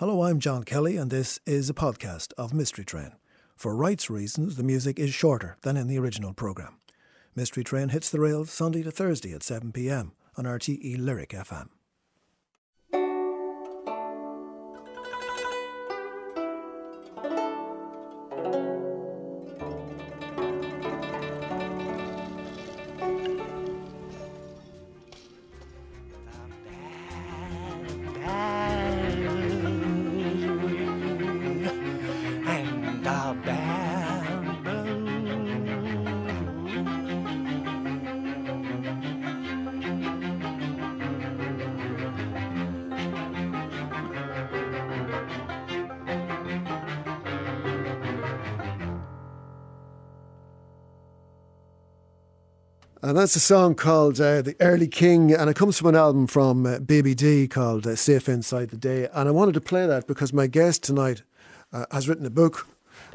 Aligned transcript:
Hello, 0.00 0.22
I'm 0.22 0.40
John 0.40 0.62
Kelly, 0.62 0.96
and 0.96 1.10
this 1.10 1.40
is 1.44 1.68
a 1.68 1.74
podcast 1.74 2.32
of 2.38 2.54
Mystery 2.54 2.86
Train. 2.86 3.12
For 3.54 3.76
rights 3.76 4.08
reasons, 4.08 4.56
the 4.56 4.62
music 4.62 4.98
is 4.98 5.12
shorter 5.12 5.58
than 5.60 5.76
in 5.76 5.88
the 5.88 5.98
original 5.98 6.32
programme. 6.32 6.78
Mystery 7.36 7.62
Train 7.62 7.90
hits 7.90 8.08
the 8.08 8.18
rails 8.18 8.50
Sunday 8.50 8.82
to 8.82 8.90
Thursday 8.90 9.34
at 9.34 9.42
7 9.42 9.72
pm 9.72 10.12
on 10.38 10.46
RTE 10.46 10.96
Lyric 10.96 11.32
FM. 11.32 11.68
That's 53.20 53.36
a 53.36 53.40
song 53.40 53.74
called 53.74 54.18
uh, 54.18 54.40
The 54.40 54.54
Earlie 54.54 54.90
King, 54.90 55.34
and 55.34 55.50
it 55.50 55.54
comes 55.54 55.76
from 55.76 55.88
an 55.88 55.94
album 55.94 56.26
from 56.26 56.64
uh, 56.64 56.78
Baby 56.78 57.14
Dee 57.14 57.48
called 57.48 57.86
uh, 57.86 57.94
Safe 57.94 58.30
Inside 58.30 58.70
the 58.70 58.78
Day. 58.78 59.08
And 59.12 59.28
I 59.28 59.30
wanted 59.30 59.52
to 59.52 59.60
play 59.60 59.86
that 59.86 60.06
because 60.06 60.32
my 60.32 60.46
guest 60.46 60.82
tonight 60.82 61.22
uh, 61.70 61.84
has 61.90 62.08
written 62.08 62.24
a 62.24 62.30
book 62.30 62.66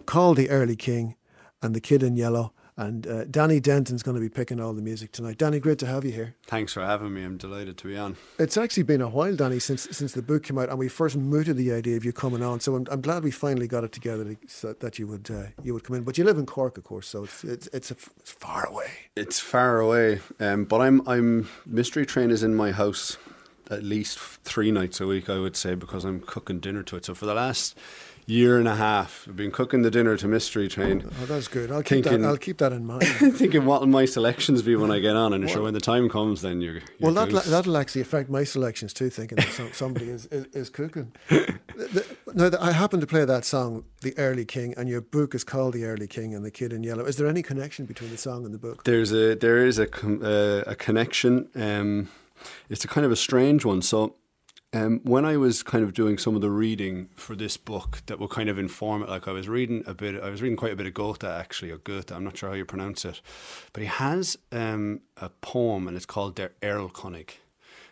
called 0.05 0.37
The 0.37 0.47
Earlie 0.49 0.77
King 0.77 1.15
and 1.63 1.73
The 1.73 1.81
Kid 1.81 2.03
in 2.03 2.15
Yellow. 2.15 2.53
And 2.77 3.07
uh, 3.07 3.23
Danny 3.25 3.61
Denton's 3.61 4.03
going 4.03 4.15
to 4.15 4.21
be 4.21 4.27
picking 4.27 4.59
all 4.59 4.73
the 4.73 4.81
music 4.81 5.13
tonight. 5.13 5.37
Danny, 5.37 5.59
great 5.59 5.79
to 5.79 5.85
have 5.85 6.03
you 6.03 6.11
here. 6.11 6.35
Thanks 6.45 6.73
for 6.73 6.81
having 6.81 7.13
me. 7.13 7.23
I'm 7.23 7.37
delighted 7.37 7.77
to 7.77 7.87
be 7.87 7.97
on. 7.97 8.17
It's 8.37 8.57
actually 8.57 8.83
been 8.83 9.01
a 9.01 9.07
while, 9.07 9.35
Danny, 9.35 9.59
since 9.59 9.87
since 9.91 10.11
the 10.11 10.21
book 10.21 10.43
came 10.43 10.57
out, 10.57 10.69
and 10.69 10.77
we 10.77 10.89
first 10.89 11.15
mooted 11.15 11.55
the 11.55 11.71
idea 11.71 11.95
of 11.95 12.03
you 12.03 12.11
coming 12.11 12.43
on. 12.43 12.59
So 12.59 12.75
I'm, 12.75 12.85
I'm 12.91 13.01
glad 13.01 13.23
we 13.23 13.31
finally 13.31 13.67
got 13.67 13.85
it 13.85 13.93
together 13.93 14.25
to, 14.25 14.37
so 14.47 14.73
that 14.73 14.99
you 14.99 15.07
would 15.07 15.31
uh, 15.31 15.43
you 15.63 15.73
would 15.73 15.85
come 15.85 15.95
in. 15.95 16.03
But 16.03 16.17
you 16.17 16.25
live 16.25 16.37
in 16.37 16.45
Cork, 16.45 16.77
of 16.77 16.83
course, 16.83 17.07
so 17.07 17.23
it's 17.23 17.43
it's 17.45 17.67
it's, 17.71 17.91
a, 17.91 17.95
it's 18.19 18.31
far 18.31 18.67
away. 18.67 18.91
It's 19.15 19.39
far 19.39 19.79
away, 19.79 20.19
um, 20.41 20.65
but 20.65 20.81
I'm 20.81 21.07
I'm 21.07 21.47
Mystery 21.65 22.05
Train 22.05 22.29
is 22.29 22.43
in 22.43 22.55
my 22.55 22.71
house 22.71 23.17
at 23.71 23.83
least 23.83 24.19
three 24.19 24.71
nights 24.71 25.01
a 25.01 25.07
week, 25.07 25.29
I 25.29 25.39
would 25.39 25.55
say, 25.55 25.75
because 25.75 26.03
I'm 26.03 26.19
cooking 26.19 26.59
dinner 26.59 26.83
to 26.83 26.97
it. 26.97 27.05
So 27.05 27.15
for 27.15 27.25
the 27.25 27.33
last 27.33 27.77
year 28.27 28.57
and 28.57 28.67
a 28.67 28.75
half, 28.75 29.25
I've 29.29 29.35
been 29.35 29.51
cooking 29.51 29.83
the 29.83 29.91
dinner 29.91 30.17
to 30.17 30.27
Mystery 30.27 30.67
Train. 30.67 31.03
Oh, 31.21 31.25
that's 31.25 31.47
good. 31.47 31.71
I'll 31.71 31.83
keep 31.83 32.03
that. 32.03 32.09
Thinking- 32.09 32.25
I'll 32.25 32.37
keep 32.37 32.57
that 32.57 32.73
in 32.73 32.85
mind. 32.85 33.03
Thinking 33.37 33.65
what 33.65 33.81
will 33.81 33.87
my 33.87 34.05
selections 34.05 34.61
be 34.63 34.75
when 34.75 34.89
I 34.91 34.99
get 34.99 35.15
on, 35.15 35.33
and 35.33 35.43
I'm 35.43 35.49
sure 35.49 35.61
when 35.63 35.73
the 35.75 35.79
time 35.79 36.09
comes, 36.09 36.41
then 36.41 36.59
you're. 36.61 36.73
you're 36.75 36.83
Well, 36.99 37.13
that, 37.13 37.29
goose. 37.29 37.45
that'll 37.45 37.77
actually 37.77 38.01
affect 38.01 38.29
my 38.29 38.43
selections 38.43 38.93
too, 38.93 39.09
thinking 39.09 39.35
that 39.37 39.49
some, 39.49 39.71
somebody 39.73 40.09
is, 40.09 40.25
is, 40.27 40.45
is 40.53 40.69
cooking. 40.69 41.11
The- 41.75 42.05
Now, 42.33 42.49
I 42.61 42.71
happen 42.71 42.99
to 43.01 43.07
play 43.07 43.25
that 43.25 43.43
song, 43.45 43.83
The 44.01 44.13
Earlie 44.13 44.47
King, 44.47 44.73
and 44.77 44.87
your 44.89 45.01
book 45.01 45.35
is 45.35 45.43
called 45.43 45.73
The 45.73 45.83
Earlie 45.83 46.09
King 46.09 46.33
and 46.33 46.43
the 46.45 46.51
Kid 46.51 46.71
in 46.73 46.83
Yellow. 46.83 47.03
Is 47.05 47.17
there 47.17 47.27
any 47.27 47.41
connection 47.43 47.85
between 47.85 48.11
the 48.11 48.17
song 48.17 48.45
and 48.45 48.53
the 48.53 48.57
book? 48.57 48.85
There's 48.85 49.11
a 49.11 49.35
there 49.35 49.65
is 49.65 49.77
a 49.77 49.85
com- 49.85 50.21
uh, 50.23 50.61
a 50.65 50.75
connection. 50.75 51.49
Um, 51.53 52.09
it's 52.69 52.85
a 52.85 52.87
kind 52.87 53.05
of 53.05 53.11
a 53.11 53.15
strange 53.17 53.65
one. 53.65 53.81
So, 53.81 54.15
um, 54.75 54.99
when 55.03 55.23
I 55.23 55.37
was 55.37 55.63
kind 55.63 55.85
of 55.85 55.93
doing 55.93 56.17
some 56.17 56.35
of 56.35 56.41
the 56.41 56.49
reading 56.49 57.07
for 57.15 57.33
this 57.33 57.55
book, 57.55 58.01
that 58.07 58.19
will 58.19 58.27
kind 58.27 58.49
of 58.49 58.59
inform 58.59 59.03
it. 59.03 59.09
Like 59.09 59.25
I 59.25 59.31
was 59.31 59.47
reading 59.47 59.83
a 59.87 59.93
bit, 59.93 60.21
I 60.21 60.29
was 60.29 60.41
reading 60.41 60.57
quite 60.57 60.73
a 60.73 60.75
bit 60.75 60.85
of 60.85 60.93
Goethe 60.93 61.23
actually, 61.23 61.71
or 61.71 61.77
Goethe. 61.77 62.11
I'm 62.11 62.25
not 62.25 62.35
sure 62.35 62.49
how 62.49 62.55
you 62.55 62.65
pronounce 62.65 63.05
it, 63.05 63.21
but 63.71 63.81
he 63.81 63.87
has 63.87 64.37
um, 64.51 64.99
a 65.15 65.29
poem, 65.29 65.87
and 65.87 65.95
it's 65.95 66.05
called 66.05 66.35
Der 66.35 66.51
Erlkönig, 66.61 67.29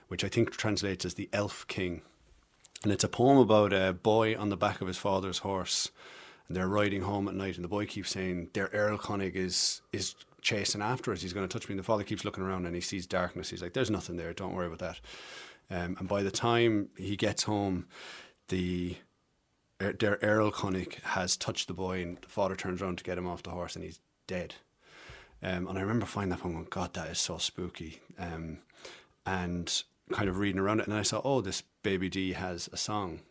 which 0.10 0.26
I 0.26 0.28
think 0.28 0.52
translates 0.52 1.06
as 1.06 1.14
the 1.14 1.30
Elf 1.32 1.66
King. 1.70 2.02
And 2.84 2.92
it's 2.92 3.06
a 3.06 3.10
poem 3.10 3.38
about 3.38 3.72
a 3.72 3.94
boy 3.94 4.38
on 4.38 4.50
the 4.50 4.58
back 4.58 4.82
of 4.82 4.88
his 4.88 4.98
father's 4.98 5.38
horse. 5.38 5.90
And 6.50 6.58
they're 6.58 6.68
riding 6.68 7.04
home 7.04 7.30
at 7.30 7.36
night, 7.36 7.56
and 7.56 7.64
the 7.64 7.70
boy 7.70 7.86
keeps 7.86 8.10
saying, 8.10 8.50
Der 8.52 8.68
Erlkönig 8.68 9.36
is, 9.36 9.82
is 9.94 10.16
chasing 10.42 10.82
after 10.82 11.14
us. 11.14 11.22
He's 11.22 11.32
going 11.32 11.48
to 11.48 11.52
touch 11.52 11.70
me. 11.70 11.74
And 11.74 11.80
the 11.80 11.84
father 11.84 12.04
keeps 12.04 12.26
looking 12.26 12.44
around 12.44 12.66
and 12.66 12.76
he 12.76 12.82
sees 12.82 13.08
darkness. 13.08 13.50
He's 13.50 13.62
like, 13.62 13.72
There's 13.72 13.90
nothing 13.90 14.18
there. 14.18 14.34
Don't 14.34 14.54
worry 14.54 14.68
about 14.68 14.80
that. 14.80 15.00
Um, 15.70 15.96
and 16.00 16.08
by 16.08 16.24
the 16.24 16.32
time 16.32 16.90
he 16.98 17.16
gets 17.16 17.44
home, 17.44 17.88
the 18.50 18.98
Er- 19.82 19.94
Der 19.94 20.18
Erlkönig 20.18 21.02
has 21.02 21.36
touched 21.36 21.68
the 21.68 21.74
boy, 21.74 22.02
and 22.02 22.18
the 22.22 22.30
father 22.30 22.56
turns 22.56 22.82
around 22.82 22.98
to 23.00 23.04
get 23.04 23.18
him 23.18 23.28
off 23.28 23.44
the 23.44 23.52
horse, 23.52 23.76
and 23.76 23.84
he's 23.84 24.00
dead. 24.28 24.56
Um, 25.42 25.68
and 25.68 25.78
I 25.78 25.82
remember 25.82 26.06
finding 26.06 26.30
that 26.30 26.40
poem 26.40 26.54
going, 26.54 26.68
God, 26.70 26.94
that 26.94 27.10
is 27.10 27.20
so 27.20 27.38
spooky. 27.38 28.00
Um, 28.18 28.60
and 29.26 29.84
kind 30.12 30.30
of 30.30 30.38
reading 30.38 30.60
around 30.60 30.80
it, 30.80 30.88
and 30.88 30.96
I 30.96 31.02
saw, 31.02 31.22
oh, 31.24 31.42
this 31.42 31.64
Baby 31.82 32.10
Dee 32.10 32.34
has 32.34 32.70
a 32.72 32.78
song 32.78 33.22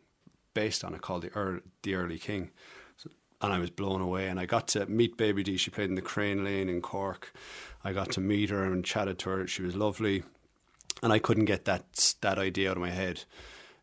based 0.55 0.85
on 0.85 0.95
it 0.95 1.01
called 1.01 1.23
the, 1.23 1.63
the 1.83 1.93
Earlie 1.93 2.21
King. 2.21 2.51
So, 2.97 3.11
and 3.41 3.53
I 3.53 3.59
was 3.59 3.71
blown 3.71 4.01
away, 4.01 4.29
and 4.29 4.39
I 4.39 4.47
got 4.47 4.69
to 4.69 4.85
meet 4.87 5.17
Baby 5.17 5.43
Dee. 5.43 5.57
She 5.57 5.71
played 5.71 5.89
in 5.89 5.95
the 5.95 6.03
Crane 6.03 6.45
Lane 6.45 6.69
in 6.69 6.83
Cork. 6.83 7.33
I 7.85 7.93
got 7.93 8.11
to 8.13 8.21
meet 8.21 8.51
her 8.51 8.65
and 8.65 8.85
chatted 8.85 9.19
to 9.21 9.31
her. 9.31 9.47
She 9.47 9.63
was 9.63 9.75
lovely, 9.75 10.23
and 11.03 11.13
I 11.13 11.19
couldn't 11.19 11.47
get 11.47 11.65
that 11.65 12.15
that 12.21 12.39
idea 12.39 12.71
out 12.71 12.77
of 12.77 12.83
my 12.83 12.91
head. 12.91 13.25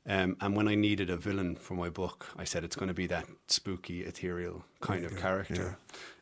Um, 0.07 0.37
and 0.41 0.55
when 0.55 0.67
I 0.67 0.75
needed 0.75 1.09
a 1.09 1.17
villain 1.17 1.55
for 1.55 1.75
my 1.75 1.89
book, 1.89 2.27
I 2.37 2.43
said 2.43 2.63
it's 2.63 2.75
going 2.75 2.87
to 2.87 2.95
be 2.95 3.07
that 3.07 3.25
spooky, 3.47 4.03
ethereal 4.03 4.63
kind 4.81 5.05
of 5.05 5.17
character. 5.17 5.77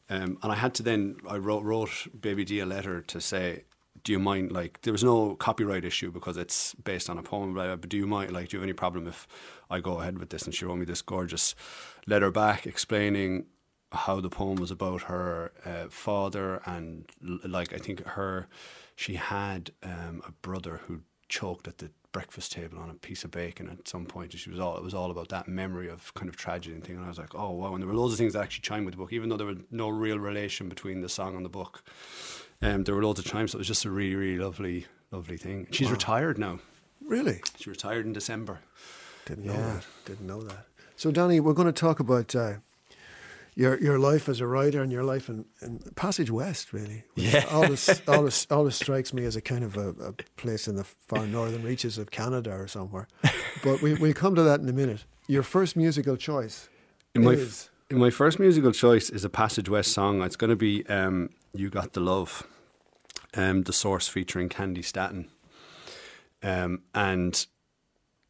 Um, 0.10 0.38
and 0.42 0.52
I 0.52 0.56
had 0.56 0.74
to 0.76 0.84
then 0.84 1.18
I 1.28 1.38
wrote 1.38 1.64
wrote 1.64 2.08
Baby 2.20 2.44
Dee 2.44 2.60
a 2.60 2.66
letter 2.66 3.02
to 3.02 3.22
say, 3.22 3.64
do 4.04 4.12
you 4.12 4.20
mind 4.20 4.52
like 4.52 4.82
there 4.82 4.94
was 4.94 5.04
no 5.04 5.36
copyright 5.36 5.86
issue 5.86 6.12
because 6.12 6.38
it's 6.38 6.74
based 6.76 7.10
on 7.10 7.18
a 7.18 7.24
poem, 7.24 7.54
blah, 7.54 7.66
blah, 7.66 7.76
but 7.76 7.90
do 7.90 7.98
you 7.98 8.08
mind 8.08 8.32
like 8.32 8.50
do 8.50 8.58
you 8.58 8.62
have 8.62 8.66
any 8.66 8.74
problem 8.74 9.08
if 9.08 9.28
I 9.70 9.80
go 9.80 10.00
ahead 10.02 10.18
with 10.18 10.30
this? 10.30 10.44
And 10.44 10.56
she 10.56 10.66
wrote 10.66 10.78
me 10.78 10.86
this 10.86 11.02
gorgeous 11.02 11.56
letter 12.08 12.32
back 12.32 12.66
explaining 12.66 13.46
how 13.92 14.20
the 14.20 14.30
poem 14.30 14.58
was 14.58 14.72
about 14.72 15.04
her 15.04 15.52
uh, 15.66 15.86
father 15.90 16.62
and 16.66 17.06
like 17.22 17.74
I 17.74 17.78
think 17.78 18.06
her 18.06 18.48
she 18.98 19.14
had 19.16 19.72
um, 19.84 20.22
a 20.28 20.32
brother 20.42 20.82
who 20.88 21.00
choked 21.30 21.68
at 21.68 21.78
the 21.78 21.90
breakfast 22.12 22.52
table 22.52 22.80
on 22.80 22.90
a 22.90 22.94
piece 22.96 23.24
of 23.24 23.30
bacon 23.32 23.70
at 23.70 23.88
some 23.88 24.06
point 24.06 24.32
and 24.34 24.40
she 24.40 24.50
was 24.50 24.60
all 24.60 24.76
it 24.76 24.84
was 24.84 24.94
all 24.94 25.12
about 25.12 25.30
that 25.30 25.48
memory 25.48 25.88
of 25.88 26.12
kind 26.16 26.28
of 26.30 26.36
tragedy 26.36 26.74
and 26.74 26.84
thing 26.84 26.96
and 26.96 27.06
I 27.06 27.10
was 27.10 27.20
like 27.20 27.36
oh 27.36 27.52
wow 27.52 27.74
and 27.74 27.82
there 27.84 27.88
were 27.88 27.94
loads 27.94 28.14
of 28.14 28.18
things 28.18 28.34
that 28.34 28.42
actually 28.42 28.62
chime 28.64 28.86
with 28.86 28.94
the 28.96 28.98
book 28.98 29.14
even 29.14 29.30
though 29.30 29.38
there 29.38 29.46
was 29.46 29.58
no 29.70 29.88
real 29.90 30.18
relation 30.18 30.68
between 30.68 31.02
the 31.02 31.10
song 31.10 31.36
and 31.36 31.46
the 31.46 31.50
book 31.50 31.84
um, 32.62 32.86
there 32.86 32.96
were 32.96 33.04
loads 33.04 33.20
of 33.20 33.26
chimes 33.26 33.52
so 33.52 33.58
it 33.58 33.60
was 33.60 33.68
just 33.68 33.86
a 33.86 33.92
really 33.92 34.16
really 34.16 34.40
lovely 34.40 34.88
lovely 35.12 35.38
thing 35.38 35.68
she's 35.72 35.92
retired 35.92 36.38
now 36.40 36.60
Really? 37.06 37.42
she 37.58 37.70
retired 37.70 38.06
in 38.06 38.14
December 38.14 38.60
Didn't 39.26 39.46
know 39.46 39.54
Yeah. 39.54 39.74
that. 39.76 39.86
Didn't 40.06 40.28
know 40.28 40.42
that. 40.44 40.66
So, 40.96 41.12
Danny, 41.12 41.40
we're 41.40 41.54
going 41.54 41.68
to 41.68 41.72
talk 41.72 42.00
about 42.02 42.36
uh, 42.36 42.56
your 43.58 43.82
your 43.82 43.98
life 43.98 44.30
as 44.30 44.40
a 44.40 44.46
writer 44.46 44.84
and 44.84 44.92
your 44.92 45.04
life 45.04 45.30
in, 45.30 45.44
in 45.64 45.80
Passage 45.96 46.30
West, 46.30 46.72
really. 46.74 47.04
Yeah. 47.16 47.44
Always, 47.52 48.02
always, 48.08 48.48
always 48.52 48.76
strikes 48.76 49.14
me 49.14 49.26
as 49.26 49.36
a 49.36 49.42
kind 49.42 49.64
of 49.64 49.76
a, 49.76 49.90
a 49.90 50.14
place 50.36 50.68
in 50.68 50.76
the 50.76 50.84
far 50.84 51.26
northern 51.26 51.64
reaches 51.64 51.98
of 51.98 52.12
Canada 52.12 52.52
or 52.52 52.68
somewhere. 52.68 53.08
But 53.64 53.82
we, 53.82 53.96
we'll 53.96 54.14
come 54.14 54.36
to 54.36 54.44
that 54.44 54.60
in 54.60 54.70
a 54.70 54.74
minute. 54.74 55.06
Your 55.28 55.42
first 55.42 55.76
musical 55.76 56.16
choice 56.18 56.70
In 57.16 57.24
my, 57.24 57.32
is. 57.32 57.70
in 57.90 57.98
my 57.98 58.12
first 58.12 58.40
musical 58.40 58.72
choice 58.72 59.10
is 59.10 59.26
a 59.26 59.30
Passage 59.30 59.70
West 59.70 59.92
song. 59.92 60.22
It's 60.22 60.36
going 60.36 60.52
to 60.52 60.56
be 60.56 60.86
um, 60.88 61.32
You 61.56 61.72
Got 61.72 61.94
the 61.94 62.00
Love, 62.00 62.46
um, 63.34 63.64
the 63.64 63.74
source 63.74 64.08
featuring 64.08 64.50
Candi 64.50 64.86
Staton. 64.86 65.30
Um, 66.44 66.84
and 66.94 67.44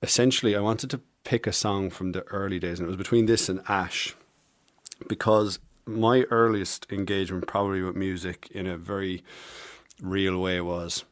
essentially, 0.02 0.56
I 0.56 0.62
wanted 0.62 0.90
to 0.92 1.02
pick 1.26 1.46
a 1.46 1.52
song 1.54 1.90
from 1.90 2.14
the 2.14 2.22
early 2.28 2.60
days, 2.60 2.80
and 2.80 2.86
it 2.86 2.88
was 2.88 2.96
between 2.98 3.26
this 3.26 3.50
and 3.50 3.62
Ash, 3.68 4.16
because 5.08 5.60
my 5.86 6.24
earliest 6.32 6.86
engagement, 6.92 7.48
probably 7.48 7.82
with 7.82 7.96
music 7.96 8.48
in 8.52 8.68
a 8.68 8.78
very 8.78 9.24
real 10.02 10.38
way, 10.40 10.60
was 10.62 11.06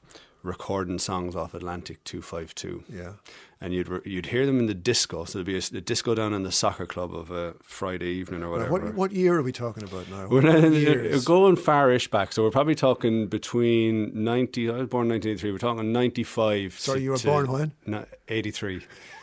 recording 0.44 1.00
songs 1.00 1.36
off 1.36 1.54
Atlantic 1.56 2.04
252 2.04 2.84
Yeah. 2.88 3.14
and 3.60 3.74
you'd 3.74 3.88
re- 3.90 4.02
you'd 4.06 4.28
hear 4.28 4.46
them 4.46 4.60
in 4.60 4.68
the 4.68 4.76
disco. 4.76 5.26
So 5.26 5.40
there'd 5.40 5.46
be 5.48 5.56
a, 5.56 5.78
a 5.78 5.82
disco 5.82 6.14
down 6.14 6.36
in 6.36 6.44
the 6.44 6.52
soccer 6.52 6.86
club 6.86 7.16
of 7.16 7.32
a 7.32 7.56
Friday 7.64 8.10
evening 8.10 8.44
or 8.44 8.46
Now, 8.46 8.52
whatever. 8.52 8.72
what, 8.72 8.94
what 8.94 9.12
year 9.12 9.36
are 9.40 9.42
we 9.42 9.52
talking 9.52 9.82
about 9.84 10.08
now? 10.10 10.28
We're 10.28 10.42
What 10.44 10.62
not- 10.62 10.72
years? 10.74 11.26
going 11.26 11.56
far-ish 11.56 12.12
back, 12.12 12.32
so 12.32 12.44
we're 12.44 12.52
probably 12.52 12.76
talking 12.76 13.26
between 13.28 14.12
ninety. 14.24 14.70
I 14.70 14.74
was 14.78 14.88
born 14.90 15.08
nineteen 15.08 15.32
eighty-three. 15.32 15.52
We're 15.52 15.58
talking 15.58 15.92
ninety-five. 15.92 16.74
Sorry, 16.80 17.00
to- 17.00 17.04
you 17.04 17.12
were 17.12 17.18
born 17.18 17.52
when? 17.52 17.72
No, 17.88 18.06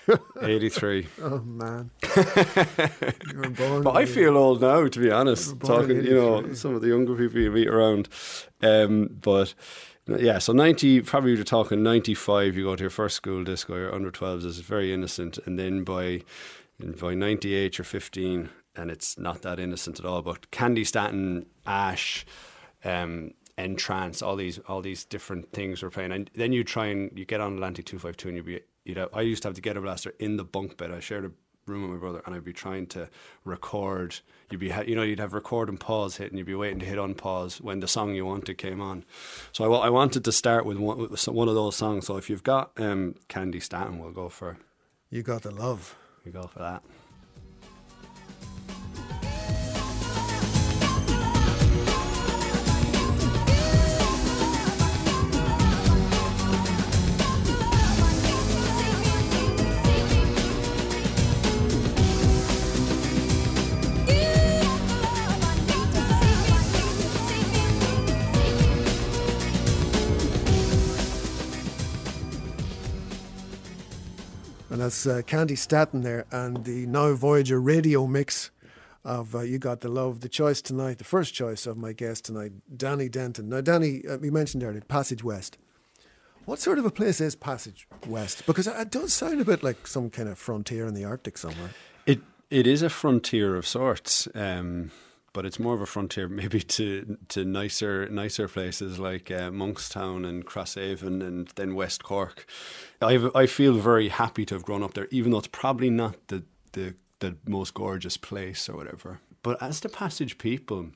eighty-three. 0.08 0.54
eighty-three. 0.54 1.06
Oh, 1.22 1.38
man. 1.38 1.90
you 3.31 3.38
were 3.38 3.50
born. 3.50 3.82
But 3.82 3.96
I 3.96 4.06
feel 4.06 4.37
old 4.37 4.60
now, 4.60 4.87
to 4.87 5.00
be 5.00 5.10
honest. 5.10 5.58
Talking, 5.60 6.04
you 6.04 6.14
know, 6.14 6.52
some 6.54 6.75
of 6.75 6.82
the 6.82 6.88
younger 6.88 7.14
people 7.14 7.40
you 7.40 7.50
meet 7.50 7.69
around. 7.69 8.08
Um, 8.60 9.10
but 9.20 9.54
yeah, 10.06 10.38
so 10.38 10.52
90, 10.52 11.02
probably 11.02 11.34
you're 11.34 11.44
talking 11.44 11.82
95, 11.82 12.56
you 12.56 12.64
go 12.64 12.76
to 12.76 12.82
your 12.82 12.90
first 12.90 13.16
school 13.16 13.44
disco, 13.44 13.76
your 13.76 13.94
under 13.94 14.10
12s 14.10 14.44
is 14.44 14.58
very 14.60 14.93
innocent. 14.93 15.38
And 15.46 15.58
then 15.58 15.84
by 15.84 16.22
by 17.00 17.14
98, 17.14 17.78
you're 17.78 17.84
15, 17.84 18.48
and 18.75 18.90
it's 18.90 19.19
not 19.19 19.43
that 19.43 19.60
innocent 19.60 20.00
at 20.00 20.06
all. 20.06 20.22
But 20.22 20.50
Candi 20.50 20.84
Staton, 20.87 21.46
Ash, 21.66 22.26
um, 22.84 23.34
Entrance, 23.58 24.22
all 24.22 24.34
these 24.34 24.58
all 24.60 24.81
these 24.81 25.05
different 25.05 25.52
things 25.52 25.82
we're 25.82 25.90
playing, 25.90 26.10
and 26.10 26.31
then 26.34 26.52
you 26.52 26.64
try 26.64 26.87
and 26.87 27.16
you 27.16 27.25
get 27.25 27.40
on 27.40 27.55
Atlantic 27.55 27.84
252, 27.84 28.28
and 28.28 28.37
you 28.38 28.43
be 28.43 28.60
you 28.84 28.94
know 28.94 29.08
I 29.12 29.20
used 29.23 29.43
to 29.43 29.49
have 29.49 29.55
the 29.55 29.61
Ghetto 29.61 29.81
Blaster 29.81 30.14
in 30.19 30.37
the 30.37 30.44
bunk 30.44 30.76
bed. 30.76 30.90
I 30.90 31.00
shared 31.00 31.25
a 31.25 31.31
room 31.67 31.82
with 31.82 31.93
my 31.93 31.96
brother, 31.99 32.23
and 32.26 32.34
I'd 32.34 32.44
be 32.44 32.52
trying 32.52 32.87
to 32.88 33.08
record. 33.44 34.17
You'd 34.50 34.58
be, 34.61 34.70
ha- 34.70 34.82
you 34.82 34.96
know, 34.96 35.02
you'd 35.02 35.20
have 35.20 35.32
record 35.32 35.69
and 35.69 35.79
pause 35.79 36.17
hit, 36.17 36.31
and 36.31 36.37
you'd 36.38 36.46
be 36.46 36.55
waiting 36.56 36.81
to 36.81 36.84
hit 36.87 36.99
unpause 36.99 37.61
when 37.61 37.79
the 37.81 37.87
song 37.88 38.14
you 38.14 38.26
wanted 38.26 38.58
came 38.58 38.81
on. 38.81 39.05
So 39.52 39.73
I, 39.73 39.87
I 39.87 39.88
wanted 39.90 40.25
to 40.25 40.32
start 40.32 40.67
with 40.67 40.76
one, 40.76 40.99
with 40.99 41.29
one 41.29 41.49
of 41.49 41.55
those 41.55 41.76
songs. 41.76 42.06
So 42.06 42.17
if 42.17 42.29
you've 42.29 42.43
got 42.43 42.73
um, 42.79 43.14
Candi 43.29 43.62
Staton, 43.62 44.00
we'll 44.00 44.11
go 44.11 44.29
for 44.29 44.58
You 45.08 45.23
got 45.23 45.43
the 45.43 45.52
love. 45.52 45.96
we 46.25 46.32
go 46.32 46.43
for 46.49 46.58
that. 46.58 46.82
That's 74.82 75.06
uh, 75.06 75.23
Candi 75.25 75.56
Staton 75.56 76.00
there 76.00 76.26
and 76.32 76.64
the 76.64 76.87
Now 76.87 77.14
Voyager 77.14 77.61
radio 77.61 78.08
mix 78.08 78.50
of 79.05 79.32
uh, 79.32 79.43
You 79.43 79.61
Got 79.61 79.81
the 79.81 79.88
Love. 79.88 80.23
The 80.23 80.29
choice 80.29 80.61
tonight, 80.61 80.99
the 80.99 81.05
first 81.05 81.34
choice 81.34 81.69
of 81.69 81.76
my 81.76 81.93
guest 81.93 82.25
tonight, 82.25 82.50
Danny 82.76 83.08
Denton. 83.08 83.49
Now, 83.49 83.61
Danny, 83.61 84.02
uh, 84.05 84.19
you 84.19 84.32
mentioned 84.32 84.64
earlier 84.64 84.81
Passage 84.81 85.23
West. 85.23 85.56
What 86.46 86.58
sort 86.58 86.81
of 86.81 86.84
a 86.84 86.90
place 86.90 87.20
is 87.20 87.37
Passage 87.37 87.87
West? 88.08 88.44
Because 88.44 88.67
it, 88.67 88.75
it 88.76 88.90
does 88.90 89.12
sound 89.12 89.40
a 89.40 89.44
bit 89.44 89.62
like 89.62 89.87
some 89.87 90.11
kind 90.11 90.29
of 90.29 90.37
frontier 90.37 90.88
in 90.88 90.94
the 90.94 91.05
Arctic 91.05 91.38
somewhere. 91.38 91.70
It 92.05 92.19
it 92.50 92.67
is 92.67 92.82
a 92.82 92.90
frontier 92.90 93.55
of 93.55 93.64
sorts, 93.64 94.26
um, 94.34 94.90
but 95.32 95.46
it's 95.46 95.58
more 95.58 95.75
of 95.75 95.81
a 95.81 95.87
frontier 95.87 96.29
maybe 96.43 96.61
to 96.61 97.17
to 97.29 97.44
nicer 97.44 98.08
nicer 98.08 98.49
places 98.49 98.99
like 98.99 99.31
uh, 99.31 99.50
Monkstown 99.50 100.26
and 100.29 100.46
Crosshaven 100.46 101.23
and 101.26 101.49
then 101.56 101.75
West 101.75 102.02
Cork. 102.02 102.46
I 103.00 103.31
I 103.34 103.46
feel 103.46 103.75
very 103.75 104.08
happy 104.08 104.44
to 104.46 104.55
have 104.55 104.64
grown 104.64 104.82
up 104.82 104.94
there, 104.94 105.08
even 105.11 105.32
though 105.32 105.38
it's 105.38 105.49
probably 105.49 105.90
not 105.90 106.17
the 106.29 106.44
the 106.73 106.94
the 107.20 107.37
most 107.46 107.75
gorgeous 107.75 108.17
place 108.17 108.69
or 108.69 108.76
whatever. 108.76 109.20
But 109.43 109.61
as 109.61 109.81
the 109.81 109.88
Passage 109.88 110.38
people, 110.38 110.90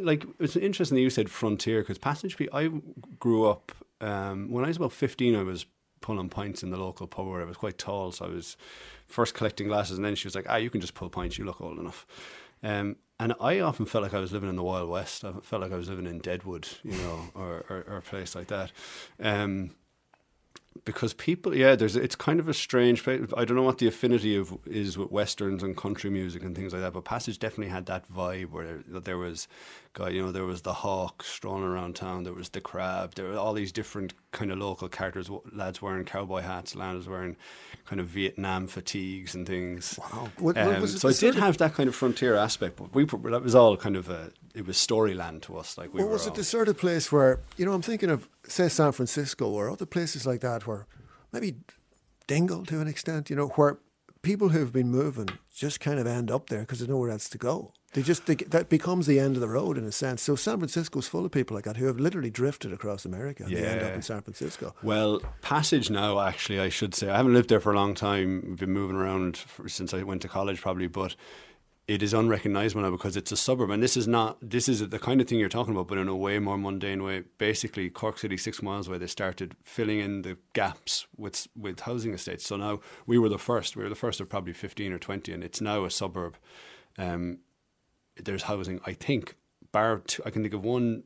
like 0.00 0.26
it's 0.38 0.56
interesting 0.56 0.96
that 0.96 1.02
you 1.02 1.10
said 1.10 1.30
frontier 1.30 1.80
because 1.80 1.98
Passage 1.98 2.36
people. 2.36 2.58
I 2.58 2.70
grew 3.18 3.46
up 3.46 3.72
um, 4.00 4.50
when 4.50 4.64
I 4.64 4.68
was 4.68 4.76
about 4.76 4.92
fifteen. 4.92 5.34
I 5.34 5.42
was 5.42 5.64
pulling 6.00 6.28
pints 6.28 6.62
in 6.62 6.70
the 6.70 6.76
local 6.76 7.06
pub 7.06 7.26
where 7.26 7.40
I 7.40 7.44
was 7.44 7.56
quite 7.56 7.78
tall, 7.78 8.12
so 8.12 8.26
I 8.26 8.28
was 8.28 8.56
first 9.06 9.34
collecting 9.34 9.68
glasses, 9.68 9.96
and 9.96 10.04
then 10.04 10.16
she 10.16 10.26
was 10.26 10.34
like, 10.34 10.46
"Ah, 10.48 10.56
you 10.56 10.70
can 10.70 10.80
just 10.80 10.94
pull 10.94 11.08
pints. 11.08 11.38
You 11.38 11.44
look 11.44 11.60
old 11.60 11.78
enough." 11.78 12.06
Um, 12.62 12.96
and 13.20 13.34
I 13.40 13.60
often 13.60 13.86
felt 13.86 14.02
like 14.02 14.14
I 14.14 14.20
was 14.20 14.32
living 14.32 14.48
in 14.48 14.56
the 14.56 14.62
Wild 14.62 14.88
West. 14.88 15.24
I 15.24 15.32
felt 15.42 15.62
like 15.62 15.72
I 15.72 15.76
was 15.76 15.88
living 15.88 16.06
in 16.06 16.20
Deadwood, 16.20 16.68
you 16.84 16.92
know, 16.92 17.20
or, 17.34 17.64
or, 17.68 17.84
or 17.88 17.96
a 17.96 18.02
place 18.02 18.34
like 18.34 18.46
that. 18.48 18.70
Um, 19.20 19.72
because 20.84 21.12
people, 21.14 21.54
yeah, 21.54 21.74
there's 21.76 21.96
it's 21.96 22.14
kind 22.16 22.40
of 22.40 22.48
a 22.48 22.54
strange. 22.54 23.06
I 23.08 23.44
don't 23.44 23.54
know 23.54 23.62
what 23.62 23.78
the 23.78 23.86
affinity 23.88 24.36
of 24.36 24.56
is 24.66 24.96
with 24.98 25.10
westerns 25.10 25.62
and 25.62 25.76
country 25.76 26.10
music 26.10 26.42
and 26.42 26.54
things 26.56 26.72
like 26.72 26.82
that, 26.82 26.92
but 26.92 27.04
Passage 27.04 27.38
definitely 27.38 27.68
had 27.72 27.86
that 27.86 28.10
vibe 28.12 28.50
where 28.50 28.78
there, 28.88 29.00
there 29.00 29.18
was, 29.18 29.48
guy, 29.92 30.10
you 30.10 30.22
know, 30.22 30.32
there 30.32 30.44
was 30.44 30.62
the 30.62 30.72
hawk 30.72 31.22
strolling 31.22 31.62
around 31.64 31.96
town, 31.96 32.24
there 32.24 32.32
was 32.32 32.50
the 32.50 32.60
crab, 32.60 33.14
there 33.14 33.26
were 33.26 33.36
all 33.36 33.52
these 33.54 33.72
different 33.72 34.14
kind 34.32 34.50
of 34.50 34.58
local 34.58 34.88
characters, 34.88 35.30
lads 35.52 35.80
wearing 35.82 36.04
cowboy 36.04 36.40
hats, 36.40 36.74
lads 36.74 37.08
wearing 37.08 37.36
kind 37.86 38.00
of 38.00 38.06
Vietnam 38.06 38.66
fatigues 38.66 39.34
and 39.34 39.46
things. 39.46 39.98
Wow. 39.98 40.30
What- 40.38 40.56
what 40.56 40.58
Um, 40.58 40.80
was 40.82 40.94
it 40.94 41.00
so 41.00 41.08
it 41.08 41.18
did 41.18 41.34
have 41.36 41.58
that 41.58 41.74
kind 41.74 41.88
of 41.88 41.94
frontier 41.94 42.34
aspect, 42.34 42.76
but 42.76 42.94
we 42.94 43.04
that 43.04 43.42
was 43.42 43.54
all 43.54 43.76
kind 43.76 43.96
of 43.96 44.08
a 44.08 44.30
it 44.54 44.66
was 44.66 44.76
storyland 44.76 45.42
to 45.42 45.56
us. 45.56 45.78
Like 45.78 45.92
we 45.92 46.00
Or 46.00 46.06
were 46.06 46.12
was 46.12 46.26
it 46.26 46.34
the 46.34 46.44
sort 46.44 46.68
of 46.68 46.78
place 46.78 47.12
where, 47.12 47.40
you 47.56 47.64
know, 47.64 47.72
I'm 47.72 47.82
thinking 47.82 48.10
of, 48.10 48.28
say, 48.44 48.68
San 48.68 48.92
Francisco 48.92 49.48
or 49.48 49.70
other 49.70 49.86
places 49.86 50.26
like 50.26 50.40
that 50.40 50.66
where 50.66 50.86
maybe 51.32 51.56
Dingle 52.26 52.64
to 52.66 52.80
an 52.80 52.88
extent, 52.88 53.30
you 53.30 53.36
know, 53.36 53.48
where 53.48 53.78
people 54.22 54.50
who've 54.50 54.72
been 54.72 54.90
moving 54.90 55.28
just 55.54 55.80
kind 55.80 55.98
of 55.98 56.06
end 56.06 56.30
up 56.30 56.48
there 56.48 56.60
because 56.60 56.80
there's 56.80 56.88
nowhere 56.88 57.10
else 57.10 57.28
to 57.30 57.38
go. 57.38 57.72
They 57.94 58.02
just, 58.02 58.26
they, 58.26 58.34
that 58.34 58.68
becomes 58.68 59.06
the 59.06 59.18
end 59.18 59.36
of 59.36 59.40
the 59.40 59.48
road 59.48 59.78
in 59.78 59.84
a 59.84 59.92
sense. 59.92 60.20
So 60.20 60.36
San 60.36 60.58
Francisco's 60.58 61.08
full 61.08 61.24
of 61.24 61.32
people 61.32 61.54
like 61.54 61.64
that 61.64 61.78
who 61.78 61.86
have 61.86 61.98
literally 61.98 62.28
drifted 62.28 62.70
across 62.70 63.06
America 63.06 63.44
and 63.44 63.56
they 63.56 63.64
end 63.64 63.82
up 63.82 63.94
in 63.94 64.02
San 64.02 64.20
Francisco. 64.20 64.74
Well, 64.82 65.22
Passage 65.40 65.88
now, 65.88 66.20
actually, 66.20 66.60
I 66.60 66.68
should 66.68 66.94
say. 66.94 67.08
I 67.08 67.16
haven't 67.16 67.32
lived 67.32 67.48
there 67.48 67.60
for 67.60 67.72
a 67.72 67.76
long 67.76 67.94
time. 67.94 68.44
We've 68.46 68.58
been 68.58 68.72
moving 68.72 68.96
around 68.96 69.38
for, 69.38 69.70
since 69.70 69.94
I 69.94 70.02
went 70.02 70.20
to 70.22 70.28
college, 70.28 70.60
probably, 70.60 70.86
but 70.86 71.16
it 71.88 72.02
is 72.02 72.12
unrecognizable 72.12 72.82
now 72.82 72.90
because 72.90 73.16
it's 73.16 73.32
a 73.32 73.36
suburb. 73.36 73.70
And 73.70 73.82
this 73.82 73.96
is 73.96 74.06
not, 74.06 74.36
this 74.42 74.68
is 74.68 74.86
the 74.86 74.98
kind 74.98 75.22
of 75.22 75.26
thing 75.26 75.38
you're 75.38 75.48
talking 75.48 75.72
about, 75.72 75.88
but 75.88 75.96
in 75.96 76.06
a 76.06 76.14
way 76.14 76.38
more 76.38 76.58
mundane 76.58 77.02
way. 77.02 77.24
Basically, 77.38 77.88
Cork 77.88 78.18
City, 78.18 78.36
six 78.36 78.62
miles 78.62 78.88
away, 78.88 78.98
they 78.98 79.06
started 79.06 79.56
filling 79.64 79.98
in 79.98 80.20
the 80.20 80.36
gaps 80.52 81.06
with, 81.16 81.48
with 81.56 81.80
housing 81.80 82.12
estates. 82.12 82.46
So 82.46 82.56
now 82.56 82.80
we 83.06 83.18
were 83.18 83.30
the 83.30 83.38
first. 83.38 83.74
We 83.74 83.82
were 83.82 83.88
the 83.88 83.94
first 83.94 84.20
of 84.20 84.28
probably 84.28 84.52
15 84.52 84.92
or 84.92 84.98
20, 84.98 85.32
and 85.32 85.42
it's 85.42 85.62
now 85.62 85.86
a 85.86 85.90
suburb. 85.90 86.36
Um, 86.98 87.38
there's 88.22 88.42
housing, 88.42 88.80
I 88.84 88.92
think, 88.92 89.36
bar 89.72 90.02
two, 90.06 90.22
I 90.26 90.30
can 90.30 90.42
think 90.42 90.54
of 90.54 90.64
one 90.64 91.04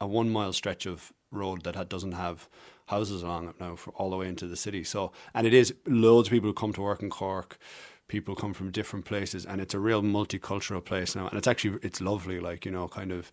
a 0.00 0.06
one 0.06 0.30
mile 0.30 0.52
stretch 0.52 0.86
of 0.86 1.12
road 1.30 1.64
that 1.64 1.88
doesn't 1.88 2.12
have 2.12 2.48
houses 2.86 3.22
along 3.22 3.48
it 3.48 3.60
now 3.60 3.76
for 3.76 3.90
all 3.92 4.10
the 4.10 4.16
way 4.16 4.28
into 4.28 4.46
the 4.46 4.56
city. 4.56 4.84
So, 4.84 5.12
and 5.34 5.46
it 5.46 5.54
is 5.54 5.74
loads 5.86 6.28
of 6.28 6.32
people 6.32 6.48
who 6.48 6.54
come 6.54 6.72
to 6.74 6.82
work 6.82 7.02
in 7.02 7.10
Cork. 7.10 7.58
People 8.08 8.34
come 8.34 8.52
from 8.52 8.70
different 8.70 9.04
places, 9.04 9.46
and 9.46 9.60
it's 9.60 9.74
a 9.74 9.78
real 9.78 10.02
multicultural 10.02 10.84
place 10.84 11.16
now. 11.16 11.28
And 11.28 11.38
it's 11.38 11.48
actually 11.48 11.78
it's 11.82 12.00
lovely, 12.00 12.40
like 12.40 12.64
you 12.64 12.70
know, 12.70 12.88
kind 12.88 13.12
of. 13.12 13.30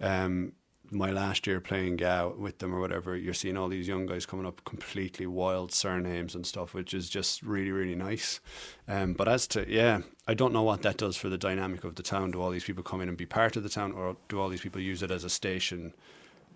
Um, 0.00 0.52
my 0.92 1.10
last 1.10 1.46
year 1.46 1.60
playing 1.60 1.96
GAA 1.96 2.30
with 2.30 2.58
them 2.58 2.74
or 2.74 2.80
whatever, 2.80 3.16
you're 3.16 3.34
seeing 3.34 3.56
all 3.56 3.68
these 3.68 3.86
young 3.86 4.06
guys 4.06 4.26
coming 4.26 4.46
up 4.46 4.64
completely 4.64 5.26
wild 5.26 5.72
surnames 5.72 6.34
and 6.34 6.44
stuff, 6.44 6.74
which 6.74 6.92
is 6.92 7.08
just 7.08 7.42
really, 7.42 7.70
really 7.70 7.94
nice. 7.94 8.40
Um, 8.88 9.12
but 9.12 9.28
as 9.28 9.46
to, 9.48 9.70
yeah, 9.70 10.00
I 10.26 10.34
don't 10.34 10.52
know 10.52 10.62
what 10.62 10.82
that 10.82 10.96
does 10.96 11.16
for 11.16 11.28
the 11.28 11.38
dynamic 11.38 11.84
of 11.84 11.94
the 11.94 12.02
town. 12.02 12.32
Do 12.32 12.42
all 12.42 12.50
these 12.50 12.64
people 12.64 12.82
come 12.82 13.00
in 13.00 13.08
and 13.08 13.16
be 13.16 13.26
part 13.26 13.56
of 13.56 13.62
the 13.62 13.68
town, 13.68 13.92
or 13.92 14.16
do 14.28 14.40
all 14.40 14.48
these 14.48 14.60
people 14.60 14.80
use 14.80 15.02
it 15.02 15.10
as 15.10 15.24
a 15.24 15.30
station 15.30 15.94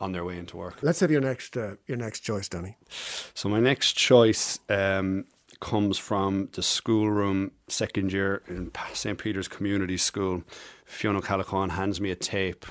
on 0.01 0.13
their 0.13 0.25
way 0.25 0.37
into 0.37 0.57
work? 0.57 0.79
Let's 0.83 1.01
have 1.01 1.11
your 1.11 1.21
next, 1.21 1.57
uh, 1.57 1.77
your 1.87 1.97
next 1.97 2.21
choice, 2.21 2.49
Danny. 2.49 2.77
So 3.35 3.49
my 3.49 3.61
next 3.61 3.93
choice 3.93 4.59
um, 4.69 5.27
comes 5.61 5.99
from 5.99 6.49
the 6.53 6.63
schoolroom 6.63 7.53
second 7.69 8.13
year 8.13 8.43
in 8.49 8.71
St. 8.93 9.19
Peter's 9.19 9.49
Community 9.49 9.97
School. 9.97 10.43
Fiona 10.85 11.21
Calicoan 11.21 11.71
hands 11.71 12.01
me 12.01 12.11
a 12.11 12.17
tape 12.17 12.67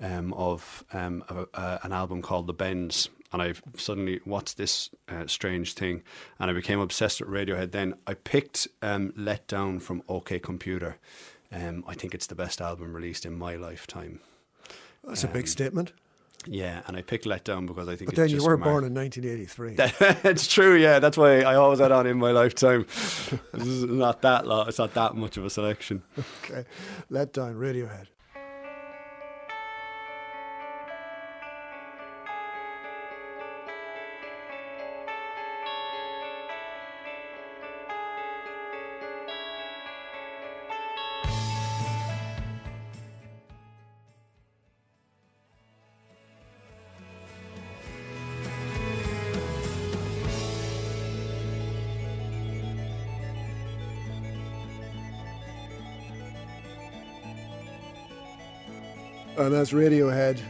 um, 0.00 0.32
of 0.34 0.84
um, 0.92 1.24
a, 1.28 1.46
a, 1.54 1.80
an 1.84 1.92
album 1.92 2.22
called 2.22 2.46
The 2.46 2.52
Bends. 2.52 3.08
And 3.32 3.40
I 3.40 3.54
suddenly, 3.76 4.20
what's 4.24 4.54
this 4.54 4.90
uh, 5.08 5.26
strange 5.26 5.74
thing? 5.74 6.02
And 6.38 6.50
I 6.50 6.54
became 6.54 6.80
obsessed 6.80 7.20
with 7.20 7.30
Radiohead. 7.30 7.72
Then 7.72 7.94
I 8.06 8.14
picked 8.14 8.68
um, 8.82 9.12
Let 9.16 9.46
Down 9.46 9.80
from 9.80 10.02
OK 10.08 10.38
Computer. 10.38 10.98
Um, 11.50 11.84
I 11.86 11.94
think 11.94 12.14
it's 12.14 12.26
the 12.26 12.34
best 12.34 12.60
album 12.60 12.94
released 12.94 13.24
in 13.24 13.38
my 13.38 13.56
lifetime. 13.56 14.20
That's 15.04 15.24
a 15.24 15.28
big 15.28 15.48
statement. 15.48 15.92
Yeah, 16.46 16.82
and 16.86 16.96
I 16.96 17.02
picked 17.02 17.26
Let 17.26 17.44
Down 17.44 17.66
because 17.66 17.88
I 17.88 17.96
think 17.96 18.10
But 18.10 18.18
it's 18.18 18.32
then 18.32 18.40
you 18.40 18.44
were 18.44 18.56
born 18.56 18.84
in 18.84 18.94
1983. 18.94 19.76
it's 20.30 20.46
true, 20.52 20.74
yeah. 20.74 20.98
That's 20.98 21.16
why 21.16 21.42
I 21.42 21.54
always 21.54 21.78
had 21.78 21.92
on 21.92 22.06
in 22.06 22.18
my 22.18 22.32
lifetime. 22.32 22.84
this 23.52 23.66
is 23.66 23.84
not 23.84 24.22
that 24.22 24.46
lot. 24.46 24.68
It's 24.68 24.78
not 24.78 24.94
that 24.94 25.14
much 25.14 25.36
of 25.36 25.44
a 25.44 25.50
selection. 25.50 26.02
okay. 26.44 26.64
Let 27.10 27.32
down 27.32 27.54
Radiohead. 27.54 28.06
And 59.42 59.52
that's 59.52 59.72
Radiohead. 59.72 60.40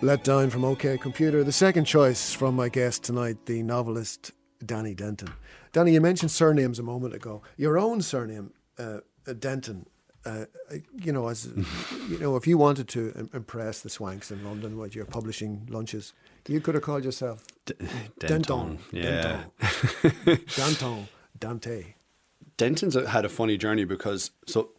Let 0.00 0.24
Down 0.24 0.48
from 0.48 0.64
OK 0.64 0.96
Computer. 0.96 1.44
The 1.44 1.52
second 1.52 1.84
choice 1.84 2.32
from 2.32 2.56
my 2.56 2.70
guest 2.70 3.04
tonight, 3.04 3.44
the 3.44 3.62
novelist 3.62 4.32
Danny 4.64 4.94
Denton. 4.94 5.30
Danny, 5.72 5.92
you 5.92 6.00
mentioned 6.00 6.30
surnames 6.30 6.78
a 6.78 6.82
moment 6.82 7.12
ago. 7.12 7.42
Your 7.58 7.78
own 7.78 8.00
surname, 8.00 8.54
uh, 8.78 9.00
uh, 9.26 9.34
Denton. 9.34 9.84
Uh, 10.24 10.46
you 10.94 11.12
know, 11.12 11.28
as 11.28 11.46
you 12.08 12.18
know, 12.18 12.36
if 12.36 12.46
you 12.46 12.56
wanted 12.56 12.88
to 12.88 13.28
impress 13.34 13.82
the 13.82 13.90
swanks 13.90 14.30
in 14.30 14.42
London 14.42 14.78
with 14.78 14.94
your 14.94 15.04
publishing 15.04 15.66
lunches, 15.68 16.14
you 16.48 16.62
could 16.62 16.76
have 16.76 16.82
called 16.82 17.04
yourself 17.04 17.44
Denton. 18.18 18.78
Yeah. 18.90 19.44
Denton, 20.02 20.44
Danton, 20.56 21.08
Dante. 21.38 21.94
Denton's 22.56 22.94
had 22.94 23.26
a 23.26 23.28
funny 23.28 23.58
journey 23.58 23.84
because 23.84 24.30
so 24.46 24.70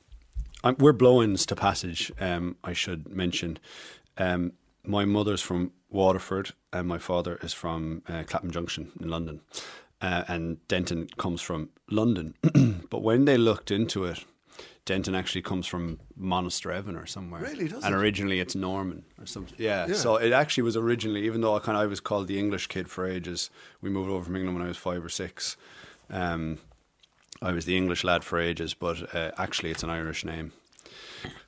I'm, 0.64 0.76
we're 0.80 0.94
blow-ins 0.94 1.46
to 1.48 1.56
Passage. 1.56 2.12
Um, 2.20 2.58
I 2.64 2.74
should 2.74 3.08
mention. 3.10 3.60
Um, 4.18 4.54
my 4.84 5.06
mother's 5.06 5.42
from 5.42 5.72
Waterford 5.90 6.52
and 6.74 6.88
my 6.88 6.98
father 6.98 7.38
is 7.42 7.54
from 7.54 8.04
uh, 8.08 8.24
Clapham 8.28 8.52
Junction 8.52 8.92
in 9.00 9.10
London, 9.10 9.42
uh, 10.02 10.24
and 10.28 10.66
Denton 10.68 11.08
comes 11.18 11.42
from 11.42 11.70
London. 11.90 12.36
but 12.90 13.02
when 13.02 13.26
they 13.26 13.38
looked 13.38 13.72
into 13.72 14.06
it, 14.06 14.24
Denton 14.86 15.14
actually 15.16 15.42
comes 15.44 15.68
from 15.68 16.00
Monasterevin 16.20 17.02
or 17.02 17.06
somewhere. 17.06 17.42
Really, 17.42 17.68
does 17.68 17.84
And 17.84 17.94
it? 17.94 17.98
originally 17.98 18.40
it's 18.40 18.56
Norman 18.56 19.04
or 19.20 19.26
something. 19.26 19.56
Yeah. 19.60 19.88
Yeah. 19.88 19.94
So 19.96 20.16
it 20.16 20.32
actually 20.34 20.64
was 20.64 20.76
originally, 20.76 21.26
even 21.26 21.42
though 21.42 21.56
I 21.56 21.60
kind 21.60 21.78
of 21.78 21.84
I 21.84 21.86
was 21.86 22.00
called 22.00 22.28
the 22.28 22.40
English 22.40 22.68
kid 22.68 22.90
for 22.90 23.06
ages. 23.08 23.50
We 23.82 23.90
moved 23.90 24.10
over 24.10 24.24
from 24.26 24.36
England 24.36 24.58
when 24.58 24.66
I 24.66 24.68
was 24.70 24.78
five 24.78 25.04
or 25.06 25.10
six. 25.10 25.58
Um, 26.10 26.58
I 27.42 27.52
was 27.54 27.66
the 27.66 27.78
English 27.78 28.04
lad 28.04 28.24
for 28.24 28.40
ages, 28.40 28.74
but 28.74 29.14
uh, 29.16 29.32
actually 29.38 29.72
it's 29.72 29.84
an 29.84 29.90
Irish 29.90 30.26
name. 30.26 30.52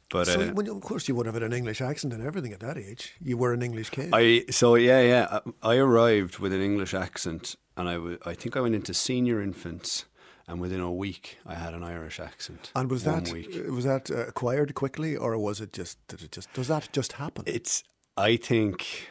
But 0.10 0.27
So, 0.27 0.41
uh, 0.41 0.48
when 0.53 0.65
you- 0.65 0.75
of 0.75 0.81
course, 0.81 1.07
you 1.07 1.15
would 1.15 1.25
have 1.25 1.36
had 1.36 1.43
an 1.43 1.53
English 1.53 1.81
accent 1.81 2.13
and 2.13 2.21
everything 2.25 2.53
at 2.53 2.60
that 2.60 2.77
age. 2.77 3.13
You 3.21 3.38
were 3.38 3.53
an 3.53 3.62
English 3.62 3.89
kid. 3.91 4.10
I 4.13 4.45
so 4.50 4.75
yeah 4.75 5.01
yeah 5.01 5.39
I 5.63 5.74
I 5.74 5.75
arrived 5.77 6.39
with 6.39 6.53
an 6.53 6.62
English 6.62 6.93
accent, 6.93 7.55
and 7.77 7.88
I 7.89 7.95
I 8.31 8.36
think 8.36 8.55
I 8.55 8.60
went 8.62 8.75
into 8.75 8.93
senior 8.93 9.41
infants, 9.41 10.05
and 10.48 10.60
within 10.62 10.81
a 10.81 10.91
week 10.91 11.38
I 11.45 11.55
had 11.55 11.74
an 11.74 11.83
Irish 11.83 12.19
accent. 12.19 12.71
and 12.75 12.89
was 12.91 13.03
that 13.03 13.29
week. 13.31 13.55
uh, 13.55 13.71
was 13.74 13.86
that 13.86 14.12
uh, 14.12 14.27
acquired 14.27 14.74
quickly, 14.74 15.15
or 15.15 15.38
was 15.38 15.62
it 15.62 15.71
just 15.77 15.98
did 16.07 16.21
it 16.21 16.31
just 16.36 16.53
does 16.53 16.67
that 16.67 16.89
just 16.91 17.13
happen? 17.13 17.43
It's 17.48 17.83
I 18.17 18.36
think. 18.38 19.07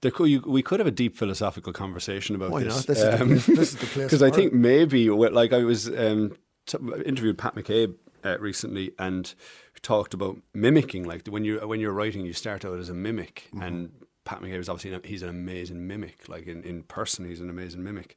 There 0.00 0.10
could, 0.10 0.30
you, 0.30 0.40
we 0.46 0.62
could 0.62 0.80
have 0.80 0.86
a 0.86 0.92
deep 0.92 1.16
philosophical 1.16 1.72
conversation 1.72 2.34
about 2.36 2.50
Why 2.50 2.64
this. 2.64 2.76
not? 2.76 2.86
This 2.86 2.98
is 3.02 3.18
the 3.46 3.52
this 3.54 3.68
is 3.72 3.76
the 3.76 3.86
place 3.86 4.04
Because 4.06 4.22
I 4.22 4.30
think 4.30 4.52
maybe, 4.52 5.08
like 5.10 5.52
I 5.52 5.64
was 5.64 5.88
um, 5.88 6.36
t- 6.66 6.78
interviewed 7.04 7.38
Pat 7.38 7.54
McCabe 7.54 7.94
uh, 8.24 8.38
recently 8.38 8.92
and 8.98 9.34
talked 9.82 10.14
about 10.14 10.38
mimicking. 10.54 11.04
Like 11.04 11.26
when 11.28 11.44
you 11.44 11.58
when 11.66 11.80
you're 11.80 11.92
writing, 11.92 12.24
you 12.24 12.32
start 12.32 12.64
out 12.64 12.78
as 12.78 12.88
a 12.88 12.94
mimic, 12.94 13.48
Mm-hmm. 13.54 13.62
and 13.62 13.90
Pat 14.24 14.40
McCabe 14.40 14.58
is 14.58 14.68
obviously 14.68 15.00
he's 15.08 15.22
an 15.22 15.28
amazing 15.30 15.86
mimic. 15.86 16.28
Like 16.28 16.46
in, 16.46 16.62
in 16.62 16.82
person, 16.82 17.26
he's 17.28 17.40
an 17.40 17.48
amazing 17.50 17.82
mimic, 17.82 18.16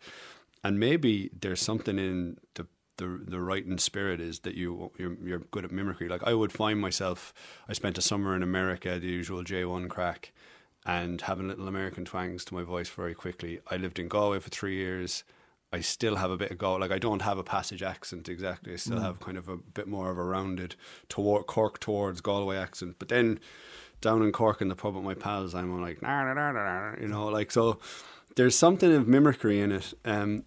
and 0.63 0.79
maybe 0.79 1.29
there's 1.39 1.61
something 1.61 1.97
in 1.99 2.37
the 2.55 2.67
the 2.97 3.19
the 3.25 3.39
writing 3.39 3.77
spirit 3.77 4.19
is 4.19 4.39
that 4.39 4.55
you 4.55 4.91
you're, 4.97 5.15
you're 5.23 5.39
good 5.39 5.63
at 5.65 5.71
mimicry. 5.71 6.09
Like 6.09 6.23
I 6.23 6.33
would 6.33 6.51
find 6.51 6.79
myself, 6.79 7.33
I 7.69 7.73
spent 7.73 7.97
a 7.97 8.01
summer 8.01 8.35
in 8.35 8.43
America, 8.43 8.99
the 8.99 9.07
usual 9.07 9.43
J 9.43 9.63
one 9.65 9.87
crack, 9.87 10.33
and 10.85 11.21
having 11.21 11.47
little 11.47 11.67
American 11.67 12.05
twangs 12.05 12.43
to 12.45 12.53
my 12.53 12.63
voice 12.63 12.89
very 12.89 13.13
quickly. 13.13 13.59
I 13.69 13.77
lived 13.77 13.99
in 13.99 14.07
Galway 14.07 14.39
for 14.39 14.49
three 14.49 14.75
years. 14.75 15.23
I 15.73 15.79
still 15.79 16.17
have 16.17 16.31
a 16.31 16.37
bit 16.37 16.51
of 16.51 16.57
Galway. 16.57 16.81
Like 16.81 16.91
I 16.91 16.99
don't 16.99 17.21
have 17.21 17.37
a 17.37 17.43
passage 17.43 17.81
accent 17.81 18.27
exactly. 18.27 18.73
I 18.73 18.75
still 18.75 18.99
have 18.99 19.19
kind 19.19 19.37
of 19.37 19.47
a 19.47 19.57
bit 19.57 19.87
more 19.87 20.11
of 20.11 20.17
a 20.17 20.23
rounded 20.23 20.75
toward 21.07 21.47
Cork 21.47 21.79
towards 21.79 22.19
Galway 22.19 22.57
accent. 22.57 22.95
But 22.99 23.09
then 23.09 23.39
down 24.01 24.23
in 24.23 24.31
Cork 24.31 24.61
in 24.61 24.67
the 24.67 24.75
pub 24.75 24.95
with 24.95 25.05
my 25.05 25.13
pals, 25.13 25.55
I'm 25.55 25.81
like, 25.81 26.01
nah, 26.01 26.25
nah, 26.25 26.33
nah, 26.33 26.51
nah, 26.51 26.95
you 26.99 27.07
know, 27.07 27.27
like 27.27 27.51
so. 27.51 27.79
There's 28.37 28.57
something 28.57 28.93
of 28.93 29.09
mimicry 29.09 29.59
in 29.59 29.73
it. 29.73 29.93
Um, 30.05 30.45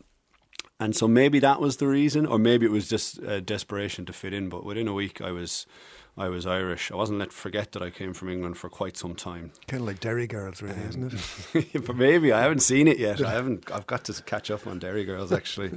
and 0.81 0.97
so 0.97 1.07
maybe 1.07 1.39
that 1.41 1.61
was 1.61 1.77
the 1.77 1.87
reason, 1.87 2.27
or 2.27 2.39
maybe 2.39 2.67
it 2.67 2.73
was 2.73 2.89
just 2.89 3.23
uh, 3.23 3.41
desperation 3.41 4.07
to 4.07 4.13
fit 4.13 4.33
in. 4.33 4.49
But 4.49 4.65
within 4.65 4.89
a 4.89 4.95
week, 4.95 5.21
I 5.21 5.31
was, 5.31 5.67
I 6.17 6.29
was 6.29 6.47
Irish. 6.47 6.93
I 6.93 6.97
wasn't 6.97 7.19
let 7.19 7.33
forget 7.33 7.73
that 7.73 7.83
I 7.83 7.91
came 7.91 8.15
from 8.15 8.29
England 8.29 8.57
for 8.57 8.69
quite 8.69 8.97
some 8.97 9.15
time. 9.15 9.51
kind 9.67 9.81
of 9.83 9.87
like 9.89 10.01
Derry 10.01 10.27
Girls, 10.29 10.63
really, 10.63 10.81
isn't 10.89 11.13
it? 11.55 11.83
but 11.87 11.97
maybe 11.97 12.33
I 12.33 12.41
haven't 12.41 12.61
seen 12.61 12.87
it 12.87 12.99
yet. 12.99 13.21
I 13.25 13.31
haven't. 13.39 13.71
I've 13.73 13.87
got 13.87 14.05
to 14.05 14.23
catch 14.23 14.51
up 14.51 14.67
on 14.67 14.79
Derry 14.79 15.05
Girls 15.05 15.33
actually. 15.33 15.73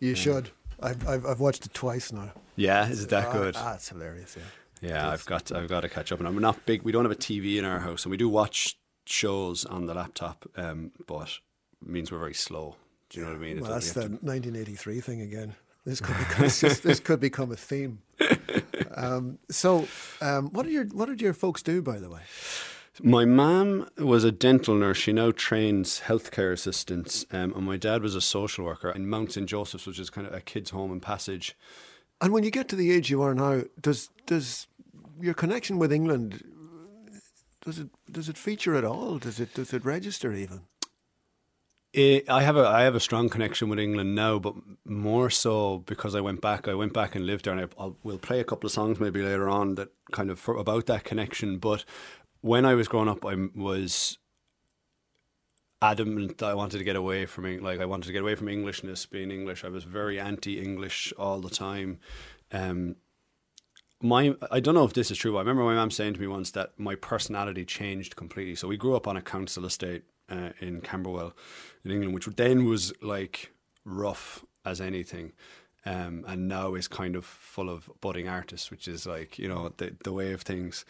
You 0.00 0.14
should. 0.14 0.50
I've, 0.82 1.06
I've 1.06 1.24
I've 1.24 1.40
watched 1.40 1.64
it 1.64 1.74
twice 1.74 2.12
now. 2.12 2.32
Yeah, 2.56 2.88
is 2.88 3.04
it 3.04 3.10
that 3.10 3.28
Ah, 3.28 3.32
good? 3.32 3.54
Ah, 3.56 3.74
it's 3.74 3.88
hilarious. 3.88 4.36
Yeah. 4.36 4.88
Yeah, 4.90 5.10
I've 5.10 5.24
got. 5.26 5.52
I've 5.52 5.68
got 5.68 5.82
to 5.82 5.88
catch 5.88 6.10
up. 6.10 6.18
And 6.18 6.26
I'm 6.26 6.36
not 6.40 6.66
big. 6.66 6.82
We 6.82 6.90
don't 6.90 7.04
have 7.04 7.12
a 7.12 7.16
TV 7.16 7.56
in 7.56 7.64
our 7.64 7.78
house, 7.78 8.04
and 8.04 8.10
we 8.10 8.16
do 8.16 8.28
watch 8.28 8.76
shows 9.04 9.64
on 9.64 9.86
the 9.86 9.94
laptop. 9.94 10.44
Um, 10.56 10.90
but 11.06 11.38
it 11.80 11.88
means 11.88 12.10
we're 12.10 12.18
very 12.18 12.34
slow. 12.34 12.74
Do 13.10 13.20
you 13.20 13.26
know 13.26 13.32
what 13.32 13.38
I 13.38 13.40
mean? 13.40 13.60
Well, 13.60 13.70
that's 13.70 13.92
the 13.92 14.02
to- 14.02 14.08
1983 14.08 15.00
thing 15.00 15.20
again. 15.20 15.54
This 15.84 16.00
could 16.00 16.16
become 16.18 16.48
just, 16.48 16.82
this 16.82 16.98
could 17.00 17.20
become 17.20 17.52
a 17.52 17.56
theme. 17.56 18.00
Um, 18.94 19.38
so, 19.50 19.88
um, 20.20 20.50
what 20.50 20.64
did 20.64 20.72
your 20.72 20.84
what 20.86 21.08
did 21.08 21.20
your 21.20 21.32
folks 21.32 21.62
do, 21.62 21.82
by 21.82 21.98
the 21.98 22.10
way? 22.10 22.20
My 23.02 23.24
mum 23.24 23.88
was 23.98 24.22
a 24.22 24.30
dental 24.32 24.74
nurse. 24.74 24.98
She 24.98 25.12
now 25.12 25.32
trains 25.32 26.00
healthcare 26.00 26.52
assistants, 26.52 27.24
um, 27.30 27.54
and 27.54 27.64
my 27.64 27.76
dad 27.76 28.02
was 28.02 28.14
a 28.14 28.20
social 28.20 28.64
worker 28.64 28.90
in 28.90 29.08
Mount 29.08 29.32
St 29.32 29.48
Joseph's, 29.48 29.86
which 29.86 29.98
is 29.98 30.10
kind 30.10 30.26
of 30.26 30.34
a 30.34 30.40
kids' 30.40 30.70
home 30.70 30.92
in 30.92 31.00
Passage. 31.00 31.56
And 32.20 32.32
when 32.32 32.44
you 32.44 32.50
get 32.50 32.68
to 32.68 32.76
the 32.76 32.92
age 32.92 33.10
you 33.10 33.22
are 33.22 33.34
now, 33.34 33.62
does 33.80 34.10
does 34.26 34.66
your 35.20 35.34
connection 35.34 35.78
with 35.78 35.92
England 35.92 36.44
does 37.64 37.78
it 37.78 37.88
does 38.10 38.28
it 38.28 38.36
feature 38.36 38.74
at 38.74 38.84
all? 38.84 39.18
Does 39.18 39.40
it 39.40 39.54
does 39.54 39.72
it 39.72 39.84
register 39.84 40.32
even? 40.32 40.62
Eh, 41.94 42.22
I 42.26 42.42
have 42.42 42.56
a 42.56 42.66
I 42.66 42.82
have 42.82 42.94
a 42.94 43.00
strong 43.00 43.28
connection 43.28 43.68
with 43.68 43.78
England 43.78 44.14
now, 44.14 44.38
but 44.38 44.54
more 44.86 45.28
so 45.28 45.78
because 45.78 46.14
I 46.14 46.22
went 46.22 46.40
back. 46.40 46.66
I 46.66 46.74
went 46.74 46.94
back 46.94 47.14
and 47.14 47.26
lived 47.26 47.44
there, 47.44 47.52
and 47.52 47.62
I, 47.62 47.68
I'll, 47.78 47.98
we'll 48.02 48.18
play 48.18 48.40
a 48.40 48.44
couple 48.44 48.66
of 48.66 48.72
songs 48.72 48.98
maybe 48.98 49.20
later 49.22 49.48
on 49.48 49.74
that 49.74 49.90
kind 50.10 50.30
of 50.30 50.38
for, 50.38 50.56
about 50.56 50.86
that 50.86 51.04
connection. 51.04 51.58
But 51.58 51.84
when 52.40 52.64
I 52.64 52.74
was 52.74 52.88
growing 52.88 53.10
up, 53.10 53.26
I 53.26 53.36
was 53.54 54.16
adamant 55.82 56.38
that 56.38 56.46
I 56.46 56.54
wanted 56.54 56.78
to 56.78 56.84
get 56.84 56.96
away 56.96 57.26
from 57.26 57.58
like 57.60 57.80
I 57.80 57.84
wanted 57.84 58.06
to 58.06 58.12
get 58.12 58.22
away 58.22 58.36
from 58.36 58.48
Englishness, 58.48 59.04
being 59.04 59.30
English. 59.30 59.62
I 59.62 59.68
was 59.68 59.84
very 59.84 60.18
anti-English 60.18 61.12
all 61.18 61.40
the 61.40 61.50
time. 61.50 61.98
Um, 62.52 62.96
my 64.00 64.34
I 64.50 64.60
don't 64.60 64.74
know 64.74 64.84
if 64.84 64.94
this 64.94 65.10
is 65.10 65.18
true. 65.18 65.32
But 65.32 65.38
I 65.38 65.40
remember 65.40 65.64
my 65.64 65.74
mum 65.74 65.90
saying 65.90 66.14
to 66.14 66.20
me 66.20 66.26
once 66.26 66.52
that 66.52 66.72
my 66.78 66.94
personality 66.94 67.66
changed 67.66 68.16
completely. 68.16 68.54
So 68.54 68.66
we 68.66 68.78
grew 68.78 68.96
up 68.96 69.06
on 69.06 69.18
a 69.18 69.22
council 69.22 69.66
estate 69.66 70.04
uh, 70.28 70.50
in 70.60 70.80
Camberwell, 70.80 71.34
in 71.84 71.90
England, 71.90 72.14
which 72.14 72.26
then 72.36 72.64
was 72.64 72.92
like 73.02 73.52
rough 73.84 74.44
as 74.64 74.80
anything. 74.80 75.32
Um, 75.84 76.24
and 76.28 76.46
now 76.46 76.74
is 76.74 76.86
kind 76.86 77.16
of 77.16 77.24
full 77.24 77.68
of 77.68 77.90
budding 78.00 78.28
artists, 78.28 78.70
which 78.70 78.86
is 78.86 79.04
like 79.04 79.38
you 79.38 79.48
know 79.48 79.72
the 79.76 79.96
the 80.04 80.12
way 80.12 80.32
of 80.32 80.42
things. 80.42 80.84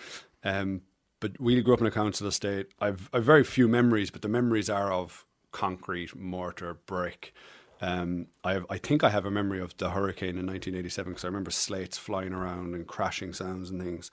Um, 0.44 0.82
but 1.20 1.40
we 1.40 1.60
grew 1.62 1.72
up 1.72 1.80
in 1.80 1.86
a 1.86 1.90
council 1.90 2.26
estate. 2.26 2.66
I've 2.78 3.08
I've 3.12 3.24
very 3.24 3.44
few 3.44 3.68
memories, 3.68 4.10
but 4.10 4.22
the 4.22 4.28
memories 4.28 4.68
are 4.68 4.92
of 4.92 5.24
concrete, 5.50 6.14
mortar, 6.16 6.74
brick. 6.86 7.32
Um, 7.80 8.26
I 8.44 8.52
have, 8.52 8.66
I 8.70 8.78
think 8.78 9.02
I 9.02 9.10
have 9.10 9.26
a 9.26 9.30
memory 9.30 9.60
of 9.60 9.76
the 9.76 9.90
hurricane 9.90 10.38
in 10.38 10.46
1987 10.46 11.12
because 11.12 11.24
I 11.24 11.28
remember 11.28 11.50
slates 11.50 11.98
flying 11.98 12.32
around 12.32 12.74
and 12.74 12.86
crashing 12.86 13.32
sounds 13.32 13.70
and 13.70 13.82
things. 13.82 14.10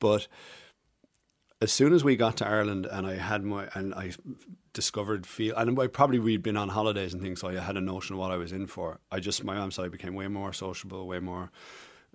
But 0.00 0.26
as 1.62 1.72
soon 1.72 1.92
as 1.92 2.02
we 2.02 2.16
got 2.16 2.38
to 2.38 2.46
Ireland 2.46 2.86
and 2.86 3.06
I 3.06 3.14
had 3.14 3.44
my 3.44 3.68
and 3.74 3.94
I 3.94 4.12
discovered 4.72 5.26
feel 5.26 5.54
and 5.56 5.78
I 5.78 5.86
probably 5.86 6.18
we'd 6.18 6.42
been 6.42 6.56
on 6.56 6.68
holidays 6.68 7.12
and 7.12 7.22
things, 7.22 7.40
so 7.40 7.48
I 7.48 7.54
had 7.54 7.76
a 7.76 7.80
notion 7.80 8.14
of 8.14 8.18
what 8.18 8.32
I 8.32 8.36
was 8.36 8.50
in 8.50 8.66
for. 8.66 8.98
I 9.12 9.20
just 9.20 9.44
my 9.44 9.54
mum 9.54 9.70
said 9.70 9.84
I 9.84 9.88
became 9.88 10.14
way 10.14 10.26
more 10.26 10.52
sociable, 10.52 11.06
way 11.06 11.20
more 11.20 11.52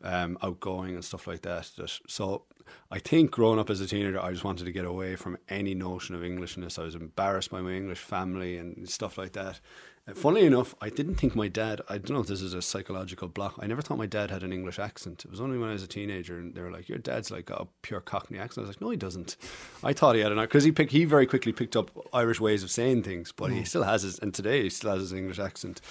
um, 0.03 0.37
outgoing 0.43 0.95
and 0.95 1.05
stuff 1.05 1.27
like 1.27 1.43
that. 1.43 1.71
So 2.07 2.43
I 2.91 2.99
think 2.99 3.31
growing 3.31 3.57
up 3.57 3.69
as 3.69 3.79
a 3.79 3.87
teenager, 3.87 4.21
I 4.21 4.33
just 4.33 4.43
wanted 4.43 4.65
to 4.65 4.73
get 4.73 4.83
away 4.83 5.15
from 5.15 5.37
any 5.47 5.73
notion 5.73 6.13
of 6.13 6.25
Englishness. 6.25 6.77
I 6.77 6.83
was 6.83 6.95
embarrassed 6.95 7.49
by 7.49 7.61
my 7.61 7.71
English 7.71 7.99
family 7.99 8.57
and 8.57 8.89
stuff 8.89 9.17
like 9.17 9.31
that. 9.31 9.61
And 10.07 10.17
funnily 10.17 10.45
enough, 10.45 10.73
I 10.79 10.87
didn't 10.89 11.15
think 11.15 11.35
my 11.35 11.49
dad, 11.49 11.81
I 11.89 11.97
don't 11.97 12.11
know 12.11 12.21
if 12.21 12.27
this 12.27 12.41
is 12.41 12.53
a 12.53 12.61
psychological 12.61 13.27
block, 13.27 13.55
I 13.59 13.67
never 13.67 13.81
thought 13.81 13.97
my 13.97 14.05
dad 14.05 14.31
had 14.31 14.41
an 14.41 14.53
English 14.53 14.79
accent. 14.79 15.25
It 15.25 15.31
was 15.31 15.41
only 15.41 15.57
when 15.57 15.67
I 15.67 15.73
was 15.73 15.83
a 15.83 15.87
teenager 15.87 16.39
and 16.39 16.55
they 16.55 16.61
were 16.61 16.71
like, 16.71 16.87
your 16.87 16.97
dad's 16.97 17.29
like 17.29 17.47
got 17.47 17.61
a 17.61 17.67
pure 17.81 17.99
Cockney 17.99 18.39
accent. 18.39 18.63
I 18.63 18.67
was 18.69 18.77
like, 18.77 18.81
no, 18.81 18.89
he 18.89 18.95
doesn't. 18.95 19.35
I 19.83 19.91
thought 19.91 20.15
he 20.15 20.21
had 20.21 20.31
an, 20.31 20.39
because 20.39 20.63
he, 20.63 20.71
pick, 20.71 20.91
he 20.91 21.03
very 21.03 21.27
quickly 21.27 21.51
picked 21.51 21.75
up 21.75 21.91
Irish 22.13 22.39
ways 22.39 22.63
of 22.63 22.71
saying 22.71 23.03
things, 23.03 23.33
but 23.33 23.51
he 23.51 23.65
still 23.65 23.83
has 23.83 24.03
his, 24.03 24.17
and 24.19 24.33
today 24.33 24.63
he 24.63 24.69
still 24.69 24.91
has 24.91 25.01
his 25.01 25.11
English 25.11 25.39
accent. 25.39 25.81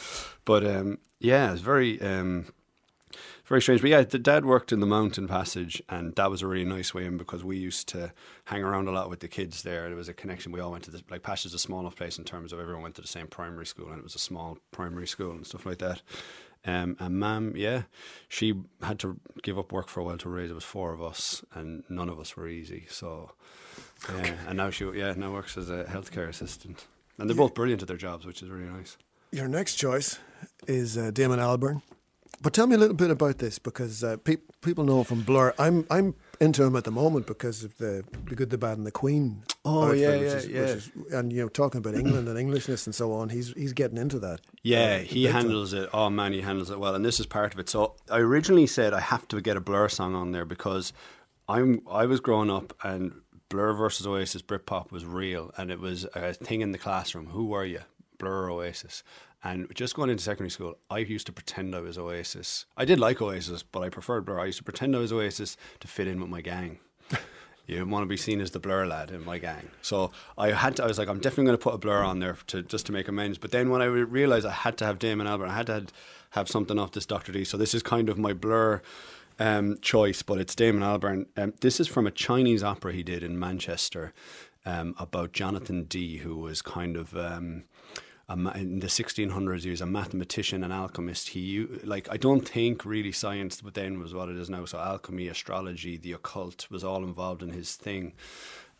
But 0.47 0.67
um, 0.67 0.99
yeah, 1.21 1.53
it's 1.53 1.61
very... 1.61 2.01
Um, 2.01 2.47
very 3.47 3.63
strange. 3.63 3.81
But 3.81 3.91
yeah, 3.91 4.03
the 4.03 4.19
dad 4.19 4.45
worked 4.45 4.73
in 4.73 4.81
the 4.81 4.87
mountain 4.87 5.29
passage, 5.29 5.81
and 5.89 6.15
that 6.17 6.31
was 6.31 6.43
a 6.43 6.47
really 6.47 6.65
nice 6.65 6.93
way 6.93 7.07
in 7.07 7.17
because 7.17 7.45
we 7.45 7.57
used 7.57 7.89
to 7.89 8.13
hang 8.47 8.63
around 8.63 8.89
a 8.89 8.91
lot 8.93 9.09
with 9.09 9.21
the 9.21 9.29
kids 9.29 9.63
there. 9.63 9.87
There 9.87 9.97
was 9.97 10.09
a 10.09 10.15
connection. 10.15 10.53
We 10.53 10.61
all 10.61 10.73
went 10.73 10.85
to 10.85 10.91
the 10.91 11.03
like 11.11 11.23
Passage 11.23 11.47
is 11.47 11.55
a 11.55 11.59
small 11.59 11.81
enough 11.81 11.97
place 11.97 12.19
in 12.19 12.25
terms 12.25 12.53
of 12.53 12.61
everyone 12.61 12.83
went 12.83 12.97
to 12.97 13.03
the 13.03 13.09
same 13.09 13.27
primary 13.27 13.67
school, 13.67 13.89
and 13.89 13.99
it 13.99 14.05
was 14.05 14.15
a 14.15 14.21
small 14.21 14.59
primary 14.71 15.07
school 15.07 15.33
and 15.33 15.47
stuff 15.47 15.65
like 15.65 15.79
that. 15.79 16.03
Um, 16.65 16.97
and 16.99 17.21
Mam, 17.21 17.57
yeah, 17.57 17.83
she 18.29 18.55
had 18.83 18.99
to 19.01 19.21
give 19.43 19.57
up 19.59 19.71
work 19.71 19.89
for 19.89 20.01
a 20.01 20.05
while 20.05 20.19
to 20.19 20.29
raise. 20.29 20.51
It 20.51 20.55
was 20.55 20.65
four 20.65 20.93
of 20.93 21.01
us, 21.01 21.45
and 21.55 21.85
none 21.89 22.09
of 22.09 22.19
us 22.19 22.37
were 22.37 22.49
easy. 22.49 22.87
So, 22.89 23.31
yeah, 24.13 24.35
and 24.49 24.57
now 24.57 24.71
she, 24.71 24.85
yeah, 24.91 25.15
now 25.17 25.33
works 25.33 25.57
as 25.57 25.71
a 25.71 25.85
healthcare 25.85 26.29
assistant, 26.29 26.87
and 27.19 27.31
they're 27.31 27.37
both 27.37 27.55
brilliant 27.55 27.83
at 27.83 27.89
their 27.89 27.97
jobs, 27.97 28.27
which 28.27 28.43
is 28.43 28.49
really 28.49 28.69
nice. 28.69 28.97
Your 29.31 29.47
next 29.47 29.77
choice 29.77 30.19
is 30.67 30.99
uh, 30.99 31.13
Damon 31.13 31.39
Albarn. 31.39 31.83
But 32.43 32.53
tell 32.53 32.67
me 32.67 32.75
a 32.75 32.79
little 32.79 32.95
bit 32.97 33.11
about 33.11 33.39
this 33.39 33.59
because 33.59 34.05
uh, 34.05 34.19
pe- 34.19 34.37
people 34.61 34.85
know 34.85 35.03
from 35.05 35.23
Blur. 35.23 35.55
I'm 35.59 35.87
I'm 35.91 36.15
into 36.39 36.63
him 36.65 36.77
at 36.77 36.85
the 36.85 36.91
moment 36.91 37.27
because 37.27 37.65
of 37.65 37.77
the 37.79 38.05
the 38.29 38.35
good, 38.35 38.51
the 38.51 38.59
bad, 38.59 38.77
and 38.79 38.87
the 38.87 38.91
Queen. 38.93 39.43
Oh, 39.65 39.85
outfit, 39.85 39.99
yeah, 40.01 40.09
yeah, 40.15 40.15
is, 40.37 40.47
yeah. 40.47 40.61
Is, 40.61 40.91
and 41.13 41.33
you 41.33 41.43
know, 41.43 41.49
talking 41.49 41.79
about 41.79 41.95
England 41.95 42.29
and 42.29 42.39
Englishness 42.39 42.87
and 42.87 42.95
so 42.95 43.13
on, 43.13 43.31
he's 43.31 43.53
he's 43.55 43.73
getting 43.73 43.97
into 43.99 44.19
that. 44.21 44.41
Yeah, 44.63 44.97
Uh, 44.97 44.99
he 45.05 45.25
big 45.25 45.33
time. 45.33 45.43
handles 45.43 45.73
it. 45.73 45.89
Oh 45.95 46.11
man, 46.11 46.33
he 46.35 46.43
handles 46.43 46.71
it 46.71 46.79
well, 46.79 46.95
and 46.95 47.05
this 47.05 47.19
is 47.19 47.27
part 47.27 47.55
of 47.55 47.59
it. 47.59 47.69
So 47.71 47.95
I 48.11 48.19
originally 48.19 48.67
said 48.67 48.93
I 48.93 49.01
have 49.01 49.27
to 49.29 49.41
get 49.41 49.57
a 49.57 49.61
Blur 49.61 49.89
song 49.89 50.15
on 50.15 50.33
there 50.33 50.45
because 50.45 50.93
I'm 51.49 51.81
I 51.91 52.05
was 52.07 52.21
growing 52.21 52.51
up 52.51 52.75
and 52.85 53.13
Blur 53.49 53.73
versus 53.73 54.07
Oasis 54.07 54.43
Britpop 54.43 54.93
was 54.93 55.05
real, 55.07 55.53
and 55.57 55.71
it 55.71 55.81
was 55.81 56.05
a 56.15 56.35
thing 56.35 56.61
in 56.61 56.73
the 56.73 56.79
classroom. 56.79 57.27
Who 57.29 57.47
were 57.47 57.65
you, 57.65 57.81
Blur 58.19 58.45
or 58.45 58.51
Oasis? 58.51 59.03
And 59.47 59.73
just 59.73 59.95
going 59.95 60.11
into 60.11 60.25
secondary 60.25 60.51
school, 60.51 60.77
I 60.91 60.99
used 60.99 61.27
to 61.27 61.33
pretend 61.33 61.77
I 61.77 61.81
was 61.81 61.97
Oasis. 61.97 62.67
I 62.77 62.85
did 62.85 62.99
like 62.99 63.23
Oasis, 63.23 63.63
but 63.63 63.81
I 63.81 63.91
preferred 63.91 64.27
Blur. 64.27 64.41
I 64.41 64.47
used 64.47 64.59
to 64.59 64.65
pretend 64.65 64.97
I 64.97 64.99
was 64.99 65.13
Oasis 65.13 65.57
to 65.79 65.87
fit 65.87 66.09
in 66.09 66.21
with 66.21 66.29
my 66.29 66.41
gang. 66.41 66.79
You 67.69 67.85
want 67.85 68.05
to 68.05 68.07
be 68.07 68.17
seen 68.17 68.41
as 68.41 68.53
the 68.53 68.61
blur 68.61 68.87
lad 68.87 69.11
in 69.11 69.25
my 69.25 69.39
gang. 69.39 69.71
So 69.83 70.13
I 70.39 70.53
had 70.53 70.77
to, 70.77 70.85
I 70.85 70.87
was 70.87 71.01
like, 71.01 71.09
I'm 71.09 71.19
definitely 71.19 71.47
going 71.47 71.59
to 71.59 71.63
put 71.65 71.75
a 71.75 71.79
blur 71.79 72.05
on 72.05 72.21
there 72.21 72.39
to 72.47 72.63
just 72.63 72.87
to 72.87 72.93
make 72.93 73.09
amends. 73.09 73.39
But 73.39 73.51
then 73.51 73.71
when 73.71 73.83
I 73.83 73.87
realized 73.87 74.47
I 74.47 74.53
had 74.53 74.77
to 74.79 74.87
have 74.87 75.01
Damon 75.01 75.27
Albarn, 75.27 75.49
I 75.49 75.57
had 75.57 75.67
to 75.67 75.73
had, 75.73 75.93
have 76.31 76.49
something 76.49 76.79
off 76.79 76.93
this 76.93 77.07
Dr. 77.07 77.33
Dee. 77.33 77.43
So 77.43 77.57
this 77.57 77.75
is 77.75 77.83
kind 77.83 78.09
of 78.09 78.19
my 78.19 78.33
blur 78.33 78.83
um, 79.41 79.79
choice, 79.81 80.23
but 80.23 80.39
it's 80.39 80.55
Damon 80.55 80.85
Albarn. 80.85 81.27
Um, 81.37 81.55
this 81.61 81.81
is 81.81 81.89
from 81.89 82.07
a 82.07 82.13
Chinese 82.13 82.63
opera 82.63 82.93
he 82.93 83.03
did 83.03 83.25
in 83.25 83.37
Manchester 83.37 84.13
um, 84.65 84.95
about 85.01 85.33
Jonathan 85.33 85.87
D, 85.87 86.19
who 86.19 86.37
was 86.37 86.63
kind 86.63 86.97
of. 86.97 87.17
Um, 87.17 87.65
ma- 88.35 88.53
in 88.53 88.81
the 88.81 88.89
1600s, 88.89 89.63
he 89.63 89.71
was 89.71 89.81
a 89.81 89.87
mathematician 89.87 90.65
and 90.65 90.73
alchemist. 90.73 91.29
He 91.29 91.65
like 91.85 92.09
I 92.11 92.17
don't 92.17 92.49
think 92.49 92.85
really 92.85 93.13
science, 93.13 93.61
but 93.61 93.75
then 93.75 94.01
was 94.01 94.15
what 94.15 94.29
it 94.29 94.37
is 94.37 94.51
now. 94.51 94.65
So 94.65 94.79
alchemy, 94.79 95.29
astrology, 95.29 95.97
the 95.97 96.13
occult 96.13 96.67
was 96.71 96.83
all 96.83 97.05
involved 97.05 97.43
in 97.43 97.51
his 97.51 97.77
thing. 97.77 98.15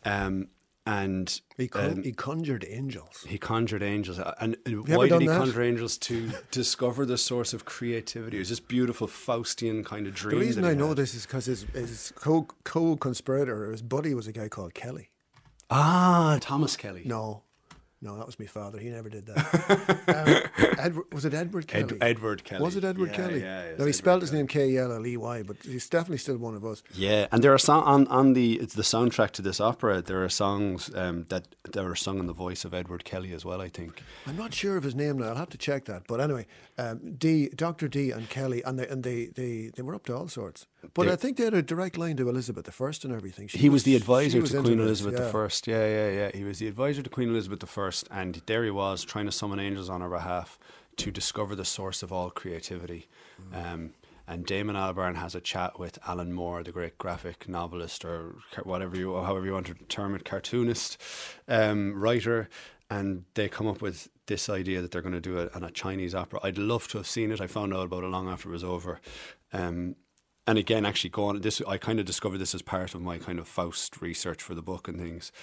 Um, 0.03 0.47
and 0.85 1.41
He, 1.57 1.67
con- 1.67 1.91
um, 1.91 2.03
he 2.03 2.13
conjured 2.13 2.65
angels. 2.67 3.25
he 3.27 3.37
conjured 3.37 3.83
angels. 3.83 4.19
And 4.39 4.55
uh, 4.65 4.71
why 4.71 5.09
did 5.09 5.19
he 5.19 5.27
that? 5.27 5.37
conjure 5.37 5.61
angels? 5.61 5.97
To 5.97 6.31
discover 6.51 7.05
the 7.05 7.17
source 7.17 7.53
of 7.53 7.65
creativity. 7.65 8.37
It 8.37 8.39
was 8.39 8.47
this 8.49 8.61
beautiful 8.61 9.07
Faustian 9.07 9.83
kind 9.85 10.07
of 10.07 10.13
dream. 10.13 10.39
The 10.39 10.45
reason 10.45 10.63
I 10.63 10.69
he 10.69 10.75
know 10.77 10.93
this 10.93 11.13
is 11.13 11.25
because 11.25 11.45
his, 11.45 11.63
his 11.73 12.13
co 12.15 12.47
co 12.63 12.95
conspirator, 12.95 13.69
his 13.71 13.81
buddy, 13.81 14.13
was 14.13 14.27
a 14.27 14.31
guy 14.31 14.47
called 14.47 14.73
Kelly. 14.73 15.09
Ah, 15.69 16.37
Thomas 16.39 16.77
Kelly. 16.77 17.01
No, 17.05 17.43
no, 18.01 18.15
that 18.17 18.25
was 18.25 18.39
my 18.39 18.45
father. 18.45 18.77
He 18.79 18.89
never 18.89 19.09
did 19.09 19.25
that. 19.25 20.51
um, 20.67 20.75
Edward, 20.79 21.05
was 21.13 21.25
it 21.25 21.33
Edward 21.33 21.65
Ed- 21.73 21.87
Kelly? 21.89 21.97
Edward 22.01 22.43
Kelly. 22.43 22.61
Was 22.63 22.75
it 22.75 22.83
Edward 22.83 23.09
Yeah, 23.09 23.15
Kelly? 23.15 23.41
yeah, 23.41 23.61
it's 23.61 23.79
no, 23.79 23.85
he 23.85 23.89
Edward 23.89 23.95
spelled 23.95 24.21
his 24.21 24.29
Kelly. 24.29 24.39
name 24.43 24.47
K 24.47 24.69
E 24.69 24.77
L 24.77 24.91
L 24.91 25.05
E 25.07 25.17
Y, 25.17 25.43
but 25.43 25.57
he's 25.63 25.89
definitely 25.89 26.17
still 26.19 26.37
one 26.37 26.55
of 26.55 26.63
us. 26.63 26.83
Yeah, 26.93 27.27
and 27.31 27.43
there 27.43 27.53
are 27.53 27.57
song 27.57 27.83
on 27.83 28.07
on 28.07 28.33
the 28.33 28.53
it's 28.59 28.75
the 28.75 28.83
soundtrack 28.83 29.31
to 29.31 29.41
this 29.41 29.59
opera. 29.59 30.01
There 30.01 30.23
are 30.23 30.29
songs 30.29 30.89
um, 30.95 31.25
that 31.29 31.47
that 31.73 31.83
are 31.83 31.95
sung 31.95 32.19
in 32.19 32.27
the 32.27 32.33
voice 32.33 32.65
of 32.65 32.73
Edward 32.73 33.03
Kelly 33.03 33.33
as 33.33 33.43
well. 33.43 33.61
I 33.61 33.69
think. 33.69 34.03
I'm 34.27 34.37
not 34.37 34.53
sure 34.53 34.77
of 34.77 34.83
his 34.83 34.95
name 34.95 35.17
now. 35.17 35.29
I'll 35.29 35.35
have 35.35 35.49
to 35.49 35.57
check 35.57 35.85
that. 35.85 36.03
But 36.07 36.21
anyway, 36.21 36.45
um, 36.77 37.15
Dee, 37.15 37.49
Doctor 37.49 37.87
Dee, 37.87 38.11
and 38.11 38.29
Kelly, 38.29 38.61
and 38.63 38.77
they 38.77 38.87
and 38.87 39.03
they, 39.03 39.25
they, 39.25 39.71
they 39.75 39.81
were 39.81 39.95
up 39.95 40.05
to 40.05 40.15
all 40.15 40.27
sorts. 40.27 40.67
But 40.93 41.07
They- 41.07 41.13
I 41.13 41.15
think 41.15 41.37
they 41.37 41.43
had 41.43 41.53
a 41.53 41.61
direct 41.61 41.97
line 41.97 42.17
to 42.17 42.29
Elizabeth 42.29 42.81
I 42.81 42.91
and 43.03 43.13
everything. 43.13 43.47
She 43.47 43.57
he 43.57 43.69
was 43.69 43.83
the 43.83 43.95
advisor 43.95 44.41
was 44.41 44.51
to 44.51 44.61
Queen 44.61 44.79
Elizabeth 44.79 45.19
yeah. 45.19 45.39
I. 45.39 45.49
Yeah, 45.65 45.87
yeah, 45.87 46.11
yeah. 46.11 46.31
He 46.33 46.43
was 46.43 46.59
the 46.59 46.67
advisor 46.67 47.01
to 47.01 47.09
Queen 47.09 47.29
Elizabeth 47.29 47.77
I, 47.77 47.91
and 48.21 48.41
there 48.45 48.63
he 48.63 48.71
was 48.71 49.03
trying 49.03 49.25
to 49.25 49.31
summon 49.31 49.59
angels 49.59 49.89
on 49.89 50.01
her 50.01 50.09
behalf 50.09 50.59
to 50.97 51.11
discover 51.11 51.55
the 51.55 51.65
source 51.65 52.03
of 52.03 52.11
all 52.11 52.29
creativity. 52.29 53.07
Mm. 53.51 53.73
Um, 53.73 53.93
and 54.29 54.45
Damon 54.45 54.75
Albarn 54.75 55.15
has 55.15 55.35
a 55.35 55.39
chat 55.39 55.79
with 55.79 55.97
Alan 56.05 56.33
Moore, 56.33 56.61
the 56.61 56.71
great 56.73 56.97
graphic 56.97 57.47
novelist, 57.47 58.03
or 58.03 58.35
whatever 58.63 58.97
you, 58.97 59.13
however 59.13 59.45
you 59.45 59.53
want 59.53 59.67
to 59.67 59.73
term 59.85 60.15
it, 60.15 60.25
cartoonist, 60.25 61.01
um, 61.47 61.93
writer, 61.97 62.49
and 62.89 63.23
they 63.35 63.47
come 63.47 63.67
up 63.67 63.81
with 63.81 64.09
this 64.25 64.49
idea 64.49 64.81
that 64.81 64.91
they're 64.91 65.01
going 65.01 65.13
to 65.13 65.21
do 65.21 65.37
it 65.37 65.55
on 65.55 65.63
a 65.63 65.71
Chinese 65.71 66.13
opera. 66.13 66.41
I'd 66.43 66.57
love 66.57 66.89
to 66.89 66.97
have 66.97 67.07
seen 67.07 67.31
it. 67.31 67.39
I 67.39 67.47
found 67.47 67.73
out 67.73 67.85
about 67.85 68.03
it 68.03 68.07
long 68.07 68.27
after 68.27 68.49
it 68.49 68.53
was 68.53 68.63
over. 68.63 68.99
Um, 69.53 69.95
and 70.47 70.57
again, 70.57 70.85
actually, 70.85 71.09
going 71.09 71.41
this, 71.41 71.61
I 71.67 71.77
kind 71.77 71.99
of 71.99 72.05
discovered 72.05 72.37
this 72.37 72.55
as 72.55 72.61
part 72.61 72.95
of 72.95 73.01
my 73.01 73.17
kind 73.17 73.37
of 73.37 73.47
Faust 73.47 74.01
research 74.01 74.41
for 74.41 74.55
the 74.55 74.61
book 74.61 74.87
and 74.87 74.97
things. 74.97 75.33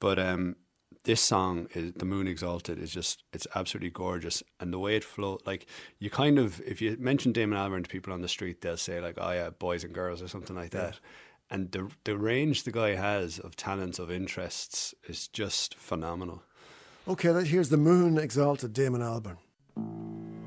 But 0.00 0.18
um, 0.18 0.56
this 1.04 1.20
song, 1.20 1.68
is, 1.74 1.92
"The 1.92 2.06
Moon 2.06 2.26
Exalted," 2.26 2.78
is 2.78 2.90
just 2.90 3.24
it's 3.34 3.46
absolutely 3.54 3.90
gorgeous, 3.90 4.42
and 4.58 4.72
the 4.72 4.78
way 4.78 4.96
it 4.96 5.04
flows, 5.04 5.40
like 5.44 5.66
you 5.98 6.08
kind 6.08 6.38
of, 6.38 6.62
if 6.62 6.80
you 6.80 6.96
mention 6.98 7.32
Damon 7.32 7.58
Albarn 7.58 7.84
to 7.84 7.90
people 7.90 8.12
on 8.14 8.22
the 8.22 8.28
street, 8.28 8.62
they'll 8.62 8.78
say 8.78 9.00
like, 9.00 9.16
"Oh 9.18 9.32
yeah, 9.32 9.50
boys 9.50 9.84
and 9.84 9.92
girls" 9.92 10.22
or 10.22 10.28
something 10.28 10.56
like 10.56 10.70
that. 10.70 10.98
And 11.50 11.70
the 11.72 11.90
the 12.04 12.16
range 12.16 12.62
the 12.62 12.72
guy 12.72 12.94
has 12.94 13.38
of 13.38 13.54
talents 13.54 13.98
of 13.98 14.10
interests 14.10 14.94
is 15.06 15.28
just 15.28 15.74
phenomenal. 15.74 16.42
Okay, 17.06 17.44
here's 17.44 17.68
the 17.68 17.76
moon 17.76 18.16
exalted 18.16 18.72
Damon 18.72 19.02
Albarn. 19.02 20.43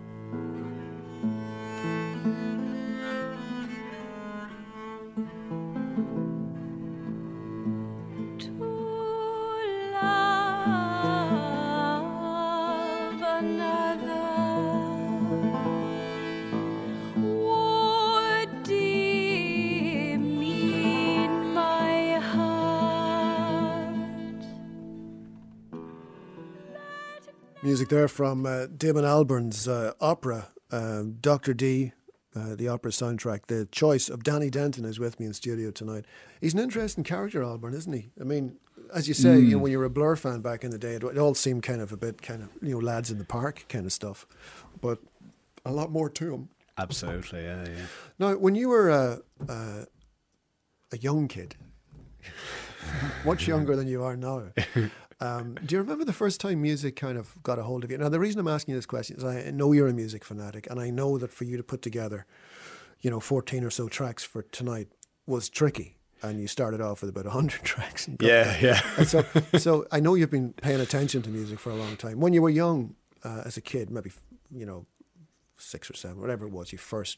Music 27.67 27.89
there 27.89 28.08
from 28.08 28.45
uh, 28.45 28.67
Damon 28.67 29.03
Albarn's 29.03 29.67
uh, 29.67 29.91
opera, 29.99 30.47
um, 30.71 31.17
Dr. 31.19 31.53
Dee, 31.53 31.91
uh, 32.34 32.56
the 32.56 32.69
opera 32.69 32.91
soundtrack. 32.91 33.47
The 33.47 33.65
choice 33.73 34.08
of 34.08 34.23
Danny 34.23 34.49
Denton 34.49 34.86
is 34.86 34.99
with 34.99 35.19
me 35.19 35.25
in 35.25 35.34
studio 35.34 35.71
tonight. 35.71 36.06
He's 36.39 36.53
an 36.53 36.62
interesting 36.62 37.03
character, 37.03 37.41
Albarn, 37.41 37.73
isn't 37.73 37.91
he? 37.91 38.10
I 38.21 38.23
mean, 38.23 38.56
as 38.93 39.10
you 39.10 39.13
say, 39.13 39.38
you 39.38 39.51
know, 39.51 39.58
when 39.58 39.73
you 39.73 39.80
were 39.80 39.84
a 39.84 39.89
Blur 39.89 40.15
fan 40.15 40.39
back 40.39 40.63
in 40.63 40.71
the 40.71 40.77
day, 40.77 40.93
it, 40.93 41.03
it 41.03 41.17
all 41.17 41.36
seemed 41.36 41.63
kind 41.63 41.82
of 41.82 41.91
a 41.91 41.97
bit 41.97 42.21
kind 42.21 42.41
of, 42.41 42.49
you 42.62 42.71
know, 42.71 42.80
lads 42.80 43.12
in 43.12 43.17
the 43.17 43.25
park 43.25 43.65
kind 43.67 43.86
of 43.86 43.91
stuff. 43.91 44.25
But 44.80 44.99
a 45.65 45.73
lot 45.73 45.91
more 45.91 46.10
to 46.10 46.34
him. 46.34 46.47
Absolutely, 46.77 47.43
yeah, 47.43 47.65
yeah. 47.65 47.86
Now, 48.17 48.38
when 48.38 48.56
you 48.56 48.69
were 48.69 48.89
a, 48.89 49.19
a, 49.49 49.88
a 50.93 50.97
young 50.99 51.27
kid, 51.27 51.58
much 53.25 53.45
younger 53.49 53.75
than 53.75 53.89
you 53.89 54.03
are 54.03 54.15
now, 54.15 54.53
um, 55.19 55.56
do 55.65 55.75
you 55.75 55.82
remember 55.82 56.06
the 56.06 56.13
first 56.13 56.39
time 56.39 56.62
music 56.62 56.95
kind 56.95 57.17
of 57.17 57.41
got 57.43 57.58
a 57.60 57.63
hold 57.63 57.84
of 57.84 57.91
you? 57.91 57.97
Now, 57.97 58.10
the 58.10 58.19
reason 58.19 58.39
I'm 58.39 58.47
asking 58.47 58.73
you 58.73 58.77
this 58.77 58.86
question 58.86 59.17
is 59.17 59.23
I 59.23 59.49
know 59.51 59.71
you're 59.71 59.88
a 59.88 59.93
music 59.93 60.23
fanatic, 60.23 60.67
and 60.69 60.80
I 60.80 60.89
know 60.91 61.17
that 61.17 61.32
for 61.34 61.43
you 61.43 61.58
to 61.58 61.63
put 61.63 61.82
together, 61.82 62.25
you 63.01 63.10
know, 63.10 63.19
14 63.19 63.63
or 63.63 63.69
so 63.69 63.88
tracks 63.88 64.23
for 64.23 64.43
tonight 64.43 64.88
was 65.25 65.49
tricky. 65.49 65.95
And 66.23 66.39
you 66.41 66.47
started 66.47 66.82
off 66.82 67.01
with 67.01 67.10
about 67.12 67.25
100 67.25 67.62
tracks. 67.63 68.08
And 68.08 68.17
Yeah, 68.21 68.43
that. 68.43 68.62
yeah. 68.62 68.82
And 68.97 69.08
so, 69.08 69.23
so 69.60 69.86
I 69.91 69.99
know 69.99 70.15
you've 70.15 70.32
been 70.32 70.53
paying 70.53 70.80
attention 70.82 71.21
to 71.23 71.30
music 71.30 71.60
for 71.60 71.69
a 71.71 71.75
long 71.75 71.95
time. 71.95 72.19
When 72.19 72.34
you 72.34 72.41
were 72.41 72.49
young, 72.49 72.95
uh, 73.23 73.43
as 73.45 73.56
a 73.58 73.62
kid, 73.62 73.89
maybe, 73.91 74.12
you 74.51 74.65
know, 74.65 74.86
six 75.58 75.89
or 75.91 75.95
seven, 75.95 76.19
whatever 76.19 76.45
it 76.45 76.51
was, 76.51 76.71
you 76.71 76.77
first 76.80 77.17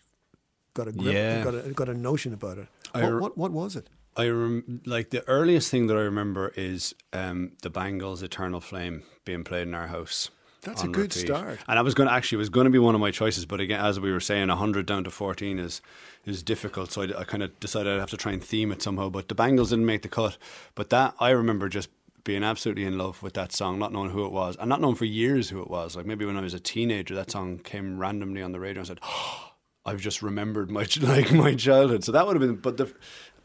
got 0.73 0.87
a 0.87 0.91
grip, 0.91 1.13
Yeah. 1.13 1.43
got, 1.43 1.55
a, 1.55 1.61
got 1.73 1.89
a 1.89 1.93
notion 1.93 2.33
about 2.33 2.57
it. 2.57 2.67
What, 2.93 3.03
re- 3.03 3.19
what, 3.21 3.37
what 3.37 3.51
was 3.51 3.75
it? 3.77 3.87
I 4.19 4.27
rem- 4.27 4.81
like 4.85 5.11
the 5.11 5.25
earliest 5.27 5.71
thing 5.71 5.87
that 5.87 5.95
I 5.95 6.01
remember 6.01 6.51
is 6.55 6.93
um, 7.13 7.53
the 7.61 7.69
Bangles' 7.69 8.21
"Eternal 8.21 8.59
Flame" 8.59 9.03
being 9.23 9.45
played 9.45 9.67
in 9.67 9.73
our 9.73 9.87
house. 9.87 10.29
That's 10.61 10.83
a 10.83 10.87
good 10.87 11.15
repeat. 11.15 11.27
start. 11.27 11.59
And 11.69 11.79
I 11.79 11.81
was 11.81 11.93
going 11.93 12.09
to 12.09 12.13
actually 12.13 12.35
it 12.35 12.39
was 12.39 12.49
going 12.49 12.65
to 12.65 12.69
be 12.69 12.79
one 12.79 12.93
of 12.93 12.99
my 12.99 13.11
choices, 13.11 13.45
but 13.45 13.61
again, 13.61 13.79
as 13.79 13.97
we 13.97 14.11
were 14.11 14.19
saying, 14.19 14.49
hundred 14.49 14.85
down 14.85 15.05
to 15.05 15.09
fourteen 15.09 15.57
is 15.57 15.81
is 16.25 16.43
difficult. 16.43 16.91
So 16.91 17.03
I, 17.03 17.21
I 17.21 17.23
kind 17.23 17.43
of 17.43 17.57
decided 17.61 17.93
I'd 17.93 17.99
have 18.01 18.09
to 18.09 18.17
try 18.17 18.33
and 18.33 18.43
theme 18.43 18.73
it 18.73 18.81
somehow. 18.81 19.09
But 19.09 19.29
the 19.29 19.35
Bangles 19.35 19.69
didn't 19.69 19.85
make 19.85 20.01
the 20.01 20.09
cut. 20.09 20.37
But 20.75 20.89
that 20.89 21.15
I 21.19 21.29
remember 21.29 21.69
just 21.69 21.87
being 22.25 22.43
absolutely 22.43 22.83
in 22.83 22.97
love 22.97 23.23
with 23.23 23.35
that 23.35 23.53
song, 23.53 23.79
not 23.79 23.93
knowing 23.93 24.09
who 24.09 24.25
it 24.25 24.33
was, 24.33 24.57
and 24.57 24.67
not 24.67 24.81
knowing 24.81 24.95
for 24.95 25.05
years 25.05 25.49
who 25.49 25.61
it 25.61 25.69
was. 25.69 25.95
Like 25.95 26.05
maybe 26.05 26.25
when 26.25 26.35
I 26.35 26.41
was 26.41 26.53
a 26.53 26.59
teenager, 26.59 27.15
that 27.15 27.31
song 27.31 27.59
came 27.59 27.97
randomly 27.97 28.41
on 28.41 28.51
the 28.51 28.59
radio 28.59 28.81
and 28.81 28.87
I 28.87 28.89
said. 28.89 28.99
I've 29.85 30.01
just 30.01 30.21
remembered 30.21 30.69
my 30.69 30.85
like 31.01 31.31
my 31.31 31.55
childhood. 31.55 32.03
So 32.03 32.11
that 32.11 32.27
would 32.27 32.35
have 32.35 32.41
been. 32.41 32.57
But 32.57 32.77
the 32.77 32.93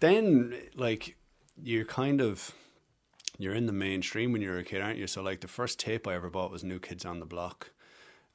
then 0.00 0.54
like 0.74 1.16
you're 1.62 1.84
kind 1.84 2.20
of 2.20 2.52
you're 3.38 3.54
in 3.54 3.66
the 3.66 3.72
mainstream 3.72 4.32
when 4.32 4.42
you're 4.42 4.58
a 4.58 4.64
kid, 4.64 4.80
aren't 4.80 4.98
you? 4.98 5.06
So 5.06 5.22
like 5.22 5.40
the 5.40 5.48
first 5.48 5.78
tape 5.78 6.06
I 6.06 6.14
ever 6.14 6.30
bought 6.30 6.50
was 6.50 6.62
New 6.62 6.78
Kids 6.78 7.04
on 7.04 7.18
the 7.18 7.26
Block, 7.26 7.70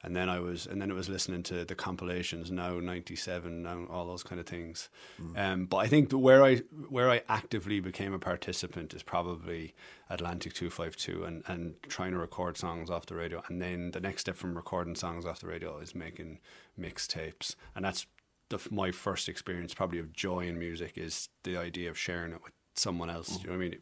and 0.02 0.14
then 0.14 0.28
I 0.28 0.40
was, 0.40 0.66
and 0.66 0.80
then 0.80 0.90
it 0.90 0.94
was 0.94 1.08
listening 1.08 1.42
to 1.44 1.64
the 1.64 1.74
compilations. 1.74 2.50
Now 2.50 2.80
ninety 2.80 3.16
seven, 3.16 3.62
now 3.62 3.86
all 3.90 4.06
those 4.06 4.22
kind 4.22 4.40
of 4.40 4.46
things. 4.46 4.88
Um, 5.36 5.66
but 5.66 5.78
I 5.78 5.86
think 5.86 6.12
where 6.12 6.44
I 6.44 6.56
where 6.88 7.10
I 7.10 7.22
actively 7.28 7.80
became 7.80 8.12
a 8.12 8.18
participant 8.18 8.94
is 8.94 9.02
probably 9.02 9.74
Atlantic 10.08 10.52
two 10.52 10.70
five 10.70 10.96
two, 10.96 11.24
and 11.24 11.42
and 11.46 11.74
trying 11.88 12.12
to 12.12 12.18
record 12.18 12.56
songs 12.56 12.90
off 12.90 13.06
the 13.06 13.16
radio. 13.16 13.42
And 13.48 13.60
then 13.60 13.92
the 13.92 14.00
next 14.00 14.22
step 14.22 14.36
from 14.36 14.54
recording 14.54 14.96
songs 14.96 15.24
off 15.24 15.40
the 15.40 15.48
radio 15.48 15.78
is 15.78 15.94
making 15.94 16.40
mixtapes, 16.78 17.54
and 17.74 17.84
that's 17.84 18.06
the, 18.50 18.60
my 18.70 18.90
first 18.90 19.28
experience 19.28 19.72
probably 19.72 19.98
of 19.98 20.12
joy 20.12 20.40
in 20.40 20.58
music 20.58 20.98
is 20.98 21.28
the 21.44 21.56
idea 21.56 21.88
of 21.88 21.98
sharing 21.98 22.32
it 22.32 22.42
with 22.44 22.52
someone 22.74 23.08
else. 23.08 23.28
Do 23.28 23.40
you 23.40 23.46
know 23.46 23.52
what 23.52 23.64
I 23.64 23.68
mean? 23.68 23.78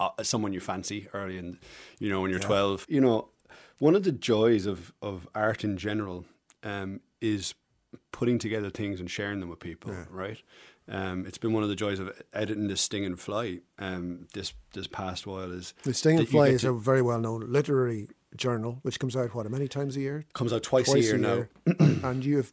Uh, 0.00 0.22
someone 0.22 0.52
you 0.52 0.60
fancy 0.60 1.08
early 1.12 1.38
in, 1.38 1.58
you 1.98 2.08
know, 2.08 2.20
when 2.22 2.30
you're 2.30 2.40
12. 2.40 2.86
You 2.88 3.00
know, 3.00 3.28
one 3.78 3.94
of 3.94 4.04
the 4.04 4.12
joys 4.12 4.66
of, 4.66 4.92
of 5.02 5.28
art 5.34 5.62
in 5.64 5.76
general 5.76 6.24
um, 6.62 7.00
is 7.20 7.54
putting 8.10 8.38
together 8.38 8.70
things 8.70 9.00
and 9.00 9.10
sharing 9.10 9.40
them 9.40 9.48
with 9.48 9.60
people, 9.60 9.94
right? 10.10 10.38
Um, 10.88 11.26
it's 11.26 11.38
been 11.38 11.52
one 11.52 11.62
of 11.62 11.68
the 11.68 11.76
joys 11.76 12.00
of 12.00 12.10
editing 12.32 12.66
this 12.66 12.80
Stinging 12.80 13.14
Fly 13.14 13.60
um, 13.78 14.26
this 14.34 14.52
this 14.72 14.88
past 14.88 15.28
while 15.28 15.52
is 15.52 15.74
The 15.84 15.94
Stinging 15.94 16.26
Fly 16.26 16.48
is 16.48 16.64
a 16.64 16.72
very 16.72 17.02
well 17.02 17.20
known 17.20 17.52
literary 17.52 18.08
journal 18.36 18.78
which 18.82 18.98
comes 18.98 19.14
out, 19.14 19.34
what, 19.34 19.48
many 19.50 19.68
times 19.68 19.96
a 19.96 20.00
year? 20.00 20.24
comes 20.32 20.52
out 20.52 20.62
twice, 20.62 20.92
a 20.92 21.00
year 21.00 21.18
now. 21.18 21.46
and, 21.66 22.04
and 22.04 22.24
you 22.24 22.38
have 22.38 22.50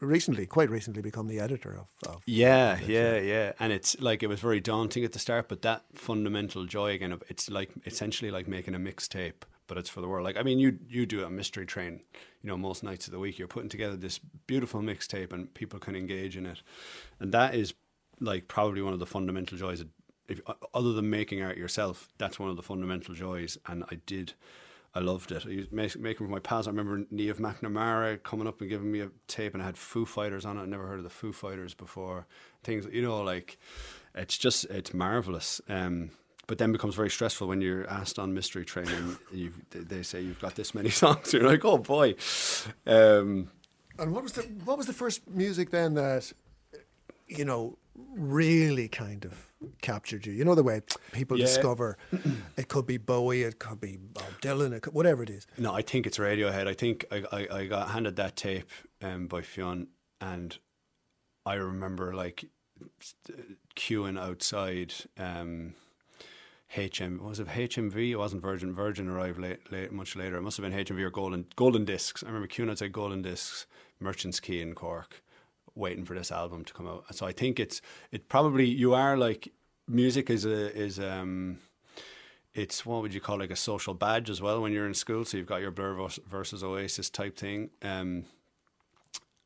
recently, 0.00 0.46
quite 0.46 0.70
recently, 0.70 1.02
become 1.02 1.28
the 1.28 1.40
editor 1.40 1.78
of. 1.78 2.08
of 2.08 2.22
Yeah, 2.26 2.78
yeah, 2.86 3.18
yeah. 3.18 3.52
And 3.58 3.72
it's 3.72 4.00
like 4.00 4.22
it 4.22 4.28
was 4.28 4.40
very 4.40 4.60
daunting 4.60 5.04
at 5.04 5.12
the 5.12 5.18
start, 5.18 5.48
but 5.48 5.62
that 5.62 5.84
fundamental 5.94 6.66
joy 6.66 6.92
again 6.92 7.12
of 7.12 7.22
it's 7.28 7.50
like 7.50 7.70
essentially 7.86 8.30
like 8.30 8.48
making 8.48 8.74
a 8.74 8.78
mixtape, 8.78 9.42
but 9.66 9.78
it's 9.78 9.88
for 9.88 10.00
the 10.00 10.08
world. 10.08 10.24
Like 10.24 10.36
I 10.36 10.42
mean, 10.42 10.58
you 10.58 10.78
you 10.88 11.06
do 11.06 11.24
a 11.24 11.30
mystery 11.30 11.66
train, 11.66 12.00
you 12.42 12.48
know, 12.48 12.56
most 12.56 12.82
nights 12.82 13.06
of 13.06 13.12
the 13.12 13.18
week. 13.18 13.38
You're 13.38 13.48
putting 13.48 13.70
together 13.70 13.96
this 13.96 14.18
beautiful 14.46 14.80
mixtape, 14.80 15.32
and 15.32 15.52
people 15.54 15.78
can 15.78 15.96
engage 15.96 16.36
in 16.36 16.46
it, 16.46 16.62
and 17.20 17.32
that 17.32 17.54
is 17.54 17.74
like 18.20 18.48
probably 18.48 18.82
one 18.82 18.92
of 18.92 18.98
the 18.98 19.06
fundamental 19.06 19.58
joys. 19.58 19.80
Of, 19.80 19.88
if, 20.28 20.40
other 20.72 20.92
than 20.92 21.10
making 21.10 21.42
art 21.42 21.56
yourself, 21.56 22.08
that's 22.18 22.38
one 22.38 22.48
of 22.48 22.56
the 22.56 22.62
fundamental 22.62 23.14
joys, 23.14 23.58
and 23.66 23.84
I 23.90 23.96
did. 24.06 24.34
I 24.94 25.00
loved 25.00 25.32
it. 25.32 25.44
I 25.46 25.66
make, 25.74 25.98
making 25.98 26.26
with 26.26 26.30
my 26.30 26.38
pals. 26.38 26.66
I 26.66 26.70
remember 26.70 27.04
Neve 27.10 27.38
McNamara 27.38 28.22
coming 28.22 28.46
up 28.46 28.60
and 28.60 28.68
giving 28.68 28.92
me 28.92 29.00
a 29.00 29.10
tape, 29.26 29.54
and 29.54 29.62
I 29.62 29.66
had 29.66 29.78
Foo 29.78 30.04
Fighters 30.04 30.44
on 30.44 30.58
it. 30.58 30.62
I 30.62 30.66
never 30.66 30.86
heard 30.86 30.98
of 30.98 31.04
the 31.04 31.10
Foo 31.10 31.32
Fighters 31.32 31.72
before. 31.72 32.26
Things, 32.62 32.86
you 32.92 33.00
know, 33.02 33.22
like 33.22 33.58
it's 34.14 34.36
just 34.36 34.66
it's 34.66 34.92
marvelous. 34.92 35.60
Um, 35.68 36.10
but 36.46 36.58
then 36.58 36.72
becomes 36.72 36.94
very 36.94 37.08
stressful 37.08 37.48
when 37.48 37.60
you're 37.62 37.88
asked 37.88 38.18
on 38.18 38.34
mystery 38.34 38.64
training. 38.64 39.16
You've, 39.32 39.58
they 39.70 40.02
say 40.02 40.20
you've 40.20 40.40
got 40.40 40.56
this 40.56 40.74
many 40.74 40.90
songs. 41.02 41.32
You're 41.32 41.48
like, 41.48 41.64
oh 41.64 41.78
boy. 41.78 42.16
Um, 42.86 43.50
And 43.98 44.12
what 44.12 44.22
was 44.22 44.32
the 44.32 44.42
what 44.64 44.76
was 44.76 44.86
the 44.86 44.92
first 44.92 45.26
music 45.28 45.70
then 45.70 45.94
that 45.94 46.32
you 47.28 47.44
know 47.46 47.78
really 47.94 48.88
kind 48.88 49.24
of 49.24 49.48
captured 49.80 50.26
you? 50.26 50.32
You 50.32 50.44
know 50.44 50.54
the 50.54 50.62
way 50.62 50.80
people 51.12 51.38
Yeah. 51.38 51.46
discover 51.46 51.98
it 52.56 52.68
could 52.68 52.86
be 52.86 52.96
Bowie, 52.98 53.42
it 53.42 53.58
could 53.58 53.80
be 53.80 53.96
Bob 53.96 54.24
Dylan, 54.40 54.72
it 54.72 54.82
could, 54.82 54.94
whatever 54.94 55.22
it 55.22 55.30
is. 55.30 55.46
No, 55.58 55.72
I 55.72 55.82
think 55.82 56.06
it's 56.06 56.18
Radiohead. 56.18 56.66
I 56.66 56.74
think 56.74 57.04
I, 57.10 57.24
I, 57.32 57.48
I 57.58 57.66
got 57.66 57.90
handed 57.90 58.16
that 58.16 58.36
tape 58.36 58.70
um, 59.02 59.26
by 59.26 59.42
Fionn, 59.42 59.88
and 60.20 60.56
I 61.44 61.54
remember 61.54 62.14
like 62.14 62.44
queuing 63.76 64.18
outside 64.18 64.92
um, 65.18 65.74
HM. 66.76 67.22
Was 67.22 67.40
it 67.40 67.48
HMV? 67.48 68.10
It 68.10 68.16
wasn't 68.16 68.42
Virgin. 68.42 68.72
Virgin 68.72 69.08
arrived 69.08 69.38
late, 69.38 69.70
late, 69.70 69.92
much 69.92 70.16
later. 70.16 70.36
It 70.36 70.42
must 70.42 70.56
have 70.56 70.68
been 70.68 70.78
HMV 70.84 71.00
or 71.02 71.10
Golden 71.10 71.46
Golden 71.56 71.84
Discs. 71.84 72.22
I 72.22 72.26
remember 72.28 72.48
queuing 72.48 72.70
outside 72.70 72.92
Golden 72.92 73.22
Discs, 73.22 73.66
Merchants 74.00 74.40
Quay 74.40 74.60
in 74.60 74.74
Cork, 74.74 75.21
waiting 75.74 76.04
for 76.04 76.14
this 76.14 76.30
album 76.32 76.64
to 76.64 76.72
come 76.72 76.86
out. 76.86 77.04
So 77.14 77.26
I 77.26 77.32
think 77.32 77.58
it's 77.60 77.80
it 78.10 78.28
probably 78.28 78.66
you 78.66 78.94
are 78.94 79.16
like 79.16 79.52
music 79.88 80.30
is 80.30 80.44
a 80.44 80.74
is 80.76 80.98
um 80.98 81.58
it's 82.54 82.84
what 82.84 83.02
would 83.02 83.14
you 83.14 83.20
call 83.20 83.38
like 83.38 83.50
a 83.50 83.56
social 83.56 83.94
badge 83.94 84.28
as 84.28 84.42
well 84.42 84.60
when 84.60 84.72
you're 84.72 84.86
in 84.86 84.94
school. 84.94 85.24
So 85.24 85.36
you've 85.36 85.46
got 85.46 85.62
your 85.62 85.70
Blur 85.70 86.08
versus 86.28 86.62
Oasis 86.62 87.08
type 87.08 87.36
thing, 87.36 87.70
um, 87.82 88.24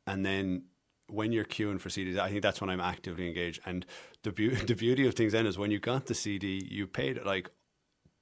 and 0.05 0.25
then 0.25 0.63
when 1.09 1.31
you're 1.31 1.45
queuing 1.45 1.79
for 1.79 1.89
CDs, 1.89 2.19
I 2.19 2.29
think 2.29 2.41
that's 2.41 2.59
when 2.59 2.69
I'm 2.69 2.81
actively 2.81 3.27
engaged. 3.27 3.61
And 3.65 3.85
the 4.23 4.31
beau- 4.31 4.49
the 4.65 4.75
beauty 4.75 5.07
of 5.07 5.15
things 5.15 5.31
then 5.31 5.45
is 5.45 5.57
when 5.57 5.71
you 5.71 5.79
got 5.79 6.07
the 6.07 6.15
CD, 6.15 6.67
you 6.69 6.85
paid 6.85 7.23
like 7.23 7.49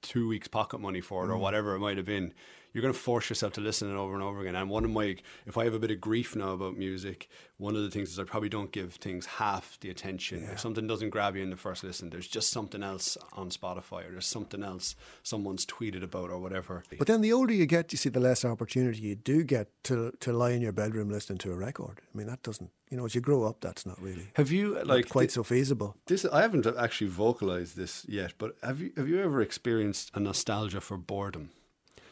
two 0.02 0.28
weeks 0.28 0.46
pocket 0.46 0.80
money 0.80 1.00
for 1.00 1.24
it 1.24 1.30
or 1.30 1.36
whatever 1.36 1.74
it 1.74 1.80
might 1.80 1.96
have 1.96 2.06
been. 2.06 2.32
You're 2.76 2.82
going 2.82 2.92
to 2.92 3.00
force 3.00 3.30
yourself 3.30 3.54
to 3.54 3.62
listen 3.62 3.88
to 3.88 3.94
it 3.94 3.98
over 3.98 4.12
and 4.12 4.22
over 4.22 4.42
again. 4.42 4.54
And 4.54 4.68
one 4.68 4.84
of 4.84 4.90
my, 4.90 5.16
if 5.46 5.56
I 5.56 5.64
have 5.64 5.72
a 5.72 5.78
bit 5.78 5.90
of 5.90 5.98
grief 5.98 6.36
now 6.36 6.50
about 6.50 6.76
music, 6.76 7.30
one 7.56 7.74
of 7.74 7.80
the 7.80 7.90
things 7.90 8.10
is 8.10 8.18
I 8.18 8.24
probably 8.24 8.50
don't 8.50 8.70
give 8.70 8.92
things 8.92 9.24
half 9.24 9.80
the 9.80 9.88
attention. 9.88 10.46
If 10.52 10.60
something 10.60 10.86
doesn't 10.86 11.08
grab 11.08 11.36
you 11.36 11.42
in 11.42 11.48
the 11.48 11.56
first 11.56 11.82
listen, 11.82 12.10
there's 12.10 12.28
just 12.28 12.50
something 12.50 12.82
else 12.82 13.16
on 13.32 13.48
Spotify 13.48 14.06
or 14.06 14.12
there's 14.12 14.26
something 14.26 14.62
else 14.62 14.94
someone's 15.22 15.64
tweeted 15.64 16.02
about 16.02 16.28
or 16.28 16.38
whatever. 16.38 16.82
But 16.98 17.06
then 17.06 17.22
the 17.22 17.32
older 17.32 17.54
you 17.54 17.64
get, 17.64 17.94
you 17.94 17.96
see, 17.96 18.10
the 18.10 18.20
less 18.20 18.44
opportunity 18.44 19.00
you 19.00 19.14
do 19.16 19.42
get 19.42 19.68
to 19.84 20.12
to 20.20 20.34
lie 20.34 20.50
in 20.50 20.60
your 20.60 20.72
bedroom 20.72 21.08
listening 21.08 21.38
to 21.38 21.52
a 21.52 21.56
record. 21.56 22.02
I 22.14 22.18
mean, 22.18 22.26
that 22.26 22.42
doesn't, 22.42 22.70
you 22.90 22.98
know, 22.98 23.06
as 23.06 23.14
you 23.14 23.22
grow 23.22 23.44
up, 23.44 23.62
that's 23.62 23.86
not 23.86 23.98
really 24.02 24.28
Have 24.34 24.52
you 24.52 24.78
like 24.84 25.08
quite 25.08 25.30
thi- 25.30 25.36
so 25.36 25.42
feasible. 25.44 25.96
This 26.08 26.26
I 26.26 26.42
haven't 26.42 26.66
actually 26.66 27.08
vocalized 27.08 27.74
this 27.74 28.04
yet, 28.06 28.34
but 28.36 28.54
have 28.62 28.82
you 28.82 28.92
have 28.98 29.08
you 29.08 29.18
ever 29.22 29.40
experienced 29.40 30.10
a 30.12 30.20
nostalgia 30.20 30.82
for 30.82 30.98
boredom? 30.98 31.48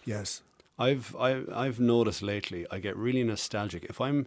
Yes. 0.06 0.40
I've 0.78 1.14
I, 1.16 1.42
I've 1.54 1.80
noticed 1.80 2.22
lately 2.22 2.66
I 2.70 2.78
get 2.78 2.96
really 2.96 3.22
nostalgic 3.22 3.84
if 3.84 4.00
I'm 4.00 4.26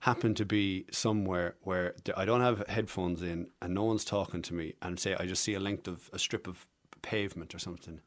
happen 0.00 0.34
to 0.34 0.44
be 0.44 0.84
somewhere 0.90 1.54
where 1.62 1.94
I 2.16 2.24
don't 2.24 2.40
have 2.42 2.66
headphones 2.68 3.22
in 3.22 3.48
and 3.62 3.72
no 3.74 3.84
one's 3.84 4.04
talking 4.04 4.42
to 4.42 4.54
me 4.54 4.74
and 4.82 4.98
say 5.00 5.14
I 5.18 5.24
just 5.26 5.42
see 5.42 5.54
a 5.54 5.60
length 5.60 5.88
of 5.88 6.10
a 6.12 6.18
strip 6.18 6.46
of 6.46 6.66
pavement 7.02 7.54
or 7.54 7.58
something. 7.58 8.00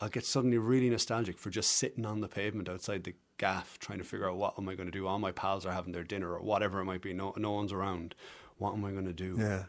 I'll 0.00 0.08
get 0.08 0.24
suddenly 0.24 0.58
really 0.58 0.90
nostalgic 0.90 1.38
for 1.38 1.50
just 1.50 1.70
sitting 1.72 2.04
on 2.04 2.20
the 2.20 2.28
pavement 2.28 2.68
outside 2.68 3.04
the 3.04 3.14
gaff 3.38 3.78
trying 3.78 3.98
to 3.98 4.04
figure 4.04 4.28
out 4.28 4.36
what 4.36 4.54
am 4.58 4.68
I 4.68 4.74
going 4.74 4.86
to 4.90 4.92
do. 4.98 5.06
All 5.06 5.18
my 5.20 5.30
pals 5.32 5.64
are 5.64 5.72
having 5.72 5.92
their 5.92 6.02
dinner 6.02 6.32
or 6.32 6.40
whatever 6.42 6.80
it 6.80 6.84
might 6.86 7.02
be. 7.02 7.12
No 7.12 7.32
no 7.36 7.52
one's 7.52 7.72
around. 7.72 8.14
What 8.58 8.72
am 8.74 8.84
I 8.84 8.90
going 8.90 9.06
to 9.06 9.12
do? 9.12 9.36
Yeah. 9.38 9.64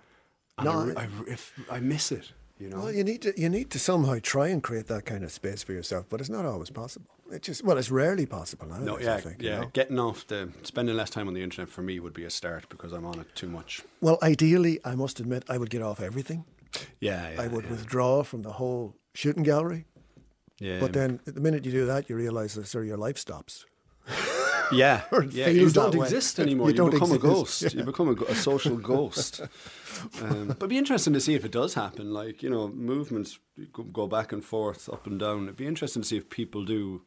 And 0.57 0.65
No, 0.65 0.93
I, 0.97 1.01
I- 1.01 1.03
I, 1.03 1.07
if, 1.27 1.53
I 1.71 1.79
miss 1.79 2.11
it. 2.11 2.31
You 2.57 2.69
know. 2.69 2.77
Well, 2.77 2.91
you 2.91 3.03
need 3.03 3.21
to 3.23 3.39
you 3.39 3.49
need 3.49 3.69
to 3.71 3.79
somehow 3.79 4.17
try 4.21 4.47
and 4.47 4.63
create 4.63 4.87
that 4.87 5.05
kind 5.05 5.23
of 5.23 5.31
space 5.31 5.61
for 5.63 5.73
yourself, 5.73 6.05
but 6.09 6.21
it's 6.21 6.29
not 6.29 6.45
always 6.45 6.69
possible. 6.69 7.09
It 7.31 7.41
just 7.41 7.63
well, 7.63 7.77
it's 7.77 7.91
rarely 7.91 8.25
possible 8.25 8.67
now. 8.67 8.77
No, 8.77 8.97
I 8.97 9.01
yeah, 9.01 9.17
think, 9.17 9.41
you 9.41 9.49
yeah. 9.49 9.61
know. 9.61 9.71
Getting 9.73 9.99
off 9.99 10.25
the 10.27 10.49
spending 10.63 10.95
less 10.95 11.09
time 11.09 11.27
on 11.27 11.33
the 11.33 11.43
internet 11.43 11.69
for 11.69 11.81
me 11.81 11.99
would 11.99 12.13
be 12.13 12.23
a 12.23 12.29
start 12.29 12.69
because 12.69 12.93
I'm 12.93 13.05
on 13.05 13.19
it 13.19 13.35
too 13.35 13.49
much. 13.49 13.81
Well, 13.99 14.17
ideally, 14.23 14.79
I 14.85 14.95
must 14.95 15.19
admit, 15.19 15.43
I 15.49 15.57
would 15.57 15.69
get 15.69 15.81
off 15.81 15.99
everything. 15.99 16.45
Yeah, 16.99 17.29
yeah 17.31 17.41
I 17.41 17.47
would 17.47 17.65
yeah. 17.65 17.71
withdraw 17.71 18.23
from 18.23 18.43
the 18.43 18.53
whole 18.53 18.95
shooting 19.13 19.43
gallery. 19.43 19.85
Yeah, 20.59 20.79
But 20.79 20.93
then, 20.93 21.19
the 21.25 21.41
minute 21.41 21.65
you 21.65 21.71
do 21.71 21.85
that, 21.85 22.09
you 22.09 22.15
realise 22.15 22.53
that 22.53 22.67
sort 22.67 22.85
of 22.85 22.87
your 22.87 22.97
life 22.97 23.17
stops. 23.17 23.65
yeah, 24.73 25.01
yeah. 25.31 25.47
You 25.47 25.69
don't 25.69 25.95
way. 25.95 26.05
exist 26.05 26.39
anymore. 26.39 26.69
You 26.69 26.75
You, 26.85 26.89
become 26.91 27.11
a 27.11 27.15
exist, 27.15 27.61
ghost. 27.61 27.73
You 27.75 27.83
become 27.83 28.09
a, 28.09 28.23
a 28.31 28.35
social 28.35 28.77
ghost. 28.77 29.41
Um, 30.21 30.47
but 30.47 30.57
it'd 30.57 30.69
be 30.69 30.77
interesting 30.77 31.13
to 31.13 31.21
see 31.21 31.35
if 31.35 31.45
it 31.45 31.51
does 31.53 31.73
happen. 31.73 32.13
Like 32.13 32.43
you 32.43 32.49
know, 32.49 32.67
movements 32.67 33.39
go- 33.71 34.07
back 34.07 34.33
and 34.33 34.43
forth, 34.43 34.89
up 34.89 35.07
and 35.07 35.17
down. 35.17 35.43
It'd 35.43 35.55
be 35.55 35.65
interesting 35.65 36.01
to 36.01 36.07
see 36.07 36.17
if 36.17 36.29
people 36.29 36.65
do 36.65 37.01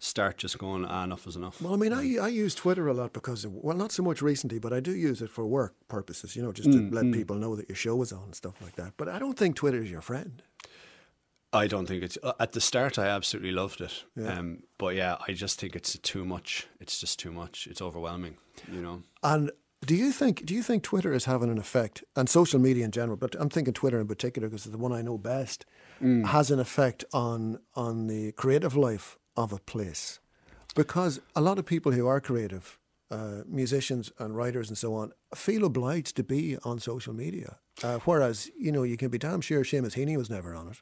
start 0.00 0.38
just 0.38 0.58
going, 0.58 0.84
ah, 0.84 1.04
enough 1.04 1.24
is 1.28 1.36
enough. 1.36 1.62
Well, 1.62 1.72
I 1.72 1.76
mean, 1.76 1.92
I, 1.92 2.16
I 2.20 2.26
use 2.26 2.56
Twitter 2.56 2.88
a 2.88 2.92
lot 2.94 3.12
because, 3.12 3.44
of, 3.44 3.52
well, 3.54 3.76
not 3.76 3.92
so 3.92 4.02
much 4.02 4.20
recently, 4.20 4.58
but 4.58 4.72
I 4.72 4.80
do 4.80 4.90
use 4.90 5.22
it 5.22 5.30
for 5.30 5.46
work 5.46 5.74
purposes, 5.86 6.34
you 6.34 6.42
know, 6.42 6.50
just 6.50 6.72
to 6.72 6.78
Mm, 6.78 6.92
let 6.92 7.12
people 7.12 7.36
know 7.36 7.54
that 7.54 7.68
your 7.68 7.76
show 7.76 8.02
is 8.02 8.12
on 8.12 8.24
and 8.24 8.34
stuff 8.34 8.60
like 8.60 8.74
that. 8.74 8.94
But 8.96 9.08
I 9.08 9.20
don't 9.20 9.38
think 9.38 9.54
Twitter 9.54 9.80
is 9.80 9.90
your 9.92 10.00
friend. 10.02 10.42
I 11.52 11.66
don't 11.66 11.86
think 11.86 12.02
it's 12.02 12.18
uh, 12.22 12.32
at 12.40 12.52
the 12.52 12.60
start. 12.60 12.98
I 12.98 13.06
absolutely 13.08 13.52
loved 13.52 13.80
it, 13.80 14.04
Yeah. 14.16 14.38
um, 14.38 14.62
but 14.78 14.94
yeah, 14.96 15.16
I 15.28 15.32
just 15.34 15.60
think 15.60 15.76
it's 15.76 15.98
too 15.98 16.24
much. 16.24 16.66
It's 16.80 16.98
just 17.00 17.18
too 17.18 17.32
much. 17.32 17.66
It's 17.70 17.82
overwhelming. 17.82 18.36
You 18.72 18.80
know. 18.80 19.02
And 19.22 19.50
do 19.84 19.94
you 19.94 20.12
think 20.12 20.44
do 20.46 20.54
you 20.54 20.62
think 20.62 20.82
Twitter 20.82 21.12
is 21.12 21.24
having 21.26 21.50
an 21.50 21.58
effect, 21.58 22.04
and 22.16 22.28
social 22.28 22.60
media 22.60 22.84
in 22.84 22.90
general, 22.90 23.16
but 23.16 23.34
I'm 23.38 23.50
thinking 23.50 23.74
Twitter 23.74 24.00
in 24.00 24.06
particular 24.08 24.48
because 24.48 24.66
it's 24.66 24.72
the 24.72 24.78
one 24.78 24.92
I 24.92 25.02
know 25.02 25.18
best, 25.18 25.66
Mm. 26.00 26.26
has 26.26 26.50
an 26.50 26.58
effect 26.58 27.04
on 27.12 27.58
on 27.74 28.06
the 28.08 28.32
creative 28.32 28.74
life 28.76 29.18
of 29.36 29.52
a 29.52 29.58
place? 29.58 30.20
Because 30.74 31.20
a 31.36 31.40
lot 31.40 31.58
of 31.58 31.66
people 31.66 31.92
who 31.92 32.06
are 32.06 32.20
creative, 32.20 32.78
uh, 33.10 33.42
musicians 33.46 34.10
and 34.18 34.34
writers 34.36 34.68
and 34.68 34.78
so 34.78 34.94
on, 34.94 35.12
feel 35.34 35.64
obliged 35.64 36.16
to 36.16 36.24
be 36.24 36.56
on 36.64 36.78
social 36.80 37.12
media. 37.14 37.58
Uh, 37.84 37.98
whereas, 38.06 38.50
you 38.58 38.72
know, 38.72 38.82
you 38.84 38.96
can 38.96 39.10
be 39.10 39.18
damn 39.18 39.40
sure 39.42 39.64
Seamus 39.64 39.94
Heaney 39.96 40.16
was 40.16 40.30
never 40.30 40.54
on 40.54 40.68
it. 40.68 40.78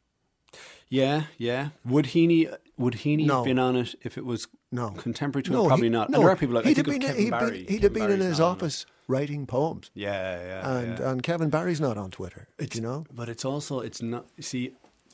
Yeah, 0.90 1.24
yeah. 1.38 1.70
Would 1.84 2.06
Heaney 2.06 2.54
would 2.76 2.94
Heaney 2.94 3.26
No. 3.26 3.36
have 3.36 3.44
been 3.44 3.58
on 3.58 3.76
it 3.76 3.94
if 4.02 4.18
it 4.18 4.24
was 4.24 4.48
No. 4.72 4.90
contemporary 4.90 5.42
to 5.44 5.52
No, 5.52 5.62
him? 5.62 5.68
Probably 5.68 5.86
he- 5.86 5.90
not. 5.90 6.10
No, 6.10 6.16
and 6.18 6.24
there 6.24 6.30
are 6.32 6.36
people 6.36 6.54
like 6.56 6.64
he'd 6.66 6.76
have 6.78 6.86
been, 6.86 7.00
Kevin 7.00 7.22
he'd 7.22 7.30
Barry. 7.30 7.62
Been, 7.64 7.66
he'd 7.74 7.82
have 7.84 7.92
been 7.92 8.10
in 8.10 8.20
his 8.20 8.38
not 8.38 8.44
on 8.46 8.52
it. 8.52 8.56
office 8.62 8.86
writing 9.06 9.46
poems. 9.46 9.90
Yeah, 9.94 10.10
yeah. 10.40 10.78
And 10.78 10.98
yeah. 10.98 11.10
and 11.10 11.22
Kevin 11.22 11.48
Barry's 11.50 11.80
not 11.80 11.96
on 11.96 12.10
Twitter. 12.10 12.48
It's, 12.58 12.74
you 12.76 12.82
know? 12.82 13.04
but 13.12 13.28
it's 13.28 13.44
also 13.44 13.80
it's 13.80 14.02
not. 14.02 14.26
See, 14.40 14.72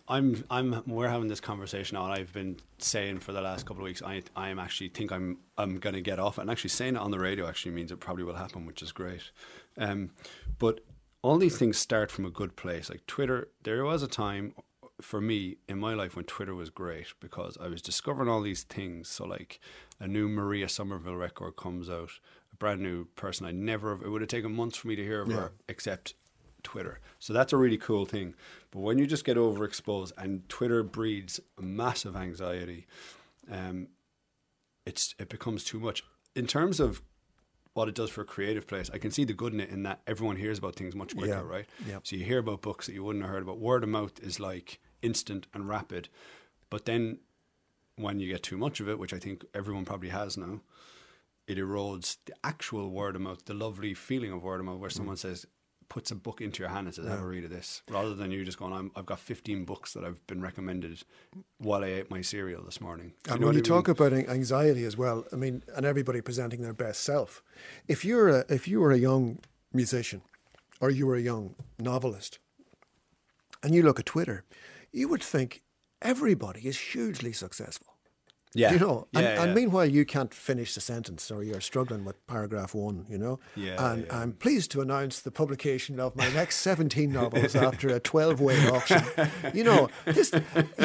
I'm 0.09 0.45
I'm 0.51 0.83
we're 0.87 1.09
having 1.09 1.29
this 1.29 1.41
conversation 1.41 1.97
now, 1.97 2.05
and 2.05 2.15
I've 2.15 2.33
been 2.33 2.57
saying 2.79 3.19
for 3.19 3.33
the 3.33 3.41
last 3.41 3.67
couple 3.67 3.83
of 3.83 3.87
weeks 3.87 4.03
I 4.03 4.23
I 4.37 4.49
am 4.51 4.59
actually 4.59 4.89
think 4.91 5.11
I'm 5.13 5.39
I'm 5.59 5.79
going 5.79 5.95
to 5.95 6.01
get 6.01 6.19
off, 6.19 6.39
and 6.39 6.49
actually 6.51 6.71
saying 6.71 6.95
it 6.95 7.01
on 7.03 7.11
the 7.11 7.19
radio 7.19 7.49
actually 7.49 7.73
means 7.73 7.91
it 7.93 7.99
probably 8.01 8.23
will 8.25 8.37
happen, 8.37 8.65
which 8.67 8.81
is 8.83 8.93
great. 8.93 9.31
Um, 9.77 10.11
but 10.59 10.81
all 11.23 11.39
these 11.39 11.59
things 11.59 11.77
start 11.77 12.11
from 12.13 12.25
a 12.25 12.31
good 12.31 12.55
place. 12.55 12.89
Like 12.89 13.05
Twitter, 13.07 13.49
there 13.65 13.85
was 13.85 14.03
a 14.05 14.09
time 14.09 14.55
for 15.01 15.21
me 15.21 15.57
in 15.69 15.79
my 15.79 15.95
life 15.95 16.17
when 16.17 16.25
Twitter 16.25 16.55
was 16.55 16.71
great 16.71 17.09
because 17.21 17.59
I 17.61 17.69
was 17.69 17.83
discovering 17.83 18.29
all 18.29 18.41
these 18.41 18.63
things. 18.63 19.09
So 19.09 19.25
like 19.27 19.61
a 20.01 20.07
new 20.09 20.29
Maria 20.29 20.69
Somerville 20.69 21.17
record 21.17 21.57
comes 21.57 21.91
out, 21.91 22.11
a 22.53 22.57
brand 22.57 22.81
new 22.81 23.05
person 23.17 23.47
I 23.47 23.53
never 23.53 23.93
it 23.93 24.09
would 24.09 24.23
have 24.23 24.29
taken 24.31 24.55
months 24.55 24.79
for 24.79 24.89
me 24.89 24.97
to 24.97 25.03
hear 25.05 25.21
of 25.23 25.31
her 25.31 25.53
except 25.69 26.15
Twitter. 26.63 27.01
So 27.19 27.33
that's 27.33 27.53
a 27.53 27.57
really 27.57 27.77
cool 27.79 28.07
thing. 28.07 28.35
But 28.71 28.81
when 28.81 28.99
you 28.99 29.07
just 29.07 29.25
get 29.25 29.37
overexposed 29.37 30.13
and 30.17 30.49
Twitter 30.49 30.83
breeds 30.83 31.41
massive 31.61 32.17
anxiety, 32.17 32.87
um, 33.51 33.89
it's 34.85 35.15
it 35.19 35.29
becomes 35.29 35.63
too 35.65 35.79
much. 35.81 36.03
In 36.35 36.47
terms 36.47 36.81
of 36.81 37.03
what 37.75 37.89
it 37.89 37.95
does 37.95 38.09
for 38.11 38.23
a 38.23 38.25
creative 38.25 38.67
place, 38.67 38.91
I 38.93 38.99
can 38.99 39.11
see 39.11 39.25
the 39.25 39.35
good 39.35 39.53
in 39.53 39.61
it 39.61 39.69
in 39.69 39.83
that 39.83 40.01
everyone 40.07 40.37
hears 40.37 40.59
about 40.59 40.77
things 40.77 40.95
much 40.95 41.15
quicker, 41.15 41.29
Yeah. 41.35 41.41
right? 41.43 41.67
Yep. 41.87 42.07
So 42.07 42.17
you 42.17 42.25
hear 42.25 42.39
about 42.39 42.63
books 42.63 42.87
that 42.87 42.95
you 42.95 43.05
wouldn't 43.05 43.23
have 43.23 43.31
heard 43.31 43.43
about. 43.43 43.59
Word 43.59 43.83
of 43.83 43.91
mouth 43.91 44.19
is 44.23 44.41
like 44.41 44.81
instant 45.03 45.47
and 45.55 45.69
rapid. 45.69 46.09
But 46.71 46.85
then 46.85 47.19
when 47.97 48.21
you 48.21 48.29
get 48.29 48.43
too 48.43 48.57
much 48.57 48.81
of 48.81 48.89
it, 48.89 48.99
which 48.99 49.15
I 49.15 49.19
think 49.19 49.45
everyone 49.55 49.85
probably 49.85 50.11
has 50.11 50.37
now, 50.37 50.61
it 51.47 51.59
erodes 51.59 52.17
the 52.27 52.35
actual 52.45 52.91
word 52.91 53.17
of 53.17 53.23
mouth, 53.23 53.45
the 53.45 53.55
lovely 53.55 53.95
feeling 53.95 54.33
of 54.33 54.43
word 54.43 54.61
of 54.61 54.67
mouth, 54.67 54.79
where 54.79 54.91
mm. 54.91 54.97
someone 54.97 55.17
says, 55.17 55.47
puts 55.89 56.11
a 56.11 56.15
book 56.15 56.41
into 56.41 56.63
your 56.63 56.71
hand 56.71 56.87
and 56.87 56.95
says, 56.95 57.07
"Have 57.07 57.21
a 57.21 57.27
read 57.27 57.45
of 57.45 57.51
this," 57.51 57.83
rather 57.89 58.15
than 58.15 58.31
you 58.31 58.45
just 58.45 58.59
going, 58.59 58.73
I'm, 58.73 58.91
"I've 58.97 59.07
got 59.07 59.21
15 59.21 59.65
books 59.65 59.93
that 59.93 60.05
I've 60.05 60.25
been 60.27 60.41
recommended 60.41 61.03
while 61.59 61.85
I 61.85 61.89
ate 61.89 62.11
my 62.11 62.23
cereal 62.23 62.63
this 62.63 62.81
morning." 62.81 63.13
Do 63.23 63.33
And 63.33 63.41
know 63.41 63.47
when 63.49 63.55
you 63.55 63.61
I 63.61 63.63
mean? 63.63 63.71
talk 63.71 63.89
about 63.89 64.13
anxiety 64.13 64.85
as 64.85 64.97
well, 64.97 65.27
I 65.33 65.37
mean, 65.37 65.63
and 65.75 65.87
everybody 65.87 66.21
presenting 66.21 66.63
their 66.63 66.73
best 66.73 67.03
self. 67.03 67.43
If 67.87 68.05
you're 68.05 68.29
a, 68.29 68.45
if 68.49 68.67
you 68.67 68.81
were 68.81 68.93
a 68.93 68.99
young 68.99 69.39
musician, 69.73 70.23
or 70.81 70.91
you 70.91 71.07
were 71.07 71.17
a 71.17 71.21
young 71.21 71.55
novelist, 71.79 72.39
and 73.63 73.75
you 73.75 73.83
look 73.83 74.01
at 74.01 74.07
Twitter, 74.07 74.45
you 74.97 75.09
would 75.09 75.23
think 75.23 75.63
everybody 76.03 76.61
is 76.73 76.79
hugely 76.95 77.33
successful. 77.33 77.93
yeah, 78.55 78.73
You 78.73 78.79
know, 78.79 78.97
and, 79.15 79.25
yeah, 79.25 79.43
and 79.43 79.55
meanwhile 79.55 79.85
you 79.99 80.05
can't 80.15 80.33
finish 80.33 80.75
the 80.75 80.81
sentence 80.81 81.31
or 81.35 81.43
you're 81.49 81.61
struggling 81.61 82.05
with 82.09 82.17
paragraph 82.27 82.75
one, 82.75 83.05
you 83.13 83.19
know. 83.19 83.39
Yeah, 83.55 83.77
And 83.93 84.01
yeah. 84.07 84.19
I'm 84.19 84.33
pleased 84.33 84.71
to 84.73 84.81
announce 84.81 85.21
the 85.21 85.31
publication 85.31 86.01
of 86.01 86.17
my 86.17 86.29
next 86.41 86.57
17 86.59 87.13
novels 87.13 87.55
after 87.69 87.89
a 87.89 88.01
12 88.01 88.41
way 88.41 88.57
auction. 88.77 89.03
You 89.53 89.65
know, 89.65 89.89
this, 90.07 90.33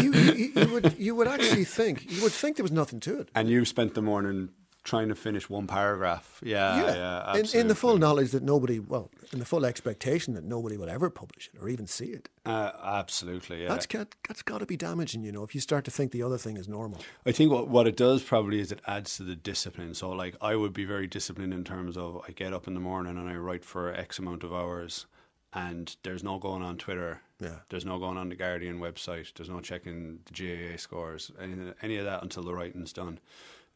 you, 0.03 0.11
you, 0.13 0.51
you 0.55 0.67
would 0.73 0.87
you 1.07 1.15
would 1.17 1.27
actually 1.35 1.65
think 1.77 1.95
you 2.11 2.21
would 2.23 2.33
think 2.41 2.51
there 2.57 2.63
was 2.69 2.77
nothing 2.83 2.99
to 3.07 3.19
it. 3.21 3.29
and 3.35 3.49
you 3.49 3.63
spent 3.65 3.93
the 3.93 4.01
morning 4.01 4.49
trying 4.83 5.09
to 5.09 5.15
finish 5.15 5.49
one 5.49 5.67
paragraph. 5.67 6.39
Yeah, 6.43 6.95
yeah, 6.95 7.35
in, 7.35 7.45
in 7.53 7.67
the 7.67 7.75
full 7.75 7.97
knowledge 7.97 8.31
that 8.31 8.41
nobody, 8.41 8.79
well, 8.79 9.11
in 9.31 9.39
the 9.39 9.45
full 9.45 9.65
expectation 9.65 10.33
that 10.33 10.43
nobody 10.43 10.75
will 10.75 10.89
ever 10.89 11.09
publish 11.09 11.49
it 11.53 11.61
or 11.61 11.69
even 11.69 11.85
see 11.85 12.07
it. 12.07 12.29
Uh, 12.45 12.71
absolutely, 12.83 13.61
yeah. 13.63 13.69
That's 13.69 13.85
got, 13.85 14.15
that's 14.27 14.41
got 14.41 14.57
to 14.57 14.65
be 14.65 14.77
damaging, 14.77 15.23
you 15.23 15.31
know, 15.31 15.43
if 15.43 15.53
you 15.53 15.61
start 15.61 15.85
to 15.85 15.91
think 15.91 16.11
the 16.11 16.23
other 16.23 16.37
thing 16.37 16.57
is 16.57 16.67
normal. 16.67 17.01
I 17.25 17.31
think 17.31 17.51
what, 17.51 17.67
what 17.67 17.87
it 17.87 17.95
does 17.95 18.23
probably 18.23 18.59
is 18.59 18.71
it 18.71 18.81
adds 18.87 19.17
to 19.17 19.23
the 19.23 19.35
discipline. 19.35 19.93
So, 19.93 20.09
like, 20.09 20.35
I 20.41 20.55
would 20.55 20.73
be 20.73 20.85
very 20.85 21.05
disciplined 21.07 21.53
in 21.53 21.63
terms 21.63 21.95
of 21.95 22.21
I 22.27 22.31
get 22.31 22.53
up 22.53 22.67
in 22.67 22.73
the 22.73 22.79
morning 22.79 23.17
and 23.17 23.29
I 23.29 23.35
write 23.35 23.63
for 23.63 23.93
X 23.93 24.17
amount 24.17 24.43
of 24.43 24.51
hours, 24.51 25.05
and 25.53 25.95
there's 26.03 26.23
no 26.23 26.39
going 26.39 26.63
on 26.63 26.77
Twitter. 26.77 27.21
Yeah. 27.39 27.57
There's 27.69 27.85
no 27.85 27.99
going 27.99 28.17
on 28.17 28.29
the 28.29 28.35
Guardian 28.35 28.79
website. 28.79 29.33
There's 29.35 29.49
no 29.49 29.59
checking 29.59 30.19
the 30.25 30.33
GAA 30.33 30.77
scores, 30.77 31.31
any, 31.39 31.73
any 31.83 31.97
of 31.97 32.05
that 32.05 32.23
until 32.23 32.43
the 32.43 32.53
writing's 32.53 32.93
done. 32.93 33.19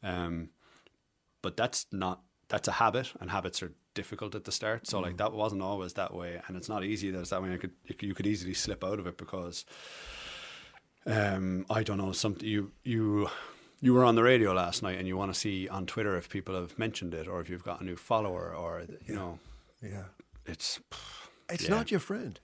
Um, 0.04 0.50
but 1.45 1.55
that's 1.62 1.86
not 1.91 2.17
that's 2.47 2.67
a 2.67 2.71
habit, 2.84 3.08
and 3.19 3.29
habits 3.31 3.62
are 3.63 3.71
difficult 3.93 4.36
at 4.36 4.43
the 4.43 4.51
start. 4.51 4.88
So, 4.88 4.99
like, 4.99 5.17
that 5.17 5.31
wasn't 5.34 5.62
always 5.62 5.93
that 5.93 6.12
way, 6.13 6.31
and 6.47 6.58
it's 6.58 6.69
not 6.69 6.84
easy 6.84 7.12
that 7.12 7.19
it's 7.21 7.29
that 7.29 7.41
way. 7.43 7.53
I 7.53 7.58
could 7.58 7.73
you 8.08 8.13
could 8.15 8.27
easily 8.27 8.53
slip 8.53 8.84
out 8.84 8.99
of 8.99 9.05
it 9.08 9.17
because 9.17 9.65
um, 11.05 11.65
I 11.69 11.84
don't 11.84 11.97
know, 11.97 12.12
something 12.12 12.47
you 12.47 12.71
you 12.84 13.29
you 13.81 13.93
were 13.93 14.03
on 14.05 14.15
the 14.15 14.23
radio 14.23 14.53
last 14.53 14.81
night 14.84 14.97
and 14.97 15.08
you 15.08 15.17
want 15.17 15.34
to 15.34 15.39
see 15.39 15.67
on 15.69 15.86
Twitter 15.86 16.17
if 16.17 16.29
people 16.29 16.55
have 16.55 16.77
mentioned 16.79 17.13
it 17.13 17.27
or 17.27 17.41
if 17.41 17.49
you've 17.49 17.63
got 17.63 17.81
a 17.81 17.84
new 17.84 17.95
follower 17.95 18.53
or 18.55 18.84
you 19.08 19.15
know, 19.15 19.39
Yeah. 19.84 20.05
it's 20.45 20.79
It's 21.49 21.63
Yeah. 21.65 21.75
not 21.77 21.91
your 21.91 21.99
friend. 21.99 22.39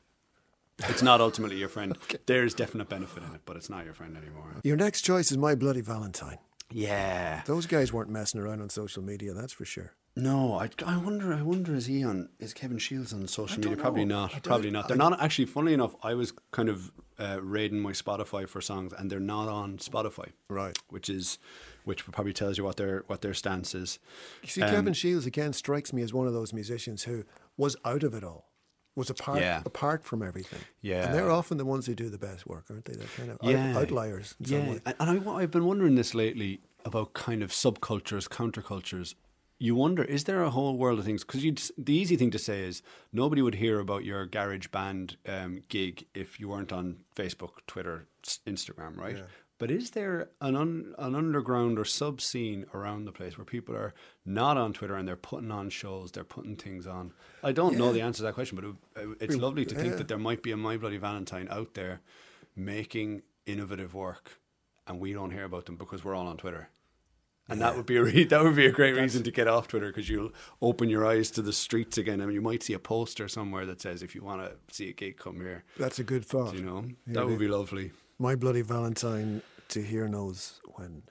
it's 0.89 1.01
not 1.01 1.21
ultimately 1.21 1.57
your 1.57 1.69
friend. 1.69 1.97
There's 2.27 2.53
definite 2.53 2.89
benefit 2.89 3.23
in 3.23 3.33
it, 3.35 3.41
but 3.45 3.55
it's 3.55 3.69
not 3.69 3.85
your 3.85 3.93
friend 3.93 4.15
anymore. 4.17 4.55
Your 4.63 4.77
next 4.77 5.01
choice 5.01 5.31
is 5.31 5.37
My 5.37 5.55
Bloody 5.55 5.81
Valentine. 5.81 6.37
Yeah. 6.71 7.41
Those 7.45 7.65
guys 7.65 7.91
weren't 7.93 8.09
messing 8.09 8.39
around 8.41 8.61
on 8.61 8.69
social 8.69 9.03
media, 9.03 9.33
that's 9.33 9.53
for 9.53 9.65
sure. 9.65 9.93
No, 10.15 10.55
I, 10.59 10.69
I 10.85 10.97
wonder. 10.97 11.33
I 11.33 11.41
wonder 11.41 11.73
is 11.73 11.85
he 11.85 12.03
on? 12.03 12.27
Is 12.37 12.53
Kevin 12.53 12.77
Shields 12.79 13.13
on 13.13 13.25
social 13.29 13.61
don't 13.61 13.71
media? 13.71 13.81
Probably 13.81 14.03
know. 14.03 14.17
I 14.17 14.21
not. 14.23 14.31
don't- 14.31 14.43
Probably 14.43 14.69
not. 14.69 14.87
They're 14.89 15.01
I- 15.01 15.09
not 15.09 15.21
actually. 15.21 15.45
Funnily 15.45 15.73
enough, 15.73 15.95
I 16.03 16.15
was 16.15 16.33
kind 16.51 16.67
of 16.67 16.91
uh, 17.17 17.39
raiding 17.41 17.79
my 17.79 17.93
Spotify 17.93 18.45
for 18.47 18.59
songs, 18.59 18.91
and 18.97 19.09
they're 19.09 19.21
not 19.21 19.47
on 19.47 19.77
Spotify. 19.77 20.31
Right. 20.49 20.77
Which 20.89 21.09
is, 21.09 21.39
which 21.85 22.05
probably 22.11 22.33
tells 22.33 22.57
you 22.57 22.65
what 22.65 22.75
their 22.75 23.05
what 23.07 23.21
their 23.21 23.33
stance 23.33 23.73
is. 23.73 23.99
You 24.43 24.49
see, 24.49 24.61
Um, 24.63 24.69
Kevin 24.71 24.93
Shields 24.93 25.25
again 25.25 25.53
strikes 25.53 25.93
me 25.93 26.01
as 26.01 26.13
one 26.13 26.27
of 26.27 26.33
those 26.33 26.51
musicians 26.51 27.03
who 27.03 27.23
was 27.55 27.77
out 27.85 28.03
of 28.03 28.13
it 28.13 28.23
all, 28.25 28.50
was 28.95 29.09
apart 29.09 29.39
Yeah. 29.39 29.61
apart 29.65 30.03
from 30.03 30.21
everything. 30.21 30.59
Yeah. 30.81 31.05
and 31.05 31.13
they're 31.15 31.31
often 31.31 31.57
the 31.57 31.65
ones 31.65 31.85
who 31.85 31.95
do 31.95 32.09
the 32.09 32.17
best 32.17 32.45
work, 32.45 32.65
aren't 32.69 32.85
they? 32.85 32.93
They're 32.93 33.07
kind 33.17 33.31
of 33.31 33.37
out- 33.43 33.49
yeah. 33.49 33.77
outliers. 33.77 34.35
In 34.39 34.45
some 34.45 34.57
Yeah, 34.67 34.93
and 34.99 35.27
I, 35.29 35.31
I've 35.33 35.51
been 35.51 35.65
wondering 35.65 35.95
this 35.95 36.13
lately 36.13 36.61
about 36.83 37.13
kind 37.13 37.41
of 37.43 37.51
subcultures, 37.51 38.27
countercultures. 38.27 39.15
You 39.59 39.75
wonder, 39.75 40.03
is 40.03 40.23
there 40.23 40.41
a 40.41 40.49
whole 40.49 40.75
world 40.75 40.97
of 40.97 41.05
things? 41.05 41.23
Because 41.23 41.71
the 41.77 41.93
easy 41.93 42.15
thing 42.17 42.31
to 42.31 42.39
say 42.39 42.63
is 42.63 42.81
nobody 43.13 43.43
would 43.43 43.55
hear 43.55 43.79
about 43.79 44.03
your 44.03 44.25
garage 44.25 44.67
band 44.69 45.17
um, 45.27 45.61
gig 45.69 46.05
if 46.15 46.39
you 46.39 46.49
weren't 46.49 46.73
on 46.73 47.01
Facebook, 47.15 47.51
Twitter, 47.67 48.07
Instagram, 48.47 48.97
right? 48.97 49.17
But 49.61 49.69
is 49.69 49.91
there 49.91 50.31
an 50.41 50.55
un, 50.55 50.95
an 50.97 51.13
underground 51.13 51.77
or 51.77 51.85
sub 51.85 52.19
scene 52.19 52.65
around 52.73 53.05
the 53.05 53.11
place 53.11 53.37
where 53.37 53.45
people 53.45 53.75
are 53.75 53.93
not 54.25 54.57
on 54.57 54.73
Twitter 54.73 54.95
and 54.95 55.07
they're 55.07 55.15
putting 55.15 55.51
on 55.51 55.69
shows, 55.69 56.11
they're 56.11 56.23
putting 56.23 56.55
things 56.55 56.87
on? 56.87 57.13
I 57.43 57.51
don't 57.51 57.77
know 57.77 57.93
the 57.93 58.01
answer 58.01 58.17
to 58.17 58.23
that 58.23 58.33
question, 58.33 58.55
but 58.55 59.03
it, 59.03 59.17
it's 59.21 59.35
lovely 59.35 59.63
to 59.65 59.75
think 59.75 59.91
yeah. 59.91 59.97
that 59.97 60.07
there 60.07 60.17
might 60.17 60.41
be 60.41 60.51
a 60.51 60.57
My 60.57 60.77
Bloody 60.77 60.97
Valentine 60.97 61.47
out 61.51 61.75
there 61.75 62.01
making 62.55 63.21
innovative 63.45 63.93
work, 63.93 64.39
and 64.87 64.99
we 64.99 65.13
don't 65.13 65.29
hear 65.29 65.43
about 65.43 65.67
them 65.67 65.75
because 65.75 66.03
we're 66.03 66.15
all 66.15 66.25
on 66.25 66.37
Twitter. 66.37 66.69
And 67.47 67.61
that 67.61 67.77
would 67.77 67.85
be 67.85 67.97
a 67.97 68.03
re- 68.03 68.23
that 68.31 68.43
would 68.43 68.55
be 68.55 68.65
a 68.65 68.71
great 68.71 68.95
reason 68.95 69.21
to 69.21 69.29
get 69.29 69.47
off 69.47 69.67
Twitter 69.67 69.89
because 69.89 70.09
you'll 70.09 70.31
open 70.63 70.89
your 70.89 71.05
eyes 71.05 71.29
to 71.31 71.43
the 71.43 71.53
streets 71.53 71.99
again. 71.99 72.19
I 72.19 72.25
mean, 72.25 72.33
you 72.33 72.41
might 72.41 72.63
see 72.63 72.73
a 72.73 72.79
poster 72.79 73.27
somewhere 73.27 73.67
that 73.67 73.79
says, 73.79 74.01
"If 74.01 74.15
you 74.15 74.23
want 74.23 74.41
to 74.41 74.73
see 74.73 74.89
a 74.89 74.93
gig, 74.93 75.17
come 75.17 75.35
here." 75.35 75.65
That's 75.77 75.99
a 75.99 76.03
good 76.03 76.25
thought. 76.25 76.55
You 76.55 76.63
know, 76.63 76.85
Yeah, 77.05 77.13
that 77.13 77.27
would 77.27 77.37
be 77.37 77.47
lovely. 77.47 77.91
My 78.21 78.35
Bloody 78.35 78.61
Valentine 78.61 79.41
to 79.71 79.81
hear 79.81 80.05
knows 80.09 80.59
when. 80.75 81.01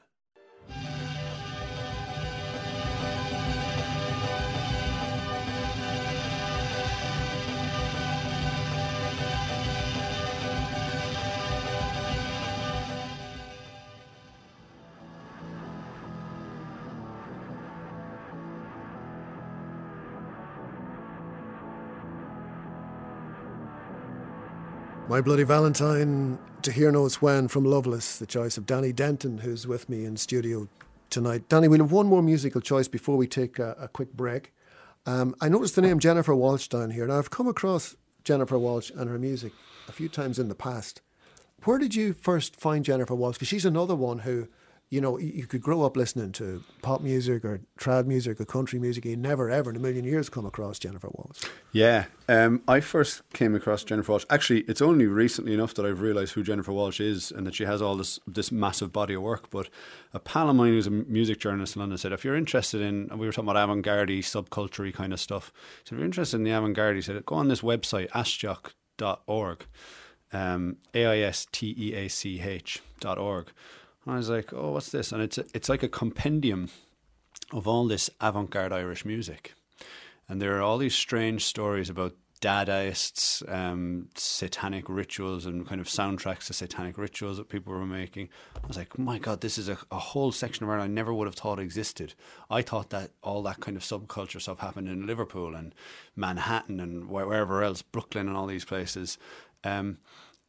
My 25.09 25.21
Bloody 25.23 25.43
Valentine 25.43 26.39
to 26.65 26.73
hear 26.73 26.93
knows 26.93 27.23
when 27.23 27.49
from 27.49 27.65
Loveless, 27.65 28.19
the 28.19 28.27
choice 28.27 28.59
of 28.59 28.67
Danny 28.67 28.93
Denton, 28.93 29.39
who's 29.39 29.67
with 29.67 29.89
me 29.89 30.05
in 30.05 30.17
studio 30.17 30.69
tonight. 31.09 31.49
Danny, 31.49 31.69
we'll 31.69 31.81
have 31.81 31.93
one 31.93 32.07
more 32.07 32.23
musical 32.23 32.61
choice 32.61 32.87
before 32.87 33.17
we 33.17 33.27
take 33.27 33.59
a, 33.59 33.75
a 33.81 33.89
quick 33.89 34.13
break. 34.13 34.53
Um, 35.07 35.35
I 35.41 35.49
noticed 35.49 35.75
the 35.75 35.83
name 35.83 35.99
Jennifer 35.99 36.35
Walshe 36.35 36.69
down 36.69 36.91
here. 36.91 37.07
Now, 37.07 37.19
I've 37.19 37.31
come 37.31 37.49
across 37.49 37.97
Jennifer 38.25 38.57
Walshe 38.57 38.95
and 38.95 39.09
her 39.09 39.19
music 39.19 39.53
a 39.89 39.93
few 39.93 40.09
times 40.09 40.39
in 40.39 40.49
the 40.49 40.55
past. 40.55 41.01
Where 41.65 41.79
did 41.79 41.95
you 41.95 42.13
first 42.13 42.57
find 42.57 42.85
Jennifer 42.85 43.15
Walshe? 43.15 43.35
Because 43.35 43.49
she's 43.49 43.65
another 43.65 43.95
one 43.95 44.21
who, 44.21 44.49
you 44.91 45.01
know, 45.01 45.19
you 45.19 45.47
could 45.47 45.63
grow 45.63 45.83
up 45.83 45.97
listening 45.97 46.33
to 46.33 46.65
pop 46.83 47.01
music 47.01 47.45
or 47.45 47.61
trad 47.79 48.07
music 48.07 48.41
or 48.41 48.45
country 48.45 48.81
music. 48.81 49.05
You 49.05 49.17
never, 49.17 49.49
ever 49.49 49.71
in 49.71 49.77
a 49.77 49.79
million 49.79 50.05
years 50.05 50.29
come 50.29 50.45
across 50.45 50.81
Jennifer 50.81 51.07
Walshe. 51.09 51.49
Yeah, 51.71 52.07
um, 52.29 52.61
I 52.67 52.81
first 52.81 53.23
came 53.33 53.55
across 53.55 53.85
Jennifer 53.85 54.13
Walshe. 54.13 54.27
Actually, 54.29 54.63
it's 54.63 54.83
only 54.83 55.07
recently 55.07 55.55
enough 55.55 55.75
that 55.75 55.87
I've 55.87 56.01
realised 56.01 56.33
who 56.33 56.43
Jennifer 56.43 56.73
Walshe 56.73 57.01
is 57.01 57.31
and 57.31 57.47
that 57.47 57.55
she 57.55 57.65
has 57.65 57.81
all 57.81 57.95
this 57.97 58.19
this 58.27 58.51
massive 58.51 58.93
body 58.93 59.15
of 59.15 59.23
work. 59.23 59.49
But 59.51 59.69
a 60.13 60.19
pal 60.19 60.51
of 60.51 60.57
mine 60.57 60.73
who's 60.73 60.89
a 60.89 60.91
music 60.91 61.39
journalist 61.39 61.77
in 61.77 61.81
London 61.81 61.97
said, 61.97 62.13
if 62.13 62.25
you're 62.25 62.35
interested 62.35 62.81
in, 62.81 63.09
we 63.17 63.27
were 63.27 63.33
talking 63.33 63.49
about 63.49 63.63
avant-garde, 63.63 64.09
subculture 64.09 64.93
kind 64.93 65.13
of 65.13 65.21
stuff. 65.21 65.53
So 65.85 65.95
if 65.95 65.99
you're 65.99 66.05
interested 66.05 66.39
in 66.39 66.43
the 66.43 66.51
avant-garde, 66.51 66.97
he 66.97 67.03
said, 67.03 67.25
go 67.27 67.37
on 67.37 67.47
this 67.47 67.61
website, 67.61 68.09
aisteach.org. 68.11 69.65
um, 70.33 70.77
A-I-S-T-E-A-C-H 70.95 72.83
dot 72.99 73.19
org. 73.19 73.53
And 74.05 74.15
I 74.15 74.17
was 74.17 74.31
like, 74.31 74.53
oh, 74.53 74.73
what's 74.73 74.91
this? 74.91 75.13
And 75.13 75.23
it's, 75.23 75.39
a, 75.39 75.45
it's 75.55 75.69
like 75.69 75.83
a 75.83 75.89
compendium 75.89 76.71
of 77.53 77.67
all 77.69 77.87
this 77.87 78.11
avant-garde 78.21 78.73
Irish 78.73 79.05
music. 79.05 79.55
And 80.29 80.41
there 80.41 80.57
are 80.57 80.63
all 80.63 80.79
these 80.79 80.95
strange 80.95 81.45
stories 81.45 81.91
about 81.91 82.15
Dadaists, 82.41 83.47
um, 83.53 84.09
satanic 84.15 84.89
rituals, 84.89 85.45
and 85.45 85.67
kind 85.67 85.81
of 85.81 85.89
soundtracks 85.89 86.47
to 86.47 86.55
satanic 86.55 86.97
rituals 86.97 87.37
that 87.37 87.51
people 87.51 87.75
were 87.75 87.85
making. 87.85 88.31
I 88.57 88.67
was 88.67 88.79
like, 88.79 88.99
my 88.99 89.19
God, 89.19 89.43
this 89.43 89.59
is 89.59 89.69
a, 89.69 89.77
a 89.91 89.99
whole 89.99 90.33
section 90.33 90.65
of 90.65 90.71
I 90.71 90.87
never 90.87 91.13
would 91.13 91.27
have 91.27 91.35
thought 91.35 91.59
existed. 91.59 92.15
I 92.49 92.63
thought 92.63 92.89
that 92.91 93.11
all 93.23 93.43
that 93.43 93.61
kind 93.61 93.77
of 93.77 93.83
subculture 93.83 94.41
stuff 94.41 94.61
happened 94.61 94.89
in 94.89 95.07
Liverpool 95.07 95.55
and 95.55 95.75
Manhattan 96.17 96.81
and 96.81 97.11
wherever 97.11 97.63
else, 97.63 97.83
Brooklyn 97.83 98.27
and 98.27 98.37
all 98.37 98.47
these 98.47 98.65
places. 98.65 99.19
Um, 99.63 99.99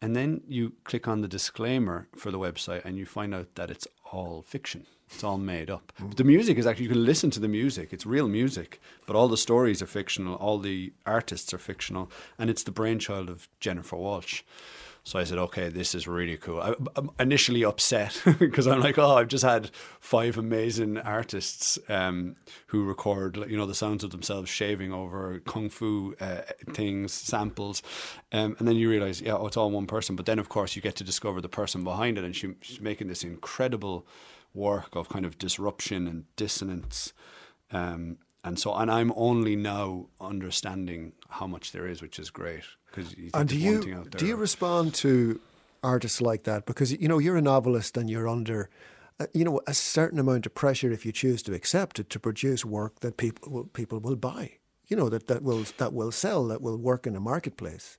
and 0.01 0.15
then 0.15 0.41
you 0.47 0.73
click 0.83 1.07
on 1.07 1.21
the 1.21 1.27
disclaimer 1.27 2.07
for 2.15 2.31
the 2.31 2.39
website 2.39 2.83
and 2.85 2.97
you 2.97 3.05
find 3.05 3.35
out 3.35 3.55
that 3.55 3.69
it's 3.69 3.87
all 4.11 4.41
fiction. 4.41 4.85
It's 5.13 5.23
all 5.23 5.37
made 5.37 5.69
up. 5.69 5.91
But 5.99 6.17
the 6.17 6.23
music 6.23 6.57
is 6.57 6.65
actually, 6.65 6.85
you 6.85 6.91
can 6.91 7.05
listen 7.05 7.31
to 7.31 7.39
the 7.39 7.47
music. 7.47 7.91
It's 7.91 8.05
real 8.05 8.29
music, 8.29 8.79
but 9.05 9.15
all 9.15 9.27
the 9.27 9.37
stories 9.37 9.81
are 9.81 9.87
fictional. 9.87 10.35
All 10.35 10.57
the 10.57 10.93
artists 11.05 11.53
are 11.53 11.57
fictional. 11.57 12.09
And 12.39 12.49
it's 12.49 12.63
the 12.63 12.71
brainchild 12.71 13.29
of 13.29 13.49
Jennifer 13.59 13.97
Walshe. 13.97 14.43
So 15.03 15.17
I 15.17 15.23
said, 15.23 15.39
okay, 15.39 15.69
this 15.69 15.95
is 15.95 16.07
really 16.07 16.37
cool. 16.37 16.61
I, 16.61 16.75
I'm 16.95 17.09
initially 17.19 17.63
upset 17.63 18.21
because 18.39 18.67
I'm 18.67 18.81
like, 18.81 18.99
oh, 18.99 19.15
I've 19.17 19.29
just 19.29 19.43
had 19.43 19.71
five 19.99 20.37
amazing 20.37 20.99
artists 20.99 21.79
um, 21.89 22.35
who 22.67 22.83
record, 22.83 23.35
you 23.49 23.57
know, 23.57 23.65
the 23.65 23.73
sounds 23.73 24.03
of 24.03 24.11
themselves 24.11 24.49
shaving 24.49 24.93
over 24.93 25.39
kung 25.39 25.69
fu 25.69 26.15
uh, 26.21 26.41
things, 26.69 27.13
samples, 27.13 27.81
um, 28.31 28.55
and 28.59 28.67
then 28.67 28.75
you 28.75 28.89
realize, 28.89 29.21
yeah, 29.21 29.33
oh, 29.33 29.47
it's 29.47 29.57
all 29.57 29.71
one 29.71 29.87
person. 29.87 30.15
But 30.15 30.27
then, 30.27 30.37
of 30.37 30.49
course, 30.49 30.75
you 30.75 30.83
get 30.83 30.95
to 30.97 31.03
discover 31.03 31.41
the 31.41 31.49
person 31.49 31.83
behind 31.83 32.19
it, 32.19 32.23
and 32.23 32.35
she, 32.35 32.53
she's 32.61 32.79
making 32.79 33.07
this 33.07 33.23
incredible 33.23 34.05
work 34.53 34.95
of 34.95 35.09
kind 35.09 35.25
of 35.25 35.39
disruption 35.39 36.07
and 36.07 36.25
dissonance. 36.35 37.11
Um, 37.71 38.17
and 38.43 38.59
so, 38.59 38.73
and 38.75 38.91
I'm 38.91 39.13
only 39.15 39.55
now 39.55 40.07
understanding 40.19 41.13
how 41.29 41.47
much 41.47 41.71
there 41.71 41.87
is, 41.87 42.01
which 42.01 42.19
is 42.19 42.29
great. 42.29 42.63
Because 42.91 43.15
And 43.33 43.47
do 43.47 43.57
you 43.57 44.05
do 44.17 44.25
you 44.25 44.35
respond 44.35 44.93
to 44.95 45.39
artists 45.83 46.21
like 46.21 46.43
that 46.43 46.65
because 46.65 46.91
you 46.91 47.07
know 47.07 47.17
you're 47.17 47.37
a 47.37 47.41
novelist 47.41 47.97
and 47.97 48.09
you're 48.09 48.27
under 48.27 48.69
uh, 49.19 49.27
you 49.33 49.43
know 49.43 49.61
a 49.65 49.73
certain 49.73 50.19
amount 50.19 50.45
of 50.45 50.53
pressure 50.53 50.91
if 50.91 51.05
you 51.05 51.11
choose 51.11 51.41
to 51.43 51.53
accept 51.53 51.99
it 51.99 52.09
to 52.09 52.19
produce 52.19 52.63
work 52.65 52.99
that 52.99 53.17
people 53.17 53.51
will, 53.51 53.63
people 53.65 53.99
will 53.99 54.15
buy. 54.15 54.57
You 54.87 54.97
know 54.97 55.09
that 55.09 55.27
that 55.27 55.41
will 55.41 55.65
that 55.77 55.93
will 55.93 56.11
sell 56.11 56.47
that 56.47 56.61
will 56.61 56.77
work 56.77 57.07
in 57.07 57.15
a 57.15 57.19
marketplace. 57.19 57.97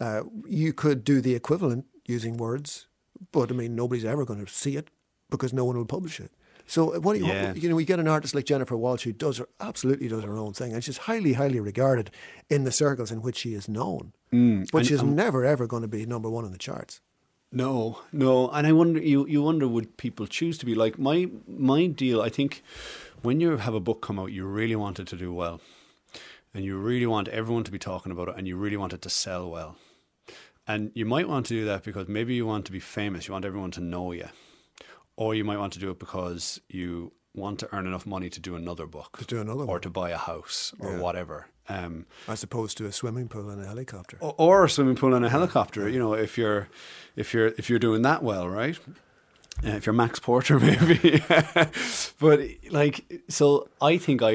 Uh, 0.00 0.22
you 0.46 0.72
could 0.72 1.04
do 1.04 1.20
the 1.20 1.34
equivalent 1.34 1.84
using 2.06 2.36
words, 2.36 2.86
but 3.30 3.50
I 3.50 3.54
mean 3.54 3.74
nobody's 3.74 4.04
ever 4.06 4.24
going 4.24 4.44
to 4.44 4.52
see 4.52 4.76
it 4.76 4.88
because 5.28 5.52
no 5.52 5.64
one 5.64 5.76
will 5.76 5.84
publish 5.84 6.18
it. 6.18 6.32
So 6.74 6.78
what 7.04 7.14
do 7.14 7.18
you 7.20 7.26
Yeah. 7.26 7.52
you 7.62 7.68
know 7.68 7.74
we 7.74 7.84
get 7.84 7.98
an 7.98 8.06
artist 8.16 8.32
like 8.34 8.44
Jennifer 8.52 8.76
Walshe 8.76 9.02
who 9.02 9.12
does 9.12 9.38
her 9.38 9.48
absolutely 9.68 10.08
does 10.08 10.22
her 10.24 10.36
own 10.44 10.52
thing 10.52 10.72
and 10.72 10.82
she's 10.84 10.98
highly 11.08 11.32
highly 11.40 11.58
regarded 11.70 12.10
in 12.48 12.62
the 12.64 12.70
circles 12.82 13.10
in 13.14 13.22
which 13.22 13.38
she 13.42 13.54
is 13.54 13.68
known, 13.68 14.12
but 14.30 14.36
Mm, 14.36 14.74
and- 14.74 14.86
she's 14.86 15.00
and- 15.02 15.16
never 15.16 15.40
ever 15.44 15.66
going 15.66 15.82
to 15.82 15.88
be 15.96 16.06
number 16.06 16.30
one 16.30 16.44
in 16.44 16.52
the 16.52 16.58
charts. 16.68 17.00
No, 17.52 17.98
no, 18.12 18.48
and 18.56 18.64
I 18.68 18.72
wonder 18.80 19.00
you 19.12 19.26
you 19.34 19.42
wonder 19.42 19.66
would 19.66 19.96
people 19.96 20.26
choose 20.38 20.56
to 20.58 20.66
be 20.66 20.74
like 20.84 20.94
my 21.08 21.28
my 21.48 21.86
deal. 22.02 22.18
I 22.28 22.30
think 22.36 22.62
when 23.22 23.40
you 23.40 23.56
have 23.66 23.74
a 23.74 23.80
book 23.88 24.00
come 24.06 24.20
out, 24.22 24.30
you 24.38 24.44
really 24.46 24.76
want 24.76 25.00
it 25.00 25.08
to 25.08 25.16
do 25.16 25.30
well, 25.42 25.60
and 26.54 26.64
you 26.64 26.78
really 26.78 27.06
want 27.14 27.26
everyone 27.28 27.64
to 27.64 27.72
be 27.72 27.78
talking 27.90 28.12
about 28.12 28.28
it, 28.28 28.36
and 28.38 28.46
you 28.46 28.56
really 28.64 28.76
want 28.76 28.92
it 28.92 29.02
to 29.02 29.10
sell 29.10 29.50
well, 29.50 29.74
and 30.68 30.92
you 30.94 31.04
might 31.04 31.28
want 31.28 31.46
to 31.46 31.54
do 31.54 31.64
that 31.64 31.82
because 31.82 32.06
maybe 32.06 32.32
you 32.34 32.46
want 32.46 32.64
to 32.66 32.72
be 32.72 32.80
famous, 32.80 33.26
you 33.26 33.32
want 33.34 33.44
everyone 33.44 33.72
to 33.72 33.80
know 33.80 34.12
you, 34.12 34.28
or 35.20 35.34
you 35.34 35.44
might 35.44 35.58
want 35.58 35.72
to 35.74 35.78
do 35.78 35.90
it 35.90 35.98
because 35.98 36.60
you 36.68 37.12
want 37.34 37.58
to 37.60 37.68
earn 37.74 37.86
enough 37.86 38.06
money 38.06 38.28
to 38.30 38.40
do 38.40 38.56
another 38.56 38.86
book, 38.86 39.18
To 39.18 39.24
do 39.24 39.40
another 39.40 39.62
or 39.64 39.74
one. 39.74 39.80
to 39.82 39.90
buy 39.90 40.10
a 40.10 40.16
house, 40.16 40.74
or 40.80 40.96
whatever. 40.98 41.46
Um, 41.68 42.06
as 42.26 42.42
opposed 42.42 42.76
to 42.78 42.86
a 42.86 42.92
swimming 42.92 43.28
pool 43.28 43.50
and 43.50 43.62
a 43.62 43.66
helicopter. 43.66 44.16
or, 44.20 44.34
or 44.38 44.64
a 44.64 44.70
swimming 44.70 44.96
pool 44.96 45.14
and 45.14 45.24
a 45.24 45.28
helicopter. 45.28 45.88
You 45.88 45.98
know, 46.00 46.14
if 46.14 46.36
you're 46.38 46.68
if 47.16 47.32
you're 47.34 47.48
if 47.58 47.68
you're 47.70 47.78
doing 47.88 48.02
that 48.02 48.22
well, 48.22 48.48
right? 48.48 48.78
Uh, 49.62 49.76
if 49.76 49.84
you're 49.84 49.92
Max 50.04 50.18
Porter, 50.18 50.58
maybe. 50.68 51.22
but 52.18 52.40
like, 52.70 53.22
so 53.28 53.68
I 53.80 53.98
think 53.98 54.22
I 54.22 54.30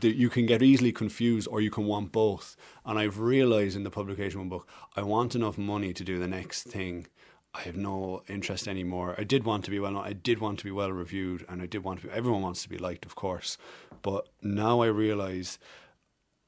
you 0.00 0.30
can 0.30 0.46
get 0.46 0.62
easily 0.62 0.90
confused, 0.92 1.46
or 1.50 1.60
you 1.60 1.70
can 1.70 1.84
want 1.84 2.12
both. 2.12 2.56
And 2.86 2.98
I've 2.98 3.18
realized 3.20 3.76
in 3.76 3.84
the 3.84 3.90
publication 3.90 4.40
of 4.40 4.46
one 4.46 4.48
book, 4.48 4.66
I 4.96 5.02
want 5.02 5.34
enough 5.34 5.58
money 5.58 5.92
to 5.92 6.02
do 6.02 6.18
the 6.18 6.28
next 6.28 6.62
thing. 6.64 7.06
I 7.52 7.62
have 7.62 7.76
no 7.76 8.22
interest 8.28 8.68
anymore. 8.68 9.14
I 9.18 9.24
did 9.24 9.44
want 9.44 9.64
to 9.64 9.70
be 9.70 9.80
well 9.80 9.92
known. 9.92 10.04
I 10.04 10.12
did 10.12 10.38
want 10.38 10.58
to 10.60 10.64
be 10.64 10.70
well 10.70 10.92
reviewed, 10.92 11.44
and 11.48 11.60
I 11.60 11.66
did 11.66 11.82
want 11.82 12.00
to 12.00 12.06
be. 12.06 12.12
Everyone 12.12 12.42
wants 12.42 12.62
to 12.62 12.68
be 12.68 12.78
liked, 12.78 13.04
of 13.04 13.16
course. 13.16 13.58
But 14.02 14.28
now 14.40 14.82
I 14.82 14.86
realize 14.86 15.58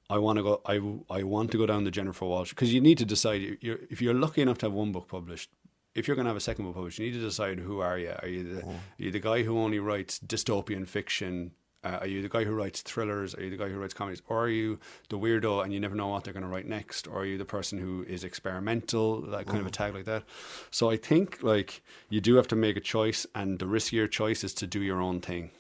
I 0.09 0.19
want 0.19 0.37
to 0.39 0.43
go. 0.45 0.61
I, 0.65 0.81
I 1.11 1.25
want 1.25 1.51
to 1.53 1.59
go 1.59 1.67
down 1.67 1.85
the 1.85 1.91
Jennifer 1.91 2.25
Walshe 2.25 2.51
because 2.51 2.73
you 2.73 2.81
need 2.81 2.99
to 2.99 3.05
decide. 3.05 3.59
You're, 3.61 3.81
if 3.91 4.01
you're 4.01 4.15
lucky 4.15 4.43
enough 4.43 4.59
to 4.59 4.67
have 4.67 4.73
one 4.73 4.93
book 4.93 5.09
published, 5.09 5.51
if 5.95 6.07
you're 6.07 6.15
going 6.15 6.27
to 6.27 6.31
have 6.31 6.37
a 6.37 6.41
second 6.41 6.67
book 6.67 6.75
published, 6.75 7.01
you 7.01 7.07
need 7.07 7.19
to 7.19 7.21
decide 7.21 7.59
who 7.59 7.81
are 7.81 7.99
you. 7.99 8.15
Are 8.23 8.29
you 8.29 8.55
the, 8.55 8.63
are 8.63 8.81
you 8.99 9.11
the 9.11 9.21
guy 9.21 9.43
who 9.43 9.59
only 9.59 9.81
writes 9.81 10.21
dystopian 10.21 10.87
fiction? 10.87 11.53
Uh, 11.85 11.99
are 12.01 12.07
you 12.07 12.23
the 12.23 12.29
guy 12.29 12.45
who 12.45 12.53
writes 12.53 12.81
thrillers? 12.81 13.35
Are 13.35 13.43
you 13.43 13.51
the 13.51 13.57
guy 13.57 13.69
who 13.69 13.79
writes 13.79 13.95
comedies? 13.95 14.23
Or 14.29 14.45
are 14.45 14.49
you 14.49 14.79
the 15.09 15.19
weirdo 15.19 15.65
and 15.65 15.73
you 15.73 15.81
never 15.81 15.97
know 15.97 16.09
what 16.09 16.23
they're 16.23 16.33
going 16.33 16.45
to 16.45 16.49
write 16.49 16.67
next? 16.67 17.09
Or 17.09 17.21
are 17.21 17.25
you 17.25 17.39
the 17.39 17.45
person 17.45 17.79
who 17.79 18.05
is 18.09 18.23
experimental, 18.23 19.23
that 19.23 19.47
kind 19.47 19.59
of 19.59 19.67
a 19.67 19.71
tag 19.71 19.95
like 19.95 20.05
that? 20.05 20.23
So 20.71 20.91
I 20.91 20.97
think 20.97 21.43
like 21.43 21.83
you 22.09 22.21
do 22.21 22.37
have 22.37 22.47
to 22.49 22.57
make 22.57 22.77
a 22.77 22.81
choice, 22.81 23.27
and 23.35 23.59
the 23.59 23.67
riskier 23.67 24.09
choice 24.11 24.45
is 24.45 24.55
to 24.55 24.67
do 24.67 24.81
your 24.81 25.01
own 25.01 25.21
thing. 25.21 25.51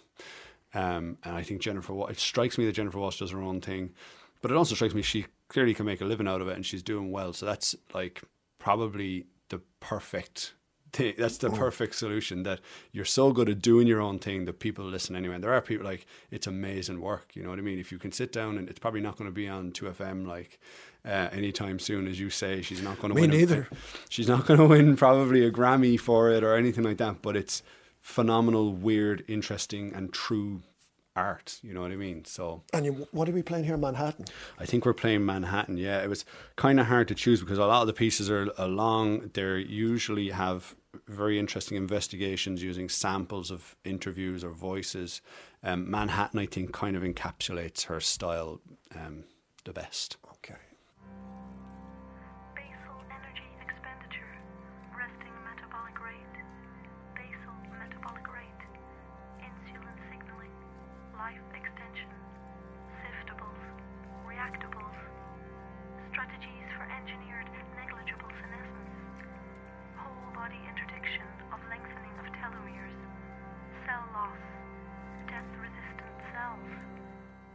Um, 0.74 1.18
and 1.24 1.36
I 1.36 1.42
think 1.42 1.60
Jennifer, 1.60 1.92
it 2.08 2.18
strikes 2.18 2.56
me 2.56 2.66
that 2.66 2.72
Jennifer 2.72 2.98
Walshe 2.98 3.18
does 3.18 3.32
her 3.32 3.42
own 3.42 3.60
thing, 3.60 3.90
but 4.40 4.50
it 4.50 4.56
also 4.56 4.74
strikes 4.74 4.94
me 4.94 5.02
she 5.02 5.26
clearly 5.48 5.74
can 5.74 5.84
make 5.84 6.00
a 6.00 6.04
living 6.04 6.28
out 6.28 6.40
of 6.40 6.48
it, 6.48 6.56
and 6.56 6.64
she's 6.64 6.82
doing 6.82 7.10
well. 7.10 7.32
So 7.32 7.46
that's 7.46 7.74
like 7.92 8.22
probably 8.58 9.26
the 9.48 9.60
perfect. 9.80 10.54
Thing. 10.92 11.14
That's 11.16 11.38
the 11.38 11.48
perfect 11.50 11.94
solution. 11.94 12.42
That 12.42 12.60
you're 12.92 13.04
so 13.06 13.32
good 13.32 13.48
at 13.48 13.62
doing 13.62 13.86
your 13.86 14.00
own 14.00 14.18
thing 14.18 14.44
that 14.44 14.58
people 14.60 14.84
listen 14.84 15.16
anyway. 15.16 15.36
And 15.36 15.44
there 15.44 15.52
are 15.52 15.60
people 15.62 15.86
like 15.86 16.06
it's 16.30 16.46
amazing 16.46 17.00
work. 17.00 17.34
You 17.34 17.42
know 17.42 17.50
what 17.50 17.58
I 17.58 17.62
mean? 17.62 17.78
If 17.78 17.90
you 17.92 17.98
can 17.98 18.12
sit 18.12 18.30
down 18.32 18.58
and 18.58 18.68
it's 18.68 18.78
probably 18.78 19.00
not 19.00 19.16
going 19.16 19.28
to 19.30 19.34
be 19.34 19.48
on 19.48 19.72
two 19.72 19.86
FM 19.86 20.26
like 20.26 20.60
uh, 21.06 21.28
anytime 21.32 21.78
soon, 21.78 22.06
as 22.06 22.20
you 22.20 22.28
say. 22.28 22.60
She's 22.62 22.82
not 22.82 22.98
going 23.00 23.08
to 23.08 23.14
Me 23.14 23.22
win. 23.22 23.30
a- 23.30 23.36
neither. 23.36 23.68
she's 24.10 24.28
not 24.28 24.46
going 24.46 24.60
to 24.60 24.66
win 24.66 24.96
probably 24.96 25.44
a 25.46 25.50
Grammy 25.50 25.98
for 25.98 26.30
it 26.30 26.44
or 26.44 26.56
anything 26.56 26.84
like 26.84 26.98
that. 26.98 27.22
But 27.22 27.36
it's 27.36 27.62
phenomenal, 28.00 28.72
weird, 28.74 29.24
interesting, 29.28 29.92
and 29.94 30.12
true 30.12 30.62
art. 31.16 31.58
You 31.62 31.72
know 31.74 31.80
what 31.82 31.92
I 31.92 31.96
mean? 31.96 32.24
So 32.24 32.62
And 32.72 32.84
you, 32.84 33.06
what 33.12 33.28
are 33.28 33.32
we 33.32 33.42
playing 33.42 33.64
here, 33.64 33.74
in 33.74 33.80
Manhattan? 33.80 34.26
I 34.58 34.66
think 34.66 34.84
we're 34.84 34.92
playing 34.94 35.24
Manhattan. 35.24 35.76
Yeah, 35.76 36.02
it 36.02 36.08
was 36.08 36.24
kind 36.56 36.78
of 36.80 36.86
hard 36.86 37.08
to 37.08 37.14
choose 37.14 37.40
because 37.40 37.58
a 37.58 37.66
lot 37.66 37.80
of 37.82 37.86
the 37.86 37.92
pieces 37.92 38.30
are, 38.30 38.48
are 38.58 38.68
long. 38.68 39.30
They 39.34 39.58
usually 39.60 40.30
have 40.30 40.74
very 41.06 41.38
interesting 41.38 41.76
investigations 41.76 42.62
using 42.62 42.88
samples 42.88 43.50
of 43.50 43.76
interviews 43.84 44.44
or 44.44 44.50
voices. 44.50 45.20
Um, 45.62 45.90
Manhattan, 45.90 46.38
I 46.38 46.46
think, 46.46 46.72
kind 46.72 46.96
of 46.96 47.02
encapsulates 47.02 47.84
her 47.84 48.00
style 48.00 48.60
um, 48.94 49.24
the 49.64 49.72
best. 49.72 50.16
Okay. 50.34 50.58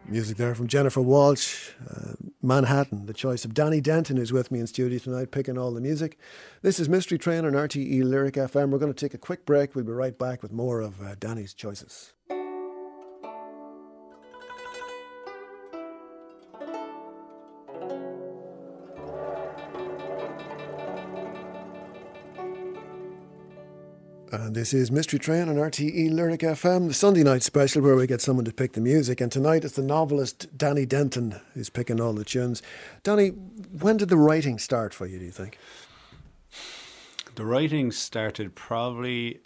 Music 0.09 0.37
there 0.37 0.55
from 0.55 0.67
Jennifer 0.67 1.01
Walshe, 1.01 1.71
uh, 1.89 2.13
Manhattan, 2.41 3.07
the 3.07 3.13
choice 3.13 3.43
of 3.43 3.53
Danny 3.53 3.81
Denton, 3.81 4.15
who's 4.15 4.31
with 4.31 4.51
me 4.51 4.61
in 4.61 4.67
studio 4.67 4.97
tonight, 4.99 5.31
picking 5.31 5.57
all 5.57 5.73
the 5.73 5.81
music. 5.81 6.17
This 6.61 6.79
is 6.79 6.87
Mystery 6.87 7.17
Train 7.17 7.43
on 7.43 7.51
RTE 7.51 8.05
Lyric 8.05 8.35
FM. 8.35 8.69
We're 8.69 8.77
going 8.77 8.93
to 8.93 8.97
take 8.97 9.13
a 9.13 9.17
quick 9.17 9.45
break. 9.45 9.75
We'll 9.75 9.83
be 9.83 9.91
right 9.91 10.17
back 10.17 10.41
with 10.41 10.53
more 10.53 10.79
of 10.79 11.01
uh, 11.01 11.15
Danny's 11.19 11.53
choices. 11.53 12.13
This 24.57 24.73
is 24.73 24.91
Mystery 24.91 25.19
Train 25.19 25.49
on 25.49 25.57
RTE 25.57 26.11
Lyric 26.11 26.39
FM, 26.39 26.87
the 26.87 26.93
Sunday 26.95 27.21
night 27.21 27.43
special 27.43 27.83
where 27.83 27.95
we 27.95 28.07
get 28.07 28.21
someone 28.21 28.43
to 28.45 28.51
pick 28.51 28.73
the 28.73 28.81
music. 28.81 29.21
And 29.21 29.31
tonight 29.31 29.63
it's 29.63 29.75
the 29.75 29.83
novelist 29.83 30.57
Danny 30.57 30.83
Denton 30.83 31.39
who's 31.53 31.69
picking 31.69 32.01
all 32.01 32.13
the 32.13 32.25
tunes. 32.25 32.63
Danny, 33.03 33.27
when 33.27 33.97
did 33.97 34.09
the 34.09 34.17
writing 34.17 34.57
start 34.57 34.95
for 34.95 35.05
you, 35.05 35.19
do 35.19 35.25
you 35.25 35.31
think? 35.31 35.59
The 37.35 37.45
writing 37.45 37.91
started 37.91 38.55
probably. 38.55 39.41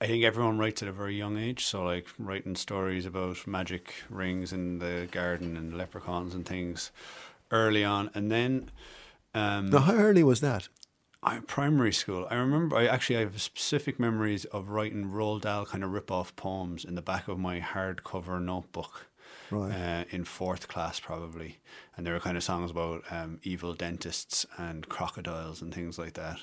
I 0.00 0.06
think 0.06 0.24
everyone 0.24 0.56
writes 0.56 0.82
at 0.82 0.88
a 0.88 0.92
very 0.92 1.14
young 1.14 1.36
age. 1.36 1.66
So, 1.66 1.84
like 1.84 2.06
writing 2.18 2.56
stories 2.56 3.04
about 3.04 3.46
magic 3.46 3.92
rings 4.08 4.50
in 4.50 4.78
the 4.78 5.08
garden 5.10 5.58
and 5.58 5.76
leprechauns 5.76 6.34
and 6.34 6.46
things 6.46 6.90
early 7.50 7.84
on, 7.84 8.08
and 8.14 8.30
then. 8.32 8.70
Um, 9.34 9.68
Now, 9.68 9.80
how 9.80 9.94
early 9.94 10.24
was 10.24 10.40
that? 10.40 10.68
I 11.22 11.40
primary 11.40 11.92
school. 11.92 12.26
I 12.30 12.34
remember. 12.36 12.76
I 12.76 12.86
actually 12.86 13.16
I 13.16 13.20
have 13.20 13.40
specific 13.42 13.98
memories 13.98 14.44
of 14.46 14.68
writing 14.68 15.10
Roald 15.10 15.42
Dahl 15.42 15.66
kind 15.66 15.82
of 15.82 15.92
rip 15.92 16.10
off 16.10 16.34
poems 16.36 16.84
in 16.84 16.94
the 16.94 17.02
back 17.02 17.26
of 17.28 17.38
my 17.38 17.60
hardcover 17.60 18.40
notebook. 18.42 19.06
Right. 19.50 19.72
Uh, 19.72 20.04
in 20.10 20.24
fourth 20.24 20.68
class, 20.68 21.00
probably, 21.00 21.58
and 21.96 22.06
there 22.06 22.12
were 22.12 22.20
kind 22.20 22.36
of 22.36 22.44
songs 22.44 22.70
about 22.70 23.02
um, 23.10 23.40
evil 23.42 23.72
dentists 23.72 24.44
and 24.58 24.86
crocodiles 24.90 25.62
and 25.62 25.72
things 25.74 25.98
like 25.98 26.12
that. 26.14 26.40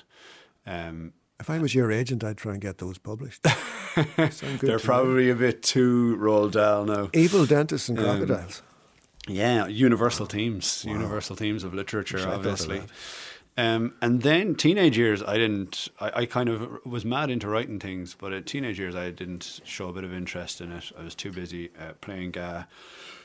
Um, 0.66 1.12
If 1.38 1.48
I 1.48 1.58
was 1.58 1.72
your 1.74 1.92
agent, 1.92 2.24
I'd 2.24 2.36
try 2.36 2.52
and 2.52 2.60
get 2.60 2.78
those 2.78 2.98
published. 2.98 3.42
Good 3.94 4.06
they're 4.16 4.58
to 4.58 4.66
me. 4.72 4.78
probably 4.78 5.30
a 5.30 5.36
bit 5.36 5.62
too 5.62 6.16
Roald 6.20 6.52
Dahl 6.52 6.84
now. 6.84 7.08
Evil 7.14 7.46
dentists 7.46 7.88
and 7.88 7.98
Um, 8.00 8.04
crocodiles. 8.04 8.62
Yeah, 9.28 9.66
universal 9.68 10.26
themes, 10.26 10.84
universal 10.84 11.36
themes 11.36 11.62
of 11.64 11.74
literature, 11.74 12.18
of 12.18 12.26
obviously. 12.26 12.82
Um, 13.58 13.94
and 14.02 14.20
then 14.22 14.54
teenage 14.54 14.98
years, 14.98 15.22
I 15.22 15.38
didn't. 15.38 15.88
I, 15.98 16.22
I 16.22 16.26
kind 16.26 16.48
of 16.48 16.84
was 16.84 17.04
mad 17.04 17.30
into 17.30 17.48
writing 17.48 17.78
things, 17.78 18.14
but 18.18 18.32
at 18.32 18.44
teenage 18.46 18.78
years, 18.78 18.94
I 18.94 19.10
didn't 19.10 19.60
show 19.64 19.88
a 19.88 19.92
bit 19.92 20.04
of 20.04 20.12
interest 20.12 20.60
in 20.60 20.72
it. 20.72 20.92
I 20.98 21.02
was 21.02 21.14
too 21.14 21.32
busy 21.32 21.70
uh, 21.80 21.92
playing 22.02 22.32
GAA, 22.32 22.64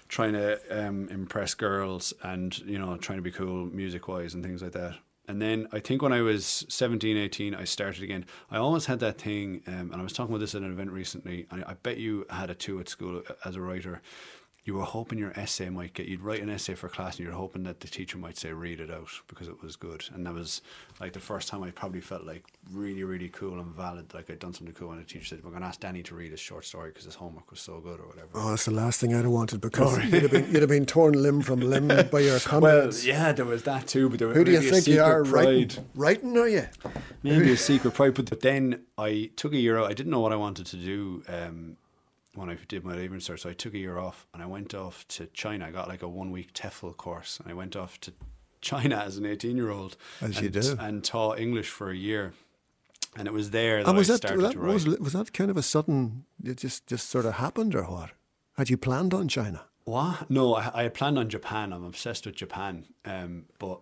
trying 0.08 0.34
to 0.34 0.60
um, 0.70 1.10
impress 1.10 1.54
girls, 1.54 2.14
and 2.24 2.58
you 2.60 2.80
know, 2.80 2.96
trying 2.96 3.18
to 3.18 3.24
be 3.24 3.32
cool 3.32 3.66
music 3.66 4.08
wise 4.08 4.34
and 4.34 4.44
things 4.44 4.62
like 4.62 4.72
that. 4.72 4.96
And 5.28 5.42
then 5.42 5.68
I 5.72 5.80
think 5.80 6.02
when 6.02 6.14
I 6.14 6.22
was 6.22 6.66
17, 6.70 7.16
18, 7.16 7.54
I 7.56 7.64
started 7.66 8.04
again. 8.04 8.26
I 8.50 8.58
always 8.58 8.86
had 8.86 9.00
that 9.02 9.18
thing, 9.18 9.62
um, 9.68 9.92
and 9.92 9.96
I 9.96 10.04
was 10.04 10.14
talking 10.14 10.34
about 10.34 10.40
this 10.40 10.56
at 10.56 10.62
an 10.62 10.72
event 10.72 10.92
recently, 10.92 11.46
and 11.52 11.64
I 11.66 11.74
bet 11.74 11.98
you 11.98 12.26
had 12.30 12.50
it 12.50 12.60
too 12.60 12.80
at 12.80 12.88
school 12.88 13.22
uh, 13.30 13.34
as 13.46 13.58
a 13.58 13.62
writer. 13.62 14.02
You 14.64 14.76
were 14.76 14.84
hoping 14.84 15.18
your 15.18 15.32
essay 15.40 15.70
might 15.70 15.94
get, 15.96 16.06
you'd 16.08 16.22
write 16.22 16.42
an 16.42 16.50
essay 16.50 16.76
for 16.76 16.88
class 16.88 17.18
and 17.18 17.26
you're 17.26 17.34
hoping 17.36 17.64
that 17.64 17.80
the 17.80 17.88
teacher 17.88 18.20
might 18.20 18.38
say, 18.38 18.54
read 18.54 18.80
it 18.80 18.92
out 18.92 19.10
because 19.28 19.48
it 19.48 19.60
was 19.64 19.76
good. 19.76 20.06
And 20.14 20.24
that 20.28 20.36
was 20.36 20.62
like 21.00 21.14
the 21.14 21.20
first 21.20 21.48
time 21.48 21.64
I 21.64 21.72
probably 21.72 22.00
felt 22.02 22.26
like 22.26 22.44
really, 22.72 23.04
really 23.04 23.30
cool 23.30 23.60
and 23.60 23.74
valid, 23.74 24.14
like 24.14 24.30
I'd 24.30 24.38
done 24.38 24.54
something 24.54 24.76
cool. 24.76 24.92
And 24.92 25.02
the 25.02 25.06
teacher 25.06 25.26
said, 25.26 25.44
We're 25.44 25.50
going 25.50 25.64
to 25.64 25.68
ask 25.68 25.80
Danny 25.80 26.04
to 26.04 26.14
read 26.14 26.30
his 26.30 26.40
short 26.40 26.66
story 26.66 26.90
because 26.92 27.06
his 27.06 27.16
homework 27.16 27.50
was 27.50 27.60
so 27.60 27.80
good 27.80 28.00
or 28.00 28.06
whatever. 28.08 28.28
Oh, 28.36 28.52
that's 28.52 28.66
the 28.66 28.72
last 28.72 29.00
thing 29.00 29.16
I'd 29.16 29.24
have 29.24 29.32
wanted 29.32 29.62
because 29.62 29.98
you'd, 30.06 30.22
have 30.22 30.32
been, 30.32 30.46
you'd 30.52 30.62
have 30.62 30.70
been 30.70 30.86
torn 30.86 31.14
limb 31.14 31.42
from 31.42 31.62
limb 31.62 31.88
by 32.12 32.20
your 32.20 32.40
comments 32.40 33.04
Well, 33.04 33.16
yeah, 33.16 33.32
there 33.32 33.46
was 33.46 33.64
that 33.64 33.88
too, 33.88 34.10
but 34.10 34.20
there 34.20 34.28
was 34.28 34.38
Who 34.38 34.44
do 34.44 34.52
you 34.52 34.62
think 34.62 34.86
you 34.86 35.02
are? 35.02 35.24
pride. 35.24 35.46
Writing, 35.46 35.86
writing, 35.96 36.38
are 36.38 36.48
you? 36.48 36.68
maybe 37.24 37.52
a 37.52 37.58
secret 37.58 37.96
pride. 37.96 38.14
But 38.14 38.42
then 38.42 38.82
I 38.96 39.32
took 39.36 39.54
a 39.54 39.58
year 39.58 39.80
out. 39.80 39.90
I 39.90 39.94
didn't 39.94 40.12
know 40.12 40.20
what 40.20 40.32
I 40.34 40.36
wanted 40.36 40.68
to 40.68 40.78
do 40.78 41.24
um, 41.28 41.78
when 42.36 42.50
I 42.50 42.58
did 42.68 42.84
my 42.86 42.96
leaving 42.96 43.20
cert, 43.20 43.40
so 43.40 43.50
I 43.50 43.54
took 43.54 43.74
a 43.74 43.78
year 43.78 43.98
off 43.98 44.26
and 44.34 44.42
I 44.42 44.46
went 44.46 44.74
off 44.74 45.08
to 45.10 45.28
China. 45.28 45.66
I 45.68 45.72
got 45.72 45.88
like 45.88 46.02
a 46.02 46.08
one 46.08 46.32
week 46.32 46.54
TEFL 46.54 46.96
course, 46.98 47.40
and 47.40 47.52
I 47.52 47.54
went 47.54 47.76
off 47.76 48.00
to 48.02 48.14
China 48.62 48.98
as 48.98 49.18
an 49.18 49.26
eighteen 49.26 49.58
year 49.58 49.70
old, 49.72 49.98
As 50.22 50.38
and, 50.38 50.44
you 50.44 50.50
do. 50.62 50.78
and 50.80 51.04
taught 51.04 51.40
English 51.40 51.70
for 51.70 51.90
a 51.90 51.96
year. 51.96 52.34
And 53.18 53.28
it 53.28 53.34
was 53.34 53.50
there 53.52 53.84
that 53.84 53.90
And 53.90 53.98
was 53.98 54.10
I 54.10 54.14
that, 54.14 54.18
started 54.20 54.42
that 54.44 54.52
to 54.54 54.60
write. 54.60 54.74
was, 54.74 54.86
was 55.00 55.14
that 55.14 55.34
kind 55.34 55.52
of 55.52 55.58
a 55.58 55.62
sudden? 55.62 56.24
It 56.44 56.58
just 56.58 56.88
just 56.88 57.10
sort 57.10 57.26
of 57.26 57.34
happened, 57.34 57.76
or 57.76 57.84
what? 57.84 58.12
Had 58.58 58.70
you 58.70 58.78
planned 58.78 59.14
on 59.14 59.28
China? 59.28 59.66
What? 59.84 60.30
No, 60.30 60.56
I, 60.56 60.72
I 60.74 60.84
had 60.84 60.94
planned 60.94 61.18
on 61.20 61.28
Japan. 61.28 61.74
I'm 61.74 61.84
obsessed 61.84 62.26
with 62.26 62.36
Japan. 62.36 62.86
Um, 63.04 63.46
but 63.60 63.82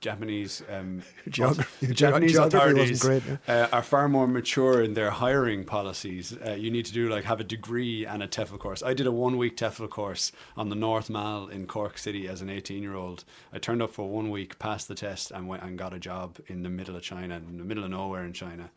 Japanese 0.00 0.62
um, 0.70 1.02
Geog- 1.28 1.66
your 1.80 1.92
Japanese 1.92 2.32
geography 2.32 2.56
authorities 2.56 3.02
great, 3.02 3.22
uh, 3.46 3.68
are 3.72 3.82
far 3.82 4.08
more 4.08 4.26
mature 4.26 4.82
in 4.82 4.94
their 4.94 5.10
hiring 5.10 5.64
policies. 5.64 6.36
Uh, 6.46 6.52
you 6.52 6.70
need 6.70 6.86
to 6.86 6.92
do 6.92 7.08
like 7.08 7.24
have 7.24 7.40
a 7.40 7.44
degree 7.44 8.06
and 8.06 8.22
a 8.22 8.28
TEFL 8.28 8.58
course. 8.58 8.82
I 8.82 8.94
did 8.94 9.06
a 9.06 9.12
one 9.12 9.36
week 9.36 9.56
TEFL 9.56 9.90
course 9.90 10.32
on 10.56 10.68
the 10.68 10.76
North 10.76 11.10
Mall 11.10 11.48
in 11.48 11.66
Cork 11.66 11.98
City 11.98 12.28
as 12.28 12.40
an 12.40 12.50
18 12.50 12.82
year 12.82 12.94
old. 12.94 13.24
I 13.52 13.58
turned 13.58 13.82
up 13.82 13.90
for 13.90 14.08
one 14.08 14.30
week, 14.30 14.58
passed 14.58 14.88
the 14.88 14.94
test, 14.94 15.30
and 15.30 15.46
went 15.46 15.62
and 15.62 15.76
got 15.76 15.92
a 15.92 15.98
job 15.98 16.38
in 16.46 16.62
the 16.62 16.70
middle 16.70 16.96
of 16.96 17.02
China, 17.02 17.36
in 17.36 17.58
the 17.58 17.64
middle 17.64 17.84
of 17.84 17.90
nowhere 17.90 18.24
in 18.24 18.32
China, 18.32 18.70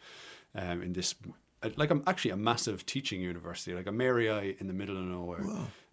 um, 0.56 0.82
in 0.82 0.94
this 0.94 1.16
uh, 1.64 1.70
like 1.78 1.90
I'm 1.90 2.04
actually 2.06 2.32
a 2.32 2.38
massive 2.38 2.86
teaching 2.86 3.22
university, 3.22 3.74
like 3.74 3.88
a 3.88 3.92
Mary 3.92 4.30
I 4.30 4.56
in 4.60 4.68
the 4.68 4.74
middle 4.74 4.98
of 4.98 5.04
nowhere. 5.04 5.44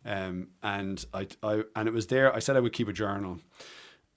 Um, 0.05 0.49
and 0.63 1.05
I, 1.13 1.29
I 1.43 1.63
and 1.77 1.87
it 1.87 1.93
was 1.93 2.07
there. 2.09 2.35
I 2.35 2.39
said 2.39 2.57
I 2.57 2.61
would 2.61 2.73
keep 2.73 2.89
a 2.89 2.93
journal, 2.93 3.39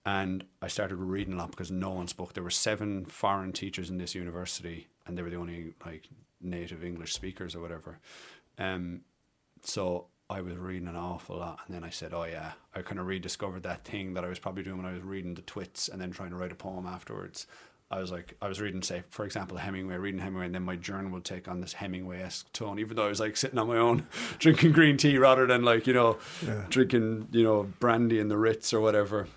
and 0.05 0.43
I 0.61 0.67
started 0.67 0.97
reading 0.97 1.33
a 1.33 1.37
lot 1.37 1.51
because 1.51 1.71
no 1.71 1.91
one 1.91 2.07
spoke. 2.07 2.33
There 2.33 2.43
were 2.43 2.49
seven 2.49 3.05
foreign 3.05 3.53
teachers 3.53 3.89
in 3.89 3.97
this 3.97 4.15
university, 4.15 4.87
and 5.05 5.17
they 5.17 5.21
were 5.21 5.29
the 5.29 5.37
only 5.37 5.73
like 5.85 6.07
native 6.41 6.83
English 6.83 7.13
speakers 7.13 7.55
or 7.55 7.61
whatever. 7.61 7.99
Um, 8.57 9.01
so 9.63 10.07
I 10.29 10.41
was 10.41 10.57
reading 10.57 10.87
an 10.87 10.95
awful 10.95 11.37
lot, 11.37 11.59
and 11.65 11.75
then 11.75 11.83
I 11.83 11.89
said, 11.89 12.13
"Oh 12.13 12.25
yeah," 12.25 12.53
I 12.75 12.81
kind 12.81 12.99
of 12.99 13.07
rediscovered 13.07 13.63
that 13.63 13.85
thing 13.85 14.13
that 14.15 14.25
I 14.25 14.27
was 14.27 14.39
probably 14.39 14.63
doing 14.63 14.77
when 14.77 14.85
I 14.85 14.93
was 14.93 15.03
reading 15.03 15.35
the 15.35 15.41
Twits, 15.41 15.87
and 15.87 16.01
then 16.01 16.11
trying 16.11 16.31
to 16.31 16.35
write 16.35 16.51
a 16.51 16.55
poem 16.55 16.85
afterwards. 16.85 17.47
I 17.91 17.99
was 17.99 18.11
like, 18.11 18.35
I 18.41 18.47
was 18.47 18.59
reading, 18.59 18.81
say, 18.81 19.03
for 19.09 19.23
example, 19.23 19.57
Hemingway, 19.57 19.97
reading 19.97 20.19
Hemingway, 20.19 20.47
and 20.47 20.55
then 20.55 20.63
my 20.63 20.75
journal 20.75 21.11
would 21.11 21.25
take 21.25 21.47
on 21.47 21.61
this 21.61 21.73
Hemingway-esque 21.73 22.51
tone, 22.51 22.79
even 22.79 22.95
though 22.95 23.05
I 23.05 23.09
was 23.09 23.19
like 23.19 23.37
sitting 23.37 23.59
on 23.59 23.67
my 23.67 23.77
own, 23.77 24.07
drinking 24.39 24.71
green 24.71 24.97
tea 24.97 25.19
rather 25.19 25.45
than 25.45 25.63
like 25.63 25.85
you 25.85 25.93
know, 25.93 26.17
drinking 26.69 27.29
you 27.31 27.43
know 27.43 27.63
brandy 27.79 28.19
in 28.19 28.27
the 28.29 28.37
Ritz 28.37 28.73
or 28.73 28.81
whatever. 28.81 29.27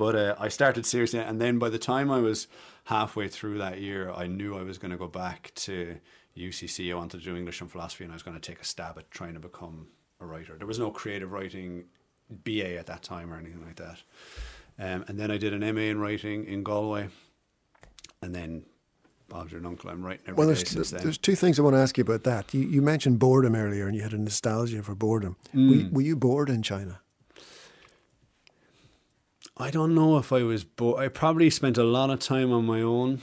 But 0.00 0.16
uh, 0.16 0.34
I 0.38 0.48
started 0.48 0.86
seriously, 0.86 1.18
and 1.18 1.38
then 1.38 1.58
by 1.58 1.68
the 1.68 1.78
time 1.78 2.10
I 2.10 2.20
was 2.20 2.48
halfway 2.84 3.28
through 3.28 3.58
that 3.58 3.82
year, 3.82 4.10
I 4.10 4.26
knew 4.28 4.56
I 4.56 4.62
was 4.62 4.78
going 4.78 4.92
to 4.92 4.96
go 4.96 5.08
back 5.08 5.52
to 5.56 5.96
UCC. 6.34 6.90
I 6.90 6.94
wanted 6.94 7.18
to 7.18 7.24
do 7.26 7.36
English 7.36 7.60
and 7.60 7.70
philosophy, 7.70 8.04
and 8.04 8.12
I 8.14 8.16
was 8.16 8.22
going 8.22 8.34
to 8.34 8.40
take 8.40 8.62
a 8.62 8.64
stab 8.64 8.96
at 8.96 9.10
trying 9.10 9.34
to 9.34 9.40
become 9.40 9.88
a 10.18 10.24
writer. 10.24 10.56
There 10.56 10.66
was 10.66 10.78
no 10.78 10.90
creative 10.90 11.32
writing 11.32 11.84
BA 12.30 12.78
at 12.78 12.86
that 12.86 13.02
time 13.02 13.30
or 13.30 13.36
anything 13.36 13.62
like 13.62 13.76
that. 13.76 13.98
Um, 14.78 15.04
and 15.06 15.20
then 15.20 15.30
I 15.30 15.36
did 15.36 15.52
an 15.52 15.60
MA 15.74 15.82
in 15.82 16.00
writing 16.00 16.46
in 16.46 16.62
Galway, 16.62 17.10
and 18.22 18.34
then 18.34 18.64
Bob's 19.28 19.52
your 19.52 19.66
uncle. 19.66 19.90
I'm 19.90 20.02
writing 20.02 20.22
every 20.28 20.34
Well, 20.34 20.48
day 20.48 20.54
there's, 20.54 20.66
since 20.70 20.90
then. 20.92 21.02
there's 21.02 21.18
two 21.18 21.34
things 21.34 21.58
I 21.58 21.62
want 21.62 21.76
to 21.76 21.80
ask 21.80 21.98
you 21.98 22.04
about 22.04 22.24
that. 22.24 22.54
You, 22.54 22.62
you 22.62 22.80
mentioned 22.80 23.18
boredom 23.18 23.54
earlier, 23.54 23.86
and 23.86 23.94
you 23.94 24.00
had 24.00 24.14
a 24.14 24.18
nostalgia 24.18 24.82
for 24.82 24.94
boredom. 24.94 25.36
Mm. 25.54 25.90
Were, 25.90 25.96
were 25.96 26.02
you 26.02 26.16
bored 26.16 26.48
in 26.48 26.62
China? 26.62 27.02
I 29.60 29.70
don't 29.70 29.94
know 29.94 30.16
if 30.16 30.32
I 30.32 30.42
was 30.42 30.64
bored. 30.64 31.02
I 31.02 31.08
probably 31.08 31.50
spent 31.50 31.76
a 31.76 31.84
lot 31.84 32.08
of 32.10 32.18
time 32.18 32.50
on 32.52 32.64
my 32.64 32.80
own, 32.80 33.20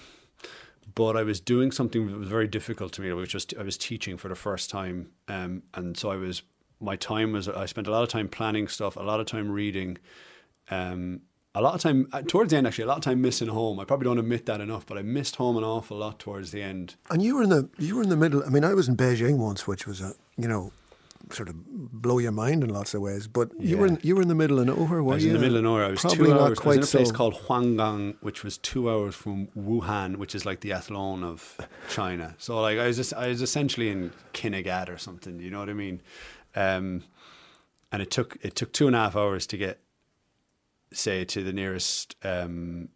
but 0.93 1.17
I 1.17 1.23
was 1.23 1.39
doing 1.39 1.71
something 1.71 2.07
that 2.07 2.17
was 2.17 2.29
very 2.29 2.47
difficult 2.47 2.93
to 2.93 3.01
me, 3.01 3.11
which 3.13 3.33
was 3.33 3.47
I 3.59 3.63
was 3.63 3.77
teaching 3.77 4.17
for 4.17 4.27
the 4.27 4.35
first 4.35 4.69
time, 4.69 5.09
um, 5.27 5.63
and 5.73 5.97
so 5.97 6.11
I 6.11 6.15
was 6.15 6.43
my 6.79 6.95
time 6.95 7.31
was 7.31 7.49
I 7.49 7.65
spent 7.65 7.87
a 7.87 7.91
lot 7.91 8.03
of 8.03 8.09
time 8.09 8.27
planning 8.27 8.67
stuff, 8.67 8.95
a 8.97 9.01
lot 9.01 9.19
of 9.19 9.25
time 9.25 9.49
reading, 9.49 9.97
um, 10.69 11.21
a 11.55 11.61
lot 11.61 11.73
of 11.73 11.81
time 11.81 12.07
uh, 12.13 12.21
towards 12.21 12.51
the 12.51 12.57
end 12.57 12.67
actually, 12.67 12.83
a 12.83 12.87
lot 12.87 12.97
of 12.97 13.03
time 13.03 13.19
missing 13.19 13.47
home. 13.47 13.79
I 13.79 13.85
probably 13.85 14.05
don't 14.05 14.19
admit 14.19 14.45
that 14.45 14.61
enough, 14.61 14.85
but 14.85 14.99
I 14.99 15.01
missed 15.01 15.37
home 15.37 15.57
an 15.57 15.63
awful 15.63 15.97
lot 15.97 16.19
towards 16.19 16.51
the 16.51 16.61
end. 16.61 16.95
And 17.09 17.23
you 17.23 17.35
were 17.35 17.43
in 17.43 17.49
the 17.49 17.67
you 17.79 17.95
were 17.95 18.03
in 18.03 18.09
the 18.09 18.17
middle. 18.17 18.43
I 18.45 18.49
mean, 18.49 18.63
I 18.63 18.75
was 18.75 18.87
in 18.87 18.95
Beijing 18.95 19.37
once, 19.37 19.65
which 19.65 19.87
was 19.87 20.01
a 20.01 20.13
you 20.37 20.47
know 20.47 20.71
sort 21.31 21.49
of 21.49 21.55
blow 21.65 22.19
your 22.19 22.31
mind 22.31 22.63
in 22.63 22.69
lots 22.69 22.93
of 22.93 23.01
ways. 23.01 23.27
But 23.27 23.51
you 23.59 23.77
were 23.77 23.87
in, 23.87 23.99
you 24.01 24.15
were 24.15 24.21
in 24.21 24.27
the 24.27 24.35
middle 24.35 24.59
of 24.59 24.67
nowhere. 24.67 25.03
Were 25.03 25.13
I 25.13 25.15
was 25.15 25.23
you? 25.25 25.31
in 25.31 25.35
the 25.35 25.41
middle 25.41 25.57
of 25.57 25.63
nowhere. 25.63 25.85
I 25.85 25.89
was 25.89 26.01
Probably 26.01 26.17
two 26.17 26.33
not 26.33 26.41
hours. 26.41 26.59
I 26.59 26.67
was 26.67 26.77
in 26.77 26.83
a 26.83 26.85
place 26.85 27.09
so. 27.09 27.13
called 27.13 27.33
Huanggang, 27.35 28.17
which 28.21 28.43
was 28.43 28.57
two 28.57 28.89
hours 28.89 29.15
from 29.15 29.47
Wuhan, 29.57 30.17
which 30.17 30.35
is 30.35 30.45
like 30.45 30.61
the 30.61 30.73
Athlone 30.73 31.23
of 31.23 31.57
China. 31.89 32.35
So 32.37 32.59
like 32.61 32.77
I 32.77 32.87
was 32.87 32.97
just, 32.97 33.13
I 33.13 33.27
was 33.27 33.41
essentially 33.41 33.89
in 33.89 34.11
Kinnegad 34.33 34.89
or 34.89 34.97
something. 34.97 35.39
You 35.39 35.51
know 35.51 35.59
what 35.59 35.69
I 35.69 35.73
mean? 35.73 36.01
Um, 36.55 37.03
and 37.91 38.01
it 38.01 38.11
took 38.11 38.37
it 38.41 38.55
took 38.55 38.73
two 38.73 38.87
and 38.87 38.95
a 38.95 38.99
half 38.99 39.15
hours 39.15 39.47
to 39.47 39.57
get, 39.57 39.79
say, 40.91 41.23
to 41.25 41.43
the 41.43 41.53
nearest 41.53 42.15
um, 42.23 42.89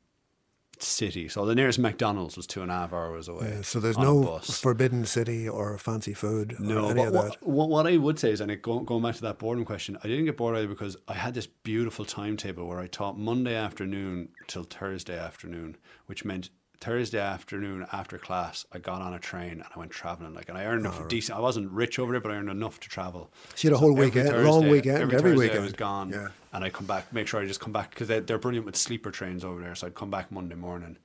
city. 0.83 1.27
So 1.29 1.45
the 1.45 1.55
nearest 1.55 1.79
McDonald's 1.79 2.35
was 2.37 2.47
two 2.47 2.61
and 2.61 2.71
a 2.71 2.73
half 2.73 2.93
hours 2.93 3.27
away. 3.27 3.53
Yeah, 3.55 3.61
so 3.61 3.79
there's 3.79 3.97
no 3.97 4.39
forbidden 4.39 5.05
city 5.05 5.47
or 5.47 5.77
fancy 5.77 6.13
food 6.13 6.55
No, 6.59 6.85
or 6.85 6.91
any 6.91 7.03
of 7.03 7.13
what, 7.13 7.31
that. 7.31 7.43
what, 7.47 7.69
what 7.69 7.87
I 7.87 7.97
would 7.97 8.19
say 8.19 8.31
is, 8.31 8.41
and 8.41 8.51
it, 8.51 8.61
going, 8.61 8.85
going 8.85 9.03
back 9.03 9.15
to 9.15 9.21
that 9.23 9.39
boredom 9.39 9.65
question, 9.65 9.97
I 10.03 10.07
didn't 10.07 10.25
get 10.25 10.37
bored 10.37 10.57
either 10.57 10.67
because 10.67 10.97
I 11.07 11.13
had 11.13 11.33
this 11.33 11.47
beautiful 11.47 12.05
timetable 12.05 12.67
where 12.67 12.79
I 12.79 12.87
taught 12.87 13.17
Monday 13.17 13.55
afternoon 13.55 14.29
till 14.47 14.63
Thursday 14.63 15.17
afternoon, 15.17 15.77
which 16.07 16.25
meant 16.25 16.49
Thursday 16.79 17.19
afternoon 17.19 17.85
after 17.93 18.17
class, 18.17 18.65
I 18.71 18.79
got 18.79 19.03
on 19.03 19.13
a 19.13 19.19
train 19.19 19.51
and 19.51 19.63
I 19.75 19.77
went 19.77 19.91
traveling. 19.91 20.33
Like, 20.33 20.49
and 20.49 20.57
I 20.57 20.65
earned 20.65 20.87
ah, 20.87 20.89
enough 20.91 21.07
decent. 21.07 21.37
I 21.37 21.41
wasn't 21.41 21.71
rich 21.71 21.99
over 21.99 22.11
there, 22.11 22.21
but 22.21 22.31
I 22.31 22.35
earned 22.35 22.49
enough 22.49 22.79
to 22.79 22.89
travel. 22.89 23.31
So 23.53 23.67
you 23.67 23.69
had 23.71 23.75
a 23.75 23.79
whole 23.79 23.93
weekend- 23.93 24.43
long 24.43 24.67
weekend, 24.67 24.97
every, 24.97 25.15
every 25.15 25.29
Thursday 25.31 25.43
I 25.45 25.47
weekend. 25.47 25.63
was 25.63 25.73
gone, 25.73 26.09
Yeah. 26.09 26.29
And 26.53 26.63
I 26.63 26.69
come 26.69 26.85
back. 26.85 27.11
Make 27.13 27.27
sure 27.27 27.41
I 27.41 27.45
just 27.45 27.59
come 27.59 27.73
back 27.73 27.91
because 27.91 28.07
they, 28.07 28.19
they're 28.19 28.37
brilliant 28.37 28.65
with 28.65 28.75
sleeper 28.75 29.11
trains 29.11 29.43
over 29.43 29.61
there. 29.61 29.75
So 29.75 29.87
I'd 29.87 29.95
come 29.95 30.09
back 30.09 30.31
Monday 30.31 30.55
morning, 30.55 30.97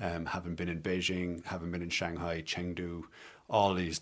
um, 0.00 0.26
having 0.26 0.54
been 0.54 0.68
in 0.68 0.80
Beijing, 0.80 1.44
having 1.44 1.70
been 1.70 1.82
in 1.82 1.90
Shanghai, 1.90 2.42
Chengdu, 2.44 3.04
all 3.48 3.74
these 3.74 4.00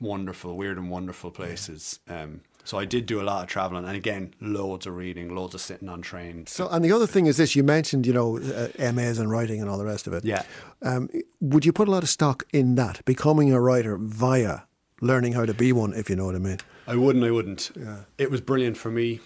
wonderful, 0.00 0.56
weird 0.56 0.78
and 0.78 0.90
wonderful 0.90 1.30
places. 1.30 2.00
Um, 2.08 2.40
so 2.64 2.78
I 2.78 2.84
did 2.84 3.06
do 3.06 3.20
a 3.20 3.22
lot 3.22 3.44
of 3.44 3.48
traveling, 3.48 3.84
and 3.84 3.96
again, 3.96 4.34
loads 4.40 4.86
of 4.86 4.96
reading, 4.96 5.34
loads 5.34 5.54
of 5.54 5.60
sitting 5.60 5.88
on 5.88 6.02
trains. 6.02 6.50
So, 6.50 6.68
and 6.68 6.84
the 6.84 6.90
other 6.90 7.06
thing 7.06 7.26
is 7.26 7.36
this: 7.36 7.54
you 7.54 7.62
mentioned, 7.62 8.06
you 8.06 8.12
know, 8.12 8.38
uh, 8.38 8.92
MAs 8.92 9.20
and 9.20 9.30
writing 9.30 9.60
and 9.60 9.70
all 9.70 9.78
the 9.78 9.84
rest 9.84 10.08
of 10.08 10.12
it. 10.12 10.24
Yeah. 10.24 10.42
Um, 10.82 11.08
would 11.40 11.64
you 11.64 11.72
put 11.72 11.86
a 11.86 11.92
lot 11.92 12.02
of 12.02 12.08
stock 12.08 12.42
in 12.52 12.74
that, 12.74 13.04
becoming 13.04 13.52
a 13.52 13.60
writer 13.60 13.96
via 13.96 14.62
learning 15.00 15.34
how 15.34 15.46
to 15.46 15.54
be 15.54 15.72
one, 15.72 15.92
if 15.92 16.10
you 16.10 16.16
know 16.16 16.26
what 16.26 16.34
I 16.34 16.38
mean? 16.38 16.58
I 16.88 16.96
wouldn't. 16.96 17.24
I 17.24 17.30
wouldn't. 17.30 17.70
Yeah. 17.78 18.00
It 18.18 18.32
was 18.32 18.40
brilliant 18.40 18.76
for 18.76 18.90
me. 18.90 19.20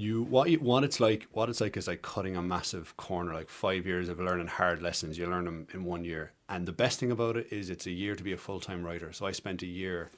You 0.00 0.22
what 0.22 0.48
you, 0.48 0.58
what 0.60 0.82
it's 0.82 0.98
like. 0.98 1.28
What 1.32 1.50
it's 1.50 1.60
like 1.60 1.76
is 1.76 1.86
like 1.86 2.00
cutting 2.00 2.34
a 2.34 2.40
massive 2.40 2.96
corner. 2.96 3.34
Like 3.34 3.50
five 3.50 3.86
years 3.86 4.08
of 4.08 4.18
learning 4.18 4.46
hard 4.46 4.80
lessons. 4.80 5.18
You 5.18 5.26
learn 5.26 5.44
them 5.44 5.66
in 5.74 5.84
one 5.84 6.04
year. 6.04 6.32
And 6.48 6.64
the 6.64 6.72
best 6.72 6.98
thing 6.98 7.10
about 7.10 7.36
it 7.36 7.48
is 7.50 7.68
it's 7.68 7.84
a 7.84 7.90
year 7.90 8.16
to 8.16 8.24
be 8.24 8.32
a 8.32 8.38
full 8.38 8.60
time 8.60 8.82
writer. 8.82 9.12
So 9.12 9.26
I 9.26 9.32
spent 9.32 9.62
a 9.62 9.66
year 9.66 10.10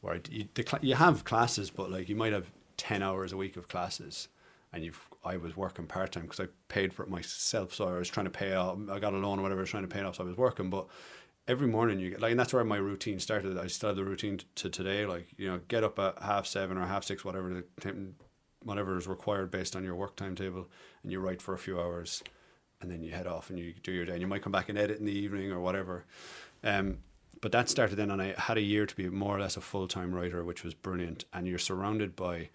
where 0.00 0.14
I, 0.14 0.20
you, 0.28 0.48
the, 0.54 0.78
you 0.82 0.96
have 0.96 1.24
classes, 1.24 1.70
but 1.70 1.92
like 1.92 2.08
you 2.08 2.16
might 2.16 2.32
have 2.32 2.50
ten 2.76 3.04
hours 3.04 3.32
a 3.32 3.36
week 3.36 3.56
of 3.56 3.68
classes. 3.68 4.26
And 4.72 4.84
you've, 4.84 5.00
I 5.24 5.36
was 5.36 5.56
working 5.56 5.86
part 5.86 6.10
time 6.10 6.24
because 6.24 6.40
I 6.40 6.48
paid 6.66 6.92
for 6.92 7.04
it 7.04 7.08
myself. 7.08 7.72
So 7.72 7.86
I 7.86 7.98
was 7.98 8.08
trying 8.08 8.26
to 8.26 8.30
pay 8.30 8.54
off. 8.54 8.78
I 8.90 8.98
got 8.98 9.14
a 9.14 9.16
loan 9.16 9.38
or 9.38 9.42
whatever. 9.42 9.60
I 9.60 9.62
was 9.62 9.70
trying 9.70 9.84
to 9.84 9.88
pay 9.88 10.00
it 10.00 10.06
off. 10.06 10.16
So 10.16 10.24
I 10.24 10.26
was 10.26 10.36
working, 10.36 10.70
but 10.70 10.88
every 11.46 11.68
morning 11.68 12.00
you 12.00 12.10
get 12.10 12.20
like, 12.20 12.32
and 12.32 12.40
that's 12.40 12.52
where 12.52 12.64
my 12.64 12.78
routine 12.78 13.20
started. 13.20 13.56
I 13.56 13.68
still 13.68 13.90
have 13.90 13.96
the 13.96 14.04
routine 14.04 14.40
to 14.56 14.68
today. 14.68 15.06
Like 15.06 15.28
you 15.36 15.46
know, 15.46 15.60
get 15.68 15.84
up 15.84 16.00
at 16.00 16.20
half 16.20 16.46
seven 16.46 16.76
or 16.78 16.86
half 16.86 17.04
six, 17.04 17.24
whatever 17.24 17.54
the 17.54 17.64
whatever 18.64 18.96
is 18.96 19.06
required 19.06 19.50
based 19.50 19.76
on 19.76 19.84
your 19.84 19.94
work 19.94 20.16
timetable, 20.16 20.68
and 21.02 21.12
you 21.12 21.20
write 21.20 21.40
for 21.42 21.54
a 21.54 21.58
few 21.58 21.80
hours, 21.80 22.22
and 22.80 22.90
then 22.90 23.02
you 23.02 23.12
head 23.12 23.26
off 23.26 23.50
and 23.50 23.58
you 23.58 23.74
do 23.82 23.92
your 23.92 24.04
day. 24.04 24.12
And 24.12 24.20
you 24.20 24.26
might 24.26 24.42
come 24.42 24.52
back 24.52 24.68
and 24.68 24.78
edit 24.78 24.98
in 24.98 25.06
the 25.06 25.12
evening 25.12 25.52
or 25.52 25.60
whatever. 25.60 26.04
Um, 26.64 26.98
but 27.40 27.52
that 27.52 27.68
started 27.68 27.96
then, 27.96 28.10
and 28.10 28.20
I 28.20 28.34
had 28.36 28.58
a 28.58 28.62
year 28.62 28.84
to 28.84 28.96
be 28.96 29.08
more 29.08 29.36
or 29.36 29.40
less 29.40 29.56
a 29.56 29.60
full 29.60 29.88
time 29.88 30.14
writer, 30.14 30.44
which 30.44 30.62
was 30.62 30.74
brilliant. 30.74 31.24
And 31.32 31.46
you're 31.46 31.58
surrounded 31.58 32.16
by 32.16 32.50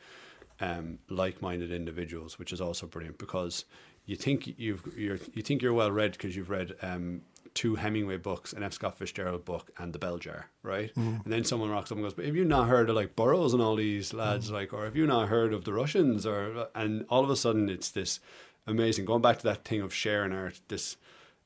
um, 0.59 0.99
like-minded 1.09 1.71
individuals, 1.71 2.37
which 2.37 2.53
is 2.53 2.61
also 2.61 2.85
brilliant 2.85 3.17
because 3.17 3.65
you 4.05 4.15
think 4.15 4.53
you've 4.59 4.83
you're 4.95 5.19
you 5.33 5.41
think 5.41 5.61
you're 5.61 5.73
well 5.73 5.91
read 5.91 6.11
because 6.11 6.35
you've 6.35 6.49
read 6.49 6.75
um, 6.81 7.21
two 7.55 7.75
Hemingway 7.75 8.17
books, 8.17 8.53
an 8.53 8.61
F. 8.61 8.73
Scott 8.73 8.97
Fitzgerald 8.97 9.45
book, 9.45 9.71
and 9.79 9.91
The 9.93 9.97
Bell 9.97 10.19
Jar, 10.19 10.49
right? 10.61 10.93
Mm. 10.95 11.23
And 11.23 11.33
then 11.33 11.43
someone 11.43 11.71
rocks 11.71 11.91
up 11.91 11.97
and 11.97 12.05
goes, 12.05 12.13
"But 12.13 12.25
have 12.25 12.35
you 12.35 12.45
not 12.45 12.67
heard 12.67 12.89
of 12.89 12.95
like 12.95 13.15
Burroughs 13.15 13.53
and 13.53 13.63
all 13.63 13.75
these 13.75 14.13
lads, 14.13 14.49
mm. 14.49 14.53
like, 14.53 14.73
or 14.73 14.85
have 14.85 14.95
you 14.95 15.07
not 15.07 15.29
heard 15.29 15.53
of 15.53 15.63
the 15.63 15.73
Russians?" 15.73 16.25
Or 16.27 16.67
and 16.75 17.05
all 17.09 17.23
of 17.23 17.29
a 17.31 17.35
sudden 17.35 17.69
it's 17.69 17.89
this 17.89 18.19
amazing 18.67 19.05
going 19.05 19.21
back 19.21 19.37
to 19.37 19.43
that 19.45 19.65
thing 19.65 19.81
of 19.81 19.93
sharing 19.93 20.31
art, 20.31 20.61
this 20.67 20.97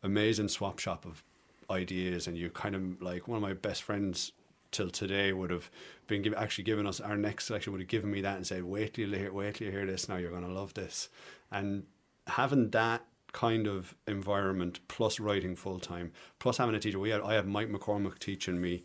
amazing 0.04 0.50
swap 0.50 0.80
shop 0.80 1.06
of 1.06 1.24
ideas, 1.70 2.28
and 2.28 2.38
you 2.38 2.50
kind 2.50 2.76
of 2.76 3.02
like 3.02 3.28
one 3.28 3.38
of 3.38 3.42
my 3.44 3.54
best 3.54 3.84
friends 3.84 4.32
till 4.72 4.90
today 4.90 5.34
would 5.34 5.50
have 5.50 5.70
been 6.08 6.22
give, 6.22 6.34
actually 6.36 6.64
given 6.64 6.86
us 6.86 7.00
our 7.00 7.18
next 7.18 7.46
selection 7.46 7.72
would 7.74 7.82
have 7.82 7.88
given 7.88 8.12
me 8.12 8.22
that 8.22 8.36
and 8.36 8.48
said, 8.48 8.64
"Wait 8.64 8.96
till 8.96 9.10
you 9.10 9.16
hear, 9.16 9.32
wait 9.32 9.56
till 9.56 9.68
you 9.68 9.74
hear 9.74 9.86
this. 9.86 10.10
Now 10.10 10.18
you're 10.18 10.32
going 10.32 10.44
to 10.46 10.52
love 10.52 10.74
this." 10.74 11.10
And 11.52 11.86
having 12.28 12.70
that 12.72 13.06
kind 13.32 13.68
of 13.68 13.96
environment 14.08 14.80
plus 14.88 15.20
writing 15.20 15.56
full 15.56 15.80
time 15.80 16.12
plus 16.40 16.58
having 16.58 16.76
a 16.76 16.80
teacher. 16.80 17.00
We 17.00 17.10
had 17.10 17.22
I 17.22 17.34
had 17.36 17.48
Mike 17.48 17.70
McCormack 17.70 18.20
teaching 18.20 18.60
me 18.62 18.84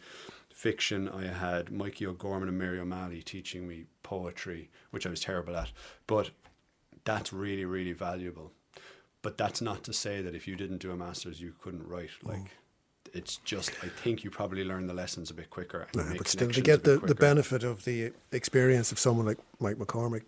fiction. 0.52 1.08
I 1.08 1.26
had 1.26 1.72
Mikey 1.72 2.06
O'Gorman 2.06 2.48
and 2.48 2.58
Mary 2.58 2.78
O'Malley 2.78 3.22
teaching 3.22 3.66
me 3.66 3.84
poetry 4.02 4.70
which 4.90 5.06
I 5.06 5.10
was 5.10 5.20
terrible 5.20 5.56
at. 5.56 5.72
But 6.06 6.30
that's 7.04 7.32
really 7.32 7.64
really 7.64 7.92
valuable. 7.92 8.52
But 9.22 9.38
that's 9.38 9.62
not 9.62 9.82
to 9.84 9.92
say 9.92 10.20
that 10.20 10.34
if 10.34 10.46
you 10.46 10.56
didn't 10.56 10.78
do 10.78 10.90
a 10.90 10.96
master's 10.96 11.40
you 11.40 11.54
couldn't 11.60 11.86
write. 11.88 12.10
Mm. 12.22 12.28
Like 12.28 12.50
it's 13.14 13.36
just 13.38 13.70
I 13.82 13.88
think 13.88 14.24
you 14.24 14.30
probably 14.30 14.64
learn 14.64 14.86
the 14.86 14.94
lessons 14.94 15.30
a 15.30 15.34
bit 15.34 15.50
quicker 15.50 15.80
and 15.80 15.90
Yeah, 15.94 16.08
make 16.10 16.18
but 16.18 16.28
still, 16.28 16.50
to 16.50 16.60
get 16.60 16.84
the, 16.84 16.98
the 16.98 17.14
benefit 17.14 17.62
of 17.62 17.84
the 17.84 18.12
experience 18.32 18.92
of 18.92 18.98
someone 18.98 19.26
like 19.26 19.38
Mike 19.60 19.76
McCormack, 19.76 20.22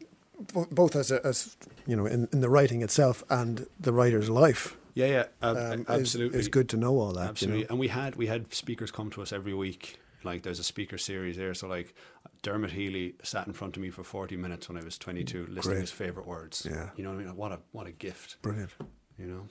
both 0.70 0.96
as, 0.96 1.10
a, 1.10 1.24
as 1.26 1.56
you 1.86 1.96
know, 1.96 2.06
in, 2.06 2.28
in 2.32 2.40
the 2.40 2.48
writing 2.48 2.82
itself 2.82 3.24
and 3.30 3.66
the 3.80 3.92
writer's 3.92 4.28
life, 4.30 4.76
yeah 4.94 5.06
yeah 5.06 5.24
ab- 5.42 5.56
um, 5.56 5.86
absolutely 5.88 6.38
is, 6.38 6.48
good 6.48 6.68
to 6.70 6.76
know 6.76 6.98
all 6.98 7.12
that. 7.12 7.28
Absolutely. 7.28 7.60
You 7.60 7.64
know? 7.64 7.70
And 7.70 7.78
we 7.78 7.88
had 7.88 8.16
we 8.16 8.26
had 8.26 8.52
speakers 8.52 8.90
come 8.90 9.10
to 9.10 9.22
us 9.22 9.32
every 9.32 9.54
week. 9.54 9.98
Like 10.24 10.42
there's 10.42 10.58
a 10.58 10.64
speaker 10.64 10.98
series 10.98 11.36
there. 11.36 11.54
So 11.54 11.68
like 11.68 11.94
Dermot 12.42 12.72
Healy 12.72 13.14
sat 13.22 13.46
in 13.46 13.52
front 13.52 13.76
of 13.76 13.82
me 13.82 13.90
for 13.90 14.02
40 14.02 14.36
minutes 14.36 14.68
when 14.68 14.76
I 14.76 14.84
was 14.84 14.98
22, 14.98 15.46
listening 15.46 15.60
Great. 15.60 15.80
his 15.80 15.90
favorite 15.90 16.26
words. 16.26 16.66
Yeah. 16.68 16.90
You 16.96 17.04
know 17.04 17.10
what 17.10 17.20
I 17.20 17.24
mean? 17.24 17.36
What 17.36 17.52
a 17.52 17.58
what 17.72 17.86
a 17.86 17.92
gift. 17.92 18.40
Brilliant. 18.42 18.70
You 19.18 19.26
know. 19.26 19.48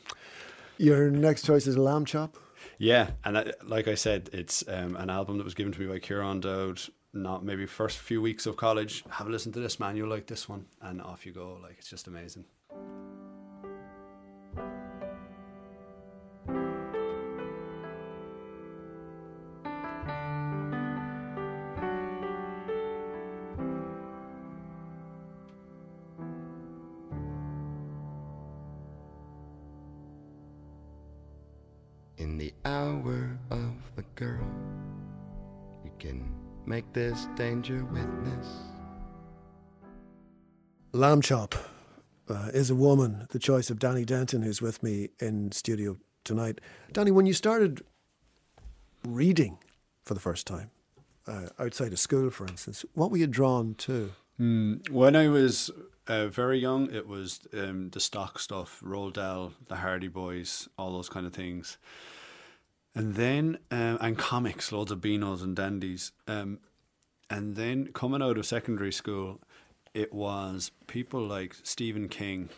Your 0.77 1.09
next 1.09 1.45
choice 1.45 1.67
is 1.67 1.77
Lambchop. 1.77 2.33
Yeah, 2.77 3.11
and 3.23 3.37
I, 3.37 3.53
like 3.63 3.87
I 3.87 3.95
said, 3.95 4.29
it's 4.33 4.63
um, 4.67 4.95
an 4.97 5.09
album 5.09 5.37
that 5.37 5.43
was 5.43 5.53
given 5.53 5.71
to 5.73 5.79
me 5.79 5.87
by 5.87 5.99
Kieran 5.99 6.41
Dowd. 6.41 6.81
Not 7.15 7.45
maybe 7.45 7.65
first 7.65 7.97
few 7.97 8.21
weeks 8.21 8.45
of 8.45 8.57
college. 8.57 9.05
Have 9.09 9.27
a 9.27 9.29
listen 9.29 9.53
to 9.53 9.59
this, 9.61 9.79
man. 9.79 9.95
You'll 9.95 10.09
like 10.09 10.27
this 10.27 10.49
one, 10.49 10.65
and 10.81 11.01
off 11.01 11.25
you 11.25 11.31
go. 11.31 11.57
Like 11.63 11.75
it's 11.77 11.89
just 11.89 12.07
amazing. 12.07 12.43
This 36.95 37.27
danger 37.35 37.83
witness. 37.91 38.47
Lambchop 40.93 41.53
uh, 42.29 42.51
is 42.53 42.69
a 42.69 42.75
woman, 42.75 43.27
the 43.31 43.37
choice 43.37 43.69
of 43.69 43.79
Danny 43.79 44.05
Denton, 44.05 44.41
who's 44.43 44.61
with 44.61 44.81
me 44.81 45.09
in 45.19 45.51
studio 45.51 45.97
tonight. 46.23 46.61
Danny, 46.93 47.11
when 47.11 47.25
you 47.25 47.33
started 47.33 47.83
reading 49.05 49.57
for 50.05 50.13
the 50.13 50.21
first 50.21 50.47
time, 50.47 50.71
uh, 51.27 51.47
outside 51.59 51.91
of 51.91 51.99
school, 51.99 52.29
for 52.29 52.47
instance, 52.47 52.85
what 52.93 53.11
were 53.11 53.17
you 53.17 53.27
drawn 53.27 53.75
to? 53.75 54.13
Mm, 54.39 54.89
when 54.89 55.17
I 55.17 55.27
was 55.27 55.69
uh, 56.07 56.27
very 56.27 56.59
young, 56.59 56.89
it 56.93 57.09
was 57.09 57.41
um, 57.53 57.89
the 57.89 57.99
stock 57.99 58.39
stuff, 58.39 58.81
Roald 58.81 59.15
Dahl, 59.15 59.51
the 59.67 59.75
Hardy 59.75 60.07
Boys, 60.07 60.69
all 60.77 60.93
those 60.93 61.09
kind 61.09 61.25
of 61.25 61.33
things. 61.33 61.77
And 62.97 63.15
then, 63.15 63.57
um, 63.69 63.97
and 63.99 64.17
comics, 64.17 64.71
loads 64.71 64.93
of 64.93 65.01
Beanos 65.01 65.43
and 65.43 65.57
Dandies. 65.57 66.13
Um, 66.25 66.59
and 67.29 67.55
then 67.55 67.87
coming 67.93 68.21
out 68.21 68.37
of 68.37 68.45
secondary 68.45 68.91
school, 68.91 69.39
it 69.93 70.13
was 70.13 70.71
people 70.87 71.25
like 71.25 71.55
Stephen 71.63 72.09
King. 72.09 72.49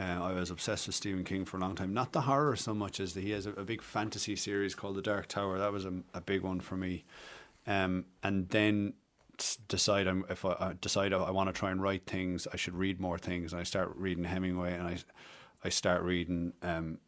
Uh, 0.00 0.22
I 0.22 0.32
was 0.32 0.50
obsessed 0.50 0.86
with 0.86 0.94
Stephen 0.94 1.24
King 1.24 1.44
for 1.44 1.56
a 1.56 1.60
long 1.60 1.74
time. 1.74 1.92
Not 1.92 2.12
the 2.12 2.22
horror 2.22 2.56
so 2.56 2.72
much 2.72 3.00
as 3.00 3.14
the, 3.14 3.20
he 3.20 3.30
has 3.30 3.46
a, 3.46 3.50
a 3.50 3.64
big 3.64 3.82
fantasy 3.82 4.36
series 4.36 4.74
called 4.74 4.96
The 4.96 5.02
Dark 5.02 5.26
Tower. 5.26 5.58
That 5.58 5.72
was 5.72 5.84
a, 5.84 5.92
a 6.14 6.20
big 6.20 6.42
one 6.42 6.60
for 6.60 6.76
me. 6.76 7.04
Um, 7.66 8.06
and 8.22 8.48
then 8.48 8.94
decide 9.68 10.06
I'm, 10.06 10.24
if 10.28 10.44
I, 10.44 10.52
I 10.58 10.74
decide 10.80 11.12
I 11.12 11.30
want 11.30 11.48
to 11.48 11.52
try 11.52 11.70
and 11.70 11.82
write 11.82 12.06
things, 12.06 12.46
I 12.52 12.56
should 12.56 12.74
read 12.74 13.00
more 13.00 13.18
things. 13.18 13.52
And 13.52 13.60
I 13.60 13.64
start 13.64 13.92
reading 13.96 14.24
Hemingway, 14.24 14.74
and 14.74 14.86
I 14.86 14.98
I 15.64 15.68
start 15.70 16.02
reading 16.02 16.52
um, 16.62 16.98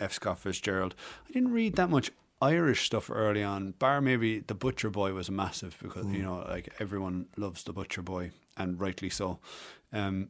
F. 0.00 0.12
Scott 0.12 0.38
Fitzgerald. 0.38 0.94
I 1.28 1.32
didn't 1.32 1.52
read 1.52 1.76
that 1.76 1.90
much 1.90 2.10
Irish 2.44 2.84
stuff 2.84 3.10
early 3.10 3.42
on. 3.42 3.72
Bar 3.72 4.02
maybe 4.02 4.40
The 4.40 4.54
Butcher 4.54 4.90
Boy 4.90 5.14
was 5.14 5.30
massive 5.30 5.78
because 5.82 6.06
you 6.06 6.22
know 6.22 6.44
like 6.46 6.68
everyone 6.78 7.26
loves 7.38 7.64
The 7.64 7.72
Butcher 7.72 8.02
Boy, 8.02 8.32
and 8.56 8.78
rightly 8.78 9.08
so. 9.08 9.38
Um, 9.92 10.28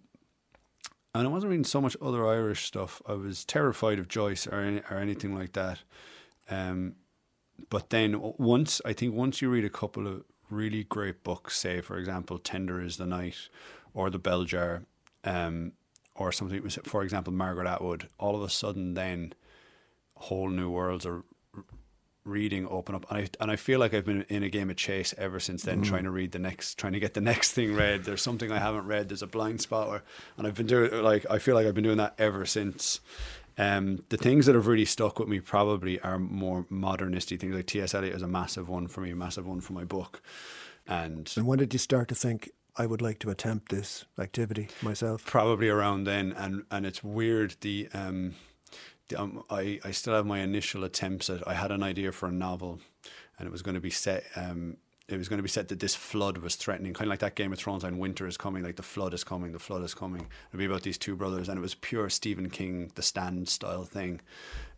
and 1.12 1.26
I 1.26 1.30
wasn't 1.30 1.50
reading 1.50 1.64
so 1.64 1.80
much 1.80 1.96
other 2.00 2.26
Irish 2.26 2.64
stuff. 2.64 3.02
I 3.06 3.14
was 3.14 3.44
terrified 3.44 3.98
of 3.98 4.08
Joyce 4.08 4.46
or 4.46 4.60
any, 4.60 4.80
or 4.90 4.98
anything 4.98 5.34
like 5.36 5.52
that. 5.54 5.80
Um, 6.48 6.94
but 7.68 7.90
then 7.90 8.20
once 8.38 8.80
I 8.84 8.92
think 8.92 9.14
once 9.14 9.42
you 9.42 9.50
read 9.50 9.64
a 9.64 9.70
couple 9.70 10.06
of 10.06 10.22
really 10.50 10.84
great 10.84 11.24
books, 11.24 11.58
say 11.58 11.80
for 11.80 11.98
example, 11.98 12.38
Tender 12.38 12.80
is 12.80 12.96
the 12.96 13.06
Night 13.06 13.48
or 13.92 14.08
The 14.08 14.20
Bell 14.20 14.44
Jar, 14.44 14.82
um, 15.24 15.72
or 16.14 16.30
something, 16.30 16.68
for 16.68 17.02
example, 17.02 17.32
Margaret 17.32 17.66
Atwood, 17.66 18.08
all 18.18 18.36
of 18.36 18.42
a 18.42 18.48
sudden 18.48 18.94
then 18.94 19.32
whole 20.16 20.48
new 20.48 20.70
worlds 20.70 21.04
are 21.04 21.22
reading 22.24 22.66
open 22.68 22.94
up 22.94 23.04
and 23.10 23.18
I 23.18 23.28
and 23.38 23.50
I 23.50 23.56
feel 23.56 23.78
like 23.78 23.92
I've 23.92 24.06
been 24.06 24.24
in 24.30 24.42
a 24.42 24.48
game 24.48 24.70
of 24.70 24.76
chase 24.76 25.12
ever 25.18 25.38
since 25.38 25.62
then 25.62 25.82
trying 25.82 26.04
to 26.04 26.10
read 26.10 26.32
the 26.32 26.38
next 26.38 26.78
trying 26.78 26.94
to 26.94 27.00
get 27.00 27.12
the 27.12 27.20
next 27.20 27.52
thing 27.52 27.74
read 27.74 28.04
there's 28.04 28.22
something 28.22 28.50
I 28.50 28.58
haven't 28.58 28.86
read 28.86 29.08
there's 29.08 29.22
a 29.22 29.26
blind 29.26 29.60
spot 29.60 29.88
or, 29.88 30.02
and 30.38 30.46
I've 30.46 30.54
been 30.54 30.66
doing 30.66 31.02
like 31.02 31.26
I 31.28 31.38
feel 31.38 31.54
like 31.54 31.66
I've 31.66 31.74
been 31.74 31.84
doing 31.84 31.98
that 31.98 32.14
ever 32.18 32.46
since 32.46 33.00
um, 33.56 34.02
the 34.08 34.16
things 34.16 34.46
that 34.46 34.54
have 34.56 34.66
really 34.66 34.84
stuck 34.86 35.18
with 35.20 35.28
me 35.28 35.38
probably 35.38 36.00
are 36.00 36.18
more 36.18 36.64
modernisty 36.72 37.38
things 37.38 37.54
like 37.54 37.66
T.S. 37.66 37.94
Eliot 37.94 38.16
is 38.16 38.22
a 38.22 38.26
massive 38.28 38.68
one 38.68 38.88
for 38.88 39.00
me 39.02 39.10
a 39.10 39.16
massive 39.16 39.46
one 39.46 39.60
for 39.60 39.74
my 39.74 39.84
book 39.84 40.22
and 40.86 41.32
And 41.36 41.46
when 41.46 41.58
did 41.58 41.72
you 41.72 41.78
start 41.78 42.08
to 42.08 42.14
think, 42.14 42.50
I 42.76 42.86
would 42.86 43.00
like 43.00 43.18
to 43.20 43.30
attempt 43.30 43.70
this 43.70 44.04
activity 44.18 44.68
myself? 44.82 45.24
probably 45.24 45.68
around 45.68 46.04
then 46.04 46.32
and 46.32 46.64
and 46.70 46.84
it's 46.86 47.04
weird 47.04 47.56
the 47.60 47.88
um, 47.94 48.30
the, 48.30 48.53
um 49.16 49.44
I, 49.50 49.80
I 49.84 49.90
still 49.90 50.14
have 50.14 50.26
my 50.26 50.40
initial 50.40 50.84
attempts 50.84 51.30
at 51.30 51.46
I 51.46 51.54
had 51.54 51.70
an 51.70 51.82
idea 51.82 52.12
for 52.12 52.28
a 52.28 52.32
novel 52.32 52.80
and 53.38 53.46
it 53.46 53.52
was 53.52 53.62
going 53.62 53.74
to 53.74 53.80
be 53.80 53.90
set 53.90 54.24
um 54.36 54.76
it 55.08 55.18
was 55.18 55.28
going 55.28 55.38
to 55.38 55.42
be 55.42 55.48
said 55.48 55.68
that 55.68 55.80
this 55.80 55.94
flood 55.94 56.38
was 56.38 56.56
threatening, 56.56 56.94
kind 56.94 57.08
of 57.08 57.10
like 57.10 57.18
that 57.18 57.34
Game 57.34 57.52
of 57.52 57.58
Thrones 57.58 57.84
and 57.84 57.98
winter 57.98 58.26
is 58.26 58.38
coming, 58.38 58.62
like 58.62 58.76
the 58.76 58.82
flood 58.82 59.12
is 59.12 59.22
coming, 59.22 59.52
the 59.52 59.58
flood 59.58 59.82
is 59.82 59.92
coming. 59.92 60.26
It'd 60.48 60.58
be 60.58 60.64
about 60.64 60.82
these 60.82 60.96
two 60.96 61.14
brothers, 61.14 61.48
and 61.48 61.58
it 61.58 61.60
was 61.60 61.74
pure 61.74 62.08
Stephen 62.08 62.48
King, 62.48 62.90
the 62.94 63.02
stand 63.02 63.48
style 63.48 63.84
thing. 63.84 64.22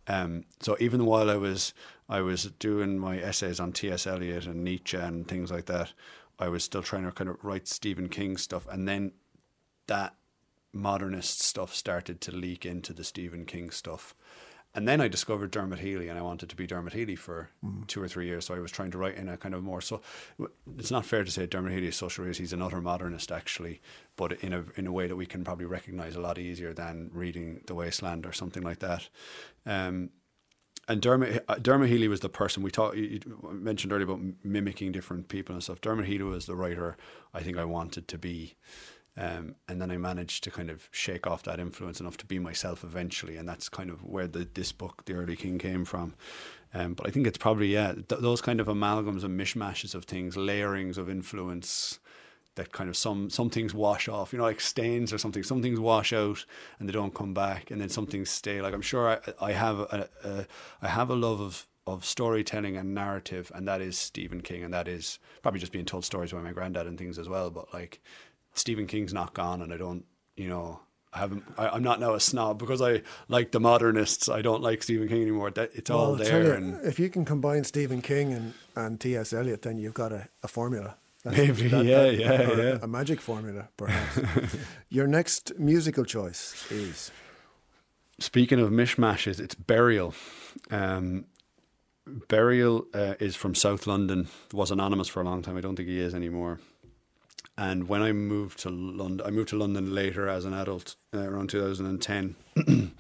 Um, 0.09 0.45
so 0.61 0.77
even 0.81 1.05
while 1.05 1.31
I 1.31 1.37
was 1.37 1.74
I 2.09 2.22
was 2.22 2.45
doing 2.59 2.99
my 2.99 3.20
essays 3.20 3.61
on 3.61 3.72
T.S. 3.72 4.07
Eliot 4.07 4.47
and 4.47 4.64
Nietzsche 4.64 4.97
and 4.97 5.29
things 5.29 5.53
like 5.53 5.66
that, 5.66 5.93
I 6.39 6.49
was 6.49 6.64
still 6.64 6.83
trying 6.83 7.05
to 7.05 7.12
kind 7.12 7.31
of 7.31 7.37
write 7.45 7.68
Stephen 7.68 8.09
King 8.09 8.37
stuff, 8.37 8.66
and 8.68 8.89
then 8.89 9.12
that 9.87 10.14
modernist 10.77 11.41
stuff 11.41 11.74
started 11.74 12.20
to 12.22 12.33
leak 12.33 12.66
into 12.66 12.93
the 12.93 13.05
Stephen 13.05 13.45
King 13.45 13.70
stuff. 13.70 14.14
And 14.77 14.87
then 14.87 15.01
I 15.01 15.09
discovered 15.09 15.53
Dermot 15.53 15.79
Healy, 15.79 16.11
and 16.11 16.18
I 16.18 16.22
wanted 16.22 16.51
to 16.51 16.57
be 16.57 16.66
Dermot 16.66 16.93
Healy 16.93 17.16
for 17.16 17.49
two 17.87 18.03
or 18.03 18.09
three 18.09 18.27
years. 18.27 18.45
So 18.45 18.55
I 18.55 18.59
was 18.59 18.70
trying 18.70 18.91
to 18.91 18.99
write 18.99 19.16
in 19.16 19.27
a 19.27 19.39
kind 19.39 19.55
of 19.55 19.62
more. 19.62 19.81
So 19.81 20.03
it's 20.77 20.91
not 20.91 21.07
fair 21.07 21.24
to 21.24 21.31
say 21.31 21.47
Dermot 21.47 21.72
Healy 21.72 21.87
is 21.87 21.97
social 21.97 22.24
realist. 22.24 22.41
He's 22.41 22.53
an 22.53 22.61
utter 22.61 22.83
modernist, 22.83 23.33
actually, 23.33 23.81
but 24.16 24.33
in 24.43 24.53
a 24.53 24.64
in 24.77 24.87
a 24.87 24.93
way 24.93 25.07
that 25.07 25.16
we 25.16 25.24
can 25.24 25.45
probably 25.45 25.64
recognise 25.64 26.14
a 26.14 26.20
lot 26.20 26.39
easier 26.39 26.74
than 26.74 27.11
reading 27.14 27.62
The 27.66 27.74
Wasteland 27.74 28.27
or 28.27 28.33
something 28.33 28.62
like 28.62 28.81
that. 28.81 29.09
Um, 29.64 30.11
and 30.89 31.01
Dermot 31.01 31.43
uh, 31.49 31.55
Dermot 31.55 31.89
Healy 31.89 32.09
was 32.09 32.20
the 32.20 32.29
person 32.29 32.62
we 32.62 32.70
talked. 32.70 32.99
You 32.99 33.20
mentioned 33.51 33.95
earlier 33.95 34.05
about 34.05 34.20
mimicking 34.45 34.93
different 34.93 35.29
people 35.29 35.55
and 35.55 35.62
stuff. 35.62 35.81
Dermot 35.81 36.05
Healy 36.05 36.24
was 36.24 36.45
the 36.45 36.55
writer 36.55 36.99
I 37.33 37.43
think 37.43 37.57
I 37.57 37.64
wanted 37.64 38.09
to 38.09 38.18
be. 38.18 38.57
Um, 39.19 39.55
and 39.67 39.81
then 39.81 39.91
I 39.91 39.97
managed 39.97 40.45
to 40.45 40.51
kind 40.51 40.69
of 40.69 40.89
shake 40.93 41.27
off 41.27 41.43
that 41.45 41.59
influence 41.59 42.01
enough 42.01 42.19
to 42.19 42.27
be 42.27 42.39
myself 42.39 42.85
eventually, 42.85 43.37
and 43.37 43.49
that's 43.49 43.69
kind 43.69 43.89
of 43.91 44.05
where 44.05 44.27
the, 44.27 44.47
this 44.53 44.73
book, 44.73 45.05
The 45.07 45.14
Earlie 45.14 45.39
King, 45.39 45.59
came 45.59 45.85
from. 45.85 46.14
Um, 46.75 46.93
but 46.93 47.07
I 47.07 47.11
think 47.11 47.27
it's 47.27 47.39
probably 47.39 47.69
yeah 47.69 47.93
th- 47.93 48.21
those 48.21 48.43
kind 48.43 48.61
of 48.61 48.67
amalgams 48.67 49.25
and 49.25 49.39
mishmashes 49.41 49.95
of 49.95 50.05
things, 50.05 50.37
layerings 50.37 50.99
of 50.99 51.09
influence 51.09 51.99
that 52.57 52.73
kind 52.73 52.91
of 52.91 52.97
some 52.97 53.31
some 53.31 53.49
things 53.49 53.73
wash 53.73 54.09
off, 54.09 54.33
you 54.33 54.39
know, 54.39 54.45
like 54.45 54.61
stains 54.61 55.12
or 55.12 55.19
something. 55.19 55.43
Some 55.43 55.62
things 55.62 55.79
wash 55.79 56.12
out 56.12 56.45
and 56.79 56.89
they 56.89 56.93
don't 56.93 57.14
come 57.14 57.33
back, 57.33 57.71
and 57.71 57.81
then 57.81 57.89
some 57.89 58.07
things 58.07 58.29
stay. 58.29 58.61
Like 58.61 58.75
I'm 58.75 58.83
sure 58.83 59.09
I, 59.09 59.19
I 59.41 59.53
have 59.53 59.81
a, 59.81 60.09
a 60.25 60.47
I 60.83 60.89
have 60.89 61.09
a 61.09 61.14
love 61.14 61.41
of 61.41 61.67
of 61.87 62.05
storytelling 62.05 62.77
and 62.77 62.95
narrative, 62.95 63.53
and 63.55 63.69
that 63.69 63.81
is 63.81 63.97
Stephen 63.97 64.41
King, 64.41 64.64
and 64.64 64.75
that 64.75 64.89
is 64.89 65.19
probably 65.43 65.61
just 65.61 65.73
being 65.73 65.85
told 65.85 66.05
stories 66.05 66.33
by 66.33 66.41
my 66.41 66.53
granddad 66.53 66.87
and 66.87 66.99
things 66.99 67.19
as 67.19 67.29
well. 67.29 67.51
But 67.51 67.73
like 67.73 68.01
Stephen 68.57 68.87
King's 68.87 69.13
not 69.15 69.35
gone, 69.35 69.63
and 69.63 69.73
I 69.73 69.77
don't, 69.77 70.05
you 70.37 70.49
know, 70.49 70.81
I 71.13 71.19
haven't. 71.21 71.45
I, 71.57 71.69
I'm 71.69 71.83
not 71.83 72.01
now 72.01 72.15
a 72.15 72.21
snob 72.21 72.59
because 72.59 72.83
I 72.83 73.03
like 73.29 73.53
the 73.53 73.61
modernists. 73.61 74.29
I 74.29 74.43
don't 74.43 74.63
like 74.63 74.83
Stephen 74.83 75.09
King 75.09 75.23
anymore. 75.23 75.51
That 75.51 75.71
it's 75.75 75.91
all 75.91 75.99
Well, 75.99 76.11
I'll 76.13 76.17
there, 76.17 76.43
you, 76.45 76.53
and 76.53 76.85
if 76.85 76.99
you 76.99 77.09
can 77.09 77.25
combine 77.25 77.65
Stephen 77.65 78.03
King 78.03 78.33
and, 78.33 78.55
and 78.75 79.01
T.S. 79.01 79.33
Eliot, 79.33 79.63
then 79.63 79.79
you've 79.79 79.95
got 79.95 80.13
a, 80.13 80.29
a 80.43 80.49
formula. 80.49 80.97
That's- 81.25 81.49
Maybe, 81.59 81.69
yeah, 81.71 82.05
yeah, 82.07 82.43
or 82.51 82.53
a- 82.61 82.65
yeah. 82.65 82.79
A 82.83 82.87
magic 82.87 83.21
formula, 83.21 83.69
perhaps. 83.77 84.57
Your 84.91 85.07
next 85.07 85.59
musical 85.59 86.05
choice 86.05 86.71
is 86.71 87.11
Speaking 88.19 88.61
of 88.61 88.71
mishmashes, 88.71 89.41
it's 89.41 89.55
Burial. 89.55 90.15
Um, 90.71 91.25
Burial 92.29 92.87
uh, 92.95 93.15
is 93.19 93.35
from 93.37 93.55
South 93.55 93.87
London. 93.87 94.29
Was 94.53 94.71
anonymous 94.71 95.09
for 95.09 95.21
a 95.21 95.25
long 95.25 95.43
time. 95.43 95.57
I 95.57 95.61
don't 95.61 95.77
think 95.77 95.89
he 95.89 95.99
is 95.99 96.15
anymore. 96.15 96.61
And 97.59 97.89
when 97.89 98.03
I 98.03 98.13
moved 98.13 98.59
to 98.61 98.71
London, 98.71 99.27
I 99.27 99.31
moved 99.31 99.49
to 99.51 99.57
London 99.57 99.95
later 99.95 100.29
as 100.29 100.45
an 100.45 100.53
adult, 100.53 100.97
uh, 101.15 101.21
around 101.21 101.49
2010. 101.49 102.37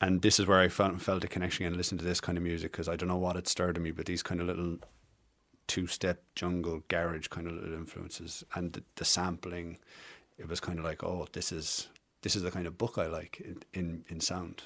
and 0.00 0.22
this 0.22 0.38
is 0.38 0.46
where 0.46 0.60
I 0.60 0.68
felt, 0.68 1.00
felt 1.00 1.24
a 1.24 1.28
connection 1.28 1.64
and 1.64 1.76
listened 1.76 2.00
to 2.00 2.06
this 2.06 2.20
kind 2.20 2.36
of 2.36 2.44
music 2.44 2.72
because 2.72 2.88
I 2.88 2.96
don't 2.96 3.08
know 3.08 3.16
what 3.16 3.36
it 3.36 3.48
stirred 3.48 3.76
in 3.76 3.82
me, 3.82 3.92
but 3.92 4.06
these 4.06 4.22
kind 4.22 4.40
of 4.40 4.46
little 4.46 4.78
two-step 5.66 6.22
jungle 6.34 6.82
garage 6.88 7.28
kind 7.28 7.46
of 7.46 7.54
little 7.54 7.72
influences 7.72 8.44
and 8.54 8.74
the, 8.74 8.82
the 8.96 9.04
sampling, 9.04 9.78
it 10.36 10.48
was 10.48 10.60
kind 10.60 10.78
of 10.78 10.84
like, 10.84 11.02
oh, 11.02 11.26
this 11.32 11.52
is 11.52 11.88
this 12.20 12.36
is 12.36 12.42
the 12.42 12.50
kind 12.50 12.66
of 12.66 12.76
book 12.76 12.98
I 12.98 13.06
like 13.06 13.40
in 13.40 13.62
in, 13.72 14.04
in 14.08 14.20
sound. 14.20 14.62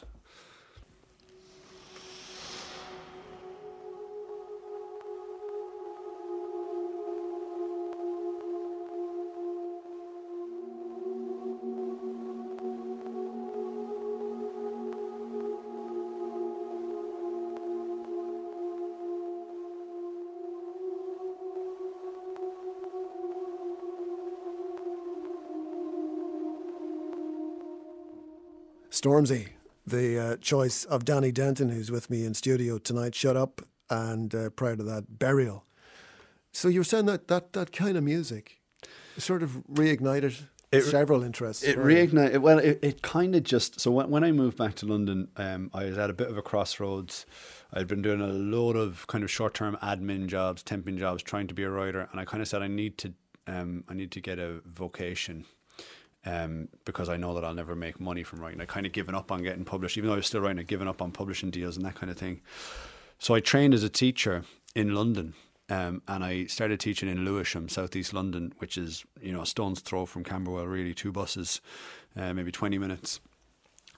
Stormzy, 28.99 29.51
the 29.87 30.19
uh, 30.19 30.37
choice 30.39 30.85
of 30.85 31.05
Danny 31.05 31.31
Denton, 31.31 31.69
who's 31.69 31.89
with 31.89 32.11
me 32.11 32.25
in 32.25 32.35
studio 32.35 32.79
tonight. 32.79 33.15
Shut 33.15 33.37
up, 33.37 33.63
and 33.89 34.35
uh, 34.35 34.51
prior 34.51 34.75
to 34.75 34.83
that, 34.83 35.21
Burial. 35.21 35.65
So 36.51 36.67
you 36.67 36.81
were 36.81 36.85
saying 36.85 37.07
that 37.07 37.29
that, 37.29 37.53
that 37.53 37.71
kind 37.71 37.97
of 37.97 38.03
music 38.03 38.59
sort 39.17 39.45
of 39.45 39.63
reignited 39.73 40.43
It- 40.73 40.83
several 40.83 41.23
interests. 41.23 41.63
It 41.63 41.77
reignited. 41.79 42.39
Well, 42.41 42.59
it, 42.59 42.81
it 42.83 43.03
kind 43.03 43.37
of 43.37 43.45
just. 43.45 43.79
So 43.79 43.93
when, 43.93 44.11
when 44.11 44.25
I 44.25 44.33
moved 44.33 44.57
back 44.59 44.75
to 44.77 44.87
London, 44.87 45.29
um, 45.37 45.71
I 45.73 45.85
was 45.85 45.97
at 45.97 46.11
a 46.11 46.15
bit 46.15 46.29
of 46.29 46.37
a 46.37 46.43
crossroads. 46.43 47.25
I'd 47.73 47.87
been 47.87 48.03
doing 48.03 48.21
a 48.21 48.27
load 48.27 48.75
of 48.75 49.07
kind 49.07 49.23
of 49.23 49.31
short 49.31 49.55
term 49.55 49.79
admin 49.81 50.27
jobs, 50.27 50.65
temping 50.65 50.99
jobs, 50.99 51.23
trying 51.23 51.47
to 51.47 51.55
be 51.55 51.63
a 51.63 51.71
writer, 51.71 52.09
and 52.11 52.21
I 52.21 52.25
kind 52.25 52.43
of 52.43 52.49
said 52.49 52.63
I 52.63 52.67
need 52.69 52.99
to, 52.99 53.15
um, 53.47 53.85
I 53.89 53.95
need 53.95 54.11
to 54.11 54.21
get 54.21 54.41
a 54.41 54.61
vocation. 54.67 55.45
Um, 56.27 56.69
because 56.85 57.09
I 57.09 57.17
know 57.17 57.35
that 57.35 57.45
I'll 57.45 57.55
never 57.55 57.77
make 57.77 58.01
money 58.01 58.23
from 58.23 58.41
writing. 58.41 58.61
I 58.61 58.65
kind 58.67 58.85
of 58.85 58.93
given 58.93 59.15
up 59.15 59.31
on 59.31 59.43
getting 59.43 59.65
published, 59.65 59.97
even 59.97 60.09
though 60.09 60.15
I 60.15 60.17
was 60.17 60.27
still 60.27 60.41
writing. 60.41 60.59
I'd 60.59 60.67
given 60.67 60.89
up 60.89 61.01
on 61.01 61.13
publishing 61.13 61.51
deals 61.51 61.77
and 61.77 61.87
that 61.87 61.95
kind 61.95 62.11
of 62.11 62.19
thing. 62.19 62.43
So 63.19 63.35
I 63.35 63.41
trained 63.41 63.73
as 63.73 63.83
a 63.83 63.89
teacher 63.89 64.45
in 64.75 64.95
London, 64.95 65.35
um, 65.71 66.03
and 66.09 66.25
I 66.25 66.47
started 66.47 66.81
teaching 66.81 67.09
in 67.09 67.25
Lewisham, 67.25 67.69
southeast 67.69 68.13
London, 68.13 68.53
which 68.59 68.77
is 68.77 69.05
you 69.21 69.33
know 69.33 69.43
a 69.43 69.47
stone's 69.47 69.81
throw 69.81 70.07
from 70.07 70.25
Camberwell. 70.25 70.67
Really, 70.67 70.95
two 70.95 71.13
buses, 71.13 71.61
uh, 72.17 72.33
maybe 72.33 72.53
twenty 72.53 72.79
minutes. 72.79 73.21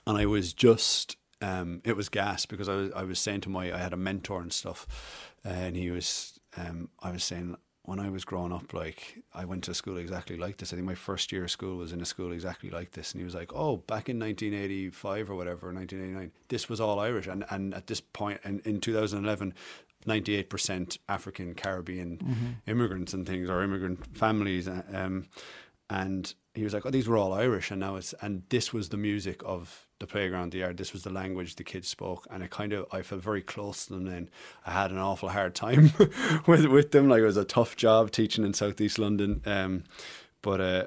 And 0.07 0.17
I 0.17 0.27
was 0.27 0.53
just, 0.53 1.17
um, 1.43 1.83
it 1.85 1.97
was 1.97 2.09
gas 2.09 2.47
because 2.47 2.69
I 2.69 2.75
was 2.75 2.93
I 2.93 3.03
was 3.03 3.19
saying 3.19 3.43
to 3.43 3.51
my 3.51 3.73
I 3.73 3.79
had 3.79 3.93
a 3.93 3.97
mentor 3.97 4.41
and 4.41 4.53
stuff, 4.53 4.87
and 5.45 5.77
he 5.77 5.91
was, 5.91 6.41
um, 6.57 6.89
I 7.03 7.11
was 7.11 7.23
saying 7.25 7.57
when 7.91 7.99
I 7.99 8.09
was 8.09 8.25
growing 8.25 8.53
up, 8.53 8.73
like 8.73 9.19
I 9.35 9.45
went 9.45 9.65
to 9.65 9.73
a 9.73 9.75
school 9.75 9.97
exactly 9.97 10.37
like 10.37 10.59
this. 10.59 10.73
I 10.73 10.77
think 10.77 10.87
my 10.87 10.95
first 10.95 11.33
year 11.33 11.43
of 11.43 11.51
school 11.51 11.77
was 11.77 11.93
in 11.93 12.01
a 12.01 12.05
school 12.05 12.31
exactly 12.31 12.71
like 12.71 12.93
this. 12.93 13.11
And 13.11 13.21
he 13.21 13.25
was 13.25 13.35
like, 13.35 13.53
"Oh, 13.53 13.79
back 13.79 14.09
in 14.09 14.17
1985 14.21 15.29
or 15.29 15.35
whatever, 15.35 15.73
1989, 15.73 16.31
this 16.47 16.69
was 16.69 16.81
all 16.81 17.01
Irish." 17.01 17.27
And 17.27 17.45
and 17.51 17.75
at 17.75 17.89
this 17.89 18.01
point, 18.01 18.41
in, 18.45 18.61
in 18.61 18.81
2011, 18.81 19.55
98% 20.07 20.99
African 21.09 21.55
Caribbean 21.57 22.61
immigrants 22.69 23.13
and 23.13 23.27
things, 23.27 23.51
or 23.51 23.61
immigrant 23.61 24.17
families. 24.17 24.69
Um, 24.69 25.27
and 25.91 26.33
he 26.55 26.63
was 26.63 26.73
like, 26.73 26.87
"Oh, 26.87 26.91
these 26.91 27.09
were 27.09 27.19
all 27.19 27.33
Irish," 27.33 27.73
and 27.73 27.81
now 27.81 27.97
it's 27.97 28.15
and 28.23 28.45
this 28.51 28.73
was 28.73 28.91
the 28.91 28.99
music 28.99 29.43
of 29.45 29.89
the 30.01 30.07
playground, 30.07 30.51
the 30.51 30.59
yard. 30.59 30.79
This 30.79 30.93
was 30.93 31.05
the 31.05 31.11
language 31.11 31.55
the 31.55 31.65
kids 31.65 31.87
spoke, 31.87 32.27
and 32.31 32.43
I 32.43 32.49
kind 32.49 32.73
of 32.73 32.87
I 32.91 33.03
felt 33.03 33.23
very 33.23 33.43
close 33.43 33.87
to 33.87 33.93
them. 33.93 34.07
Then 34.07 34.29
I 34.67 34.73
had 34.73 34.91
an 34.91 34.99
awful 34.99 35.29
hard 35.29 35.55
time 35.55 35.93
with 36.47 36.67
with 36.67 36.91
them. 36.91 37.09
Like 37.09 37.21
it 37.21 37.27
was 37.27 37.37
a 37.37 37.45
tough 37.45 37.77
job 37.77 38.11
teaching 38.11 38.45
in 38.45 38.55
southeast 38.55 38.99
London, 38.99 39.43
um, 39.47 39.85
but 40.43 40.61
uh, 40.61 40.87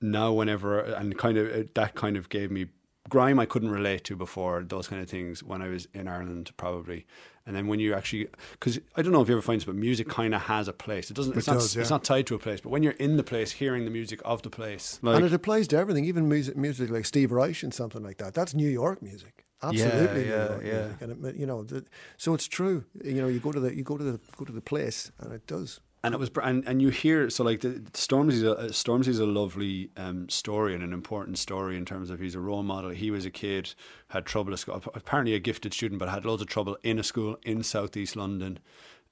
now 0.00 0.32
whenever 0.32 0.80
and 0.80 1.18
kind 1.18 1.38
of 1.38 1.74
that 1.74 1.94
kind 1.94 2.16
of 2.16 2.28
gave 2.28 2.50
me 2.50 2.66
grime 3.08 3.38
I 3.38 3.46
couldn't 3.46 3.70
relate 3.70 4.04
to 4.04 4.16
before 4.16 4.62
those 4.62 4.88
kind 4.88 5.02
of 5.02 5.08
things 5.08 5.42
when 5.42 5.60
I 5.60 5.68
was 5.68 5.88
in 5.92 6.06
Ireland 6.06 6.52
probably. 6.56 7.06
And 7.46 7.54
then 7.54 7.66
when 7.66 7.78
you 7.78 7.92
actually, 7.92 8.28
because 8.52 8.80
I 8.96 9.02
don't 9.02 9.12
know 9.12 9.20
if 9.20 9.28
you 9.28 9.34
ever 9.34 9.42
find 9.42 9.60
this, 9.60 9.66
but 9.66 9.74
music 9.74 10.08
kind 10.08 10.34
of 10.34 10.42
has 10.42 10.66
a 10.66 10.72
place. 10.72 11.10
It 11.10 11.14
doesn't. 11.14 11.36
It's 11.36 11.46
It 11.46 11.50
not. 11.50 11.60
does, 11.60 11.76
It's 11.76 11.90
not 11.90 12.02
tied 12.02 12.26
to 12.28 12.34
a 12.34 12.38
place. 12.38 12.60
But 12.62 12.70
when 12.70 12.82
you're 12.82 12.92
in 12.94 13.18
the 13.18 13.22
place, 13.22 13.52
hearing 13.52 13.84
the 13.84 13.90
music 13.90 14.20
of 14.24 14.40
the 14.42 14.50
place, 14.50 14.98
like 15.02 15.16
and 15.16 15.24
it 15.26 15.32
applies 15.34 15.68
to 15.68 15.76
everything, 15.76 16.06
even 16.06 16.26
music, 16.28 16.56
music 16.56 16.88
like 16.90 17.04
Steve 17.04 17.30
Reich 17.32 17.62
and 17.62 17.74
something 17.74 18.02
like 18.02 18.16
that. 18.18 18.32
That's 18.32 18.54
New 18.54 18.68
York 18.68 19.02
music. 19.02 19.44
Absolutely, 19.62 20.28
yeah, 20.28 20.58
yeah. 20.62 20.86
music. 20.86 20.96
And 21.02 21.24
it, 21.26 21.36
you 21.36 21.46
know, 21.46 21.64
the, 21.64 21.84
so 22.16 22.32
it's 22.34 22.46
true. 22.48 22.84
You 23.02 23.20
know, 23.20 23.28
you 23.28 23.40
go 23.40 23.52
to 23.52 23.60
the 23.60 23.74
you 23.76 23.82
go 23.82 23.98
to 23.98 24.04
the 24.04 24.20
go 24.36 24.44
to 24.46 24.52
the 24.52 24.60
place, 24.62 25.12
and 25.18 25.32
it 25.32 25.46
does. 25.46 25.80
And 26.04 26.12
it 26.14 26.18
was 26.18 26.30
and, 26.42 26.68
and 26.68 26.82
you 26.82 26.90
hear 26.90 27.30
so 27.30 27.42
like 27.42 27.62
the 27.62 27.80
Stormzy's 27.94 28.42
a 28.42 28.54
Stormzy's 28.74 29.18
a 29.18 29.24
lovely 29.26 29.90
um, 29.96 30.28
story 30.28 30.74
and 30.74 30.84
an 30.84 30.92
important 30.92 31.38
story 31.38 31.78
in 31.78 31.86
terms 31.86 32.10
of 32.10 32.20
he's 32.20 32.34
a 32.34 32.40
role 32.40 32.62
model. 32.62 32.90
He 32.90 33.10
was 33.10 33.24
a 33.24 33.30
kid 33.30 33.74
had 34.08 34.26
trouble 34.26 34.52
at 34.52 34.58
school, 34.58 34.82
apparently 34.94 35.34
a 35.34 35.38
gifted 35.38 35.72
student, 35.72 35.98
but 35.98 36.10
had 36.10 36.26
loads 36.26 36.42
of 36.42 36.48
trouble 36.48 36.76
in 36.82 36.98
a 36.98 37.02
school 37.02 37.38
in 37.42 37.62
southeast 37.62 38.16
London, 38.16 38.58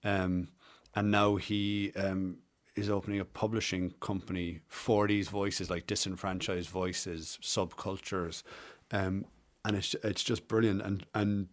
um, 0.05 0.49
and 0.95 1.11
now 1.11 1.37
he 1.37 1.93
um, 1.97 2.37
is 2.77 2.91
opening 2.91 3.21
a 3.21 3.25
publishing 3.25 3.95
company 4.01 4.61
for 4.69 5.09
these 5.09 5.31
voices 5.31 5.71
like 5.71 5.87
disenfranchised 5.87 6.69
voices, 6.69 7.39
subcultures, 7.41 8.43
um, 8.91 9.25
and 9.65 9.77
it's 9.79 9.97
it's 10.05 10.23
just 10.23 10.47
brilliant. 10.47 10.83
And 10.83 11.07
and 11.15 11.49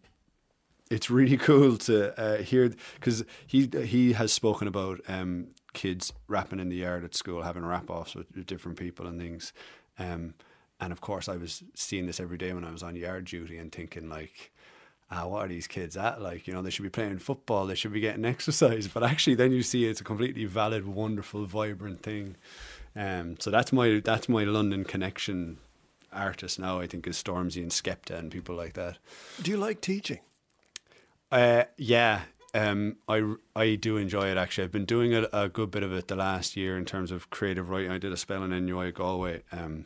it's 0.89 1.09
really 1.09 1.37
cool 1.49 1.77
to 1.77 2.19
uh, 2.19 2.37
hear 2.41 2.71
because 2.95 3.23
he 3.45 3.69
he 3.83 4.13
has 4.13 4.31
spoken 4.33 4.67
about 4.67 5.01
um, 5.07 5.47
kids 5.73 6.13
rapping 6.27 6.59
in 6.59 6.69
the 6.69 6.77
yard 6.77 7.03
at 7.03 7.15
school, 7.15 7.43
having 7.43 7.65
rap 7.65 7.89
offs 7.89 8.15
with, 8.15 8.45
different 8.45 8.77
people 8.77 9.07
and 9.07 9.19
things. 9.19 9.53
Um, 9.97 10.33
and 10.79 10.91
of 10.93 11.01
course, 11.01 11.27
I 11.27 11.35
was 11.35 11.63
seeing 11.75 12.05
this 12.05 12.19
every 12.19 12.37
day 12.37 12.53
when 12.53 12.63
I 12.63 12.71
was 12.71 12.83
on 12.83 12.95
yard 12.95 13.25
duty 13.25 13.57
and 13.57 13.71
thinking 13.71 14.09
like, 14.09 14.51
ah, 15.11 15.27
what 15.27 15.45
are 15.45 15.47
these 15.47 15.67
kids 15.67 15.97
at? 15.97 16.21
Like, 16.21 16.47
you 16.47 16.53
know, 16.53 16.61
they 16.61 16.69
should 16.69 16.83
be 16.83 16.89
playing 16.89 17.19
football, 17.19 17.65
they 17.65 17.75
should 17.75 17.93
be 17.93 17.99
getting 17.99 18.25
exercise. 18.33 18.87
But 18.87 19.03
actually, 19.03 19.35
then 19.35 19.51
you 19.51 19.61
see 19.61 19.85
it's 19.85 20.01
a 20.01 20.05
completely 20.05 20.45
valid, 20.45 20.87
wonderful, 20.87 21.45
vibrant 21.45 22.01
thing. 22.01 22.35
Um, 22.95 23.37
so 23.39 23.51
that's 23.51 23.71
my 23.71 24.01
that's 24.03 24.27
my 24.27 24.43
London 24.43 24.83
connection 24.83 25.57
artist 26.11 26.59
now. 26.59 26.79
I 26.79 26.87
think 26.87 27.05
is 27.05 27.21
Stormzy 27.21 27.61
and 27.61 27.71
Skepta 27.71 28.17
and 28.17 28.31
people 28.31 28.55
like 28.55 28.73
that. 28.73 28.97
Do 29.41 29.51
you 29.51 29.57
like 29.57 29.81
teaching? 29.81 30.19
Uh, 31.31 31.63
yeah, 31.77 32.21
um, 32.53 32.97
I 33.07 33.35
I 33.55 33.75
do 33.75 33.97
enjoy 33.97 34.29
it 34.29 34.37
actually. 34.37 34.63
I've 34.65 34.71
been 34.71 34.85
doing 34.85 35.13
a, 35.13 35.27
a 35.31 35.49
good 35.49 35.71
bit 35.71 35.83
of 35.83 35.93
it 35.93 36.07
the 36.07 36.15
last 36.15 36.57
year 36.57 36.77
in 36.77 36.85
terms 36.85 37.11
of 37.11 37.29
creative 37.29 37.69
writing. 37.69 37.91
I 37.91 37.97
did 37.97 38.11
a 38.11 38.17
spell 38.17 38.43
in 38.43 38.65
NUI 38.65 38.91
Galway, 38.91 39.43
um, 39.51 39.85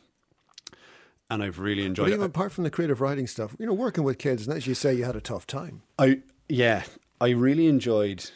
and 1.30 1.44
I've 1.44 1.60
really 1.60 1.84
But 1.84 1.88
enjoyed 1.88 2.10
even 2.10 2.22
it. 2.22 2.26
apart 2.28 2.52
from 2.54 2.64
the 2.64 2.70
creative 2.70 3.02
writing 3.02 3.28
stuff, 3.28 3.56
you 3.60 3.66
know, 3.66 3.74
working 3.74 4.04
with 4.04 4.18
kids, 4.18 4.48
and 4.48 4.56
as 4.56 4.68
you 4.68 4.74
say, 4.74 4.94
you 4.94 5.04
had 5.04 5.16
a 5.16 5.22
tough 5.22 5.46
time. 5.46 5.82
I 6.00 6.22
yeah, 6.48 6.84
I 7.20 7.30
really 7.30 7.68
enjoyed 7.68 8.30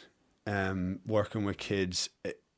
um, 0.46 1.00
working 1.06 1.44
with 1.44 1.56
kids, 1.56 2.10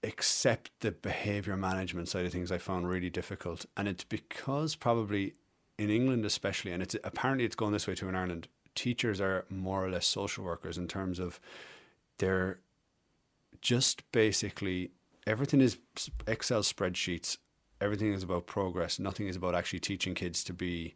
except 0.02 0.70
the 0.80 0.90
behavior 0.90 1.56
management 1.56 2.08
side 2.08 2.26
of 2.26 2.32
things. 2.32 2.50
I 2.50 2.58
found 2.58 2.88
really 2.88 3.10
difficult, 3.10 3.66
and 3.76 3.86
it's 3.86 4.04
because 4.04 4.74
probably 4.74 5.34
in 5.78 5.90
England, 5.90 6.24
especially, 6.24 6.72
and 6.72 6.82
it's 6.82 6.96
apparently 7.04 7.44
it's 7.44 7.54
going 7.56 7.72
this 7.72 7.86
way 7.86 7.94
too 7.94 8.08
in 8.08 8.16
Ireland. 8.16 8.48
Teachers 8.74 9.20
are 9.20 9.44
more 9.50 9.84
or 9.84 9.90
less 9.90 10.06
social 10.06 10.44
workers 10.44 10.78
in 10.78 10.88
terms 10.88 11.18
of 11.18 11.40
they're 12.18 12.60
just 13.60 14.10
basically 14.12 14.90
everything 15.26 15.60
is 15.60 15.78
Excel 16.26 16.62
spreadsheets. 16.62 17.38
Everything 17.80 18.12
is 18.12 18.22
about 18.22 18.46
progress. 18.46 18.98
Nothing 18.98 19.26
is 19.26 19.36
about 19.36 19.54
actually 19.54 19.80
teaching 19.80 20.14
kids 20.14 20.44
to 20.44 20.52
be 20.52 20.94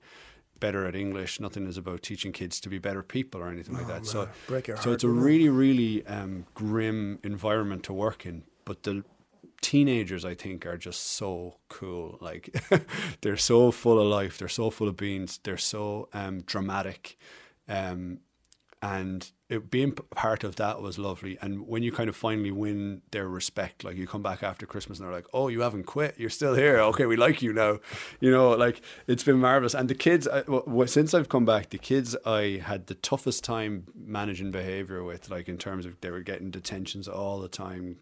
better 0.60 0.86
at 0.86 0.94
English. 0.94 1.40
Nothing 1.40 1.66
is 1.66 1.76
about 1.76 2.02
teaching 2.02 2.32
kids 2.32 2.60
to 2.60 2.68
be 2.68 2.78
better 2.78 3.02
people 3.02 3.40
or 3.40 3.48
anything 3.48 3.74
like 3.74 3.86
that. 3.86 4.06
So, 4.06 4.28
man, 4.50 4.62
your 4.66 4.76
so 4.76 4.82
heart, 4.82 4.94
it's 4.94 5.04
a 5.04 5.08
really, 5.08 5.48
really 5.48 6.06
um, 6.06 6.46
grim 6.54 7.18
environment 7.22 7.84
to 7.84 7.92
work 7.92 8.26
in. 8.26 8.44
But 8.64 8.82
the 8.82 9.04
teenagers, 9.60 10.24
I 10.24 10.34
think, 10.34 10.66
are 10.66 10.76
just 10.76 11.00
so 11.02 11.56
cool. 11.68 12.18
Like 12.20 12.54
they're 13.22 13.36
so 13.36 13.70
full 13.70 13.98
of 13.98 14.06
life. 14.06 14.38
They're 14.38 14.48
so 14.48 14.70
full 14.70 14.88
of 14.88 14.96
beans. 14.96 15.40
They're 15.42 15.56
so 15.56 16.08
um, 16.12 16.42
dramatic. 16.42 17.18
Um, 17.68 18.20
and 18.82 19.30
it, 19.48 19.70
being 19.70 19.92
part 19.92 20.44
of 20.44 20.56
that 20.56 20.82
was 20.82 20.98
lovely. 20.98 21.38
And 21.40 21.66
when 21.66 21.82
you 21.82 21.90
kind 21.90 22.10
of 22.10 22.16
finally 22.16 22.50
win 22.50 23.00
their 23.12 23.26
respect, 23.26 23.82
like 23.82 23.96
you 23.96 24.06
come 24.06 24.22
back 24.22 24.42
after 24.42 24.66
Christmas 24.66 24.98
and 24.98 25.06
they're 25.06 25.14
like, 25.14 25.24
"Oh, 25.32 25.48
you 25.48 25.62
haven't 25.62 25.84
quit. 25.84 26.16
You're 26.18 26.28
still 26.28 26.54
here. 26.54 26.78
Okay, 26.80 27.06
we 27.06 27.16
like 27.16 27.40
you 27.40 27.54
now." 27.54 27.78
You 28.20 28.30
know, 28.30 28.50
like 28.50 28.82
it's 29.06 29.24
been 29.24 29.38
marvelous. 29.38 29.72
And 29.72 29.88
the 29.88 29.94
kids, 29.94 30.28
I, 30.28 30.40
w- 30.42 30.64
w- 30.66 30.86
since 30.86 31.14
I've 31.14 31.30
come 31.30 31.46
back, 31.46 31.70
the 31.70 31.78
kids 31.78 32.14
I 32.26 32.60
had 32.62 32.86
the 32.86 32.94
toughest 32.96 33.42
time 33.42 33.86
managing 33.94 34.50
behavior 34.50 35.02
with, 35.02 35.30
like 35.30 35.48
in 35.48 35.56
terms 35.56 35.86
of 35.86 35.98
they 36.02 36.10
were 36.10 36.20
getting 36.20 36.50
detentions 36.50 37.08
all 37.08 37.40
the 37.40 37.48
time, 37.48 37.96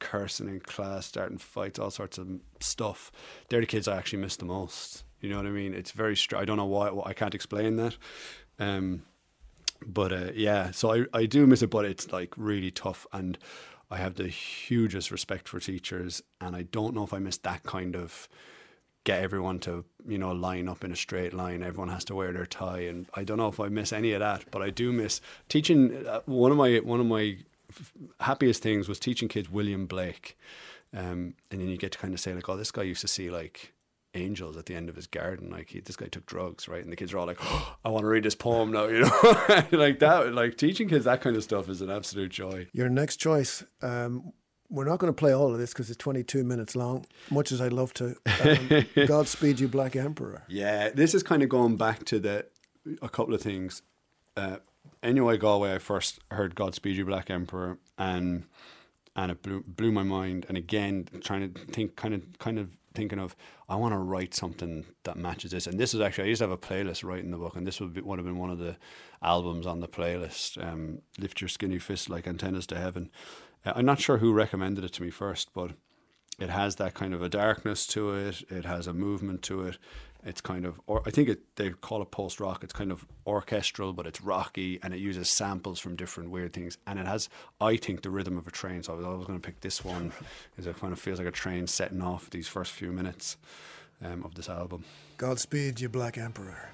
cursing 0.00 0.48
in 0.48 0.60
class, 0.60 1.06
starting 1.06 1.38
fights, 1.38 1.78
all 1.78 1.90
sorts 1.90 2.18
of 2.18 2.28
stuff. 2.60 3.10
They're 3.48 3.60
the 3.60 3.66
kids 3.66 3.88
I 3.88 3.96
actually 3.96 4.20
miss 4.20 4.36
the 4.36 4.44
most. 4.44 5.04
You 5.22 5.30
know 5.30 5.38
what 5.38 5.46
I 5.46 5.50
mean? 5.50 5.72
It's 5.72 5.92
very. 5.92 6.14
Str- 6.14 6.36
I 6.36 6.44
don't 6.44 6.58
know 6.58 6.66
why. 6.66 6.90
I 7.06 7.14
can't 7.14 7.34
explain 7.34 7.76
that. 7.76 7.96
Um, 8.58 9.02
but 9.84 10.12
uh, 10.12 10.30
yeah, 10.34 10.70
so 10.70 10.92
I, 10.92 11.04
I 11.12 11.26
do 11.26 11.46
miss 11.46 11.62
it, 11.62 11.70
but 11.70 11.84
it's 11.84 12.10
like 12.12 12.32
really 12.36 12.70
tough, 12.70 13.06
and 13.12 13.38
I 13.90 13.98
have 13.98 14.14
the 14.14 14.28
hugest 14.28 15.10
respect 15.10 15.48
for 15.48 15.60
teachers, 15.60 16.22
and 16.40 16.56
I 16.56 16.62
don't 16.62 16.94
know 16.94 17.04
if 17.04 17.12
I 17.12 17.18
miss 17.18 17.38
that 17.38 17.62
kind 17.62 17.94
of 17.94 18.28
get 19.04 19.22
everyone 19.22 19.60
to 19.60 19.84
you 20.06 20.18
know 20.18 20.32
line 20.32 20.68
up 20.68 20.82
in 20.82 20.92
a 20.92 20.96
straight 20.96 21.32
line. 21.32 21.62
Everyone 21.62 21.88
has 21.90 22.04
to 22.06 22.14
wear 22.14 22.32
their 22.32 22.46
tie, 22.46 22.80
and 22.80 23.06
I 23.14 23.24
don't 23.24 23.38
know 23.38 23.48
if 23.48 23.60
I 23.60 23.68
miss 23.68 23.92
any 23.92 24.12
of 24.12 24.20
that, 24.20 24.50
but 24.50 24.62
I 24.62 24.70
do 24.70 24.92
miss 24.92 25.20
teaching. 25.48 26.06
Uh, 26.06 26.20
one 26.26 26.50
of 26.50 26.58
my 26.58 26.76
one 26.78 27.00
of 27.00 27.06
my 27.06 27.38
happiest 28.20 28.62
things 28.62 28.88
was 28.88 28.98
teaching 28.98 29.28
kids 29.28 29.50
William 29.50 29.86
Blake, 29.86 30.36
um, 30.94 31.34
and 31.50 31.60
then 31.60 31.68
you 31.68 31.76
get 31.76 31.92
to 31.92 31.98
kind 31.98 32.14
of 32.14 32.20
say 32.20 32.34
like, 32.34 32.48
oh, 32.48 32.56
this 32.56 32.70
guy 32.70 32.82
used 32.82 33.02
to 33.02 33.08
see 33.08 33.30
like 33.30 33.72
angels 34.16 34.56
at 34.56 34.66
the 34.66 34.74
end 34.74 34.88
of 34.88 34.96
his 34.96 35.06
garden. 35.06 35.50
Like 35.50 35.70
he, 35.70 35.80
this 35.80 35.96
guy 35.96 36.06
took 36.06 36.26
drugs, 36.26 36.68
right? 36.68 36.82
And 36.82 36.90
the 36.90 36.96
kids 36.96 37.12
are 37.12 37.18
all 37.18 37.26
like, 37.26 37.38
oh, 37.40 37.76
"I 37.84 37.90
want 37.90 38.02
to 38.02 38.08
read 38.08 38.24
this 38.24 38.34
poem 38.34 38.72
now," 38.72 38.86
you 38.86 39.00
know, 39.00 39.66
like 39.72 39.98
that. 40.00 40.32
Like 40.32 40.56
teaching 40.56 40.88
kids 40.88 41.04
that 41.04 41.20
kind 41.20 41.36
of 41.36 41.42
stuff 41.42 41.68
is 41.68 41.82
an 41.82 41.90
absolute 41.90 42.30
joy. 42.30 42.66
Your 42.72 42.88
next 42.88 43.16
choice. 43.16 43.62
Um, 43.82 44.32
we're 44.68 44.84
not 44.84 44.98
going 44.98 45.12
to 45.12 45.16
play 45.16 45.32
all 45.32 45.52
of 45.52 45.58
this 45.58 45.72
because 45.72 45.90
it's 45.90 45.98
22 45.98 46.42
minutes 46.42 46.74
long, 46.74 47.06
much 47.30 47.52
as 47.52 47.60
I'd 47.60 47.72
love 47.72 47.94
to. 47.94 48.16
Um, 48.40 48.86
Godspeed 49.06 49.60
You, 49.60 49.68
Black 49.68 49.94
Emperor. 49.94 50.42
Yeah, 50.48 50.90
this 50.90 51.14
is 51.14 51.22
kind 51.22 51.44
of 51.44 51.48
going 51.48 51.76
back 51.76 52.04
to 52.06 52.18
the 52.18 52.46
a 53.02 53.08
couple 53.08 53.34
of 53.34 53.40
things. 53.40 53.82
Uh, 54.36 54.56
NUI 55.02 55.38
Galway, 55.38 55.74
I 55.74 55.78
first 55.78 56.20
heard 56.30 56.54
"Godspeed 56.54 56.96
You, 56.96 57.04
Black 57.04 57.30
Emperor," 57.30 57.78
and 57.98 58.44
and 59.14 59.32
it 59.32 59.42
blew 59.42 59.62
blew 59.66 59.92
my 59.92 60.02
mind. 60.02 60.46
And 60.48 60.56
again, 60.58 61.08
trying 61.22 61.52
to 61.52 61.60
think, 61.66 61.96
kind 61.96 62.14
of, 62.14 62.22
kind 62.38 62.58
of 62.58 62.70
thinking 62.96 63.20
of, 63.20 63.36
I 63.68 63.76
want 63.76 63.92
to 63.94 63.98
write 63.98 64.34
something 64.34 64.84
that 65.04 65.16
matches 65.16 65.52
this. 65.52 65.66
And 65.66 65.78
this 65.78 65.94
is 65.94 66.00
actually, 66.00 66.24
I 66.24 66.28
used 66.28 66.40
to 66.40 66.48
have 66.48 66.50
a 66.50 66.58
playlist 66.58 67.04
writing 67.04 67.30
the 67.30 67.36
book, 67.38 67.54
and 67.56 67.66
this 67.66 67.80
would 67.80 67.94
be, 67.94 68.00
would 68.00 68.18
have 68.18 68.26
been 68.26 68.38
one 68.38 68.50
of 68.50 68.58
the 68.58 68.76
albums 69.22 69.66
on 69.66 69.80
the 69.80 69.88
playlist. 69.88 70.62
Um, 70.62 71.02
Lift 71.18 71.40
your 71.40 71.48
skinny 71.48 71.78
fist 71.78 72.10
like 72.10 72.26
antennas 72.26 72.66
to 72.68 72.78
heaven. 72.78 73.10
Uh, 73.64 73.74
I'm 73.76 73.84
not 73.84 74.00
sure 74.00 74.18
who 74.18 74.32
recommended 74.32 74.84
it 74.84 74.92
to 74.94 75.02
me 75.02 75.10
first, 75.10 75.52
but 75.54 75.72
it 76.38 76.50
has 76.50 76.76
that 76.76 76.94
kind 76.94 77.14
of 77.14 77.22
a 77.22 77.28
darkness 77.28 77.86
to 77.88 78.14
it. 78.14 78.42
It 78.50 78.64
has 78.64 78.86
a 78.86 78.92
movement 78.92 79.42
to 79.42 79.62
it. 79.62 79.78
It's 80.26 80.40
kind 80.40 80.66
of, 80.66 80.80
or 80.88 81.02
I 81.06 81.10
think 81.10 81.28
it, 81.28 81.40
they 81.54 81.70
call 81.70 82.02
it 82.02 82.10
post 82.10 82.40
rock. 82.40 82.64
It's 82.64 82.72
kind 82.72 82.90
of 82.90 83.06
orchestral, 83.26 83.92
but 83.92 84.06
it's 84.06 84.20
rocky, 84.20 84.80
and 84.82 84.92
it 84.92 84.98
uses 84.98 85.28
samples 85.28 85.78
from 85.78 85.94
different 85.94 86.30
weird 86.30 86.52
things. 86.52 86.76
And 86.86 86.98
it 86.98 87.06
has, 87.06 87.28
I 87.60 87.76
think, 87.76 88.02
the 88.02 88.10
rhythm 88.10 88.36
of 88.36 88.46
a 88.46 88.50
train. 88.50 88.82
So 88.82 88.92
I 88.92 88.96
was 88.96 89.06
always 89.06 89.26
going 89.26 89.40
to 89.40 89.46
pick 89.46 89.60
this 89.60 89.84
one, 89.84 90.12
because 90.50 90.66
it 90.66 90.78
kind 90.80 90.92
of 90.92 90.98
feels 90.98 91.20
like 91.20 91.28
a 91.28 91.32
train 91.32 91.68
setting 91.68 92.02
off 92.02 92.28
these 92.30 92.48
first 92.48 92.72
few 92.72 92.90
minutes 92.90 93.36
um, 94.04 94.24
of 94.24 94.34
this 94.34 94.48
album. 94.48 94.84
Godspeed 95.16 95.80
You, 95.80 95.88
Black 95.88 96.18
Emperor. 96.18 96.70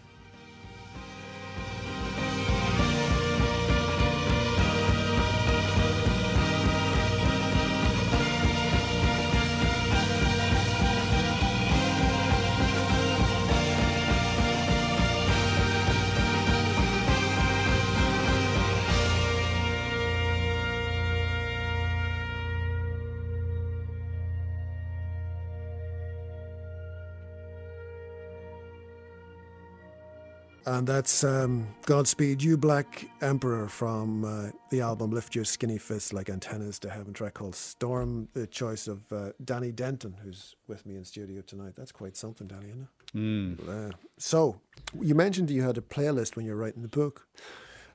And 30.73 30.87
that's 30.87 31.23
um, 31.23 31.67
Godspeed 31.85 32.43
You, 32.43 32.57
Black 32.57 33.07
Emperor 33.21 33.69
from 33.69 34.25
uh, 34.25 34.53
the 34.71 34.81
album 34.81 35.11
Lift 35.11 35.35
Your 35.35 35.45
Skinny 35.45 35.77
Fists 35.77 36.15
Like 36.15 36.31
Antennas 36.31 36.79
to 36.79 36.89
Heaven, 36.89 37.13
track 37.13 37.35
called 37.35 37.55
Storm, 37.55 38.27
the 38.33 38.47
choice 38.47 38.89
of 38.89 39.13
uh, 39.13 39.33
Danny 39.45 39.71
Denton, 39.71 40.17
who's 40.25 40.57
with 40.69 40.87
me 40.87 40.97
in 40.97 41.05
studio 41.05 41.43
tonight. 41.43 41.75
That's 41.77 41.93
quite 41.93 42.17
something, 42.17 42.47
Danny, 42.47 42.71
isn't 42.71 42.89
it? 43.15 43.69
Uh, 43.69 43.91
so, 44.17 44.63
you 44.99 45.15
mentioned 45.15 45.51
you 45.51 45.61
had 45.61 45.77
a 45.77 45.83
playlist 45.83 46.37
when 46.37 46.47
you 46.47 46.53
were 46.53 46.59
writing 46.59 46.81
the 46.81 46.89
book. 46.89 47.27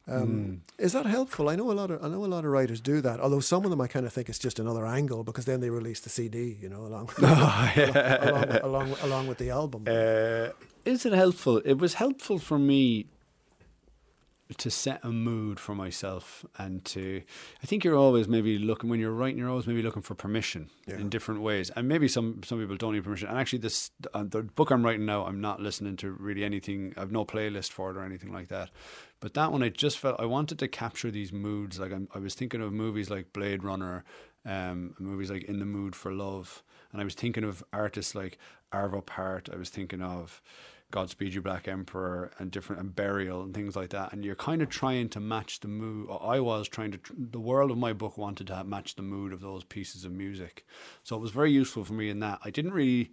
Um, 0.08 0.62
Is 0.78 0.94
that 0.94 1.06
helpful? 1.06 1.50
I 1.50 1.56
know 1.56 1.70
a 1.70 1.74
lot 1.74 1.92
of 1.92 2.04
I 2.04 2.08
know 2.08 2.24
a 2.24 2.28
lot 2.28 2.46
of 2.46 2.52
writers 2.52 2.80
do 2.80 3.02
that. 3.02 3.20
Although 3.20 3.42
some 3.42 3.66
of 3.66 3.72
them 3.72 3.82
I 3.82 3.88
kind 3.88 4.06
of 4.06 4.14
think 4.14 4.30
it's 4.30 4.40
just 4.40 4.60
another 4.60 4.86
angle 4.86 5.24
because 5.24 5.46
then 5.46 5.60
they 5.60 5.70
release 5.70 6.00
the 6.00 6.10
CD, 6.10 6.58
you 6.62 6.70
know, 6.70 6.86
along 6.86 7.10
along, 7.18 8.48
with, 8.48 8.64
along, 8.64 8.96
along 9.02 9.28
with 9.28 9.38
the 9.38 9.50
album. 9.50 9.84
Uh, 9.88 10.50
is 10.86 11.06
it 11.06 11.14
helpful? 11.14 11.58
It 11.58 11.78
was 11.78 11.96
helpful 11.96 12.40
for 12.40 12.58
me 12.58 13.08
to 14.56 14.70
set 14.70 15.04
a 15.04 15.10
mood 15.10 15.60
for 15.60 15.76
myself 15.76 16.46
and 16.58 16.86
to 16.86 17.22
I 17.62 17.66
think 17.66 17.84
you're 17.84 17.98
always 17.98 18.28
maybe 18.28 18.58
looking 18.58 18.90
when 18.90 19.00
you're 19.00 19.12
writing 19.12 19.38
you're 19.38 19.50
always 19.50 19.68
maybe 19.68 19.82
looking 19.82 20.02
for 20.02 20.16
permission 20.16 20.70
in 20.88 21.10
different 21.10 21.42
ways. 21.42 21.70
And 21.76 21.88
maybe 21.88 22.08
some 22.08 22.42
some 22.44 22.60
people 22.60 22.78
don't 22.78 22.94
need 22.94 23.04
permission. 23.04 23.28
And 23.28 23.38
actually 23.38 23.60
this 23.60 23.92
uh, 24.14 24.24
the 24.24 24.44
book 24.44 24.72
I'm 24.72 24.84
writing 24.84 25.06
now 25.06 25.26
I'm 25.26 25.42
not 25.42 25.60
listening 25.60 25.98
to 25.98 26.12
really 26.12 26.44
anything. 26.44 26.94
I've 26.98 27.12
no 27.12 27.26
playlist 27.26 27.72
for 27.72 27.92
it 27.92 27.98
or 27.98 28.04
anything 28.04 28.32
like 28.32 28.48
that. 28.48 28.70
But 29.20 29.34
that 29.34 29.52
one 29.52 29.64
I 29.64 29.70
just 29.70 29.98
felt 29.98 30.20
I 30.20 30.26
wanted 30.26 30.60
to 30.60 30.68
capture 30.68 31.12
these 31.12 31.34
moods. 31.34 31.80
Like 31.80 31.92
I'm, 31.92 32.08
I 32.16 32.20
was 32.20 32.36
thinking 32.36 32.62
of 32.62 32.72
movies 32.72 33.10
like 33.10 33.34
Blade 33.34 33.64
Runner 33.64 34.04
um, 34.46 34.94
movies 34.98 35.30
like 35.30 35.44
In 35.44 35.60
the 35.60 35.66
Mood 35.66 35.96
for 35.96 36.14
Love. 36.14 36.64
And 36.94 37.02
I 37.02 37.04
was 37.04 37.16
thinking 37.16 37.44
of 37.44 37.64
artists 37.74 38.16
like 38.16 38.38
Arvo 38.74 39.06
Part 39.06 39.50
I 39.52 39.56
was 39.56 39.70
thinking 39.70 40.02
of 40.02 40.42
Godspeed 40.92 41.34
You 41.34 41.42
Black 41.42 41.68
Emperor 41.68 42.32
and 42.40 42.50
different 42.50 42.82
and 42.82 42.96
Burial 42.96 43.44
and 43.44 43.54
things 43.54 43.76
like 43.76 43.90
that. 43.90 44.14
And 44.14 44.24
you're 44.24 44.36
kind 44.36 44.62
of 44.62 44.70
trying 44.70 45.10
to 45.10 45.20
match 45.20 45.60
the 45.60 45.68
mood. 45.68 46.10
I 46.22 46.40
was 46.40 46.68
trying 46.68 46.92
to. 46.92 47.00
The 47.18 47.40
world 47.40 47.72
of 47.72 47.78
my 47.78 47.94
book 47.94 48.18
wanted 48.18 48.48
to 48.48 48.56
have, 48.56 48.68
match 48.68 48.96
the 48.96 49.02
mood 49.02 49.34
of 49.34 49.42
those 49.42 49.64
pieces 49.64 50.06
of 50.06 50.12
music, 50.12 50.66
so 51.04 51.16
it 51.16 51.20
was 51.20 51.32
very 51.32 51.52
useful 51.52 51.84
for 51.84 51.94
me 51.94 52.10
in 52.10 52.20
that. 52.22 52.40
I 52.44 52.50
didn't 52.50 52.74
really. 52.74 53.12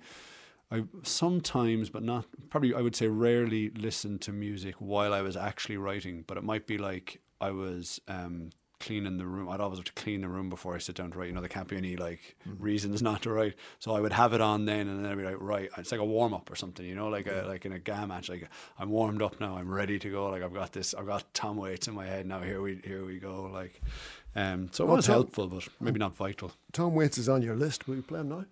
I 0.71 0.85
sometimes, 1.03 1.91
but 1.91 2.03
not 2.03 2.27
probably, 2.49 2.75
I 2.75 2.81
would 2.81 2.97
say 2.97 3.07
rarely 3.09 3.71
listen 3.71 4.19
to 4.21 4.33
music 4.33 4.77
while 4.79 5.13
I 5.13 5.21
was 5.21 5.37
actually 5.37 5.77
writing. 5.77 6.25
But 6.27 6.37
it 6.37 6.45
might 6.45 6.67
be 6.67 6.79
like 6.79 7.21
I 7.41 7.51
was 7.51 8.01
um, 8.09 8.51
cleaning 8.85 9.19
the 9.19 9.27
room. 9.27 9.49
I'd 9.49 9.61
always 9.61 9.79
have 9.79 9.87
to 9.87 9.93
clean 9.93 10.21
the 10.21 10.29
room 10.29 10.49
before 10.51 10.75
I 10.75 10.79
sit 10.79 10.97
down 10.97 11.11
to 11.13 11.19
write. 11.19 11.29
You 11.29 11.35
know, 11.35 11.41
there 11.41 11.49
can't 11.49 11.69
be 11.69 11.77
any 11.77 11.97
like 11.97 12.37
reasons 12.59 13.03
not 13.03 13.23
to 13.23 13.31
write. 13.31 13.55
So 13.79 13.93
I 13.93 14.01
would 14.01 14.13
have 14.13 14.33
it 14.33 14.41
on 14.41 14.65
then, 14.67 14.89
and 14.89 15.05
then 15.05 15.11
I'd 15.11 15.19
be 15.19 15.25
like, 15.25 15.37
right, 15.41 15.71
it's 15.79 15.91
like 15.93 16.01
a 16.01 16.05
warm 16.05 16.35
up 16.35 16.51
or 16.51 16.57
something. 16.57 16.85
You 16.85 16.95
know, 16.95 17.09
like 17.09 17.27
a 17.27 17.45
like 17.49 17.65
in 17.67 17.73
a 17.73 17.79
GAA 17.79 18.07
match. 18.07 18.29
Like 18.29 18.49
I'm 18.79 18.91
warmed 18.91 19.23
up 19.23 19.41
now. 19.41 19.57
I'm 19.57 19.73
ready 19.73 19.99
to 19.99 20.11
go. 20.11 20.29
Like 20.31 20.43
I've 20.43 20.55
got 20.55 20.73
this. 20.73 20.95
I've 20.95 21.07
got 21.07 21.33
Tom 21.35 21.57
Waits 21.57 21.89
in 21.89 21.95
my 21.95 22.07
head 22.07 22.27
now. 22.27 22.41
Here 22.41 22.61
we 22.61 22.81
here 22.85 23.05
we 23.05 23.19
go. 23.19 23.51
Like, 23.53 23.81
um, 24.37 24.69
so 24.73 24.85
it 24.85 24.87
Well, 24.89 24.97
was 24.97 25.07
Tom- 25.07 25.15
helpful, 25.15 25.47
but 25.49 25.67
maybe 25.81 25.99
not 25.99 26.15
vital. 26.17 26.53
Tom 26.73 26.95
Waits 26.95 27.19
is 27.19 27.29
on 27.29 27.43
your 27.43 27.57
list. 27.57 27.87
Will 27.89 27.97
you 27.97 28.03
play 28.03 28.21
him 28.21 28.29
now? 28.29 28.45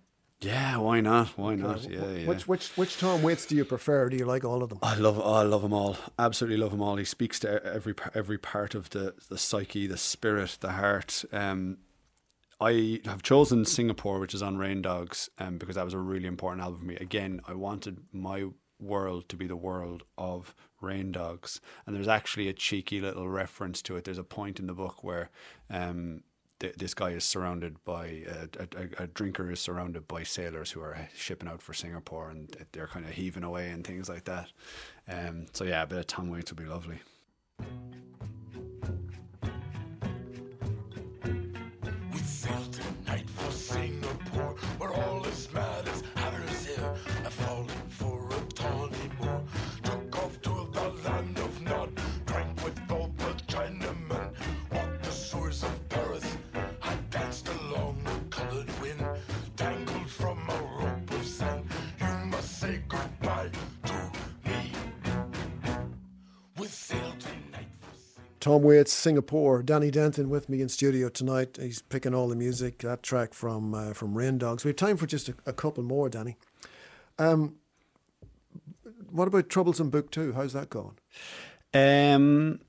Yeah, 0.43 0.77
why 0.77 0.99
not? 1.01 1.29
Why 1.37 1.55
not? 1.55 1.89
Yeah, 1.89 2.09
yeah. 2.11 2.27
Which 2.27 2.47
which 2.47 2.69
which 2.77 2.97
Tom 2.97 3.21
Waits 3.23 3.45
do 3.45 3.55
you 3.55 3.65
prefer? 3.65 4.09
Do 4.09 4.17
you 4.17 4.25
like 4.25 4.43
all 4.43 4.61
of 4.63 4.69
them? 4.69 4.79
I 4.81 4.95
love, 4.95 5.19
I 5.19 5.43
love 5.43 5.61
them 5.61 5.73
all. 5.73 5.97
Absolutely 6.19 6.57
love 6.57 6.71
them 6.71 6.81
all. 6.81 6.97
He 6.97 7.05
speaks 7.05 7.39
to 7.39 7.63
every 7.65 7.95
every 8.13 8.37
part 8.37 8.75
of 8.75 8.89
the 8.89 9.13
the 9.29 9.37
psyche, 9.37 9.87
the 9.87 9.97
spirit, 9.97 10.57
the 10.59 10.73
heart. 10.73 11.23
Um, 11.31 11.77
I 12.59 13.01
have 13.05 13.23
chosen 13.23 13.65
Singapore, 13.65 14.19
which 14.19 14.33
is 14.33 14.41
on 14.41 14.57
Rain 14.57 14.81
Dogs, 14.81 15.29
um, 15.39 15.57
because 15.57 15.75
that 15.75 15.85
was 15.85 15.93
a 15.93 15.99
really 15.99 16.27
important 16.27 16.63
album 16.63 16.79
for 16.79 16.85
me. 16.85 16.95
Again, 16.95 17.41
I 17.47 17.53
wanted 17.53 17.99
my 18.11 18.45
world 18.79 19.29
to 19.29 19.35
be 19.35 19.47
the 19.47 19.55
world 19.55 20.03
of 20.17 20.53
Rain 20.81 21.11
Dogs, 21.11 21.61
and 21.85 21.95
there's 21.95 22.07
actually 22.07 22.47
a 22.47 22.53
cheeky 22.53 22.99
little 23.01 23.27
reference 23.29 23.81
to 23.83 23.95
it. 23.95 24.03
There's 24.03 24.17
a 24.17 24.23
point 24.23 24.59
in 24.59 24.67
the 24.67 24.73
book 24.73 25.03
where. 25.03 25.29
Um, 25.69 26.23
th- 26.63 26.75
this 26.75 26.93
guy 26.93 27.09
is 27.09 27.25
surrounded 27.25 27.75
by 27.83 28.23
a, 28.57 29.03
a, 29.03 29.07
drinker 29.07 29.51
is 29.51 29.59
surrounded 29.59 30.07
by 30.07 30.23
sailors 30.23 30.71
who 30.71 30.79
are 30.79 31.09
shipping 31.13 31.49
out 31.49 31.61
for 31.61 31.73
Singapore 31.73 32.29
and 32.29 32.55
they're 32.71 32.87
kind 32.87 33.05
of 33.05 33.11
heaving 33.11 33.43
away 33.43 33.69
and 33.69 33.85
things 33.85 34.07
like 34.07 34.23
that. 34.23 34.49
Um, 35.09 35.47
so 35.51 35.65
yeah, 35.65 35.83
a 35.83 35.87
bit 35.87 35.97
of 35.99 36.07
Tom 36.07 36.29
Waits 36.29 36.51
would 36.51 36.63
be 36.63 36.69
lovely. 36.69 36.99
Tom 68.43 68.61
Waits, 68.61 68.91
Singapore. 68.91 69.63
Danny 69.63 69.89
Denton 69.89 70.29
with 70.29 70.49
me 70.49 70.61
in 70.61 70.67
studio 70.67 71.07
tonight. 71.07 71.57
He's 71.61 71.81
picking 71.81 72.13
all 72.13 72.27
the 72.27 72.35
music. 72.35 72.79
That 72.79 73.01
track 73.01 73.33
from 73.33 73.73
uh, 73.73 73.93
from 73.93 74.17
Rain 74.17 74.37
Dogs. 74.37 74.65
We 74.65 74.69
have 74.69 74.75
time 74.75 74.97
for 74.97 75.07
just 75.07 75.29
a, 75.29 75.35
a 75.45 75.53
couple 75.53 75.81
more, 75.81 76.09
Danny. 76.09 76.35
Um, 77.17 77.55
what 79.09 79.29
about 79.29 79.47
Troublesome 79.47 79.89
Book 79.89 80.11
Two? 80.11 80.33
How's 80.33 80.51
that 80.51 80.69
going? 80.69 80.97
Um, 81.73 82.59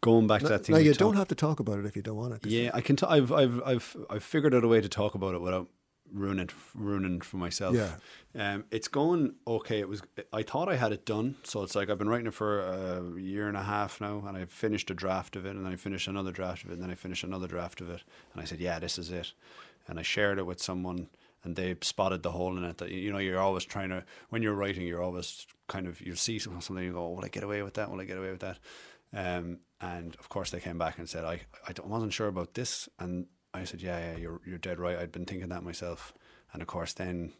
going 0.00 0.26
back 0.26 0.40
to 0.40 0.48
that 0.48 0.64
thing. 0.64 0.74
now 0.74 0.80
you 0.80 0.94
don't 0.94 1.16
have 1.16 1.28
to 1.28 1.34
talk 1.34 1.60
about 1.60 1.78
it 1.78 1.84
if 1.84 1.94
you 1.94 2.00
don't 2.00 2.16
want 2.16 2.32
it. 2.32 2.46
Yeah, 2.46 2.70
I 2.72 2.80
can. 2.80 2.96
T- 2.96 3.04
I've 3.06 3.30
I've 3.30 3.62
I've 3.66 3.96
I've 4.08 4.24
figured 4.24 4.54
out 4.54 4.64
a 4.64 4.68
way 4.68 4.80
to 4.80 4.88
talk 4.88 5.14
about 5.14 5.34
it 5.34 5.42
without 5.42 5.68
ruining 6.12 6.50
ruining 6.74 7.20
for 7.20 7.36
myself. 7.36 7.74
Yeah. 7.74 7.94
Um, 8.34 8.64
it's 8.70 8.88
going 8.88 9.34
okay. 9.46 9.80
It 9.80 9.88
was. 9.88 10.02
I 10.32 10.42
thought 10.42 10.68
I 10.68 10.76
had 10.76 10.92
it 10.92 11.06
done, 11.06 11.36
so 11.42 11.62
it's 11.62 11.74
like 11.74 11.90
I've 11.90 11.98
been 11.98 12.08
writing 12.08 12.26
it 12.26 12.34
for 12.34 12.60
a 12.60 13.20
year 13.20 13.48
and 13.48 13.56
a 13.56 13.62
half 13.62 14.00
now, 14.00 14.24
and 14.26 14.36
I 14.36 14.44
finished 14.44 14.90
a 14.90 14.94
draft 14.94 15.36
of 15.36 15.46
it, 15.46 15.56
and 15.56 15.64
then 15.64 15.72
I 15.72 15.76
finished 15.76 16.08
another 16.08 16.32
draft 16.32 16.64
of 16.64 16.70
it, 16.70 16.74
and 16.74 16.82
then 16.82 16.90
I 16.90 16.94
finished 16.94 17.24
another 17.24 17.46
draft 17.46 17.80
of 17.80 17.90
it, 17.90 18.02
and 18.32 18.42
I 18.42 18.44
said, 18.44 18.60
"Yeah, 18.60 18.78
this 18.78 18.98
is 18.98 19.10
it," 19.10 19.32
and 19.88 19.98
I 19.98 20.02
shared 20.02 20.38
it 20.38 20.46
with 20.46 20.62
someone. 20.62 21.08
And 21.44 21.54
they 21.54 21.76
spotted 21.80 22.24
the 22.24 22.32
hole 22.32 22.56
in 22.56 22.64
it. 22.64 22.78
That 22.78 22.90
you 22.90 23.12
know, 23.12 23.18
you're 23.18 23.38
always 23.38 23.64
trying 23.64 23.90
to 23.90 24.02
when 24.30 24.42
you're 24.42 24.54
writing, 24.54 24.84
you're 24.84 25.02
always 25.02 25.46
kind 25.68 25.86
of 25.86 26.00
you 26.00 26.16
see 26.16 26.40
something, 26.40 26.76
you 26.78 26.92
go, 26.92 27.10
"Will 27.10 27.24
I 27.24 27.28
get 27.28 27.44
away 27.44 27.62
with 27.62 27.74
that? 27.74 27.88
Will 27.88 28.00
I 28.00 28.04
get 28.04 28.18
away 28.18 28.32
with 28.32 28.40
that?" 28.40 28.58
Um, 29.14 29.60
and 29.80 30.16
of 30.16 30.28
course, 30.28 30.50
they 30.50 30.58
came 30.58 30.78
back 30.78 30.98
and 30.98 31.08
said, 31.08 31.24
"I, 31.24 31.42
I 31.68 31.72
wasn't 31.84 32.12
sure 32.12 32.26
about 32.26 32.54
this," 32.54 32.88
and 32.98 33.26
I 33.56 33.64
said, 33.64 33.82
"Yeah, 33.82 33.98
yeah, 34.12 34.16
you're 34.18 34.40
you're 34.46 34.58
dead 34.58 34.78
right. 34.78 34.98
I'd 34.98 35.12
been 35.12 35.24
thinking 35.24 35.48
that 35.48 35.62
myself." 35.62 36.12
And 36.52 36.62
of 36.62 36.68
course, 36.68 36.92
then 36.92 37.32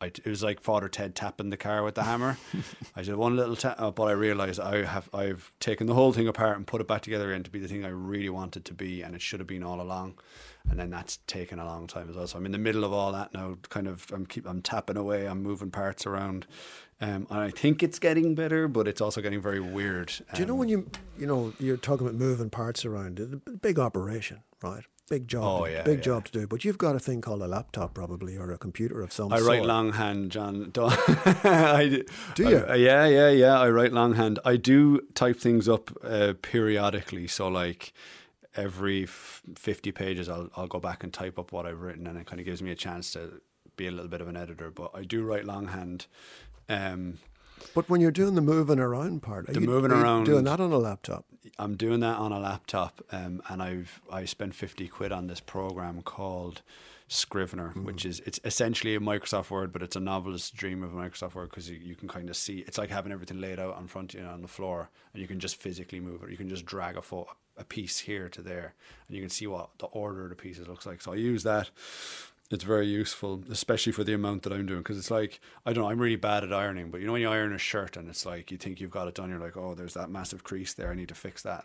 I, 0.00 0.06
it 0.06 0.26
was 0.26 0.42
like 0.42 0.60
Father 0.60 0.88
Ted 0.88 1.14
tapping 1.14 1.50
the 1.50 1.56
car 1.56 1.82
with 1.82 1.94
the 1.94 2.04
hammer. 2.04 2.36
I 2.96 3.02
did 3.02 3.16
one 3.16 3.34
little 3.36 3.56
tap, 3.56 3.76
uh, 3.80 3.90
but 3.90 4.04
I 4.04 4.12
realized 4.12 4.60
I 4.60 4.84
have 4.84 5.08
I've 5.14 5.50
taken 5.60 5.86
the 5.86 5.94
whole 5.94 6.12
thing 6.12 6.28
apart 6.28 6.56
and 6.56 6.66
put 6.66 6.80
it 6.80 6.86
back 6.88 7.02
together 7.02 7.30
again 7.32 7.42
to 7.44 7.50
be 7.50 7.58
the 7.58 7.68
thing 7.68 7.84
I 7.84 7.88
really 7.88 8.28
wanted 8.28 8.64
to 8.66 8.74
be, 8.74 9.02
and 9.02 9.14
it 9.14 9.22
should 9.22 9.40
have 9.40 9.46
been 9.46 9.62
all 9.64 9.80
along. 9.80 10.18
And 10.70 10.78
then 10.78 10.90
that's 10.90 11.16
taken 11.26 11.58
a 11.58 11.64
long 11.64 11.86
time 11.86 12.10
as 12.10 12.16
well. 12.16 12.26
So 12.26 12.36
I'm 12.38 12.44
in 12.46 12.52
the 12.52 12.58
middle 12.58 12.84
of 12.84 12.92
all 12.92 13.10
that 13.12 13.32
now. 13.32 13.56
Kind 13.70 13.88
of, 13.88 14.06
I'm 14.12 14.26
keep 14.26 14.46
I'm 14.46 14.60
tapping 14.62 14.96
away. 14.98 15.26
I'm 15.26 15.42
moving 15.42 15.70
parts 15.70 16.04
around, 16.06 16.46
um, 17.00 17.26
and 17.30 17.40
I 17.40 17.50
think 17.50 17.82
it's 17.82 17.98
getting 17.98 18.34
better, 18.34 18.68
but 18.68 18.86
it's 18.86 19.00
also 19.00 19.20
getting 19.22 19.40
very 19.40 19.60
weird. 19.60 20.12
Do 20.34 20.40
you 20.40 20.46
know 20.46 20.52
Um, 20.52 20.58
when 20.58 20.68
you 20.68 20.90
you 21.18 21.26
know 21.26 21.54
you're 21.58 21.76
talking 21.78 22.06
about 22.06 22.18
moving 22.18 22.50
parts 22.50 22.84
around? 22.84 23.18
It's 23.18 23.32
a 23.32 23.36
big 23.52 23.78
operation, 23.78 24.42
right? 24.62 24.84
Big 25.10 25.26
job. 25.26 25.44
Oh, 25.44 25.64
to- 25.66 25.72
yeah, 25.72 25.82
big 25.82 25.98
yeah. 25.98 26.04
job 26.04 26.24
to 26.26 26.32
do. 26.32 26.46
But 26.46 26.64
you've 26.64 26.76
got 26.78 26.94
a 26.94 26.98
thing 26.98 27.20
called 27.22 27.40
a 27.42 27.48
laptop, 27.48 27.94
probably, 27.94 28.36
or 28.36 28.52
a 28.52 28.58
computer 28.58 29.00
of 29.02 29.12
some 29.12 29.32
I 29.32 29.38
sort. 29.38 29.50
I 29.50 29.52
write 29.58 29.64
longhand, 29.66 30.30
John. 30.30 30.70
Do, 30.74 30.86
I, 30.86 32.02
Do 32.34 32.48
you? 32.48 32.58
I- 32.58 32.74
yeah, 32.74 33.06
yeah, 33.06 33.30
yeah. 33.30 33.58
I 33.58 33.70
write 33.70 33.92
longhand. 33.92 34.38
I 34.44 34.56
do 34.56 35.00
type 35.14 35.38
things 35.38 35.68
up 35.68 35.90
uh, 36.04 36.34
periodically. 36.42 37.26
So, 37.26 37.48
like 37.48 37.92
every 38.54 39.04
f- 39.04 39.42
fifty 39.56 39.92
pages, 39.92 40.28
I'll 40.28 40.50
I'll 40.56 40.66
go 40.66 40.78
back 40.80 41.02
and 41.04 41.12
type 41.12 41.38
up 41.38 41.52
what 41.52 41.64
I've 41.66 41.80
written, 41.80 42.06
and 42.06 42.18
it 42.18 42.26
kind 42.26 42.40
of 42.40 42.44
gives 42.46 42.60
me 42.62 42.70
a 42.70 42.74
chance 42.76 43.12
to 43.12 43.40
be 43.76 43.86
a 43.86 43.90
little 43.90 44.08
bit 44.08 44.20
of 44.20 44.28
an 44.28 44.36
editor. 44.36 44.70
But 44.70 44.90
I 44.94 45.02
do 45.04 45.22
write 45.24 45.44
longhand. 45.46 46.06
Um, 46.68 47.18
But 47.74 47.88
when 47.88 48.00
you're 48.00 48.10
doing 48.10 48.34
the 48.34 48.40
moving 48.40 48.78
around 48.78 49.22
part, 49.22 49.48
are 49.48 49.52
The 49.52 49.60
you, 49.60 49.66
moving 49.66 49.90
are 49.92 50.02
around- 50.02 50.24
doing 50.24 50.44
that 50.44 50.60
on 50.60 50.72
a 50.72 50.78
laptop. 50.78 51.24
I'm 51.58 51.76
doing 51.76 52.00
that 52.00 52.16
on 52.18 52.30
a 52.32 52.38
laptop, 52.38 53.02
um, 53.10 53.42
and 53.48 53.62
I've 53.62 54.00
I 54.10 54.24
spent 54.26 54.54
fifty 54.54 54.86
quid 54.86 55.12
on 55.12 55.26
this 55.26 55.40
program 55.40 56.02
called 56.02 56.62
Scrivener, 57.08 57.70
which 57.70 58.04
is 58.04 58.20
it's 58.20 58.38
essentially 58.44 58.94
a 58.94 59.00
Microsoft 59.00 59.50
Word, 59.50 59.72
but 59.72 59.82
it's 59.82 59.96
a 59.96 60.00
novelist's 60.00 60.50
dream 60.50 60.82
of 60.84 60.92
a 60.94 60.96
Microsoft 60.96 61.34
Word 61.34 61.48
because 61.50 61.68
you, 61.70 61.76
you 61.78 61.94
can 61.94 62.06
kind 62.06 62.28
of 62.28 62.36
see 62.36 62.58
it's 62.60 62.76
like 62.78 62.90
having 62.90 63.12
everything 63.12 63.40
laid 63.40 63.58
out 63.58 63.78
in 63.80 63.86
front 63.88 64.14
of 64.14 64.20
you 64.20 64.26
on 64.26 64.42
the 64.42 64.48
floor, 64.48 64.90
and 65.14 65.22
you 65.22 65.26
can 65.26 65.40
just 65.40 65.56
physically 65.56 66.00
move 66.00 66.22
it. 66.22 66.30
You 66.30 66.36
can 66.36 66.48
just 66.50 66.66
drag 66.66 66.96
a 66.96 67.02
fo- 67.02 67.28
a 67.56 67.64
piece 67.64 67.98
here 68.00 68.28
to 68.28 68.42
there, 68.42 68.74
and 69.08 69.16
you 69.16 69.22
can 69.22 69.30
see 69.30 69.46
what 69.46 69.70
the 69.78 69.86
order 69.86 70.24
of 70.24 70.30
the 70.30 70.36
pieces 70.36 70.68
looks 70.68 70.84
like. 70.86 71.00
So 71.00 71.12
I 71.12 71.16
use 71.16 71.42
that. 71.44 71.70
It's 72.50 72.64
very 72.64 72.86
useful, 72.86 73.44
especially 73.50 73.92
for 73.92 74.04
the 74.04 74.14
amount 74.14 74.42
that 74.44 74.54
I'm 74.54 74.64
doing, 74.64 74.80
because 74.80 74.96
it's 74.96 75.10
like 75.10 75.38
I 75.66 75.72
don't 75.74 75.84
know. 75.84 75.90
I'm 75.90 76.00
really 76.00 76.16
bad 76.16 76.44
at 76.44 76.52
ironing, 76.52 76.90
but 76.90 77.00
you 77.00 77.06
know 77.06 77.12
when 77.12 77.20
you 77.22 77.28
iron 77.28 77.52
a 77.52 77.58
shirt 77.58 77.96
and 77.96 78.08
it's 78.08 78.24
like 78.24 78.50
you 78.50 78.56
think 78.56 78.80
you've 78.80 78.90
got 78.90 79.06
it 79.06 79.14
done, 79.14 79.28
you're 79.28 79.38
like, 79.38 79.56
oh, 79.56 79.74
there's 79.74 79.94
that 79.94 80.08
massive 80.08 80.44
crease 80.44 80.72
there. 80.74 80.90
I 80.90 80.94
need 80.94 81.08
to 81.10 81.14
fix 81.14 81.42
that. 81.42 81.64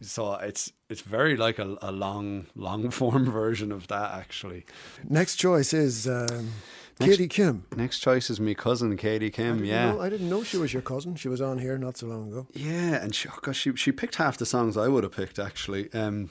So 0.00 0.34
it's 0.34 0.72
it's 0.88 1.02
very 1.02 1.36
like 1.36 1.58
a, 1.58 1.76
a 1.82 1.92
long 1.92 2.46
long 2.56 2.90
form 3.00 3.30
version 3.30 3.70
of 3.70 3.86
that 3.88 4.12
actually. 4.14 4.64
Next 5.08 5.36
choice 5.36 5.72
is 5.72 6.08
um, 6.08 6.54
Next- 6.98 7.12
Katie 7.12 7.28
Kim. 7.28 7.66
Next 7.76 8.00
choice 8.00 8.30
is 8.30 8.40
me 8.40 8.54
cousin 8.54 8.96
Katie 8.96 9.30
Kim. 9.30 9.58
didn't 9.58 9.68
Yeah, 9.68 9.92
know- 9.92 10.00
I 10.00 10.08
didn't 10.08 10.28
know 10.28 10.42
she 10.42 10.56
was 10.56 10.72
your 10.72 10.82
cousin. 10.82 11.14
She 11.16 11.28
was 11.28 11.40
on 11.40 11.58
here 11.58 11.78
not 11.78 11.96
so 11.98 12.06
long 12.08 12.28
ago. 12.32 12.46
Yeah, 12.52 12.94
and 13.02 13.14
she, 13.14 13.28
oh 13.28 13.38
gosh, 13.42 13.58
she 13.60 13.76
she 13.76 13.92
picked 13.92 14.16
half 14.16 14.38
the 14.38 14.46
songs 14.46 14.76
I 14.76 14.88
would 14.88 15.04
have 15.04 15.12
picked 15.12 15.38
actually. 15.38 15.92
Um, 15.92 16.30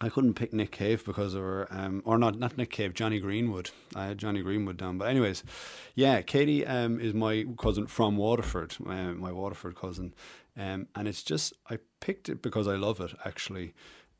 I 0.00 0.10
couldn't 0.10 0.34
pick 0.34 0.52
Nick 0.52 0.72
Cave 0.72 1.04
because 1.06 1.32
of 1.32 1.40
her, 1.42 1.66
um, 1.70 2.02
or 2.04 2.18
not 2.18 2.38
not 2.38 2.58
Nick 2.58 2.70
Cave, 2.70 2.92
Jonny 2.92 3.18
Greenwood. 3.18 3.70
I 3.94 4.06
had 4.06 4.18
Jonny 4.18 4.42
Greenwood 4.42 4.76
down, 4.76 4.98
but 4.98 5.08
anyways, 5.08 5.42
yeah, 5.94 6.20
Katie 6.20 6.66
um, 6.66 7.00
is 7.00 7.14
my 7.14 7.46
cousin 7.58 7.86
from 7.86 8.18
Waterford, 8.18 8.76
uh, 8.86 9.12
my 9.12 9.32
Waterford 9.32 9.74
cousin, 9.74 10.12
um, 10.56 10.86
and 10.94 11.08
it's 11.08 11.22
just 11.22 11.54
I 11.70 11.78
picked 12.00 12.28
it 12.28 12.42
because 12.42 12.68
I 12.68 12.74
love 12.76 13.00
it 13.00 13.14
actually. 13.24 13.72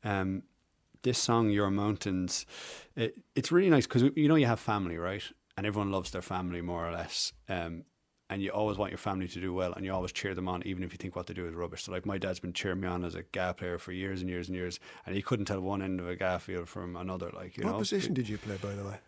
Um, 0.03 0.43
this 1.03 1.19
song, 1.19 1.51
Your 1.51 1.69
Mountains, 1.69 2.47
it, 2.95 3.15
it's 3.35 3.51
really 3.51 3.69
nice 3.69 3.85
because 3.85 4.03
you 4.15 4.27
know 4.27 4.35
you 4.35 4.47
have 4.47 4.59
family, 4.59 4.97
right? 4.97 5.23
And 5.57 5.67
everyone 5.67 5.91
loves 5.91 6.09
their 6.09 6.21
family 6.23 6.61
more 6.61 6.87
or 6.87 6.91
less. 6.91 7.33
And 8.29 8.41
you 8.41 8.49
always 8.51 8.77
want 8.77 8.91
your 8.91 8.97
family 8.97 9.27
to 9.29 9.39
do 9.39 9.53
well, 9.53 9.71
and 9.73 9.85
you 9.85 9.93
always 9.93 10.11
cheer 10.11 10.35
them 10.35 10.49
on, 10.49 10.61
even 10.65 10.83
if 10.83 10.91
you 10.91 10.97
think 10.97 11.15
what 11.15 11.27
they 11.27 11.33
do 11.33 11.47
is 11.47 11.53
rubbish. 11.53 11.83
So, 11.83 11.93
like 11.93 12.05
my 12.05 12.17
dad's 12.17 12.39
been 12.39 12.51
cheering 12.51 12.81
me 12.81 12.87
on 12.87 13.05
as 13.05 13.15
a 13.15 13.23
GAA 13.23 13.53
player 13.53 13.77
for 13.77 13.93
years 13.93 14.19
and 14.19 14.29
years 14.29 14.49
and 14.49 14.57
years, 14.57 14.81
and 15.05 15.15
he 15.15 15.21
couldn't 15.21 15.45
tell 15.45 15.61
one 15.61 15.81
end 15.81 16.01
of 16.01 16.09
a 16.09 16.15
GAA 16.15 16.39
field 16.39 16.67
from 16.67 16.97
another. 16.97 17.31
Like 17.33 17.57
you 17.57 17.63
what 17.63 17.71
know, 17.71 17.77
position 17.77 18.13
did 18.13 18.27
you 18.27 18.37
play, 18.37 18.57
by 18.61 18.73
the 18.75 18.83
way? 18.83 18.99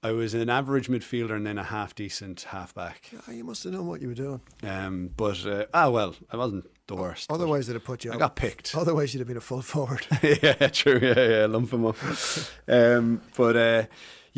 I 0.00 0.12
was 0.12 0.32
an 0.32 0.48
average 0.48 0.88
midfielder 0.88 1.32
and 1.32 1.44
then 1.44 1.58
a 1.58 1.64
half 1.64 1.92
decent 1.92 2.42
halfback. 2.42 3.10
Ah, 3.26 3.32
you 3.32 3.42
must 3.42 3.64
have 3.64 3.72
known 3.72 3.88
what 3.88 4.00
you 4.00 4.06
were 4.06 4.14
doing. 4.14 4.40
Um, 4.62 5.10
but 5.16 5.44
uh, 5.44 5.66
ah 5.74 5.90
well, 5.90 6.14
I 6.30 6.36
wasn't 6.36 6.66
the 6.86 6.94
worst. 6.94 7.30
Otherwise, 7.30 7.66
they'd 7.66 7.72
have 7.74 7.84
put 7.84 8.04
you. 8.04 8.12
I 8.12 8.14
out. 8.14 8.20
got 8.20 8.36
picked. 8.36 8.76
Otherwise, 8.76 9.12
you'd 9.12 9.20
have 9.20 9.26
been 9.26 9.36
a 9.36 9.40
full 9.40 9.60
forward. 9.60 10.06
yeah, 10.22 10.68
true. 10.68 11.00
Yeah, 11.02 11.28
yeah, 11.28 11.46
lump 11.46 11.70
them 11.70 11.86
up. 11.86 11.96
um, 12.68 13.22
but 13.36 13.56
uh, 13.56 13.84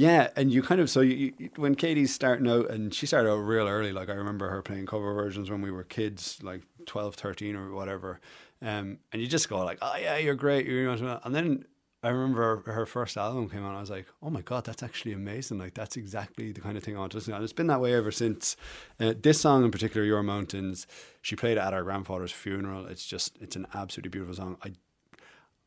yeah, 0.00 0.28
and 0.34 0.50
you 0.50 0.62
kind 0.62 0.80
of 0.80 0.88
so 0.88 1.02
you, 1.02 1.34
you, 1.36 1.50
when 1.56 1.74
Katie's 1.74 2.14
starting 2.14 2.48
out, 2.48 2.70
and 2.70 2.94
she 2.94 3.04
started 3.04 3.30
out 3.30 3.34
real 3.34 3.68
early. 3.68 3.92
Like 3.92 4.08
I 4.08 4.14
remember 4.14 4.48
her 4.48 4.62
playing 4.62 4.86
cover 4.86 5.12
versions 5.12 5.50
when 5.50 5.60
we 5.60 5.70
were 5.70 5.84
kids, 5.84 6.38
like 6.42 6.62
12, 6.86 7.16
13 7.16 7.54
or 7.54 7.70
whatever. 7.72 8.18
Um, 8.62 8.96
and 9.12 9.20
you 9.20 9.26
just 9.28 9.50
go 9.50 9.62
like, 9.62 9.76
oh 9.82 9.94
yeah, 10.00 10.16
you're 10.16 10.34
great. 10.34 10.64
You're, 10.64 10.90
and 10.90 11.34
then 11.34 11.66
I 12.02 12.08
remember 12.08 12.62
her, 12.72 12.86
first 12.86 13.18
album 13.18 13.50
came 13.50 13.62
out. 13.62 13.76
I 13.76 13.80
was 13.80 13.90
like, 13.90 14.06
oh 14.22 14.30
my 14.30 14.40
god, 14.40 14.64
that's 14.64 14.82
actually 14.82 15.12
amazing. 15.12 15.58
Like 15.58 15.74
that's 15.74 15.98
exactly 15.98 16.50
the 16.52 16.62
kind 16.62 16.78
of 16.78 16.82
thing 16.82 16.96
I 16.96 17.00
want 17.00 17.12
to 17.12 17.18
listen 17.18 17.32
to. 17.32 17.36
And 17.36 17.44
it's 17.44 17.52
been 17.52 17.66
that 17.66 17.82
way 17.82 17.92
ever 17.92 18.10
since. 18.10 18.56
Uh, 18.98 19.12
this 19.20 19.38
song 19.38 19.66
in 19.66 19.70
particular, 19.70 20.06
Your 20.06 20.22
Mountains, 20.22 20.86
she 21.20 21.36
played 21.36 21.58
it 21.58 21.60
at 21.60 21.74
our 21.74 21.82
grandfather's 21.82 22.32
funeral. 22.32 22.86
It's 22.86 23.04
just, 23.04 23.36
it's 23.42 23.54
an 23.54 23.66
absolutely 23.74 24.08
beautiful 24.08 24.34
song. 24.34 24.56
I 24.64 24.72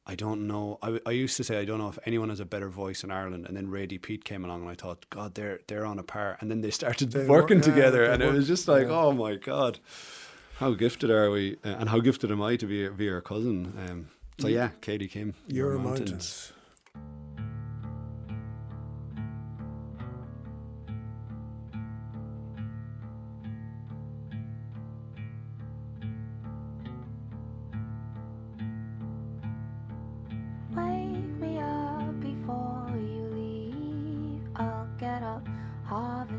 I 0.05 0.15
don't 0.15 0.47
know. 0.47 0.79
I, 0.81 0.99
I 1.05 1.11
used 1.11 1.37
to 1.37 1.43
say 1.45 1.57
I 1.59 1.65
don't 1.65 1.77
know 1.79 1.87
if 1.87 1.97
anyone 2.05 2.27
has 2.29 2.41
a 2.41 2.45
better 2.45 2.67
voice 2.69 3.03
in 3.05 3.11
Ireland, 3.11 3.45
and 3.47 3.55
then 3.55 3.67
Radie 3.67 4.01
Peat 4.01 4.25
came 4.25 4.43
along, 4.43 4.61
and 4.61 4.69
I 4.69 4.75
thought, 4.75 5.05
God, 5.09 5.35
they're 5.35 5.59
they're 5.67 5.85
on 5.85 5.97
a 5.97 6.03
par, 6.03 6.37
and 6.41 6.51
then 6.51 6.59
they 6.61 6.71
started 6.71 7.11
They 7.11 7.25
working 7.25 7.59
work- 7.59 7.67
yeah, 7.67 7.73
together, 7.73 8.07
they 8.07 8.13
and 8.13 8.21
it 8.23 8.33
was 8.33 8.45
just 8.47 8.67
like, 8.67 8.87
yeah. 8.87 8.93
oh 8.99 9.13
my 9.13 9.35
God, 9.35 9.79
how 10.57 10.73
gifted 10.73 11.09
are 11.09 11.31
we, 11.31 11.53
uh, 11.63 11.69
and 11.79 11.87
how 11.89 11.99
gifted 12.01 12.31
am 12.31 12.41
I 12.41 12.57
to 12.57 12.65
be 12.65 12.87
be 12.89 13.07
her 13.07 13.21
cousin? 13.21 13.73
Um, 13.89 14.07
so 14.39 14.47
yeah, 14.49 14.69
Katie 14.81 15.07
Kim, 15.07 15.35
Your 15.47 15.77
mountains. 15.77 16.51
Wake 16.51 16.52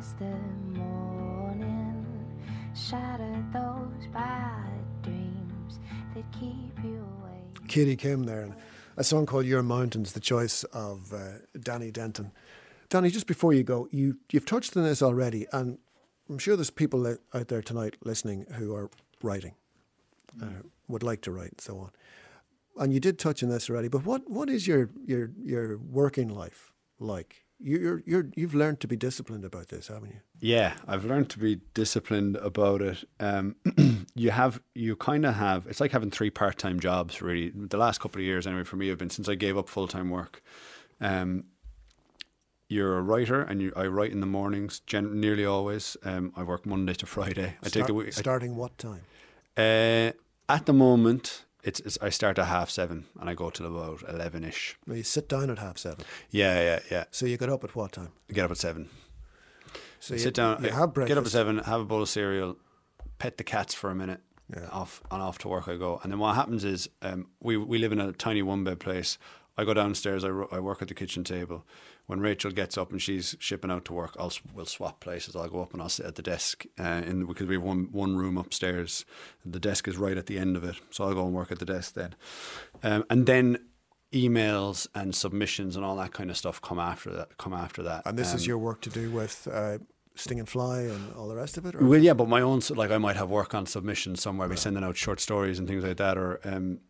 harvest 0.05 0.19
the 0.19 0.79
morning. 0.79 2.07
Shatter 2.75 3.45
those 3.53 4.07
bad 4.13 4.71
dreams 5.03 5.79
that 6.15 6.25
keep 6.33 6.77
you 6.85 7.07
awake. 7.21 7.69
Katie 7.69 7.97
Kim 7.97 8.25
there, 8.25 8.43
and 8.43 8.55
a 8.97 9.05
song 9.05 9.27
called 9.27 9.47
Your 9.47 9.63
Mountains, 9.63 10.13
the 10.13 10.21
choice 10.21 10.65
of 10.65 11.13
uh, 11.13 11.39
Danny 11.59 11.91
Denton. 11.91 12.33
Danny, 12.89 13.11
just 13.11 13.27
before 13.27 13.53
you 13.53 13.63
go, 13.63 13.89
you, 13.91 14.19
you've 14.31 14.47
touched 14.47 14.77
on 14.77 14.85
this 14.85 15.03
already, 15.03 15.47
and 15.53 15.79
I'm 16.29 16.39
sure 16.39 16.57
there's 16.57 16.71
people 16.71 17.17
out 17.33 17.49
there 17.49 17.63
tonight 17.63 17.97
listening 18.05 18.47
who 18.55 18.75
are 18.75 18.91
writing, 19.23 19.55
uh, 20.43 20.63
would 20.89 21.03
like 21.03 21.23
to 21.23 21.31
write, 21.31 21.53
and 21.53 21.61
so 21.61 21.79
on. 21.79 21.91
And 22.77 22.93
you 22.93 23.01
did 23.01 23.19
touch 23.19 23.43
on 23.43 23.49
this 23.49 23.71
already, 23.71 23.89
but 23.89 24.05
what, 24.05 24.29
what 24.29 24.51
is 24.51 24.67
your, 24.67 24.91
your, 25.07 25.31
your 25.43 25.79
working 25.79 26.29
life 26.29 26.73
like? 26.99 27.44
You- 27.61 27.79
You're, 27.79 28.03
you're, 28.07 28.27
you've 28.37 28.55
learned 28.55 28.81
to 28.81 28.89
be 28.89 28.97
disciplined 28.97 29.45
about 29.45 29.69
this, 29.69 29.89
haven't 29.89 30.11
you? 30.11 30.21
Yeah, 30.41 30.75
I've 30.87 31.05
learned 31.05 31.31
to 31.31 31.39
be 31.39 31.61
disciplined 31.73 32.37
about 32.37 32.83
it. 32.83 33.05
Um, 33.21 33.57
you 34.15 34.31
have, 34.31 34.61
you 34.75 34.97
kind 34.97 35.25
of 35.25 35.35
have. 35.35 35.67
It's 35.67 35.81
like 35.81 35.93
having 35.93 36.11
three 36.11 36.31
part-time 36.31 36.81
jobs. 36.81 37.23
Really, 37.23 37.51
the 37.55 37.77
last 37.79 38.01
couple 38.01 38.21
of 38.21 38.25
years, 38.27 38.47
anyway, 38.47 38.65
for 38.65 38.77
me, 38.77 38.89
have 38.89 38.99
been 38.99 39.11
since 39.11 39.29
I 39.29 39.35
gave 39.37 39.57
up 39.57 39.69
full-time 39.69 40.11
work. 40.11 40.43
Um, 41.01 41.45
you're 42.69 42.99
a 42.99 43.03
writer, 43.03 43.41
and 43.43 43.63
you, 43.63 43.73
I 43.77 43.87
write 43.87 44.11
in 44.13 44.21
the 44.21 44.27
mornings, 44.27 44.81
gen- 44.81 45.21
nearly 45.21 45.45
always. 45.47 45.97
Um, 46.05 46.33
I 46.37 46.43
work 46.43 46.67
Monday 46.67 46.95
to 46.95 47.07
Friday. 47.07 47.57
I 47.63 47.69
take 47.69 47.87
the 47.87 47.95
week. 47.95 48.13
starting 48.13 48.57
what 48.57 48.77
time? 48.79 49.03
Uh, 49.57 50.11
at 50.49 50.67
the 50.67 50.73
moment, 50.73 51.45
it's, 51.65 51.81
it's 51.81 51.99
I 52.01 52.11
start 52.11 52.39
at 52.39 52.47
half 52.47 52.71
seven 52.71 53.07
and 53.21 53.29
I 53.29 53.35
go 53.35 53.51
till 53.51 53.67
about 53.67 54.09
eleven 54.09 54.45
ish. 54.45 54.77
Well, 54.87 54.97
you 54.97 55.03
sit 55.03 55.29
down 55.29 55.51
at 55.51 55.59
half 55.59 55.79
seven. 55.79 56.05
Yeah, 56.31 56.61
yeah, 56.61 56.81
yeah. 56.91 57.05
So 57.11 57.27
you 57.27 57.37
get 57.37 57.49
up 57.49 57.65
at 57.65 57.75
what 57.75 57.93
time? 57.93 58.13
Get 58.33 58.45
up 58.45 58.51
at 58.51 58.59
seven. 58.59 58.89
So 60.01 60.15
I 60.15 60.19
you, 60.19 60.23
sit 60.23 60.35
down. 60.35 60.63
You 60.63 60.71
I 60.71 60.75
have 60.75 60.93
breakfast. 60.95 61.09
Get 61.09 61.19
up 61.19 61.25
at 61.25 61.33
seven. 61.33 61.59
Have 61.59 61.81
a 61.81 61.85
bowl 61.85 62.03
of 62.03 62.09
cereal. 62.09 62.57
Pet 63.19 63.39
the 63.39 63.45
cats 63.45 63.75
for 63.75 63.91
a 63.91 63.95
minute. 63.95 64.21
Yeah. 64.55 64.69
Off 64.71 65.03
and 65.11 65.23
off 65.23 65.39
to 65.39 65.49
work 65.49 65.69
I 65.69 65.77
go. 65.77 66.01
And 66.03 66.13
then 66.13 66.19
what 66.19 66.35
happens 66.35 66.65
is, 66.65 66.91
um, 67.01 67.29
we 67.41 67.57
we 67.57 67.79
live 67.79 67.93
in 67.93 68.01
a 68.01 68.13
tiny 68.13 68.43
one 68.43 68.63
bed 68.63 68.79
place. 68.79 69.17
I 69.57 69.65
go 69.65 69.73
downstairs. 69.75 70.25
I, 70.25 70.29
ro- 70.29 70.49
I 70.51 70.59
work 70.59 70.83
at 70.83 70.89
the 70.89 70.95
kitchen 70.95 71.23
table. 71.25 71.65
When 72.07 72.21
Rachel 72.21 72.51
gets 72.51 72.77
up 72.77 72.91
and 72.91 73.01
she's 73.01 73.37
shipping 73.39 73.71
out 73.71 73.85
to 73.87 73.93
work, 73.93 74.17
I'll 74.19 74.33
we'll 74.53 74.67
swap 74.67 75.01
places. 75.01 75.37
I'll 75.37 75.49
go 75.49 75.63
up 75.63 75.73
and 75.73 75.81
I'll 75.81 75.89
sit 75.89 76.07
at 76.07 76.17
the 76.17 76.23
desk. 76.23 76.67
Uh, 76.79 77.03
in 77.07 77.25
because 77.27 77.47
we 77.47 77.55
have 77.55 77.63
one 77.63 77.89
one 77.93 78.17
room 78.17 78.37
upstairs. 78.37 79.05
The 79.45 79.61
desk 79.61 79.87
is 79.89 79.97
right 79.97 80.17
at 80.19 80.27
the 80.27 80.39
end 80.39 80.57
of 80.57 80.65
it, 80.65 80.77
so 80.91 81.05
I'll 81.05 81.15
go 81.15 81.25
and 81.25 81.35
work 81.35 81.53
at 81.53 81.61
the 81.61 81.65
desk 81.65 81.95
then. 81.95 82.15
Um, 82.83 83.05
and 83.09 83.27
then 83.27 83.59
emails 84.13 84.87
and 84.95 85.15
submissions 85.15 85.77
and 85.77 85.85
all 85.85 85.97
that 85.97 86.13
kind 86.13 86.31
of 86.31 86.37
stuff 86.37 86.61
come 86.61 86.79
after 86.79 87.11
that. 87.11 87.37
Come 87.39 87.53
after 87.53 87.83
that. 87.83 88.03
And 88.07 88.19
this 88.19 88.35
is 88.35 88.43
Um, 88.43 88.49
your 88.49 88.59
work 88.59 88.81
to 88.83 88.91
do 88.91 89.11
with 89.11 89.49
uh, 89.51 89.79
Stinging 90.15 90.47
Fly 90.47 90.83
and 90.83 91.13
all 91.15 91.29
the 91.29 91.35
rest 91.37 91.57
of 91.59 91.67
it? 91.67 91.75
Or? 91.75 91.85
Well, 91.85 92.01
yeah, 92.01 92.13
but 92.15 92.29
my 92.29 92.41
own 92.41 92.61
like 92.71 92.91
I 92.91 92.99
might 92.99 93.17
have 93.17 93.31
work 93.31 93.55
on 93.55 93.67
submissions 93.67 94.23
somewhere, 94.23 94.49
be 94.49 94.57
sending 94.57 94.85
out 94.85 94.97
short 94.97 95.21
stories 95.21 95.59
and 95.59 95.67
things 95.67 95.83
like 95.85 95.97
that, 95.97 96.17
or 96.17 96.39
um, 96.45 96.81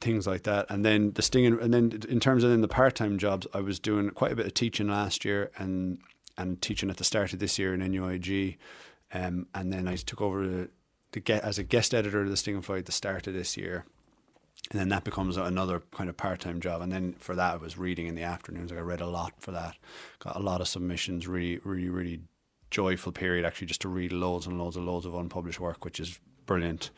things 0.00 0.26
like 0.26 0.44
that. 0.44 0.66
And 0.70 0.84
then 0.84 1.12
the 1.12 1.22
sting, 1.22 1.46
and 1.46 1.72
then 1.72 2.00
in 2.08 2.20
terms 2.20 2.44
of 2.44 2.50
then 2.50 2.60
the 2.60 2.68
part 2.68 2.94
time 2.94 3.18
jobs, 3.18 3.46
I 3.52 3.60
was 3.60 3.78
doing 3.78 4.10
quite 4.10 4.32
a 4.32 4.36
bit 4.36 4.46
of 4.46 4.54
teaching 4.54 4.88
last 4.88 5.24
year, 5.24 5.50
and 5.56 5.98
and 6.38 6.60
teaching 6.60 6.90
at 6.90 6.98
the 6.98 7.04
start 7.04 7.32
of 7.32 7.38
this 7.38 7.58
year 7.58 7.72
in 7.74 7.80
NUIG, 7.80 8.58
um, 9.12 9.46
and 9.54 9.72
then 9.72 9.88
I 9.88 9.96
took 9.96 10.20
over 10.20 10.68
the, 11.12 11.20
get 11.20 11.44
as 11.44 11.58
a 11.58 11.64
guest 11.64 11.94
editor 11.94 12.20
of 12.20 12.28
the 12.28 12.36
Stinging 12.36 12.60
Fly 12.60 12.78
at 12.78 12.86
the 12.86 12.92
start 12.92 13.26
of 13.26 13.32
this 13.32 13.56
year. 13.56 13.86
And 14.70 14.80
then 14.80 14.88
that 14.88 15.04
becomes 15.04 15.36
another 15.36 15.82
kind 15.92 16.10
of 16.10 16.16
part 16.16 16.40
time 16.40 16.60
job. 16.60 16.82
And 16.82 16.90
then 16.92 17.14
for 17.18 17.34
that, 17.36 17.54
I 17.54 17.56
was 17.56 17.78
reading 17.78 18.06
in 18.06 18.14
the 18.16 18.22
afternoons. 18.22 18.70
Like 18.70 18.80
I 18.80 18.82
read 18.82 19.00
a 19.00 19.06
lot 19.06 19.34
for 19.38 19.52
that. 19.52 19.76
Got 20.18 20.36
a 20.36 20.40
lot 20.40 20.60
of 20.60 20.68
submissions. 20.68 21.26
Really, 21.26 21.60
really, 21.64 21.88
really 21.88 22.20
joyful 22.70 23.12
period 23.12 23.44
actually 23.44 23.68
just 23.68 23.82
to 23.82 23.88
read 23.88 24.12
loads 24.12 24.46
and 24.46 24.58
loads 24.58 24.76
and 24.76 24.84
loads 24.84 25.06
of 25.06 25.14
unpublished 25.14 25.60
work, 25.60 25.84
which 25.84 26.00
is 26.00 26.18
brilliant. 26.46 26.90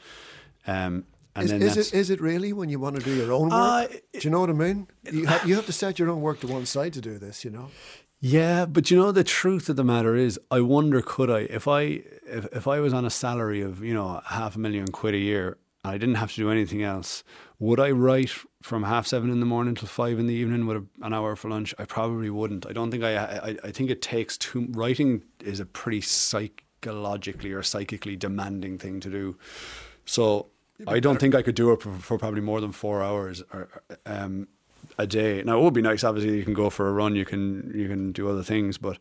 Um, 0.67 1.05
Is, 1.41 1.53
is 1.53 1.77
it 1.77 1.95
is 1.95 2.11
it 2.11 2.21
really 2.21 2.53
when 2.53 2.69
you 2.69 2.79
want 2.79 2.97
to 2.97 3.03
do 3.03 3.15
your 3.15 3.33
own 3.33 3.51
work? 3.51 3.53
Uh, 3.53 3.87
do 3.89 4.21
you 4.21 4.31
know 4.31 4.41
what 4.41 4.51
I 4.51 4.55
mean? 4.55 4.89
You 5.11 5.27
have, 5.27 5.49
you 5.49 5.55
have 5.57 5.67
to 5.67 5.73
set 5.73 5.99
your 5.99 6.11
own 6.11 6.21
work 6.21 6.41
to 6.41 6.47
one 6.47 6.67
side 6.67 6.93
to 6.95 7.01
do 7.01 7.19
this. 7.19 7.45
You 7.45 7.51
know. 7.51 7.71
Yeah, 8.21 8.67
but 8.67 8.91
you 8.91 8.97
know 8.97 9.13
the 9.13 9.23
truth 9.23 9.69
of 9.69 9.77
the 9.77 9.85
matter 9.85 10.17
is, 10.17 10.41
I 10.51 10.61
wonder 10.61 11.01
could 11.01 11.31
I 11.31 11.41
if 11.41 11.69
I 11.69 12.03
if, 12.27 12.47
if 12.53 12.67
I 12.67 12.81
was 12.81 12.93
on 12.93 13.05
a 13.05 13.11
salary 13.11 13.61
of 13.61 13.83
you 13.83 13.95
know 13.95 14.21
half 14.27 14.57
a 14.57 14.59
million 14.59 14.89
quid 14.89 15.15
a 15.15 15.19
year 15.19 15.59
and 15.85 15.93
I 15.93 15.99
didn't 15.99 16.17
have 16.17 16.33
to 16.33 16.37
do 16.37 16.51
anything 16.51 16.83
else, 16.83 17.23
would 17.61 17.79
I 17.79 17.93
write 17.93 18.33
from 18.61 18.83
half 18.83 19.07
seven 19.07 19.31
in 19.31 19.39
the 19.39 19.47
morning 19.47 19.77
till 19.77 19.87
five 19.87 20.19
in 20.19 20.27
the 20.27 20.35
evening 20.35 20.67
with 20.67 20.79
a, 20.79 20.85
an 21.03 21.15
hour 21.15 21.37
for 21.37 21.49
lunch? 21.49 21.75
I 21.79 21.85
probably 21.85 22.29
wouldn't. 22.29 22.67
I 22.67 22.73
don't 22.73 22.91
think 22.91 23.05
I, 23.05 23.17
I. 23.17 23.57
I 23.63 23.71
think 23.71 23.89
it 23.89 24.03
takes 24.03 24.37
too. 24.37 24.67
Writing 24.71 25.23
is 25.41 25.61
a 25.61 25.65
pretty 25.65 26.01
psychologically 26.01 27.53
or 27.53 27.63
psychically 27.63 28.17
demanding 28.17 28.79
thing 28.79 28.99
to 28.99 29.11
do. 29.11 29.37
So 30.07 30.49
I 30.87 31.01
don't 31.01 31.19
think 31.19 31.35
I 31.35 31.43
could 31.43 31.55
do 31.55 31.73
it 31.73 31.83
for, 31.83 31.93
for 31.93 32.19
probably 32.19 32.41
more 32.41 32.61
than 32.61 32.73
four 32.73 33.03
hours 33.03 33.43
or, 33.53 33.69
um, 34.07 34.49
a 34.99 35.07
day. 35.07 35.43
Now 35.43 35.59
it 35.59 35.63
would 35.63 35.75
be 35.75 35.83
nice. 35.83 36.05
Obviously, 36.05 36.37
you 36.37 36.45
can 36.45 36.55
go 36.55 36.71
for 36.71 36.89
a 36.89 36.93
run. 36.93 37.17
You 37.17 37.25
can 37.25 37.73
you 37.75 37.89
can 37.89 38.13
do 38.13 38.29
other 38.29 38.43
things, 38.43 38.79
but 38.79 38.99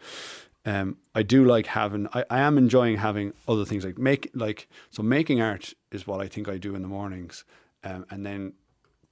um, 0.66 0.98
I 1.16 1.24
do 1.24 1.46
like 1.46 1.68
having. 1.68 2.08
I, 2.14 2.26
I 2.30 2.40
am 2.40 2.58
enjoying 2.58 2.98
having 2.98 3.34
other 3.48 3.66
things 3.66 3.86
like 3.86 3.98
make 3.98 4.30
like 4.34 4.68
so 4.90 5.04
making 5.04 5.42
art 5.42 5.74
is 5.92 6.08
what 6.08 6.20
I 6.20 6.28
think 6.28 6.50
I 6.50 6.58
do 6.58 6.76
in 6.76 6.82
the 6.82 6.88
mornings, 6.88 7.46
um, 7.84 8.06
and 8.10 8.26
then 8.26 8.54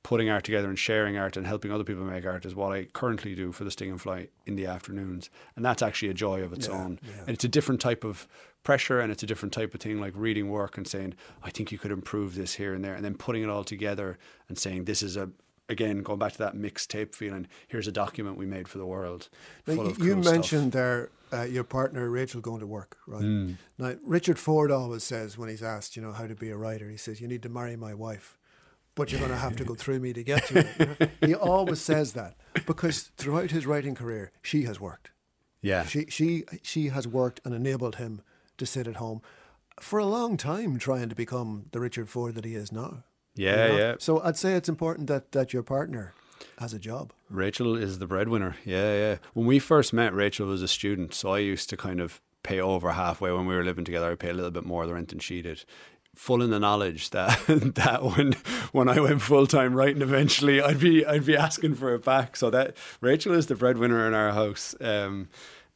putting 0.05 0.29
art 0.29 0.43
together 0.43 0.69
and 0.69 0.77
sharing 0.77 1.17
art 1.17 1.35
and 1.35 1.47
helping 1.47 1.71
other 1.71 1.83
people 1.83 2.03
make 2.03 2.23
art 2.27 2.45
is 2.45 2.53
what 2.53 2.71
I 2.71 2.83
currently 2.93 3.33
do 3.33 3.51
for 3.51 3.63
the 3.63 3.71
Stinging 3.71 3.97
Fly 3.97 4.27
in 4.45 4.55
the 4.55 4.67
afternoons, 4.67 5.31
and 5.55 5.65
that's 5.65 5.81
actually 5.81 6.09
a 6.09 6.13
joy 6.13 6.43
of 6.43 6.53
its 6.53 6.67
Yeah, 6.67 6.75
own. 6.75 6.99
yeah. 7.01 7.21
And 7.21 7.29
it's 7.29 7.43
a 7.43 7.47
different 7.47 7.81
type 7.81 8.03
of 8.03 8.27
pressure, 8.63 8.99
and 8.99 9.11
it's 9.11 9.23
a 9.23 9.25
different 9.25 9.51
type 9.51 9.73
of 9.73 9.81
thing, 9.81 9.99
like 9.99 10.13
reading 10.15 10.51
work 10.51 10.77
and 10.77 10.87
saying, 10.87 11.15
"I 11.41 11.49
think 11.49 11.71
you 11.71 11.79
could 11.79 11.89
improve 11.91 12.35
this 12.35 12.53
here 12.53 12.71
and 12.75 12.85
there," 12.85 12.93
and 12.93 13.03
then 13.03 13.15
putting 13.15 13.41
it 13.41 13.49
all 13.49 13.63
together 13.63 14.19
and 14.47 14.59
saying, 14.59 14.85
"This 14.85 15.01
is 15.01 15.17
a." 15.17 15.31
Again, 15.67 16.03
going 16.03 16.19
back 16.19 16.33
to 16.33 16.37
that 16.37 16.53
mixtape 16.55 17.15
feeling, 17.15 17.47
here's 17.67 17.87
a 17.87 17.91
document 17.91 18.37
we 18.37 18.45
made 18.45 18.67
for 18.67 18.77
the 18.77 18.85
world. 18.85 19.29
Now, 19.65 19.73
you 19.73 19.95
cool 19.95 20.21
stuff. 20.21 20.33
mentioned 20.33 20.71
there 20.73 21.09
uh, 21.33 21.41
your 21.41 21.63
partner 21.63 22.07
Rachel 22.07 22.39
going 22.39 22.59
to 22.59 22.67
work, 22.67 22.97
right? 23.07 23.23
Mm. 23.23 23.57
Now 23.79 23.95
Richard 24.03 24.37
Ford 24.37 24.69
always 24.69 25.03
says 25.03 25.39
when 25.39 25.49
he's 25.49 25.63
asked, 25.63 25.95
you 25.95 26.03
know, 26.03 26.11
how 26.11 26.27
to 26.27 26.35
be 26.35 26.51
a 26.51 26.55
writer, 26.55 26.87
he 26.91 26.97
says 26.97 27.19
you 27.19 27.27
need 27.27 27.41
to 27.41 27.49
marry 27.49 27.75
my 27.75 27.95
wife, 27.95 28.37
but 28.95 29.11
you're 29.11 29.19
going 29.19 29.31
to 29.31 29.37
have 29.37 29.55
to 29.57 29.63
go 29.63 29.75
through 29.81 29.99
me 29.99 30.13
to 30.13 30.23
get 30.23 30.45
to 30.47 30.65
it. 30.99 31.11
He 31.21 31.35
always 31.35 31.81
says 31.81 32.13
that 32.13 32.35
because 32.65 33.11
throughout 33.17 33.51
his 33.51 33.65
writing 33.65 33.95
career, 33.95 34.31
she 34.41 34.63
has 34.63 34.79
worked. 34.79 35.11
Yeah. 35.61 35.85
She 35.85 36.05
she 36.09 36.43
she 36.63 36.87
has 36.89 37.07
worked 37.07 37.41
and 37.43 37.53
enabled 37.53 37.95
him 37.95 38.21
to 38.57 38.65
sit 38.65 38.87
at 38.87 38.97
home 38.97 39.21
for 39.79 39.99
a 39.99 40.05
long 40.05 40.37
time, 40.37 40.77
trying 40.79 41.09
to 41.09 41.15
become 41.15 41.65
the 41.71 41.79
Richard 41.79 42.07
Ford 42.09 42.35
that 42.35 42.45
he 42.45 42.55
is 42.55 42.71
now. 42.71 43.03
you 43.35 43.47
Yeah, 43.47 43.67
know? 43.67 43.77
yeah. 43.77 43.95
So 43.99 44.21
I'd 44.21 44.37
say 44.37 44.53
it's 44.53 44.69
important 44.69 45.07
that 45.07 45.31
that 45.31 45.53
your 45.53 45.63
partner 45.63 46.13
has 46.59 46.73
a 46.73 46.79
job. 46.79 47.11
Rachel 47.29 47.75
is 47.75 47.99
the 47.99 48.07
breadwinner. 48.07 48.55
Yeah, 48.63 48.93
yeah. 48.93 49.17
When 49.33 49.45
we 49.47 49.59
first 49.59 49.91
met, 49.91 50.13
Rachel 50.13 50.47
was 50.47 50.61
a 50.61 50.67
student, 50.67 51.13
so 51.13 51.31
I 51.31 51.39
used 51.39 51.69
to 51.71 51.77
kind 51.77 51.99
of 51.99 52.21
pay 52.43 52.61
over 52.61 52.91
halfway 52.91 53.31
when 53.31 53.47
we 53.47 53.55
were 53.55 53.63
living 53.65 53.83
together. 53.85 54.11
I 54.11 54.15
pay 54.15 54.29
a 54.29 54.33
little 54.33 54.51
bit 54.51 54.65
more 54.65 54.83
of 54.83 54.87
the 54.87 54.93
rent 54.93 55.09
than 55.09 55.19
she 55.19 55.41
did. 55.41 55.65
Full 56.15 56.41
in 56.41 56.49
the 56.49 56.59
knowledge 56.59 57.09
that 57.11 57.39
that 57.47 58.03
when 58.03 58.33
when 58.71 58.89
I 58.89 58.99
went 58.99 59.21
full 59.21 59.47
time 59.47 59.73
writing, 59.75 60.01
eventually 60.01 60.61
I'd 60.61 60.79
be 60.79 61.05
I'd 61.05 61.25
be 61.25 61.37
asking 61.37 61.75
for 61.75 61.93
it 61.93 62.03
back. 62.03 62.35
So 62.35 62.49
that 62.49 62.75
Rachel 63.01 63.33
is 63.33 63.47
the 63.47 63.55
breadwinner 63.55 64.07
in 64.07 64.13
our 64.13 64.31
house. 64.31 64.75
Um, 64.79 65.27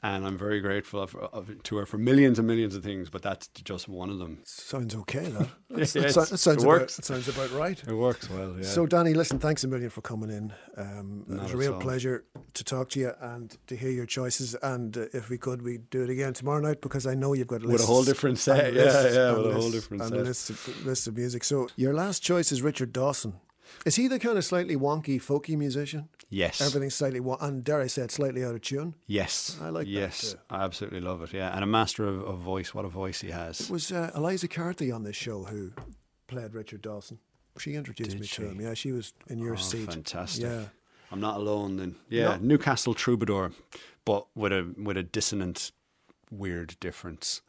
and 0.02 0.26
I'm 0.26 0.38
very 0.38 0.62
grateful 0.62 1.02
of, 1.02 1.14
of, 1.16 1.62
to 1.64 1.76
her 1.78 1.86
for 1.86 1.98
millions 1.98 2.40
and 2.40 2.48
millions 2.48 2.74
of 2.74 2.84
things, 2.84 3.10
but 3.10 3.22
that's 3.22 3.48
just 3.50 3.90
one 3.90 4.10
of 4.10 4.18
them. 4.18 4.40
Sounds 4.46 4.96
okay, 4.96 5.26
that. 5.26 5.50
Yes, 5.76 5.94
that, 5.94 6.04
yes, 6.04 6.16
that 6.16 6.38
sounds 6.38 6.64
it 6.64 6.68
works. 6.68 6.96
that 6.96 7.06
sounds 7.06 7.28
about 7.28 7.52
right. 7.52 7.82
It 7.86 7.94
works 7.94 8.30
well, 8.30 8.56
yeah. 8.58 8.64
So, 8.64 8.86
Danny, 8.86 9.14
listen, 9.14 9.40
thanks 9.40 9.64
a 9.64 9.68
million 9.68 9.90
for 9.90 10.02
coming 10.02 10.30
in. 10.30 10.54
Um, 10.78 11.26
it 11.30 11.42
was 11.42 11.52
a 11.52 11.58
real 11.58 11.74
all. 11.74 11.82
pleasure 11.82 12.24
to 12.54 12.64
talk 12.64 12.90
to 12.90 13.00
you 13.00 13.12
and 13.20 13.56
to 13.68 13.76
hear 13.76 13.92
your 13.92 14.06
choices. 14.06 14.56
And 14.64 14.98
uh, 14.98 15.06
if 15.14 15.30
we 15.30 15.38
could, 15.38 15.62
we'd 15.62 15.90
do 15.90 16.04
it 16.04 16.10
again 16.10 16.34
tomorrow 16.34 16.62
night 16.62 16.82
because 16.82 17.06
I 17.06 17.14
know 17.14 17.34
you've 17.34 17.48
got 17.48 17.64
With 17.64 17.82
a 17.82 17.86
whole 17.86 18.04
different 18.04 18.40
set, 18.40 18.74
yeah, 18.74 18.84
yeah, 18.84 19.30
and 19.30 19.44
with 19.44 19.52
a 19.52 19.54
whole 19.54 19.72
different 19.72 20.04
and 20.04 20.12
set. 20.12 20.24
Lists 20.24 20.50
of, 20.50 20.86
lists 20.86 21.08
of 21.08 21.18
music. 21.18 21.44
So, 21.44 21.68
your 21.76 21.94
last 21.94 22.24
choice 22.24 22.52
is 22.52 22.62
Richard 22.62 22.94
Dawson. 22.94 23.34
Is 23.86 23.96
he 23.96 24.08
the 24.08 24.20
kind 24.20 24.38
of 24.38 24.46
slightly 24.46 24.76
wonky, 24.76 25.22
folky 25.22 25.58
musician? 25.58 26.10
yes. 26.30 26.62
Everything's 26.62 26.96
slightly, 26.96 27.20
won- 27.20 27.38
and 27.42 27.64
dare 27.64 27.82
I 27.82 27.88
say 27.88 28.04
it, 28.04 28.12
slightly 28.12 28.44
out 28.46 28.54
of 28.56 28.62
tune. 28.62 28.94
Yes. 29.08 29.58
I 29.62 29.70
like 29.70 29.86
that 29.86 29.92
Yes. 29.92 30.36
I 30.50 30.64
absolutely 30.64 31.00
love 31.02 31.22
it. 31.24 31.34
Yeah. 31.34 31.54
And 31.54 31.64
a 31.64 31.68
master 31.68 32.06
of, 32.06 32.22
of 32.24 32.38
voice. 32.40 32.74
What 32.74 32.86
a 32.86 32.90
voice 32.90 33.22
he 33.22 33.32
has. 33.32 33.62
It 33.62 33.70
was 33.70 33.92
uh, 33.92 34.12
Eliza 34.16 34.48
Carthy 34.48 34.92
on 34.92 35.04
this 35.04 35.16
show 35.16 35.44
who 35.46 35.72
played 36.28 36.54
Richard 36.54 36.82
Dawson. 36.82 37.20
She 37.58 37.74
introduced 37.76 38.12
Did 38.12 38.20
me 38.22 38.28
she? 38.28 38.42
to 38.44 38.50
him. 38.50 38.62
Yeah, 38.62 38.74
she 38.76 38.92
was 38.92 39.14
in 39.28 39.40
your 39.40 39.54
Oh, 39.54 39.58
seat. 39.58 39.92
fantastic. 39.92 40.44
Yeah. 40.44 40.66
I'm 41.12 41.20
not 41.20 41.38
alone 41.38 41.78
then. 41.78 41.96
Yeah. 42.10 42.36
No. 42.36 42.38
Newcastle 42.42 42.94
troubadour, 42.94 43.52
but 44.06 44.28
with 44.36 44.52
a 44.54 44.74
with 44.78 44.96
a 44.98 45.04
dissonant, 45.04 45.72
weird 46.32 46.78
difference. 46.80 47.42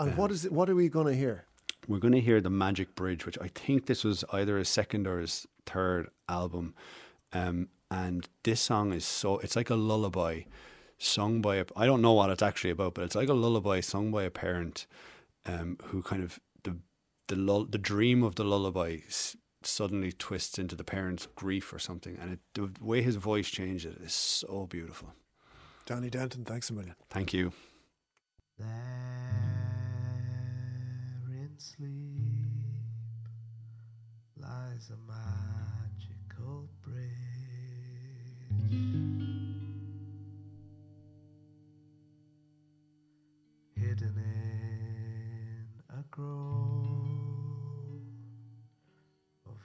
And 0.00 0.16
what 0.16 0.32
is 0.32 0.44
it? 0.44 0.50
What 0.52 0.68
are 0.68 0.74
we 0.74 0.88
going 0.88 1.06
to 1.06 1.14
hear? 1.14 1.44
We're 1.88 1.98
going 1.98 2.14
to 2.14 2.20
hear 2.20 2.40
the 2.40 2.50
Magic 2.50 2.94
Bridge, 2.94 3.26
which 3.26 3.38
I 3.40 3.48
think 3.48 3.86
this 3.86 4.04
was 4.04 4.24
either 4.32 4.58
his 4.58 4.68
second 4.68 5.06
or 5.06 5.18
his 5.18 5.46
third 5.66 6.08
album. 6.28 6.74
Um, 7.32 7.68
and 7.90 8.28
this 8.44 8.60
song 8.60 8.92
is 8.92 9.04
so 9.04 9.38
it's 9.38 9.56
like 9.56 9.70
a 9.70 9.74
lullaby 9.74 10.42
sung 10.98 11.42
by 11.42 11.56
a 11.56 11.64
I 11.76 11.86
don't 11.86 12.00
know 12.00 12.12
what 12.12 12.30
it's 12.30 12.42
actually 12.42 12.70
about, 12.70 12.94
but 12.94 13.04
it's 13.04 13.14
like 13.14 13.28
a 13.28 13.34
lullaby 13.34 13.80
sung 13.80 14.10
by 14.10 14.22
a 14.22 14.30
parent 14.30 14.86
um, 15.44 15.76
who 15.86 16.02
kind 16.02 16.22
of 16.22 16.38
the 16.62 16.78
the 17.28 17.36
lull, 17.36 17.64
the 17.64 17.78
dream 17.78 18.22
of 18.22 18.36
the 18.36 18.44
lullaby 18.44 18.98
s- 19.06 19.36
suddenly 19.62 20.12
twists 20.12 20.58
into 20.58 20.76
the 20.76 20.84
parent's 20.84 21.26
grief 21.34 21.72
or 21.72 21.78
something, 21.78 22.16
and 22.20 22.32
it, 22.34 22.40
the 22.54 22.70
way 22.80 23.02
his 23.02 23.16
voice 23.16 23.48
changes 23.48 23.96
is 23.96 24.14
so 24.14 24.66
beautiful. 24.66 25.12
Danny 25.84 26.10
Denton, 26.10 26.44
thanks 26.44 26.70
a 26.70 26.72
million. 26.72 26.94
Thank 27.10 27.34
you. 27.34 27.52
There 28.58 28.68
in 28.68 29.41
sleep 31.76 33.28
lies 34.36 34.90
a 34.90 34.96
magical 35.10 36.68
bridge. 36.82 37.08
Hidden 43.74 44.18
in 44.18 45.66
a 45.88 46.02
grove 46.10 46.42
of 49.46 49.56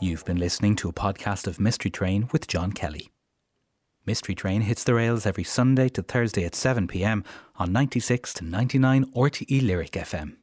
You've 0.00 0.24
been 0.24 0.38
listening 0.38 0.74
to 0.76 0.88
a 0.88 0.92
podcast 0.92 1.46
of 1.46 1.60
Mystery 1.60 1.90
Train 1.90 2.28
with 2.32 2.48
John 2.48 2.72
Kelly. 2.72 3.12
Mystery 4.04 4.34
Train 4.34 4.62
hits 4.62 4.82
the 4.82 4.94
rails 4.94 5.26
every 5.26 5.44
Sunday 5.44 5.88
to 5.90 6.02
Thursday 6.02 6.44
at 6.44 6.56
7 6.56 6.88
pm 6.88 7.22
on 7.56 7.72
96 7.72 8.34
to 8.34 8.44
99 8.44 9.04
RTE 9.12 9.64
Lyric 9.64 9.92
FM. 9.92 10.41